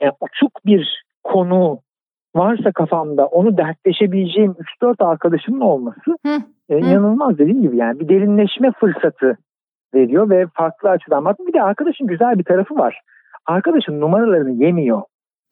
yani 0.00 0.12
uçuk 0.20 0.66
bir 0.66 1.04
konu 1.24 1.78
varsa 2.36 2.72
kafamda 2.72 3.26
onu 3.26 3.56
dertleşebileceğim 3.56 4.56
3-4 4.82 5.04
arkadaşımın 5.04 5.60
olması 5.60 6.16
hı, 6.26 6.38
e, 6.68 6.78
inanılmaz 6.78 7.38
dediğim 7.38 7.62
gibi 7.62 7.76
yani 7.76 8.00
bir 8.00 8.08
derinleşme 8.08 8.72
fırsatı 8.80 9.38
veriyor 9.94 10.30
ve 10.30 10.46
farklı 10.54 10.90
açıdan 10.90 11.24
bak 11.24 11.36
bir 11.46 11.52
de 11.52 11.62
arkadaşın 11.62 12.06
güzel 12.06 12.38
bir 12.38 12.44
tarafı 12.44 12.76
var. 12.76 13.00
Arkadaşın 13.46 14.00
numaralarını 14.00 14.64
yemiyor. 14.64 15.02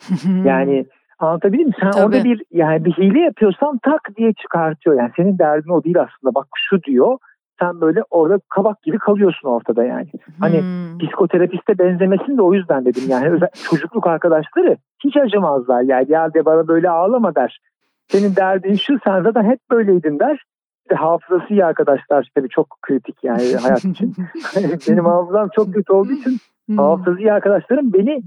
yani 0.45 0.87
Anlatabildim 1.19 1.67
mi? 1.67 1.75
Sen 1.81 1.91
Tabii. 1.91 2.05
orada 2.05 2.25
bir 2.25 2.43
yani 2.51 2.85
bir 2.85 2.93
hile 2.93 3.21
yapıyorsan 3.21 3.79
tak 3.79 4.17
diye 4.17 4.33
çıkartıyor. 4.33 4.97
Yani 4.97 5.11
senin 5.17 5.39
derdin 5.39 5.71
o 5.71 5.85
değil 5.85 6.01
aslında. 6.01 6.35
Bak 6.35 6.47
şu 6.57 6.83
diyor. 6.83 7.19
Sen 7.65 7.81
böyle 7.81 8.03
orada 8.11 8.41
kabak 8.49 8.83
gibi 8.83 8.99
kalıyorsun 8.99 9.49
ortada 9.49 9.85
yani. 9.85 10.07
Hani 10.41 10.61
hmm. 10.61 10.99
psikoterapiste 10.99 11.79
benzemesin 11.79 12.37
de 12.37 12.43
o 12.43 12.55
yüzden 12.55 12.85
dedim 12.85 13.03
yani. 13.09 13.29
Özel, 13.29 13.49
çocukluk 13.71 14.07
arkadaşları 14.07 14.77
hiç 15.05 15.17
acımazlar. 15.17 15.83
Yani 15.83 16.07
ya 16.09 16.35
de 16.35 16.45
bana 16.45 16.69
böyle 16.69 16.91
ağlama 16.91 17.35
der. 17.35 17.61
Senin 18.09 18.37
derdin 18.37 18.75
şu 18.75 18.99
sen 19.05 19.23
zaten 19.23 19.45
hep 19.45 19.59
böyleydin 19.71 20.19
der. 20.19 20.45
İşte 20.85 20.95
hafızası 20.95 21.47
iyi 21.51 21.65
arkadaşlar 21.65 22.29
tabii 22.35 22.49
çok 22.49 22.79
kritik 22.83 23.25
yani 23.25 23.57
hayat 23.57 23.85
için. 23.85 24.15
Benim 24.89 25.05
hafızam 25.05 25.49
çok 25.57 25.75
kötü 25.75 25.93
olduğu 25.93 26.13
için 26.13 26.39
hmm. 26.67 26.79
hafızası 26.79 27.19
iyi 27.19 27.33
arkadaşlarım 27.33 27.93
beni 27.93 28.23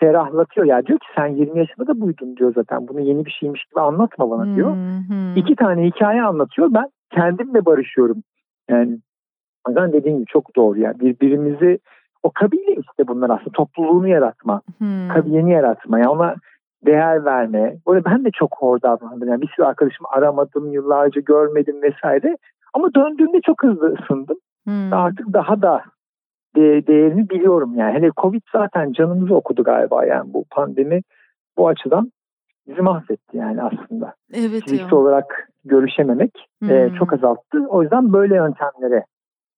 ferahlatıyor. 0.00 0.66
Ya 0.66 0.86
diyor 0.86 0.98
ki 0.98 1.06
sen 1.16 1.26
20 1.26 1.58
yaşında 1.58 1.86
da 1.86 2.00
buydun 2.00 2.36
diyor 2.36 2.52
zaten. 2.54 2.88
Bunu 2.88 3.00
yeni 3.00 3.24
bir 3.24 3.30
şeymiş 3.30 3.64
gibi 3.64 3.80
anlatma 3.80 4.30
bana 4.30 4.56
diyor. 4.56 4.74
Hmm. 4.74 5.36
İki 5.36 5.56
tane 5.56 5.86
hikaye 5.86 6.22
anlatıyor. 6.22 6.68
Ben 6.74 6.90
kendimle 7.10 7.66
barışıyorum. 7.66 8.22
Yani 8.70 8.98
o 9.66 9.70
yüzden 9.70 9.92
dediğim 9.92 10.16
gibi 10.16 10.26
çok 10.26 10.56
doğru. 10.56 10.78
Yani 10.78 11.00
birbirimizi 11.00 11.78
o 12.22 12.30
kabile 12.30 12.74
işte 12.74 13.08
bunlar 13.08 13.30
aslında 13.30 13.50
topluluğunu 13.50 14.08
yaratma. 14.08 14.62
Hmm. 14.78 15.08
Kabileni 15.08 15.52
yaratma. 15.52 15.98
Yani 15.98 16.08
ona 16.08 16.34
değer 16.86 17.24
verme. 17.24 17.76
Böyle 17.86 18.04
ben 18.04 18.24
de 18.24 18.30
çok 18.30 18.56
hor 18.58 18.82
davrandım. 18.82 19.28
Yani 19.28 19.40
bir 19.40 19.48
sürü 19.48 19.66
arkadaşımı 19.66 20.08
aramadım, 20.08 20.72
yıllarca 20.72 21.20
görmedim 21.20 21.82
vesaire. 21.82 22.36
Ama 22.74 22.94
döndüğümde 22.94 23.40
çok 23.40 23.62
hızlı 23.62 23.94
ısındım. 23.94 24.36
Hmm. 24.64 24.92
Artık 24.92 25.32
daha 25.32 25.62
da 25.62 25.82
de, 26.56 26.86
değerini 26.86 27.30
biliyorum 27.30 27.74
yani. 27.76 27.94
Hele 27.94 28.10
Covid 28.16 28.42
zaten 28.52 28.92
canımızı 28.92 29.34
okudu 29.34 29.64
galiba 29.64 30.04
yani 30.04 30.34
bu 30.34 30.44
pandemi 30.50 31.00
bu 31.56 31.68
açıdan 31.68 32.12
bizi 32.68 32.82
mahvetti 32.82 33.36
yani 33.36 33.62
aslında. 33.62 34.14
Evet 34.32 34.62
Fiziksel 34.64 34.92
ya. 34.92 34.96
olarak 34.96 35.48
görüşememek 35.64 36.30
e, 36.62 36.66
hmm. 36.66 36.70
e, 36.70 36.94
çok 36.98 37.12
azalttı. 37.12 37.58
O 37.68 37.82
yüzden 37.82 38.12
böyle 38.12 38.34
yöntemlere 38.34 39.04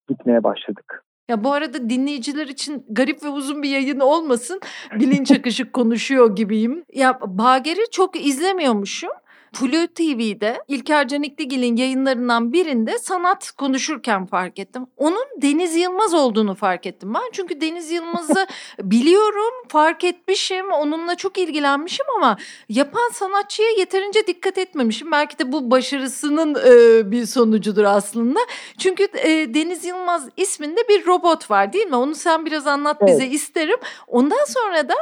gitmeye 0.09 0.45
başladık. 0.45 1.03
Ya 1.29 1.45
bu 1.45 1.53
arada 1.53 1.91
dinleyiciler 1.91 2.47
için 2.47 2.87
garip 2.91 3.23
ve 3.25 3.29
uzun 3.29 3.63
bir 3.63 3.69
yayın 3.69 4.01
olmasın. 4.01 4.61
Bilinç 5.01 5.31
akışı 5.31 5.73
konuşuyor 5.73 6.37
gibiyim. 6.37 6.85
Ya 6.95 7.19
Bager'i 7.27 7.91
çok 7.91 8.27
izlemiyormuşum. 8.27 9.11
Flu 9.57 9.87
TV'de 9.87 10.63
İlker 10.69 11.09
Canikligil'in 11.09 11.77
yayınlarından 11.77 12.53
birinde 12.53 12.99
sanat 12.99 13.51
konuşurken 13.51 14.27
fark 14.27 14.59
ettim. 14.59 14.87
Onun 14.97 15.25
Deniz 15.43 15.77
Yılmaz 15.77 16.15
olduğunu 16.15 16.55
fark 16.55 16.87
ettim 16.87 17.15
ben. 17.15 17.23
Çünkü 17.33 17.61
Deniz 17.61 17.91
Yılmaz'ı 17.91 18.47
biliyorum, 18.79 19.69
fark 19.69 20.05
etmişim, 20.05 20.73
onunla 20.73 21.15
çok 21.15 21.39
ilgilenmişim 21.39 22.07
ama 22.17 22.37
yapan 22.69 23.11
sanatçıya 23.13 23.69
yeterince 23.79 24.27
dikkat 24.27 24.59
etmemişim. 24.59 25.13
Belki 25.13 25.39
de 25.39 25.53
bu 25.53 25.71
başarısının 25.71 26.55
e, 26.55 27.11
bir 27.11 27.27
sonucudur 27.27 27.85
aslında. 27.85 28.41
Çünkü 28.79 29.09
e, 29.15 29.55
Deniz 29.55 29.85
Yılmaz 29.85 30.29
isminde 30.37 30.81
bir 30.89 31.07
robot 31.07 31.51
var 31.51 31.73
değil 31.73 31.87
mi? 31.87 31.97
Onu 31.97 32.15
sen 32.15 32.47
biraz 32.47 32.67
anlat 32.67 32.97
evet. 33.01 33.13
bize 33.13 33.27
isterim. 33.27 33.79
Ondan 34.07 34.45
sonra 34.47 34.89
da 34.89 34.95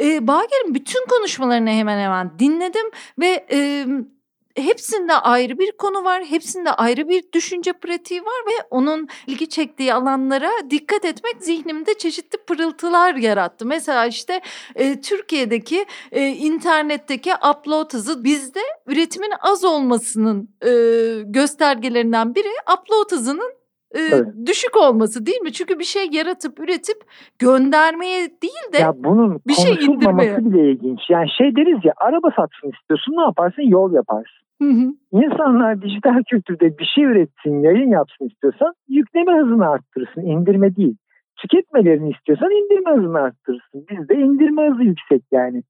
e, 0.00 0.26
Bager'in 0.26 0.74
bütün 0.74 1.06
konuşmalarını 1.06 1.70
hemen 1.70 1.98
hemen 1.98 2.38
dinledim 2.38 2.90
ve 3.18 3.46
e, 3.52 3.86
hepsinde 4.56 5.14
ayrı 5.14 5.58
bir 5.58 5.72
konu 5.72 6.04
var. 6.04 6.24
Hepsinde 6.24 6.70
ayrı 6.70 7.08
bir 7.08 7.32
düşünce 7.32 7.72
pratiği 7.72 8.20
var 8.20 8.46
ve 8.46 8.66
onun 8.70 9.08
ilgi 9.26 9.48
çektiği 9.48 9.94
alanlara 9.94 10.50
dikkat 10.70 11.04
etmek 11.04 11.36
zihnimde 11.40 11.98
çeşitli 11.98 12.38
pırıltılar 12.38 13.14
yarattı. 13.14 13.66
Mesela 13.66 14.06
işte 14.06 14.40
e, 14.74 15.00
Türkiye'deki 15.00 15.86
e, 16.12 16.26
internetteki 16.26 17.32
upload 17.34 17.92
hızı 17.92 18.24
bizde 18.24 18.60
üretimin 18.86 19.32
az 19.40 19.64
olmasının 19.64 20.48
e, 20.64 20.70
göstergelerinden 21.24 22.34
biri 22.34 22.48
upload 22.78 23.12
hızının 23.12 23.61
e, 23.96 24.46
düşük 24.46 24.76
olması 24.76 25.26
değil 25.26 25.40
mi? 25.40 25.52
Çünkü 25.52 25.78
bir 25.78 25.84
şey 25.84 26.08
yaratıp 26.12 26.60
üretip 26.60 26.96
göndermeye 27.38 28.20
değil 28.42 28.72
de 28.72 28.78
ya 28.78 28.92
bunun 28.96 29.40
bir 29.46 29.52
şey 29.52 29.72
indirmeye. 29.72 30.38
bile 30.38 30.72
ilginç. 30.72 31.00
Yani 31.08 31.28
şey 31.38 31.56
deriz 31.56 31.84
ya 31.84 31.92
araba 31.96 32.28
satsın 32.36 32.70
istiyorsun 32.78 33.12
ne 33.12 33.22
yaparsın? 33.22 33.62
Yol 33.62 33.92
yaparsın. 33.92 34.42
Hı 34.62 34.68
hı. 34.68 34.94
İnsanlar 35.12 35.82
dijital 35.82 36.22
kültürde 36.30 36.78
bir 36.78 36.84
şey 36.94 37.04
üretsin, 37.04 37.62
yayın 37.62 37.90
yapsın 37.90 38.26
istiyorsan 38.26 38.74
yükleme 38.88 39.32
hızını 39.40 39.68
arttırırsın, 39.68 40.20
indirme 40.20 40.76
değil. 40.76 40.96
tüketmelerini 41.42 42.10
istiyorsan 42.10 42.50
indirme 42.50 42.90
hızını 42.90 43.18
arttırırsın. 43.18 43.86
Bizde 43.90 44.14
indirme 44.14 44.70
hızı 44.70 44.82
yüksek 44.82 45.22
yani. 45.32 45.62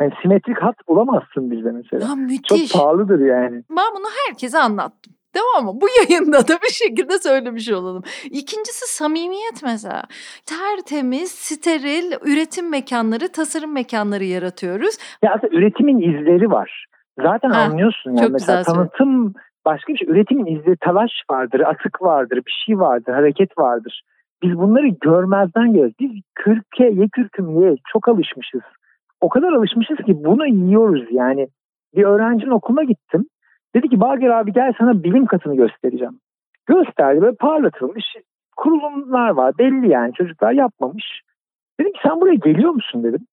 Yani 0.00 0.12
simetrik 0.22 0.62
hat 0.62 0.74
bulamazsın 0.88 1.50
bizde 1.50 1.70
mesela. 1.72 2.08
Ya 2.08 2.14
müthiş. 2.14 2.72
Çok 2.72 2.82
pahalıdır 2.82 3.20
yani. 3.20 3.62
Ben 3.70 3.90
bunu 3.96 4.06
herkese 4.26 4.58
anlattım. 4.58 5.12
Tamam 5.32 5.74
mı? 5.74 5.80
Bu 5.80 5.86
yayında 5.98 6.48
da 6.48 6.54
bir 6.62 6.72
şekilde 6.72 7.18
söylemiş 7.18 7.72
olalım. 7.72 8.02
İkincisi 8.24 8.94
samimiyet 8.96 9.62
mesela. 9.62 10.02
Tertemiz, 10.46 11.30
steril 11.30 12.12
üretim 12.32 12.70
mekanları, 12.70 13.32
tasarım 13.32 13.72
mekanları 13.72 14.24
yaratıyoruz. 14.24 14.96
Ya 15.22 15.34
aslında 15.34 15.56
üretimin 15.56 15.98
izleri 15.98 16.50
var. 16.50 16.86
Zaten 17.22 17.50
ha, 17.50 17.60
anlıyorsun 17.60 18.16
yani 18.16 18.32
mesela 18.32 18.62
tanıtım 18.62 19.34
başka 19.64 19.92
bir 19.92 19.98
şey. 19.98 20.08
Üretimin 20.08 20.46
izleri 20.46 20.76
talaş 20.76 21.10
vardır, 21.30 21.60
atık 21.60 22.02
vardır, 22.02 22.36
bir 22.36 22.62
şey 22.66 22.78
vardır, 22.78 23.12
hareket 23.12 23.58
vardır. 23.58 24.02
Biz 24.42 24.56
bunları 24.56 24.86
görmezden 24.86 25.66
geliyoruz. 25.66 25.94
Biz 26.00 26.10
kürke, 26.34 26.84
ye 26.84 27.08
kürküm 27.12 27.62
ye 27.62 27.76
çok 27.92 28.08
alışmışız. 28.08 28.62
O 29.20 29.28
kadar 29.28 29.52
alışmışız 29.52 29.96
ki 29.96 30.24
bunu 30.24 30.46
yiyoruz 30.46 31.04
yani. 31.10 31.48
Bir 31.96 32.04
öğrencinin 32.04 32.50
okuluna 32.50 32.82
gittim. 32.84 33.26
Dedi 33.74 33.88
ki 33.88 34.00
Bager 34.00 34.28
abi 34.28 34.52
gel 34.52 34.72
sana 34.78 35.02
bilim 35.02 35.26
katını 35.26 35.56
göstereceğim. 35.56 36.20
Gösterdi 36.66 37.20
böyle 37.20 37.36
parlatılmış 37.36 38.04
kurulumlar 38.56 39.30
var. 39.30 39.58
Belli 39.58 39.88
yani 39.88 40.12
çocuklar 40.12 40.52
yapmamış. 40.52 41.22
Dedim 41.80 41.92
ki 41.92 42.00
sen 42.02 42.20
buraya 42.20 42.34
geliyor 42.34 42.70
musun 42.70 43.04
dedim. 43.04 43.26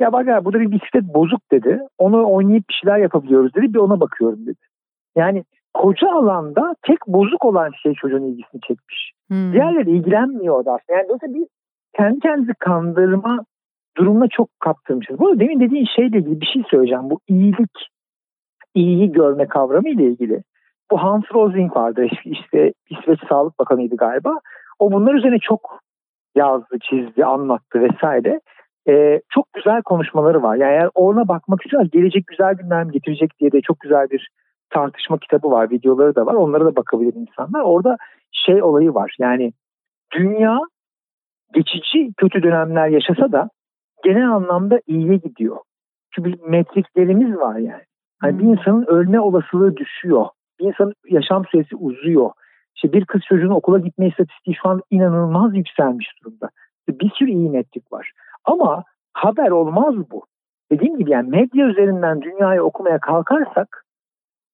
Ya 0.00 0.12
Bager 0.12 0.44
burada 0.44 0.60
bir 0.60 0.70
bisiklet 0.70 1.04
bozuk 1.04 1.52
dedi. 1.52 1.80
Onu 1.98 2.32
oynayıp 2.32 2.68
bir 2.68 2.74
şeyler 2.74 2.98
yapabiliyoruz 2.98 3.54
dedi. 3.54 3.74
Bir 3.74 3.78
ona 3.78 4.00
bakıyorum 4.00 4.46
dedi. 4.46 4.60
Yani 5.16 5.44
koca 5.74 6.10
alanda 6.12 6.74
tek 6.82 6.98
bozuk 7.06 7.44
olan 7.44 7.70
şey 7.82 7.94
çocuğun 7.94 8.22
ilgisini 8.22 8.60
çekmiş. 8.60 9.12
Hmm. 9.28 9.52
Diğerleri 9.52 9.90
ilgilenmiyor 9.90 10.64
da 10.64 10.72
aslında. 10.72 10.98
Yani 10.98 11.08
dolayısıyla 11.08 11.34
bir 11.34 11.46
kendi 11.96 12.20
kendimizi 12.20 12.54
kandırma 12.54 13.44
durumuna 13.96 14.28
çok 14.28 14.48
kaptırmışız. 14.60 15.18
Bu 15.18 15.40
demin 15.40 15.60
dediğin 15.60 15.86
şeyle 15.96 16.18
ilgili 16.18 16.40
bir 16.40 16.46
şey 16.46 16.62
söyleyeceğim. 16.70 17.10
Bu 17.10 17.20
iyilik, 17.28 17.88
iyiyi 18.74 19.12
görme 19.12 19.46
kavramı 19.46 19.88
ile 19.88 20.04
ilgili. 20.04 20.42
Bu 20.90 21.02
Hans 21.02 21.24
Rosling 21.34 21.76
vardı 21.76 22.06
işte 22.24 22.72
İsveç 22.90 23.20
Sağlık 23.28 23.58
Bakanı'ydı 23.58 23.96
galiba. 23.96 24.38
O 24.78 24.92
bunlar 24.92 25.14
üzerine 25.14 25.38
çok 25.38 25.80
yazdı, 26.34 26.78
çizdi, 26.82 27.24
anlattı 27.24 27.80
vesaire. 27.80 28.40
Ee, 28.88 29.20
çok 29.28 29.52
güzel 29.52 29.82
konuşmaları 29.82 30.42
var. 30.42 30.56
Yani 30.56 30.72
eğer 30.72 30.90
ona 30.94 31.28
bakmak 31.28 31.62
istiyorsan 31.62 31.90
gelecek 31.92 32.26
güzel 32.26 32.54
günler 32.54 32.84
mi 32.84 32.92
getirecek 32.92 33.30
diye 33.40 33.52
de 33.52 33.60
çok 33.60 33.80
güzel 33.80 34.10
bir 34.10 34.30
tartışma 34.70 35.18
kitabı 35.18 35.50
var, 35.50 35.70
videoları 35.70 36.14
da 36.14 36.26
var. 36.26 36.34
Onlara 36.34 36.64
da 36.64 36.76
bakabilir 36.76 37.14
insanlar. 37.14 37.60
Orada 37.60 37.96
şey 38.32 38.62
olayı 38.62 38.94
var. 38.94 39.16
Yani 39.18 39.52
dünya 40.16 40.58
geçici 41.54 42.12
kötü 42.16 42.42
dönemler 42.42 42.88
yaşasa 42.88 43.32
da 43.32 43.50
genel 44.04 44.30
anlamda 44.30 44.80
iyiye 44.86 45.16
gidiyor. 45.16 45.56
Çünkü 46.14 46.32
metriklerimiz 46.48 47.36
var 47.36 47.56
yani. 47.56 47.82
Hani 48.22 48.38
bir 48.38 48.44
insanın 48.44 48.84
ölme 48.86 49.20
olasılığı 49.20 49.76
düşüyor. 49.76 50.26
Bir 50.60 50.64
insanın 50.64 50.94
yaşam 51.08 51.44
süresi 51.46 51.76
uzuyor. 51.76 52.30
İşte 52.76 52.92
bir 52.92 53.04
kız 53.04 53.22
çocuğunun 53.28 53.54
okula 53.54 53.78
gitme 53.78 54.08
istatistiği 54.08 54.56
şu 54.62 54.68
an 54.68 54.82
inanılmaz 54.90 55.56
yükselmiş 55.56 56.08
durumda. 56.22 56.48
Bir 56.88 57.10
sürü 57.10 57.30
iyi 57.30 57.50
metrik 57.50 57.92
var. 57.92 58.12
Ama 58.44 58.84
haber 59.12 59.50
olmaz 59.50 59.94
bu. 60.10 60.22
Dediğim 60.72 60.98
gibi 60.98 61.10
yani 61.10 61.28
medya 61.28 61.66
üzerinden 61.66 62.22
dünyayı 62.22 62.62
okumaya 62.62 62.98
kalkarsak 62.98 63.84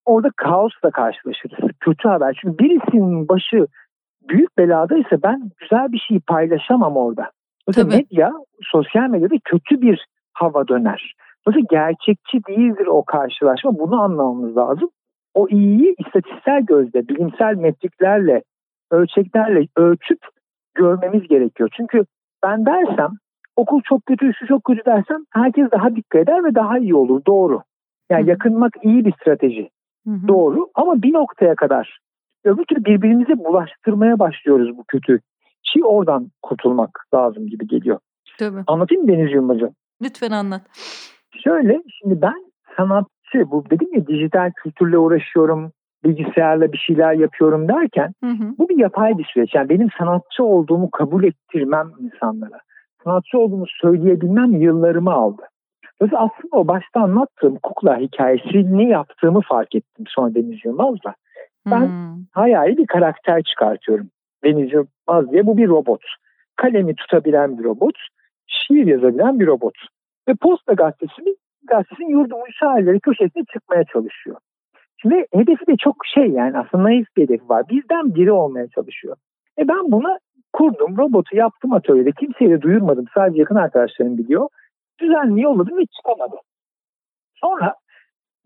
orada 0.04 0.30
kaosla 0.36 0.90
karşılaşırız. 0.90 1.70
Kötü 1.80 2.08
haber. 2.08 2.38
Çünkü 2.40 2.58
birisinin 2.58 3.28
başı 3.28 3.66
büyük 4.28 4.58
beladaysa 4.58 5.16
ben 5.22 5.50
güzel 5.58 5.92
bir 5.92 5.98
şey 5.98 6.20
paylaşamam 6.20 6.96
orada. 6.96 7.30
Mesela 7.66 7.88
medya, 7.88 8.32
sosyal 8.62 9.08
medyada 9.08 9.34
kötü 9.44 9.82
bir 9.82 10.06
hava 10.32 10.68
döner. 10.68 11.14
Mesela 11.48 11.66
gerçekçi 11.70 12.38
değildir 12.48 12.86
o 12.86 13.04
karşılaşma. 13.04 13.78
Bunu 13.78 14.02
anlamamız 14.02 14.56
lazım. 14.56 14.88
O 15.34 15.48
iyiyi 15.48 15.94
istatistiksel 15.98 16.62
gözle, 16.62 17.08
bilimsel 17.08 17.54
metriklerle, 17.54 18.42
ölçeklerle 18.90 19.66
ölçüp 19.76 20.18
görmemiz 20.74 21.28
gerekiyor. 21.28 21.68
Çünkü 21.76 22.04
ben 22.44 22.66
dersem 22.66 23.10
okul 23.56 23.80
çok 23.84 24.06
kötü, 24.06 24.32
şu 24.38 24.46
çok 24.46 24.64
kötü 24.64 24.84
dersem 24.84 25.24
herkes 25.30 25.70
daha 25.70 25.96
dikkat 25.96 26.22
eder 26.22 26.44
ve 26.44 26.54
daha 26.54 26.78
iyi 26.78 26.94
olur. 26.94 27.22
Doğru. 27.26 27.62
Yani 28.10 28.24
Hı. 28.24 28.28
yakınmak 28.28 28.72
iyi 28.82 29.04
bir 29.04 29.12
strateji. 29.12 29.70
Hı. 30.06 30.28
Doğru 30.28 30.68
ama 30.74 31.02
bir 31.02 31.12
noktaya 31.12 31.54
kadar. 31.54 31.98
Öbür 32.44 32.64
türlü 32.64 32.84
birbirimize 32.84 33.38
bulaştırmaya 33.38 34.18
başlıyoruz 34.18 34.76
bu 34.78 34.84
kötü. 34.88 35.20
Ki 35.62 35.84
oradan 35.84 36.30
kurtulmak 36.42 37.04
lazım 37.14 37.46
gibi 37.46 37.66
geliyor. 37.66 37.98
Tabii. 38.38 38.64
Anlatayım 38.66 39.02
mı 39.04 39.08
Deniz 39.08 39.32
Yılmaz'ı? 39.32 39.70
Lütfen 40.02 40.30
anlat. 40.30 40.62
Şöyle 41.44 41.82
şimdi 41.98 42.22
ben 42.22 42.44
sanatçı 42.76 43.50
bu 43.50 43.64
dedim 43.70 43.88
ya 43.92 44.06
dijital 44.06 44.52
kültürle 44.56 44.98
uğraşıyorum 44.98 45.72
bilgisayarla 46.04 46.72
bir 46.72 46.78
şeyler 46.78 47.12
yapıyorum 47.12 47.68
derken 47.68 48.12
hı 48.24 48.30
hı. 48.30 48.54
bu 48.58 48.68
bir 48.68 48.78
yapay 48.78 49.18
bir 49.18 49.24
süreç. 49.24 49.54
Yani 49.54 49.68
benim 49.68 49.88
sanatçı 49.98 50.44
olduğumu 50.44 50.90
kabul 50.90 51.24
ettirmem 51.24 51.90
insanlara. 52.00 52.60
Sanatçı 53.04 53.38
olduğumu 53.38 53.64
söyleyebilmem 53.80 54.60
yıllarımı 54.60 55.12
aldı. 55.12 55.42
Dolayısıyla 56.00 56.24
aslında 56.24 56.56
o 56.56 56.68
başta 56.68 57.00
anlattığım 57.00 57.56
kukla 57.56 57.98
hikayesini 57.98 58.88
yaptığımı 58.88 59.40
fark 59.40 59.74
ettim 59.74 60.04
sonra 60.08 60.34
Deniz 60.34 60.64
Yılmaz'la. 60.64 61.14
Ben 61.70 61.86
hmm. 61.86 62.24
hayali 62.32 62.76
bir 62.76 62.86
karakter 62.86 63.42
çıkartıyorum. 63.42 64.10
Deniz 64.44 64.72
Yılmaz 64.72 65.32
diye 65.32 65.46
bu 65.46 65.56
bir 65.56 65.68
robot. 65.68 66.00
Kalemi 66.56 66.94
tutabilen 66.94 67.58
bir 67.58 67.64
robot. 67.64 67.94
Şiir 68.46 68.86
yazabilen 68.86 69.40
bir 69.40 69.46
robot. 69.46 69.74
Ve 70.28 70.34
Posta 70.34 70.72
Gazetesi'nin 70.72 71.36
gazetesinin 71.62 72.08
yurdum 72.08 72.38
şairleri 72.60 73.00
köşesine 73.00 73.44
çıkmaya 73.52 73.84
çalışıyor. 73.84 74.36
Şimdi 75.02 75.26
hedefi 75.32 75.66
de 75.66 75.76
çok 75.76 75.96
şey 76.14 76.26
yani 76.26 76.58
aslında 76.58 76.84
naif 76.84 77.06
bir 77.16 77.22
hedefi 77.22 77.48
var. 77.48 77.64
Bizden 77.70 78.14
biri 78.14 78.32
olmaya 78.32 78.68
çalışıyor. 78.68 79.16
E 79.58 79.68
ben 79.68 79.92
buna 79.92 80.18
kurdum, 80.52 80.96
robotu 80.96 81.36
yaptım 81.36 81.72
atölyede. 81.72 82.12
Kimseye 82.12 82.50
de 82.50 82.62
duyurmadım. 82.62 83.04
Sadece 83.14 83.40
yakın 83.40 83.54
arkadaşlarım 83.54 84.18
biliyor 84.18 84.48
düzenli 85.00 85.42
yolladım 85.42 85.78
ve 85.78 85.86
çıkamadı. 85.86 86.36
Sonra 87.34 87.74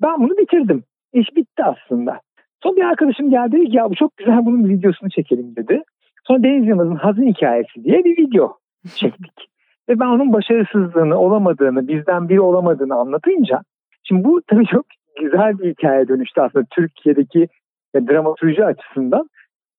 ben 0.03 0.21
bunu 0.21 0.39
bitirdim. 0.39 0.85
İş 1.13 1.37
bitti 1.37 1.65
aslında. 1.65 2.21
Sonra 2.63 2.77
bir 2.77 2.83
arkadaşım 2.83 3.31
geldi 3.31 3.53
dedi 3.53 3.71
ki 3.71 3.77
ya 3.77 3.91
bu 3.91 3.95
çok 3.95 4.17
güzel 4.17 4.47
bunun 4.47 4.69
videosunu 4.69 5.11
çekelim 5.11 5.57
dedi. 5.57 5.83
Sonra 6.25 6.43
Deniz 6.43 6.69
Yılmaz'ın 6.69 6.95
Hazin 6.95 7.27
Hikayesi 7.27 7.85
diye 7.85 8.05
bir 8.05 8.17
video 8.17 8.57
çektik. 8.97 9.52
Ve 9.93 10.01
ben 10.01 10.06
onun 10.06 10.32
başarısızlığını, 10.32 11.19
olamadığını, 11.19 11.89
bizden 11.89 12.28
biri 12.28 12.40
olamadığını 12.40 12.94
anlatınca 12.94 13.60
şimdi 14.02 14.24
bu 14.24 14.43
tabii 14.47 14.66
çok 14.66 14.86
güzel 15.20 15.59
bir 15.59 15.70
hikaye 15.70 16.09
dönüştü 16.09 16.40
aslında 16.40 16.66
Türkiye'deki 16.70 17.48
dramaturji 17.94 18.64
açısından 18.64 19.28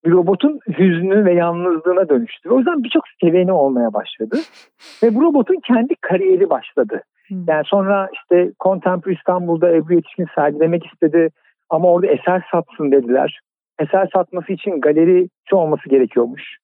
bir 0.06 0.12
robotun 0.12 0.60
hüznü 0.68 1.26
ve 1.26 1.34
yalnızlığına 1.34 2.10
dönüştü. 2.10 2.50
O 2.50 2.58
yüzden 2.58 2.84
birçok 2.84 3.04
seveni 3.22 3.52
olmaya 3.52 3.94
başladı. 3.94 4.38
Ve 5.04 5.16
bu 5.16 5.22
robotun 5.22 5.60
kendi 5.68 5.96
kariyeri 5.96 6.50
başladı. 6.50 7.02
Hmm. 7.28 7.46
Yani 7.48 7.64
sonra 7.66 8.10
işte 8.14 8.52
Contemporary 8.60 9.16
İstanbul'da 9.16 9.76
Ebru 9.76 9.94
Yetişkin 9.94 10.28
sergilemek 10.36 10.86
istedi. 10.86 11.30
Ama 11.70 11.92
orada 11.92 12.08
eser 12.08 12.48
satsın 12.52 12.92
dediler. 12.92 13.40
Eser 13.80 14.10
satması 14.14 14.54
için 14.54 14.82
galerisi 14.82 15.56
olması 15.56 15.90
gerekiyormuş. 15.90 16.58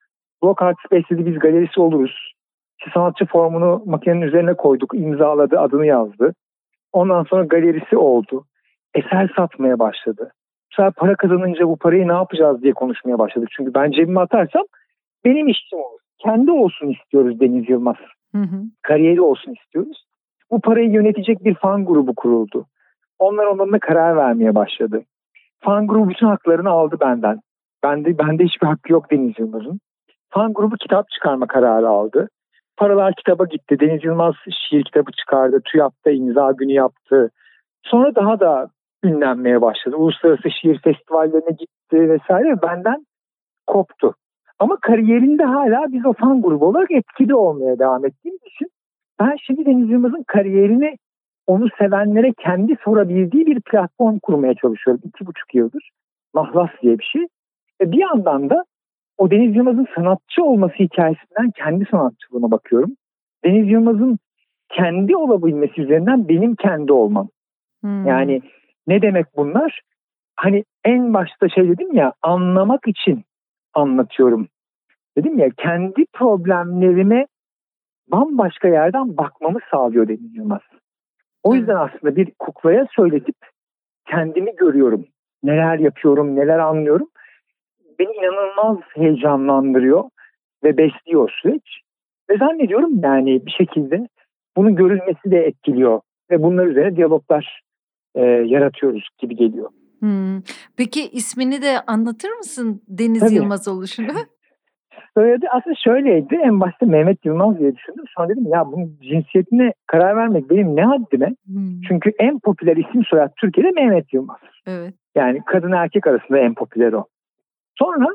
Block 0.43 0.61
Art 0.61 0.77
Space'de 0.85 1.26
biz 1.26 1.39
galerisi 1.39 1.81
oluruz. 1.81 2.34
İşte 2.80 2.91
sanatçı 2.93 3.26
formunu 3.26 3.84
makinenin 3.85 4.22
üzerine 4.22 4.53
koyduk. 4.53 4.93
imzaladı, 4.93 5.60
adını 5.60 5.85
yazdı. 5.85 6.34
Ondan 6.93 7.23
sonra 7.23 7.43
galerisi 7.43 7.97
oldu. 7.97 8.45
Eser 8.93 9.31
satmaya 9.35 9.80
başladı 9.80 10.31
sefer 10.80 10.91
para 10.91 11.15
kazanınca 11.15 11.68
bu 11.68 11.77
parayı 11.77 12.07
ne 12.07 12.14
yapacağız 12.14 12.61
diye 12.64 12.73
konuşmaya 12.73 13.19
başladık. 13.19 13.49
Çünkü 13.57 13.73
ben 13.73 13.91
cebime 13.91 14.22
atarsam 14.22 14.64
benim 15.26 15.47
işim 15.47 15.80
olur. 15.80 15.99
Kendi 16.18 16.51
olsun 16.51 16.88
istiyoruz 16.88 17.39
Deniz 17.39 17.69
Yılmaz. 17.69 17.95
Hı 18.35 18.41
hı. 18.41 18.64
Kariyeri 18.81 19.22
olsun 19.22 19.53
istiyoruz. 19.53 20.06
Bu 20.51 20.61
parayı 20.61 20.89
yönetecek 20.89 21.43
bir 21.43 21.56
fan 21.56 21.85
grubu 21.85 22.15
kuruldu. 22.15 22.65
Onlar 23.19 23.45
onunla 23.45 23.80
karar 23.80 24.15
vermeye 24.15 24.56
başladı. 24.56 25.03
Fan 25.60 25.88
grubu 25.88 26.10
bütün 26.10 26.27
haklarını 26.27 26.69
aldı 26.69 26.97
benden. 26.99 27.39
Bende, 27.84 28.18
bende 28.18 28.43
hiçbir 28.43 28.68
hakkı 28.68 28.91
yok 28.91 29.11
Deniz 29.11 29.39
Yılmaz'ın. 29.39 29.80
Fan 30.30 30.53
grubu 30.53 30.76
kitap 30.76 31.10
çıkarma 31.10 31.47
kararı 31.47 31.89
aldı. 31.89 32.30
Paralar 32.80 33.14
kitaba 33.14 33.45
gitti. 33.45 33.80
Deniz 33.80 34.03
Yılmaz 34.03 34.35
şiir 34.69 34.84
kitabı 34.84 35.11
çıkardı. 35.11 35.61
TÜYAP'ta 35.65 36.11
imza 36.11 36.51
günü 36.51 36.72
yaptı. 36.72 37.31
Sonra 37.84 38.15
daha 38.15 38.39
da 38.39 38.69
ünlenmeye 39.03 39.61
başladı. 39.61 39.95
Uluslararası 39.95 40.49
şiir 40.61 40.80
festivallerine 40.80 41.51
gitti 41.51 42.10
vesaire 42.10 42.61
benden 42.61 43.06
koptu. 43.68 44.15
Ama 44.60 44.77
kariyerinde 44.81 45.43
hala 45.43 45.85
biz 45.91 46.06
o 46.06 46.14
fan 46.14 46.41
grubu 46.41 46.65
olarak 46.65 46.91
etkili 46.91 47.35
olmaya 47.35 47.80
devam 47.80 48.06
ettiğimiz 48.06 48.41
için 48.41 48.68
ben 49.19 49.35
şimdi 49.41 49.65
Deniz 49.65 49.89
Yılmaz'ın 49.89 50.23
kariyerini 50.27 50.95
onu 51.47 51.68
sevenlere 51.80 52.34
kendi 52.34 52.76
sorabildiği 52.84 53.45
bir 53.45 53.61
platform 53.61 54.19
kurmaya 54.19 54.53
çalışıyorum. 54.53 55.01
iki 55.06 55.26
buçuk 55.26 55.56
yıldır. 55.56 55.89
Mahlas 56.34 56.69
diye 56.81 56.99
bir 56.99 57.03
şey. 57.03 57.27
E 57.81 57.91
bir 57.91 57.97
yandan 57.97 58.49
da 58.49 58.64
o 59.20 59.32
Deniz 59.32 59.56
Yılmaz'ın 59.56 59.88
sanatçı 59.96 60.44
olması 60.44 60.74
hikayesinden 60.74 61.52
kendi 61.52 61.86
sanatçılığıma 61.91 62.52
bakıyorum. 62.52 62.91
Deniz 63.46 63.70
Yılmaz'ın 63.70 64.20
kendi 64.70 65.16
olabilmesi 65.16 65.82
üzerinden 65.82 66.30
benim 66.30 66.56
kendi 66.56 66.91
olmam. 66.94 67.30
Hmm. 67.82 68.06
Yani 68.06 68.41
ne 68.88 69.02
demek 69.02 69.26
bunlar? 69.36 69.82
Hani 70.36 70.64
en 70.86 71.14
başta 71.14 71.50
şey 71.50 71.70
dedim 71.70 71.94
ya 71.94 72.14
anlamak 72.22 72.88
için 72.88 73.24
anlatıyorum. 73.74 74.48
Dedim 75.18 75.40
ya 75.40 75.50
kendi 75.58 76.06
problemlerime 76.14 77.28
bambaşka 78.12 78.68
yerden 78.68 79.18
bakmamı 79.18 79.60
sağlıyor 79.72 80.08
Deniz 80.08 80.36
Yılmaz. 80.36 80.62
O 81.44 81.56
yüzden 81.56 81.76
aslında 81.76 82.16
bir 82.16 82.32
kuklaya 82.40 82.88
söyletip 82.96 83.36
kendimi 84.06 84.56
görüyorum. 84.56 85.06
Neler 85.44 85.80
yapıyorum, 85.80 86.36
neler 86.36 86.60
anlıyorum. 86.60 87.08
Beni 87.99 88.09
inanılmaz 88.09 88.77
heyecanlandırıyor 88.95 90.03
ve 90.63 90.77
besliyor 90.77 91.31
süreç. 91.41 91.80
Ve 92.30 92.38
zannediyorum 92.38 92.99
yani 93.03 93.45
bir 93.45 93.51
şekilde 93.51 94.07
bunun 94.57 94.76
görülmesi 94.76 95.31
de 95.31 95.38
etkiliyor. 95.38 96.01
Ve 96.31 96.43
bunlar 96.43 96.65
üzerine 96.65 96.95
diyaloglar 96.95 97.61
e, 98.15 98.21
yaratıyoruz 98.26 99.07
gibi 99.19 99.35
geliyor. 99.35 99.69
Hmm. 99.99 100.41
Peki 100.77 101.09
ismini 101.09 101.61
de 101.61 101.80
anlatır 101.88 102.30
mısın 102.30 102.81
Deniz 102.88 103.19
Tabii. 103.19 103.34
Yılmaz 103.34 103.67
oluşunu? 103.67 104.07
Soyadı 105.17 105.45
aslında 105.51 105.76
şöyleydi. 105.84 106.35
En 106.43 106.59
başta 106.59 106.85
Mehmet 106.85 107.26
Yılmaz 107.26 107.59
diye 107.59 107.76
düşündüm. 107.76 108.03
Sonra 108.17 108.30
dedim 108.30 108.47
ya 108.53 108.71
bunun 108.71 108.97
cinsiyetine 109.01 109.73
karar 109.88 110.15
vermek 110.15 110.49
benim 110.49 110.76
ne 110.76 110.84
haddime? 110.84 111.35
Hmm. 111.45 111.81
Çünkü 111.88 112.11
en 112.19 112.39
popüler 112.39 112.77
isim 112.77 113.03
soyad 113.05 113.31
Türkiye'de 113.38 113.71
Mehmet 113.71 114.13
Yılmaz. 114.13 114.39
Evet. 114.67 114.93
Yani 115.15 115.41
kadın 115.45 115.71
erkek 115.71 116.07
arasında 116.07 116.38
en 116.38 116.53
popüler 116.53 116.93
o. 116.93 117.05
Sonra 117.80 118.07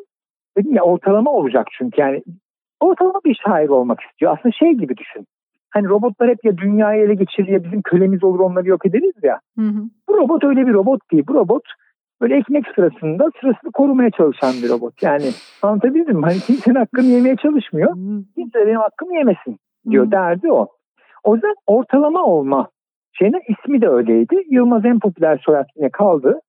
dedim 0.59 0.74
ya 0.74 0.82
ortalama 0.82 1.31
olacak 1.31 1.66
çünkü 1.78 2.01
yani 2.01 2.23
ortalama 2.81 3.20
bir 3.24 3.41
şair 3.47 3.69
olmak 3.69 4.01
istiyor. 4.01 4.39
Aslında 4.39 4.53
şey 4.53 4.73
gibi 4.73 4.97
düşün. 4.97 5.27
Hani 5.70 5.89
robotlar 5.89 6.28
hep 6.28 6.45
ya 6.45 6.57
dünyayı 6.57 7.05
ele 7.05 7.15
geçirir 7.15 7.49
ya 7.49 7.65
bizim 7.65 7.82
kölemiz 7.82 8.24
olur 8.24 8.41
onları 8.41 8.69
yok 8.69 8.86
ederiz 8.86 9.15
ya. 9.23 9.41
Hı 9.59 9.65
hı. 9.65 9.82
Bu 10.09 10.16
robot 10.16 10.45
öyle 10.45 10.66
bir 10.66 10.73
robot 10.73 11.01
değil. 11.12 11.24
Bu 11.28 11.35
robot 11.35 11.62
böyle 12.20 12.36
ekmek 12.36 12.65
sırasında 12.74 13.31
sırasını 13.41 13.73
korumaya 13.73 14.11
çalışan 14.11 14.53
bir 14.62 14.69
robot. 14.69 15.03
Yani 15.03 15.24
anlatabildim 15.62 16.16
mi? 16.16 16.24
Hani 16.24 16.39
kimsenin 16.39 16.74
hakkını 16.74 17.07
yemeye 17.07 17.36
çalışmıyor. 17.36 17.95
Kimse 18.35 18.66
benim 18.66 18.81
hakkımı 18.81 19.16
yemesin 19.16 19.59
diyor. 19.91 20.11
Derdi 20.11 20.53
o. 20.53 20.69
O 21.24 21.35
yüzden 21.35 21.55
ortalama 21.66 22.24
olma 22.24 22.69
şeyine 23.12 23.41
ismi 23.49 23.81
de 23.81 23.89
öyleydi. 23.89 24.43
Yılmaz 24.51 24.85
en 24.85 24.99
popüler 24.99 25.39
soyad 25.45 25.66
yine 25.77 25.91
kaldı. 25.91 26.41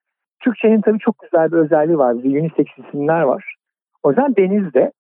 Türkçenin 0.46 0.82
tabii 0.82 1.00
çok 1.00 1.20
güzel 1.20 1.52
bir 1.52 1.58
özelliği 1.58 1.98
var. 1.98 2.24
Bir 2.24 2.42
unisex 2.42 2.68
isimler 2.78 3.22
var. 3.22 3.56
O 4.04 4.10
yüzden 4.10 4.36
Deniz'de 4.36 4.92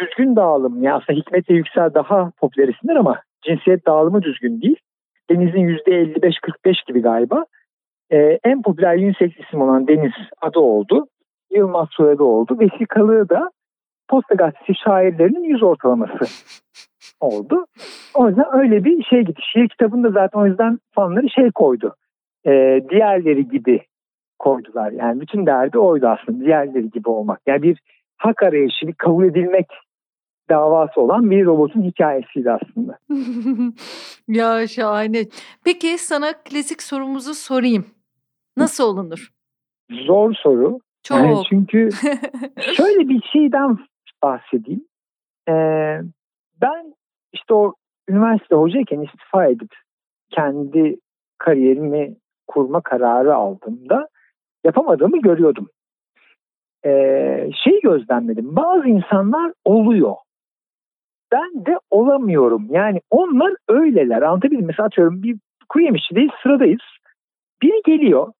düzgün 0.00 0.36
dağılım. 0.36 0.82
Yani 0.82 0.94
aslında 0.94 1.18
Hikmet 1.18 1.50
ve 1.50 1.54
Yüksel 1.54 1.94
daha 1.94 2.32
popüler 2.40 2.68
isimler 2.68 2.96
ama 2.96 3.20
cinsiyet 3.42 3.86
dağılımı 3.86 4.22
düzgün 4.22 4.60
değil. 4.60 4.76
Deniz'in 5.30 5.68
%55-45 5.68 6.86
gibi 6.86 7.00
galiba 7.00 7.44
e, 8.10 8.38
en 8.44 8.62
popüler 8.62 8.96
unisex 8.96 9.32
isim 9.38 9.62
olan 9.62 9.88
Deniz 9.88 10.12
adı 10.40 10.58
oldu. 10.58 11.06
Yılmaz 11.50 11.88
soyadı 11.90 12.22
oldu. 12.22 12.58
Vesikalığı 12.60 13.28
da 13.28 13.50
Posta 14.08 14.34
Gazetesi 14.34 14.74
şairlerinin 14.84 15.44
yüz 15.44 15.62
ortalaması 15.62 16.18
oldu. 17.20 17.66
O 18.14 18.28
yüzden 18.28 18.46
öyle 18.52 18.84
bir 18.84 19.02
şey 19.04 19.22
gitti. 19.22 19.42
Şiir 19.52 19.68
kitabında 19.68 20.10
zaten 20.10 20.40
o 20.40 20.46
yüzden 20.46 20.78
fanları 20.94 21.30
şey 21.30 21.50
koydu. 21.50 21.94
E, 22.46 22.80
diğerleri 22.90 23.48
gibi 23.48 23.80
koydular. 24.38 24.92
Yani 24.92 25.20
bütün 25.20 25.46
derdi 25.46 25.78
oydu 25.78 26.06
aslında. 26.08 26.44
Diğerleri 26.44 26.90
gibi 26.90 27.08
olmak. 27.08 27.40
Yani 27.46 27.62
bir 27.62 27.80
hak 28.16 28.42
arayışı, 28.42 28.86
bir 28.86 28.94
kabul 28.94 29.24
edilmek 29.24 29.66
davası 30.48 31.00
olan 31.00 31.30
bir 31.30 31.44
robotun 31.44 31.82
hikayesiydi 31.82 32.50
aslında. 32.50 32.98
ya 34.28 34.66
şahane. 34.66 35.24
Peki 35.64 35.98
sana 35.98 36.32
klasik 36.44 36.82
sorumuzu 36.82 37.34
sorayım. 37.34 37.86
Nasıl 38.56 38.84
olunur? 38.84 39.28
Zor 39.90 40.34
soru. 40.34 40.78
Çok. 41.02 41.18
Yani 41.18 41.42
çünkü 41.48 41.88
şöyle 42.76 43.08
bir 43.08 43.22
şeyden 43.32 43.78
bahsedeyim. 44.22 44.84
Ee, 45.48 46.00
ben 46.62 46.94
işte 47.32 47.54
o 47.54 47.74
üniversite 48.08 48.54
hocayken 48.54 49.00
istifa 49.00 49.46
edip 49.46 49.74
kendi 50.30 50.96
kariyerimi 51.38 52.16
kurma 52.46 52.80
kararı 52.80 53.34
aldığımda 53.34 54.08
yapamadığımı 54.64 55.20
görüyordum. 55.20 55.68
Ee, 56.84 57.50
şey 57.64 57.80
gözlemledim. 57.80 58.56
Bazı 58.56 58.88
insanlar 58.88 59.52
oluyor. 59.64 60.14
Ben 61.32 61.66
de 61.66 61.78
olamıyorum. 61.90 62.66
Yani 62.70 63.00
onlar 63.10 63.54
öyleler. 63.68 64.22
Anlatabildim. 64.22 64.66
Mesela 64.66 64.86
atıyorum 64.86 65.22
bir 65.22 65.36
kuru 65.68 65.82
yemişçideyiz 65.82 66.30
sıradayız. 66.42 66.82
Biri 67.62 67.82
geliyor 67.84 68.32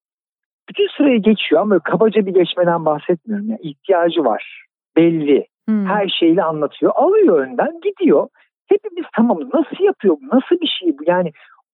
bütün 0.69 0.89
sırayı 0.97 1.23
geçiyor 1.23 1.61
ama 1.61 1.79
kabaca 1.79 2.27
bir 2.27 2.35
geçmeden 2.35 2.85
bahsetmiyorum. 2.85 3.49
Yani 3.49 3.61
ihtiyacı 3.63 4.25
var. 4.25 4.65
Belli. 4.97 5.47
Hmm. 5.69 5.87
Her 5.87 6.09
şeyle 6.09 6.43
anlatıyor. 6.43 6.93
Alıyor 6.95 7.47
önden 7.47 7.81
gidiyor. 7.83 8.29
Hepimiz 8.67 9.05
tamam 9.17 9.39
nasıl 9.55 9.85
yapıyor? 9.85 10.17
Nasıl 10.33 10.61
bir 10.61 10.67
şey 10.81 10.99
bu? 10.99 11.03
Yani 11.07 11.33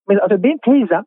mesela 0.08 0.42
benim 0.42 0.58
teyzem 0.58 1.04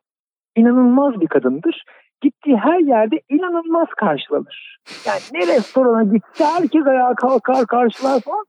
inanılmaz 0.56 1.20
bir 1.20 1.26
kadındır. 1.26 1.84
Gittiği 2.20 2.56
her 2.56 2.78
yerde 2.80 3.20
inanılmaz 3.28 3.88
karşılanır. 3.88 4.78
Yani 5.06 5.20
ne 5.32 5.54
restorana 5.54 6.02
gitse 6.02 6.44
herkes 6.44 6.86
ayağa 6.86 7.14
kalkar 7.14 7.66
karşılar 7.66 8.20
falan. 8.20 8.44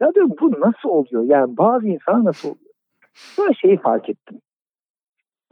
Ya 0.00 0.14
diyorum 0.14 0.32
bu 0.40 0.50
nasıl 0.50 0.88
oluyor? 0.88 1.22
Yani 1.22 1.56
bazı 1.56 1.86
insan 1.86 2.24
nasıl 2.24 2.48
oluyor? 2.48 2.72
Sonra 3.14 3.52
şeyi 3.52 3.78
fark 3.78 4.08
ettim. 4.08 4.40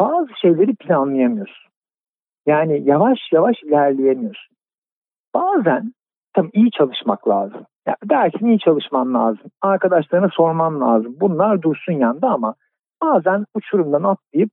Bazı 0.01 0.29
şeyleri 0.41 0.75
planlayamıyorsun. 0.75 1.71
Yani 2.47 2.83
yavaş 2.85 3.19
yavaş 3.33 3.63
ilerleyemiyorsun. 3.63 4.57
Bazen 5.35 5.95
tam 6.35 6.51
iyi 6.53 6.71
çalışmak 6.71 7.29
lazım. 7.29 7.67
Yani 7.87 7.97
dersin 8.05 8.47
iyi 8.47 8.59
çalışman 8.59 9.15
lazım. 9.15 9.51
Arkadaşlarına 9.63 10.29
sorman 10.29 10.81
lazım. 10.81 11.17
Bunlar 11.21 11.63
dursun 11.63 11.93
yanında 11.93 12.29
ama 12.29 12.55
bazen 13.03 13.47
uçurumdan 13.55 14.03
atlayıp 14.03 14.51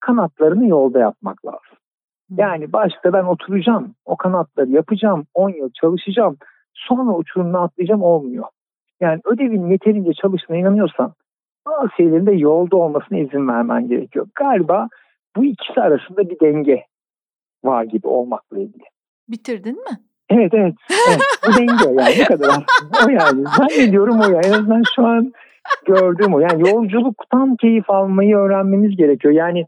kanatlarını 0.00 0.68
yolda 0.68 0.98
yapmak 0.98 1.46
lazım. 1.46 1.78
Yani 2.38 2.72
başta 2.72 3.12
ben 3.12 3.24
oturacağım, 3.24 3.94
o 4.04 4.16
kanatları 4.16 4.70
yapacağım, 4.70 5.26
10 5.34 5.50
yıl 5.50 5.70
çalışacağım, 5.80 6.36
sonra 6.74 7.16
uçurumdan 7.16 7.62
atlayacağım 7.62 8.02
olmuyor. 8.02 8.44
Yani 9.00 9.20
ödevin 9.24 9.70
yeterince 9.70 10.12
çalıştığına 10.12 10.56
inanıyorsan 10.56 11.12
bazı 11.66 11.88
şeylerin 11.96 12.26
de 12.26 12.32
yolda 12.32 12.76
olmasına 12.76 13.18
izin 13.18 13.48
vermen 13.48 13.88
gerekiyor. 13.88 14.26
Galiba 14.34 14.88
bu 15.36 15.44
ikisi 15.44 15.80
arasında 15.80 16.30
bir 16.30 16.40
denge 16.40 16.84
var 17.64 17.84
gibi 17.84 18.06
olmakla 18.06 18.58
ilgili. 18.58 18.84
Bitirdin 19.28 19.74
mi? 19.74 19.98
Evet 20.30 20.54
evet. 20.54 20.74
evet. 21.08 21.20
Bu 21.46 21.58
denge 21.58 22.02
yani 22.02 22.14
bu 22.20 22.24
kadar 22.24 22.64
O 23.06 23.10
yani. 23.10 23.44
Zannediyorum 23.56 24.20
o 24.20 24.30
ya. 24.30 24.40
En 24.44 24.52
azından 24.52 24.82
şu 24.96 25.06
an 25.06 25.32
gördüğüm 25.86 26.34
o. 26.34 26.40
Yani 26.40 26.68
yolculuktan 26.68 27.56
keyif 27.56 27.90
almayı 27.90 28.36
öğrenmemiz 28.36 28.96
gerekiyor. 28.96 29.34
Yani 29.34 29.66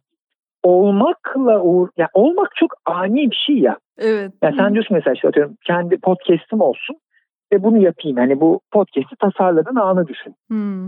olmakla 0.66 1.62
uğur, 1.62 1.88
yani 1.96 2.08
olmak 2.14 2.56
çok 2.56 2.70
ani 2.84 3.30
bir 3.30 3.42
şey 3.46 3.58
ya. 3.58 3.78
Evet. 3.98 4.32
Yani 4.42 4.56
sen 4.56 4.72
diyorsun 4.72 4.96
mesela 4.96 5.14
işte 5.14 5.28
atıyorum 5.28 5.56
kendi 5.66 6.00
podcast'im 6.00 6.60
olsun 6.60 6.96
ve 7.52 7.62
bunu 7.62 7.78
yapayım. 7.78 8.16
Hani 8.16 8.40
bu 8.40 8.60
podcast'i 8.70 9.16
tasarladığın 9.16 9.76
anı 9.76 10.06
düşün. 10.06 10.34
Hmm. 10.48 10.84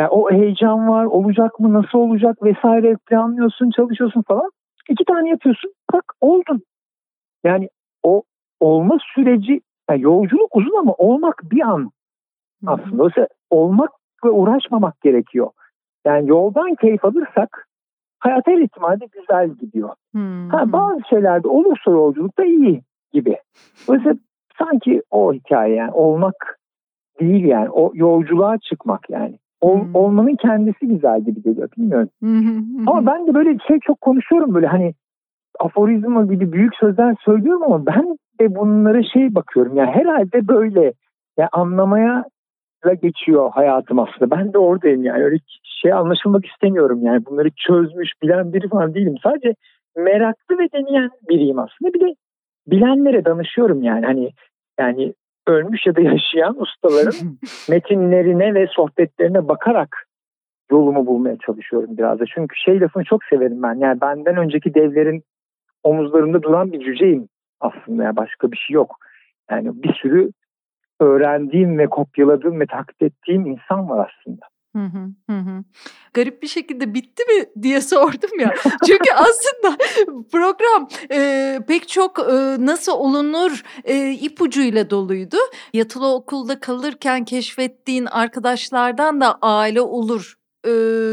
Yani 0.00 0.08
o 0.10 0.30
heyecan 0.30 0.88
var, 0.88 1.04
olacak 1.04 1.60
mı, 1.60 1.72
nasıl 1.72 1.98
olacak 1.98 2.42
vesaire 2.42 2.96
planlıyorsun, 3.06 3.70
çalışıyorsun 3.70 4.22
falan. 4.22 4.50
İki 4.88 5.04
tane 5.04 5.28
yapıyorsun. 5.28 5.72
Bak 5.92 6.04
oldun. 6.20 6.62
Yani 7.44 7.68
o 8.02 8.22
olma 8.60 8.98
süreci 9.14 9.60
yani 9.90 10.02
yolculuk 10.02 10.56
uzun 10.56 10.78
ama 10.78 10.92
olmak 10.92 11.42
bir 11.50 11.62
an 11.62 11.90
aslında. 12.66 13.02
Oysa 13.02 13.28
olmak 13.50 13.90
ve 14.24 14.30
uğraşmamak 14.30 15.00
gerekiyor. 15.00 15.50
Yani 16.04 16.28
yoldan 16.28 16.74
keyif 16.74 17.04
alırsak 17.04 17.68
hayat 18.24 18.46
her 18.46 18.58
ihtimalle 18.58 19.06
güzel 19.12 19.50
gidiyor. 19.50 19.90
Hmm. 20.12 20.48
Ha, 20.48 20.72
bazı 20.72 21.00
şeylerde 21.10 21.48
olursa 21.48 21.90
yolculuk 21.90 22.38
da 22.38 22.44
iyi 22.44 22.82
gibi. 23.12 23.36
Oysa 23.88 24.14
sanki 24.58 25.02
o 25.10 25.32
hikaye 25.32 25.74
yani 25.74 25.92
olmak 25.92 26.58
değil 27.20 27.44
yani 27.44 27.70
o 27.70 27.92
yolculuğa 27.94 28.58
çıkmak 28.58 29.10
yani. 29.10 29.38
Ol, 29.60 29.80
hmm. 29.80 29.94
Olmanın 29.94 30.36
kendisi 30.36 30.86
güzel 30.86 31.20
gibi 31.20 31.42
geliyor 31.42 31.68
bilmiyorum. 31.78 32.08
Hmm. 32.20 32.88
Ama 32.88 33.06
ben 33.06 33.26
de 33.26 33.34
böyle 33.34 33.58
şey 33.68 33.78
çok 33.80 34.00
konuşuyorum 34.00 34.54
böyle 34.54 34.66
hani 34.66 34.94
aforizma 35.60 36.24
gibi 36.24 36.52
büyük 36.52 36.76
sözler 36.76 37.16
söylüyorum 37.24 37.62
ama 37.62 37.86
ben 37.86 38.18
de 38.40 38.54
bunlara 38.54 39.02
şey 39.02 39.34
bakıyorum. 39.34 39.76
Yani 39.76 39.90
herhalde 39.90 40.48
böyle 40.48 40.92
yani 41.38 41.48
anlamaya 41.52 42.24
da 42.84 42.94
geçiyor 42.94 43.50
hayatım 43.50 43.98
aslında. 43.98 44.30
Ben 44.30 44.52
de 44.52 44.58
oradayım 44.58 45.04
yani 45.04 45.24
öyle 45.24 45.38
şey 45.64 45.92
anlaşılmak 45.92 46.46
istemiyorum 46.46 47.00
yani 47.02 47.26
bunları 47.26 47.50
çözmüş 47.50 48.10
bilen 48.22 48.52
biri 48.52 48.68
falan 48.68 48.94
değilim. 48.94 49.14
Sadece 49.22 49.54
meraklı 49.96 50.58
ve 50.58 50.68
deneyen 50.72 51.10
biriyim 51.28 51.58
aslında. 51.58 51.94
Bir 51.94 52.00
de 52.00 52.14
bilenlere 52.66 53.24
danışıyorum 53.24 53.82
yani 53.82 54.06
hani 54.06 54.30
yani 54.78 55.14
ölmüş 55.46 55.86
ya 55.86 55.96
da 55.96 56.00
yaşayan 56.00 56.60
ustaların 56.60 57.38
metinlerine 57.68 58.54
ve 58.54 58.66
sohbetlerine 58.66 59.48
bakarak 59.48 60.06
yolumu 60.70 61.06
bulmaya 61.06 61.36
çalışıyorum 61.46 61.96
biraz 61.98 62.20
da. 62.20 62.24
Çünkü 62.34 62.56
şey 62.56 62.80
lafını 62.80 63.04
çok 63.04 63.24
severim 63.24 63.62
ben. 63.62 63.74
Yani 63.74 64.00
benden 64.00 64.36
önceki 64.36 64.74
devlerin 64.74 65.22
omuzlarında 65.82 66.42
duran 66.42 66.72
bir 66.72 66.80
cüceyim 66.80 67.28
aslında. 67.60 68.02
Yani 68.02 68.16
başka 68.16 68.52
bir 68.52 68.56
şey 68.56 68.74
yok. 68.74 68.96
Yani 69.50 69.82
bir 69.82 69.94
sürü 69.94 70.30
öğrendiğim 71.00 71.78
ve 71.78 71.86
kopyaladığım 71.86 72.60
ve 72.60 72.66
taklit 72.66 73.02
ettiğim 73.02 73.46
insan 73.46 73.88
var 73.88 74.10
aslında. 74.10 74.46
Hı 74.76 74.82
hı, 74.82 75.32
hı. 75.32 75.64
Garip 76.14 76.42
bir 76.42 76.48
şekilde 76.48 76.94
bitti 76.94 77.22
mi 77.24 77.62
diye 77.62 77.80
sordum 77.92 78.40
ya. 78.40 78.54
Çünkü 78.86 79.10
aslında 79.14 79.76
program 80.32 80.88
e, 81.10 81.60
pek 81.68 81.88
çok 81.88 82.18
e, 82.18 82.66
nasıl 82.66 82.92
olunur 82.92 83.62
e, 83.84 84.10
ipucuyla 84.10 84.90
doluydu. 84.90 85.36
Yatılı 85.72 86.14
okulda 86.14 86.60
kalırken 86.60 87.24
keşfettiğin 87.24 88.06
arkadaşlardan 88.06 89.20
da 89.20 89.38
aile 89.42 89.80
olur 89.80 90.34
e, 90.66 90.72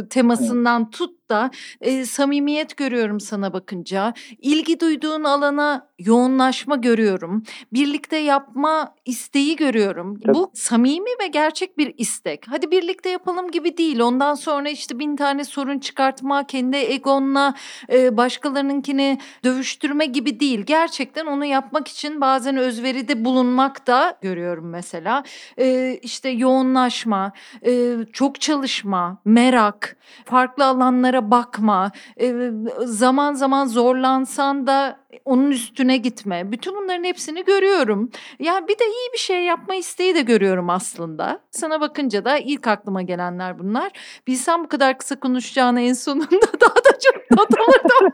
temasından 0.10 0.90
tut 0.90 1.21
da 1.32 1.52
e, 1.82 2.06
samimiyet 2.06 2.78
görüyorum 2.78 3.20
sana 3.20 3.54
bakınca. 3.54 4.14
İlgi 4.42 4.80
duyduğun 4.80 5.24
alana 5.24 5.88
yoğunlaşma 6.00 6.76
görüyorum. 6.76 7.44
Birlikte 7.74 8.18
yapma 8.18 8.96
isteği 9.06 9.56
görüyorum. 9.56 10.20
Tabii. 10.20 10.34
Bu 10.34 10.52
samimi 10.54 11.10
ve 11.22 11.28
gerçek 11.28 11.78
bir 11.78 11.94
istek. 11.98 12.46
Hadi 12.48 12.72
birlikte 12.72 13.10
yapalım 13.10 13.52
gibi 13.52 13.78
değil. 13.78 14.00
Ondan 14.00 14.34
sonra 14.34 14.70
işte 14.70 15.00
bin 15.00 15.16
tane 15.16 15.44
sorun 15.44 15.80
çıkartma, 15.80 16.48
kendi 16.48 16.78
egonla 16.78 17.54
e, 17.92 18.18
başkalarınınkini 18.18 19.18
dövüştürme 19.44 20.06
gibi 20.06 20.40
değil. 20.40 20.62
Gerçekten 20.62 21.26
onu 21.26 21.46
yapmak 21.46 21.88
için 21.88 22.22
bazen 22.22 22.58
özveride 22.58 23.26
bulunmak 23.26 23.88
da 23.88 24.18
görüyorum 24.22 24.70
mesela. 24.70 25.24
E, 25.60 25.98
işte 26.02 26.30
yoğunlaşma, 26.30 27.32
e, 27.66 27.96
çok 28.14 28.42
çalışma, 28.42 29.18
merak, 29.26 29.98
farklı 30.26 30.66
alanlara 30.66 31.21
bakma, 31.32 31.92
zaman 32.86 33.34
zaman 33.34 33.66
zorlansan 33.66 34.68
da 34.68 35.01
onun 35.26 35.52
üstüne 35.52 35.98
gitme. 35.98 36.52
Bütün 36.52 36.76
bunların 36.76 37.04
hepsini 37.04 37.46
görüyorum. 37.46 38.12
Yani 38.40 38.68
bir 38.68 38.80
de 38.80 38.86
iyi 38.86 39.14
bir 39.14 39.18
şey 39.18 39.44
yapma 39.44 39.76
isteği 39.76 40.16
de 40.16 40.22
görüyorum 40.22 40.70
aslında. 40.70 41.40
Sana 41.52 41.82
bakınca 41.82 42.26
da 42.26 42.38
ilk 42.38 42.68
aklıma 42.68 43.02
gelenler 43.02 43.60
bunlar. 43.60 43.92
Bilsem 44.28 44.64
bu 44.64 44.68
kadar 44.68 44.98
kısa 44.98 45.20
konuşacağını 45.20 45.82
en 45.82 45.94
sonunda 45.94 46.30
daha 46.62 46.76
da 46.76 47.00
çok 47.04 47.32
not 47.32 47.60
alırdım. 47.60 48.12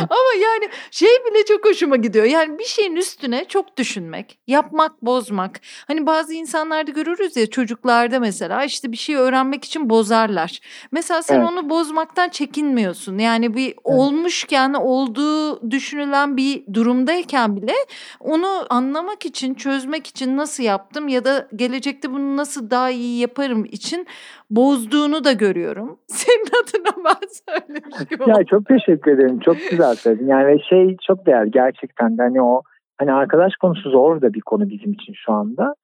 Ama 0.10 0.42
yani 0.42 0.68
şey 0.90 1.08
bile 1.08 1.44
çok 1.44 1.64
hoşuma 1.64 1.96
gidiyor. 1.96 2.24
Yani 2.24 2.58
bir 2.58 2.64
şeyin 2.64 2.96
üstüne 2.96 3.44
çok 3.44 3.76
düşünmek, 3.76 4.38
yapmak, 4.46 5.02
bozmak. 5.02 5.60
Hani 5.86 6.06
bazı 6.06 6.34
insanlarda 6.34 6.90
görürüz 6.90 7.36
ya 7.36 7.50
çocuklarda 7.50 8.20
mesela 8.20 8.64
işte 8.64 8.92
bir 8.92 8.96
şey 8.96 9.16
öğrenmek 9.16 9.64
için 9.64 9.90
bozarlar. 9.90 10.60
Mesela 10.92 11.22
sen 11.22 11.40
evet. 11.40 11.48
onu 11.50 11.70
bozmaktan 11.70 12.28
çekinmiyorsun. 12.28 13.18
Yani 13.18 13.54
bir 13.56 13.66
evet. 13.66 13.78
olmuşken 13.84 14.74
olduğu 14.74 15.35
düşünülen 15.70 16.36
bir 16.36 16.74
durumdayken 16.74 17.56
bile 17.56 17.72
onu 18.20 18.46
anlamak 18.70 19.26
için, 19.26 19.54
çözmek 19.54 20.06
için 20.06 20.36
nasıl 20.36 20.62
yaptım 20.62 21.08
ya 21.08 21.24
da 21.24 21.48
gelecekte 21.56 22.10
bunu 22.10 22.36
nasıl 22.36 22.70
daha 22.70 22.90
iyi 22.90 23.20
yaparım 23.20 23.64
için 23.64 24.06
bozduğunu 24.50 25.24
da 25.24 25.32
görüyorum. 25.32 25.98
Senin 26.06 26.46
adına 26.46 27.04
ben 27.04 27.28
söylemiş 27.28 28.28
Ya 28.28 28.44
çok 28.44 28.66
teşekkür 28.66 29.10
ederim. 29.10 29.40
Çok 29.40 29.56
güzel 29.70 29.94
söyledin. 29.94 30.26
Yani 30.26 30.62
şey 30.68 30.96
çok 31.06 31.26
değerli 31.26 31.50
gerçekten 31.50 32.16
hani 32.18 32.42
o 32.42 32.62
hani 32.98 33.12
arkadaş 33.12 33.56
konusu 33.56 33.90
zor 33.90 34.20
da 34.20 34.34
bir 34.34 34.40
konu 34.40 34.68
bizim 34.68 34.92
için 34.92 35.14
şu 35.26 35.32
anda. 35.32 35.74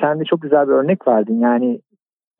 Sen 0.00 0.20
de 0.20 0.24
çok 0.24 0.42
güzel 0.42 0.68
bir 0.68 0.72
örnek 0.72 1.08
verdin. 1.08 1.40
Yani 1.40 1.80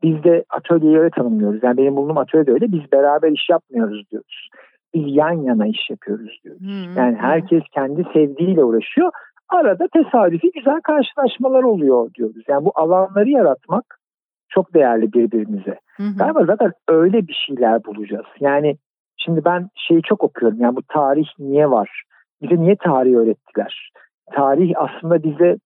biz 0.02 0.24
de 0.24 0.44
atölyeyi 0.50 0.98
öyle 0.98 1.10
tanımlıyoruz. 1.10 1.62
Yani 1.62 1.76
benim 1.76 1.96
bulunduğum 1.96 2.18
atölye 2.18 2.46
de 2.46 2.52
öyle. 2.52 2.72
Biz 2.72 2.92
beraber 2.92 3.30
iş 3.30 3.48
yapmıyoruz 3.50 4.10
diyoruz 4.10 4.48
biz 4.94 5.02
yan 5.06 5.32
yana 5.32 5.66
iş 5.66 5.90
yapıyoruz 5.90 6.40
diyoruz. 6.44 6.60
Hmm. 6.60 6.96
Yani 6.96 7.16
herkes 7.16 7.62
kendi 7.74 8.04
sevdiğiyle 8.12 8.64
uğraşıyor. 8.64 9.10
Arada 9.48 9.88
tesadüfi 9.92 10.50
güzel 10.54 10.80
karşılaşmalar 10.80 11.62
oluyor 11.62 12.14
diyoruz. 12.14 12.44
Yani 12.48 12.64
bu 12.64 12.72
alanları 12.74 13.28
yaratmak 13.28 13.98
çok 14.48 14.74
değerli 14.74 15.12
birbirimize. 15.12 15.78
Hı 15.96 16.02
Galiba 16.18 16.44
zaten 16.44 16.72
öyle 16.88 17.28
bir 17.28 17.44
şeyler 17.46 17.84
bulacağız. 17.84 18.26
Yani 18.40 18.76
şimdi 19.16 19.44
ben 19.44 19.68
şeyi 19.74 20.02
çok 20.02 20.24
okuyorum. 20.24 20.60
Yani 20.60 20.76
bu 20.76 20.82
tarih 20.82 21.26
niye 21.38 21.70
var? 21.70 22.02
Bize 22.42 22.56
niye 22.56 22.76
tarih 22.76 23.16
öğrettiler? 23.16 23.90
Tarih 24.32 24.72
aslında 24.76 25.22
bize 25.22 25.56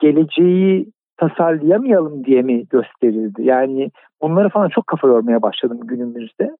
geleceği 0.00 0.92
tasarlayamayalım 1.16 2.24
diye 2.24 2.42
mi 2.42 2.66
gösterildi? 2.68 3.42
Yani 3.42 3.90
bunları 4.22 4.48
falan 4.48 4.68
çok 4.68 4.86
kafa 4.86 5.08
yormaya 5.08 5.42
başladım 5.42 5.80
günümüzde. 5.84 6.50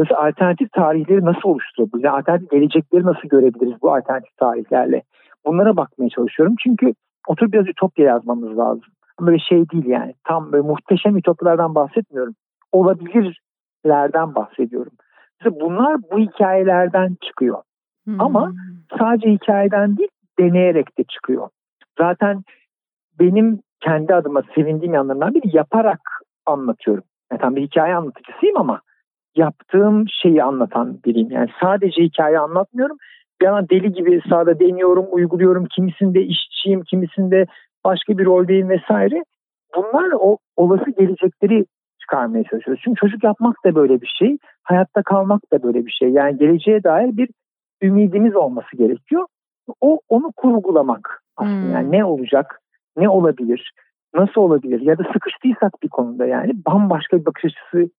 Mesela 0.00 0.26
alternatif 0.26 0.72
tarihleri 0.72 1.24
nasıl 1.24 1.48
oluşturabiliriz? 1.48 2.04
Yani 2.04 2.16
alternatif 2.16 2.50
gelecekleri 2.50 3.02
nasıl 3.02 3.28
görebiliriz 3.28 3.82
bu 3.82 3.94
alternatif 3.94 4.36
tarihlerle? 4.36 5.02
Bunlara 5.46 5.76
bakmaya 5.76 6.08
çalışıyorum. 6.08 6.54
Çünkü 6.62 6.94
oturup 7.28 7.52
biraz 7.52 7.68
ütopya 7.68 8.06
yazmamız 8.06 8.58
lazım. 8.58 8.84
Böyle 9.20 9.38
şey 9.38 9.70
değil 9.70 9.86
yani. 9.86 10.14
Tam 10.24 10.52
böyle 10.52 10.66
muhteşem 10.66 11.16
ütopyalardan 11.16 11.74
bahsetmiyorum. 11.74 12.34
Olabilirlerden 12.72 14.34
bahsediyorum. 14.34 14.92
Mesela 15.40 15.60
bunlar 15.60 15.96
bu 16.12 16.18
hikayelerden 16.18 17.16
çıkıyor. 17.20 17.62
Hmm. 18.04 18.20
Ama 18.20 18.52
sadece 18.98 19.30
hikayeden 19.30 19.96
değil 19.96 20.10
deneyerek 20.38 20.98
de 20.98 21.04
çıkıyor. 21.04 21.48
Zaten 21.98 22.42
benim 23.18 23.60
kendi 23.80 24.14
adıma 24.14 24.42
sevindiğim 24.54 24.94
yanlarından 24.94 25.34
biri 25.34 25.56
yaparak 25.56 26.00
anlatıyorum. 26.46 27.04
Yani 27.32 27.40
tam 27.40 27.56
bir 27.56 27.62
hikaye 27.62 27.94
anlatıcısıyım 27.94 28.56
ama 28.56 28.80
yaptığım 29.36 30.04
şeyi 30.22 30.42
anlatan 30.42 30.98
biriyim. 31.04 31.30
Yani 31.30 31.48
sadece 31.62 32.02
hikaye 32.02 32.38
anlatmıyorum. 32.38 32.96
Bir 33.40 33.46
an 33.46 33.68
deli 33.68 33.92
gibi 33.92 34.20
sahada 34.28 34.60
deniyorum, 34.60 35.06
uyguluyorum. 35.10 35.66
Kimisinde 35.66 36.22
işçiyim, 36.22 36.82
kimisinde 36.82 37.46
başka 37.84 38.18
bir 38.18 38.24
roldeyim 38.24 38.68
vesaire. 38.68 39.24
Bunlar 39.76 40.12
o 40.20 40.38
olası 40.56 40.90
gelecekleri 40.90 41.64
çıkarmaya 42.00 42.44
çalışıyoruz. 42.44 42.82
Çünkü 42.84 43.00
çocuk 43.00 43.24
yapmak 43.24 43.56
da 43.64 43.74
böyle 43.74 44.00
bir 44.00 44.14
şey. 44.18 44.38
Hayatta 44.62 45.02
kalmak 45.02 45.52
da 45.52 45.62
böyle 45.62 45.86
bir 45.86 45.90
şey. 45.90 46.08
Yani 46.08 46.38
geleceğe 46.38 46.84
dair 46.84 47.16
bir 47.16 47.28
ümidimiz 47.82 48.36
olması 48.36 48.76
gerekiyor. 48.76 49.26
O 49.80 50.00
onu 50.08 50.32
kurgulamak 50.36 51.22
aslında. 51.36 51.62
Hmm. 51.62 51.72
Yani 51.72 51.92
ne 51.92 52.04
olacak, 52.04 52.60
ne 52.96 53.08
olabilir, 53.08 53.72
nasıl 54.14 54.40
olabilir 54.40 54.80
ya 54.80 54.98
da 54.98 55.02
sıkıştıysak 55.12 55.72
bir 55.82 55.88
konuda 55.88 56.26
yani 56.26 56.52
bambaşka 56.66 57.18
bir 57.18 57.26
bakış 57.26 57.44
açısı 57.44 57.90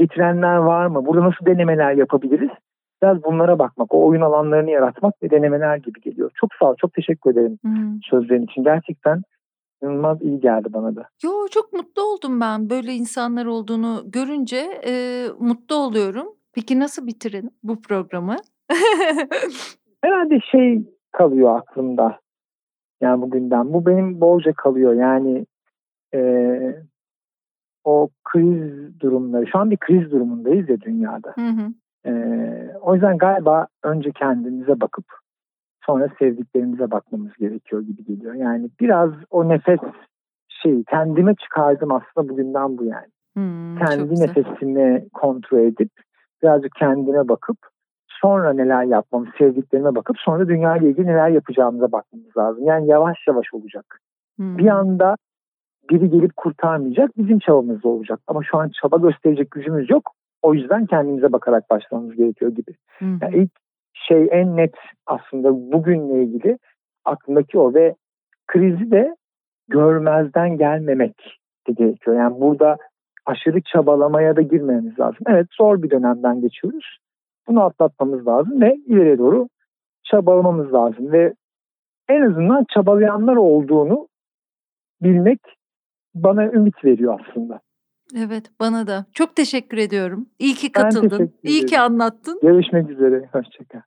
getirenler 0.00 0.56
var 0.56 0.86
mı? 0.86 1.06
Burada 1.06 1.24
nasıl 1.24 1.46
denemeler 1.46 1.92
yapabiliriz? 1.92 2.50
Biraz 3.02 3.24
bunlara 3.24 3.58
bakmak, 3.58 3.94
o 3.94 4.06
oyun 4.06 4.20
alanlarını 4.20 4.70
yaratmak 4.70 5.22
ve 5.22 5.30
denemeler 5.30 5.76
gibi 5.76 6.00
geliyor. 6.00 6.30
Çok 6.34 6.50
sağ 6.58 6.70
ol, 6.70 6.74
çok 6.80 6.94
teşekkür 6.94 7.30
ederim 7.30 7.58
hmm. 7.62 8.02
sözlerin 8.10 8.44
için. 8.44 8.64
Gerçekten 8.64 9.22
inanılmaz 9.82 10.22
iyi 10.22 10.40
geldi 10.40 10.68
bana 10.72 10.96
da. 10.96 11.08
Yo 11.22 11.30
çok 11.50 11.72
mutlu 11.72 12.02
oldum 12.02 12.40
ben 12.40 12.70
böyle 12.70 12.92
insanlar 12.92 13.46
olduğunu 13.46 14.02
görünce 14.06 14.80
e, 14.86 15.24
mutlu 15.38 15.74
oluyorum. 15.74 16.26
Peki 16.52 16.80
nasıl 16.80 17.06
bitirin 17.06 17.50
bu 17.62 17.80
programı? 17.82 18.36
Herhalde 20.04 20.40
şey 20.50 20.82
kalıyor 21.12 21.58
aklımda. 21.58 22.18
Yani 23.00 23.22
bugünden. 23.22 23.72
Bu 23.72 23.86
benim 23.86 24.20
bolca 24.20 24.52
kalıyor. 24.52 24.94
Yani 24.94 25.46
e, 26.14 26.20
o 27.84 28.08
kriz 28.24 29.00
durumları, 29.00 29.46
şu 29.46 29.58
an 29.58 29.70
bir 29.70 29.76
kriz 29.76 30.10
durumundayız 30.10 30.68
ya 30.68 30.80
dünyada. 30.80 31.32
Hı 31.34 31.48
hı. 31.48 31.72
Ee, 32.06 32.74
o 32.80 32.94
yüzden 32.94 33.18
galiba 33.18 33.66
önce 33.82 34.12
kendimize 34.12 34.80
bakıp 34.80 35.04
sonra 35.86 36.08
sevdiklerimize 36.18 36.90
bakmamız 36.90 37.32
gerekiyor 37.38 37.82
gibi 37.82 38.04
geliyor. 38.04 38.34
Yani 38.34 38.70
biraz 38.80 39.10
o 39.30 39.48
nefes 39.48 39.80
şey 40.48 40.84
kendime 40.84 41.34
çıkardım 41.34 41.92
aslında 41.92 42.28
bugünden 42.28 42.78
bu 42.78 42.84
yani. 42.84 43.06
Hmm, 43.34 43.76
Kendi 43.76 44.20
nefesini 44.20 45.08
kontrol 45.12 45.58
edip 45.58 45.90
birazcık 46.42 46.72
kendine 46.78 47.28
bakıp 47.28 47.58
sonra 48.08 48.52
neler 48.52 48.84
yapmamız, 48.84 49.28
sevdiklerime 49.38 49.94
bakıp 49.94 50.18
sonra 50.18 50.48
dünya 50.48 50.76
ile 50.76 50.88
ilgili 50.88 51.06
neler 51.06 51.28
yapacağımıza 51.28 51.92
bakmamız 51.92 52.36
lazım. 52.36 52.64
Yani 52.64 52.86
yavaş 52.86 53.18
yavaş 53.28 53.46
olacak. 53.52 54.00
Hmm. 54.36 54.58
Bir 54.58 54.66
anda 54.66 55.16
biri 55.90 56.10
gelip 56.10 56.36
kurtarmayacak 56.36 57.18
bizim 57.18 57.38
çabamızda 57.38 57.88
olacak. 57.88 58.20
Ama 58.26 58.40
şu 58.50 58.58
an 58.58 58.70
çaba 58.82 58.96
gösterecek 58.96 59.50
gücümüz 59.50 59.90
yok. 59.90 60.12
O 60.42 60.54
yüzden 60.54 60.86
kendimize 60.86 61.32
bakarak 61.32 61.70
başlamamız 61.70 62.16
gerekiyor 62.16 62.50
gibi. 62.50 62.74
Hı 62.98 63.04
hı. 63.04 63.18
Yani 63.22 63.36
ilk 63.36 63.50
şey 63.94 64.28
en 64.30 64.56
net 64.56 64.74
aslında 65.06 65.72
bugünle 65.72 66.22
ilgili 66.22 66.58
aklımdaki 67.04 67.58
o 67.58 67.74
ve 67.74 67.94
krizi 68.46 68.90
de 68.90 69.16
görmezden 69.68 70.58
gelmemek 70.58 71.40
de 71.68 71.72
gerekiyor. 71.72 72.16
Yani 72.16 72.40
burada 72.40 72.76
aşırı 73.26 73.60
çabalamaya 73.60 74.36
da 74.36 74.42
girmemiz 74.42 74.98
lazım. 74.98 75.20
Evet 75.28 75.46
zor 75.58 75.82
bir 75.82 75.90
dönemden 75.90 76.40
geçiyoruz. 76.40 76.98
Bunu 77.48 77.62
atlatmamız 77.64 78.26
lazım 78.26 78.60
ve 78.60 78.74
ileriye 78.74 79.18
doğru 79.18 79.48
çabalamamız 80.04 80.72
lazım 80.72 81.12
ve 81.12 81.34
en 82.08 82.22
azından 82.22 82.64
çabalayanlar 82.74 83.36
olduğunu 83.36 84.08
bilmek 85.02 85.40
bana 86.14 86.44
ümit 86.46 86.84
veriyor 86.84 87.20
aslında. 87.20 87.60
Evet 88.16 88.50
bana 88.60 88.86
da. 88.86 89.06
Çok 89.12 89.36
teşekkür 89.36 89.78
ediyorum. 89.78 90.28
İyi 90.38 90.54
ki 90.54 90.72
katıldın. 90.72 91.32
İyi 91.42 91.66
ki 91.66 91.78
anlattın. 91.78 92.38
Görüşmek 92.42 92.90
üzere. 92.90 93.28
Hoşçakal. 93.32 93.80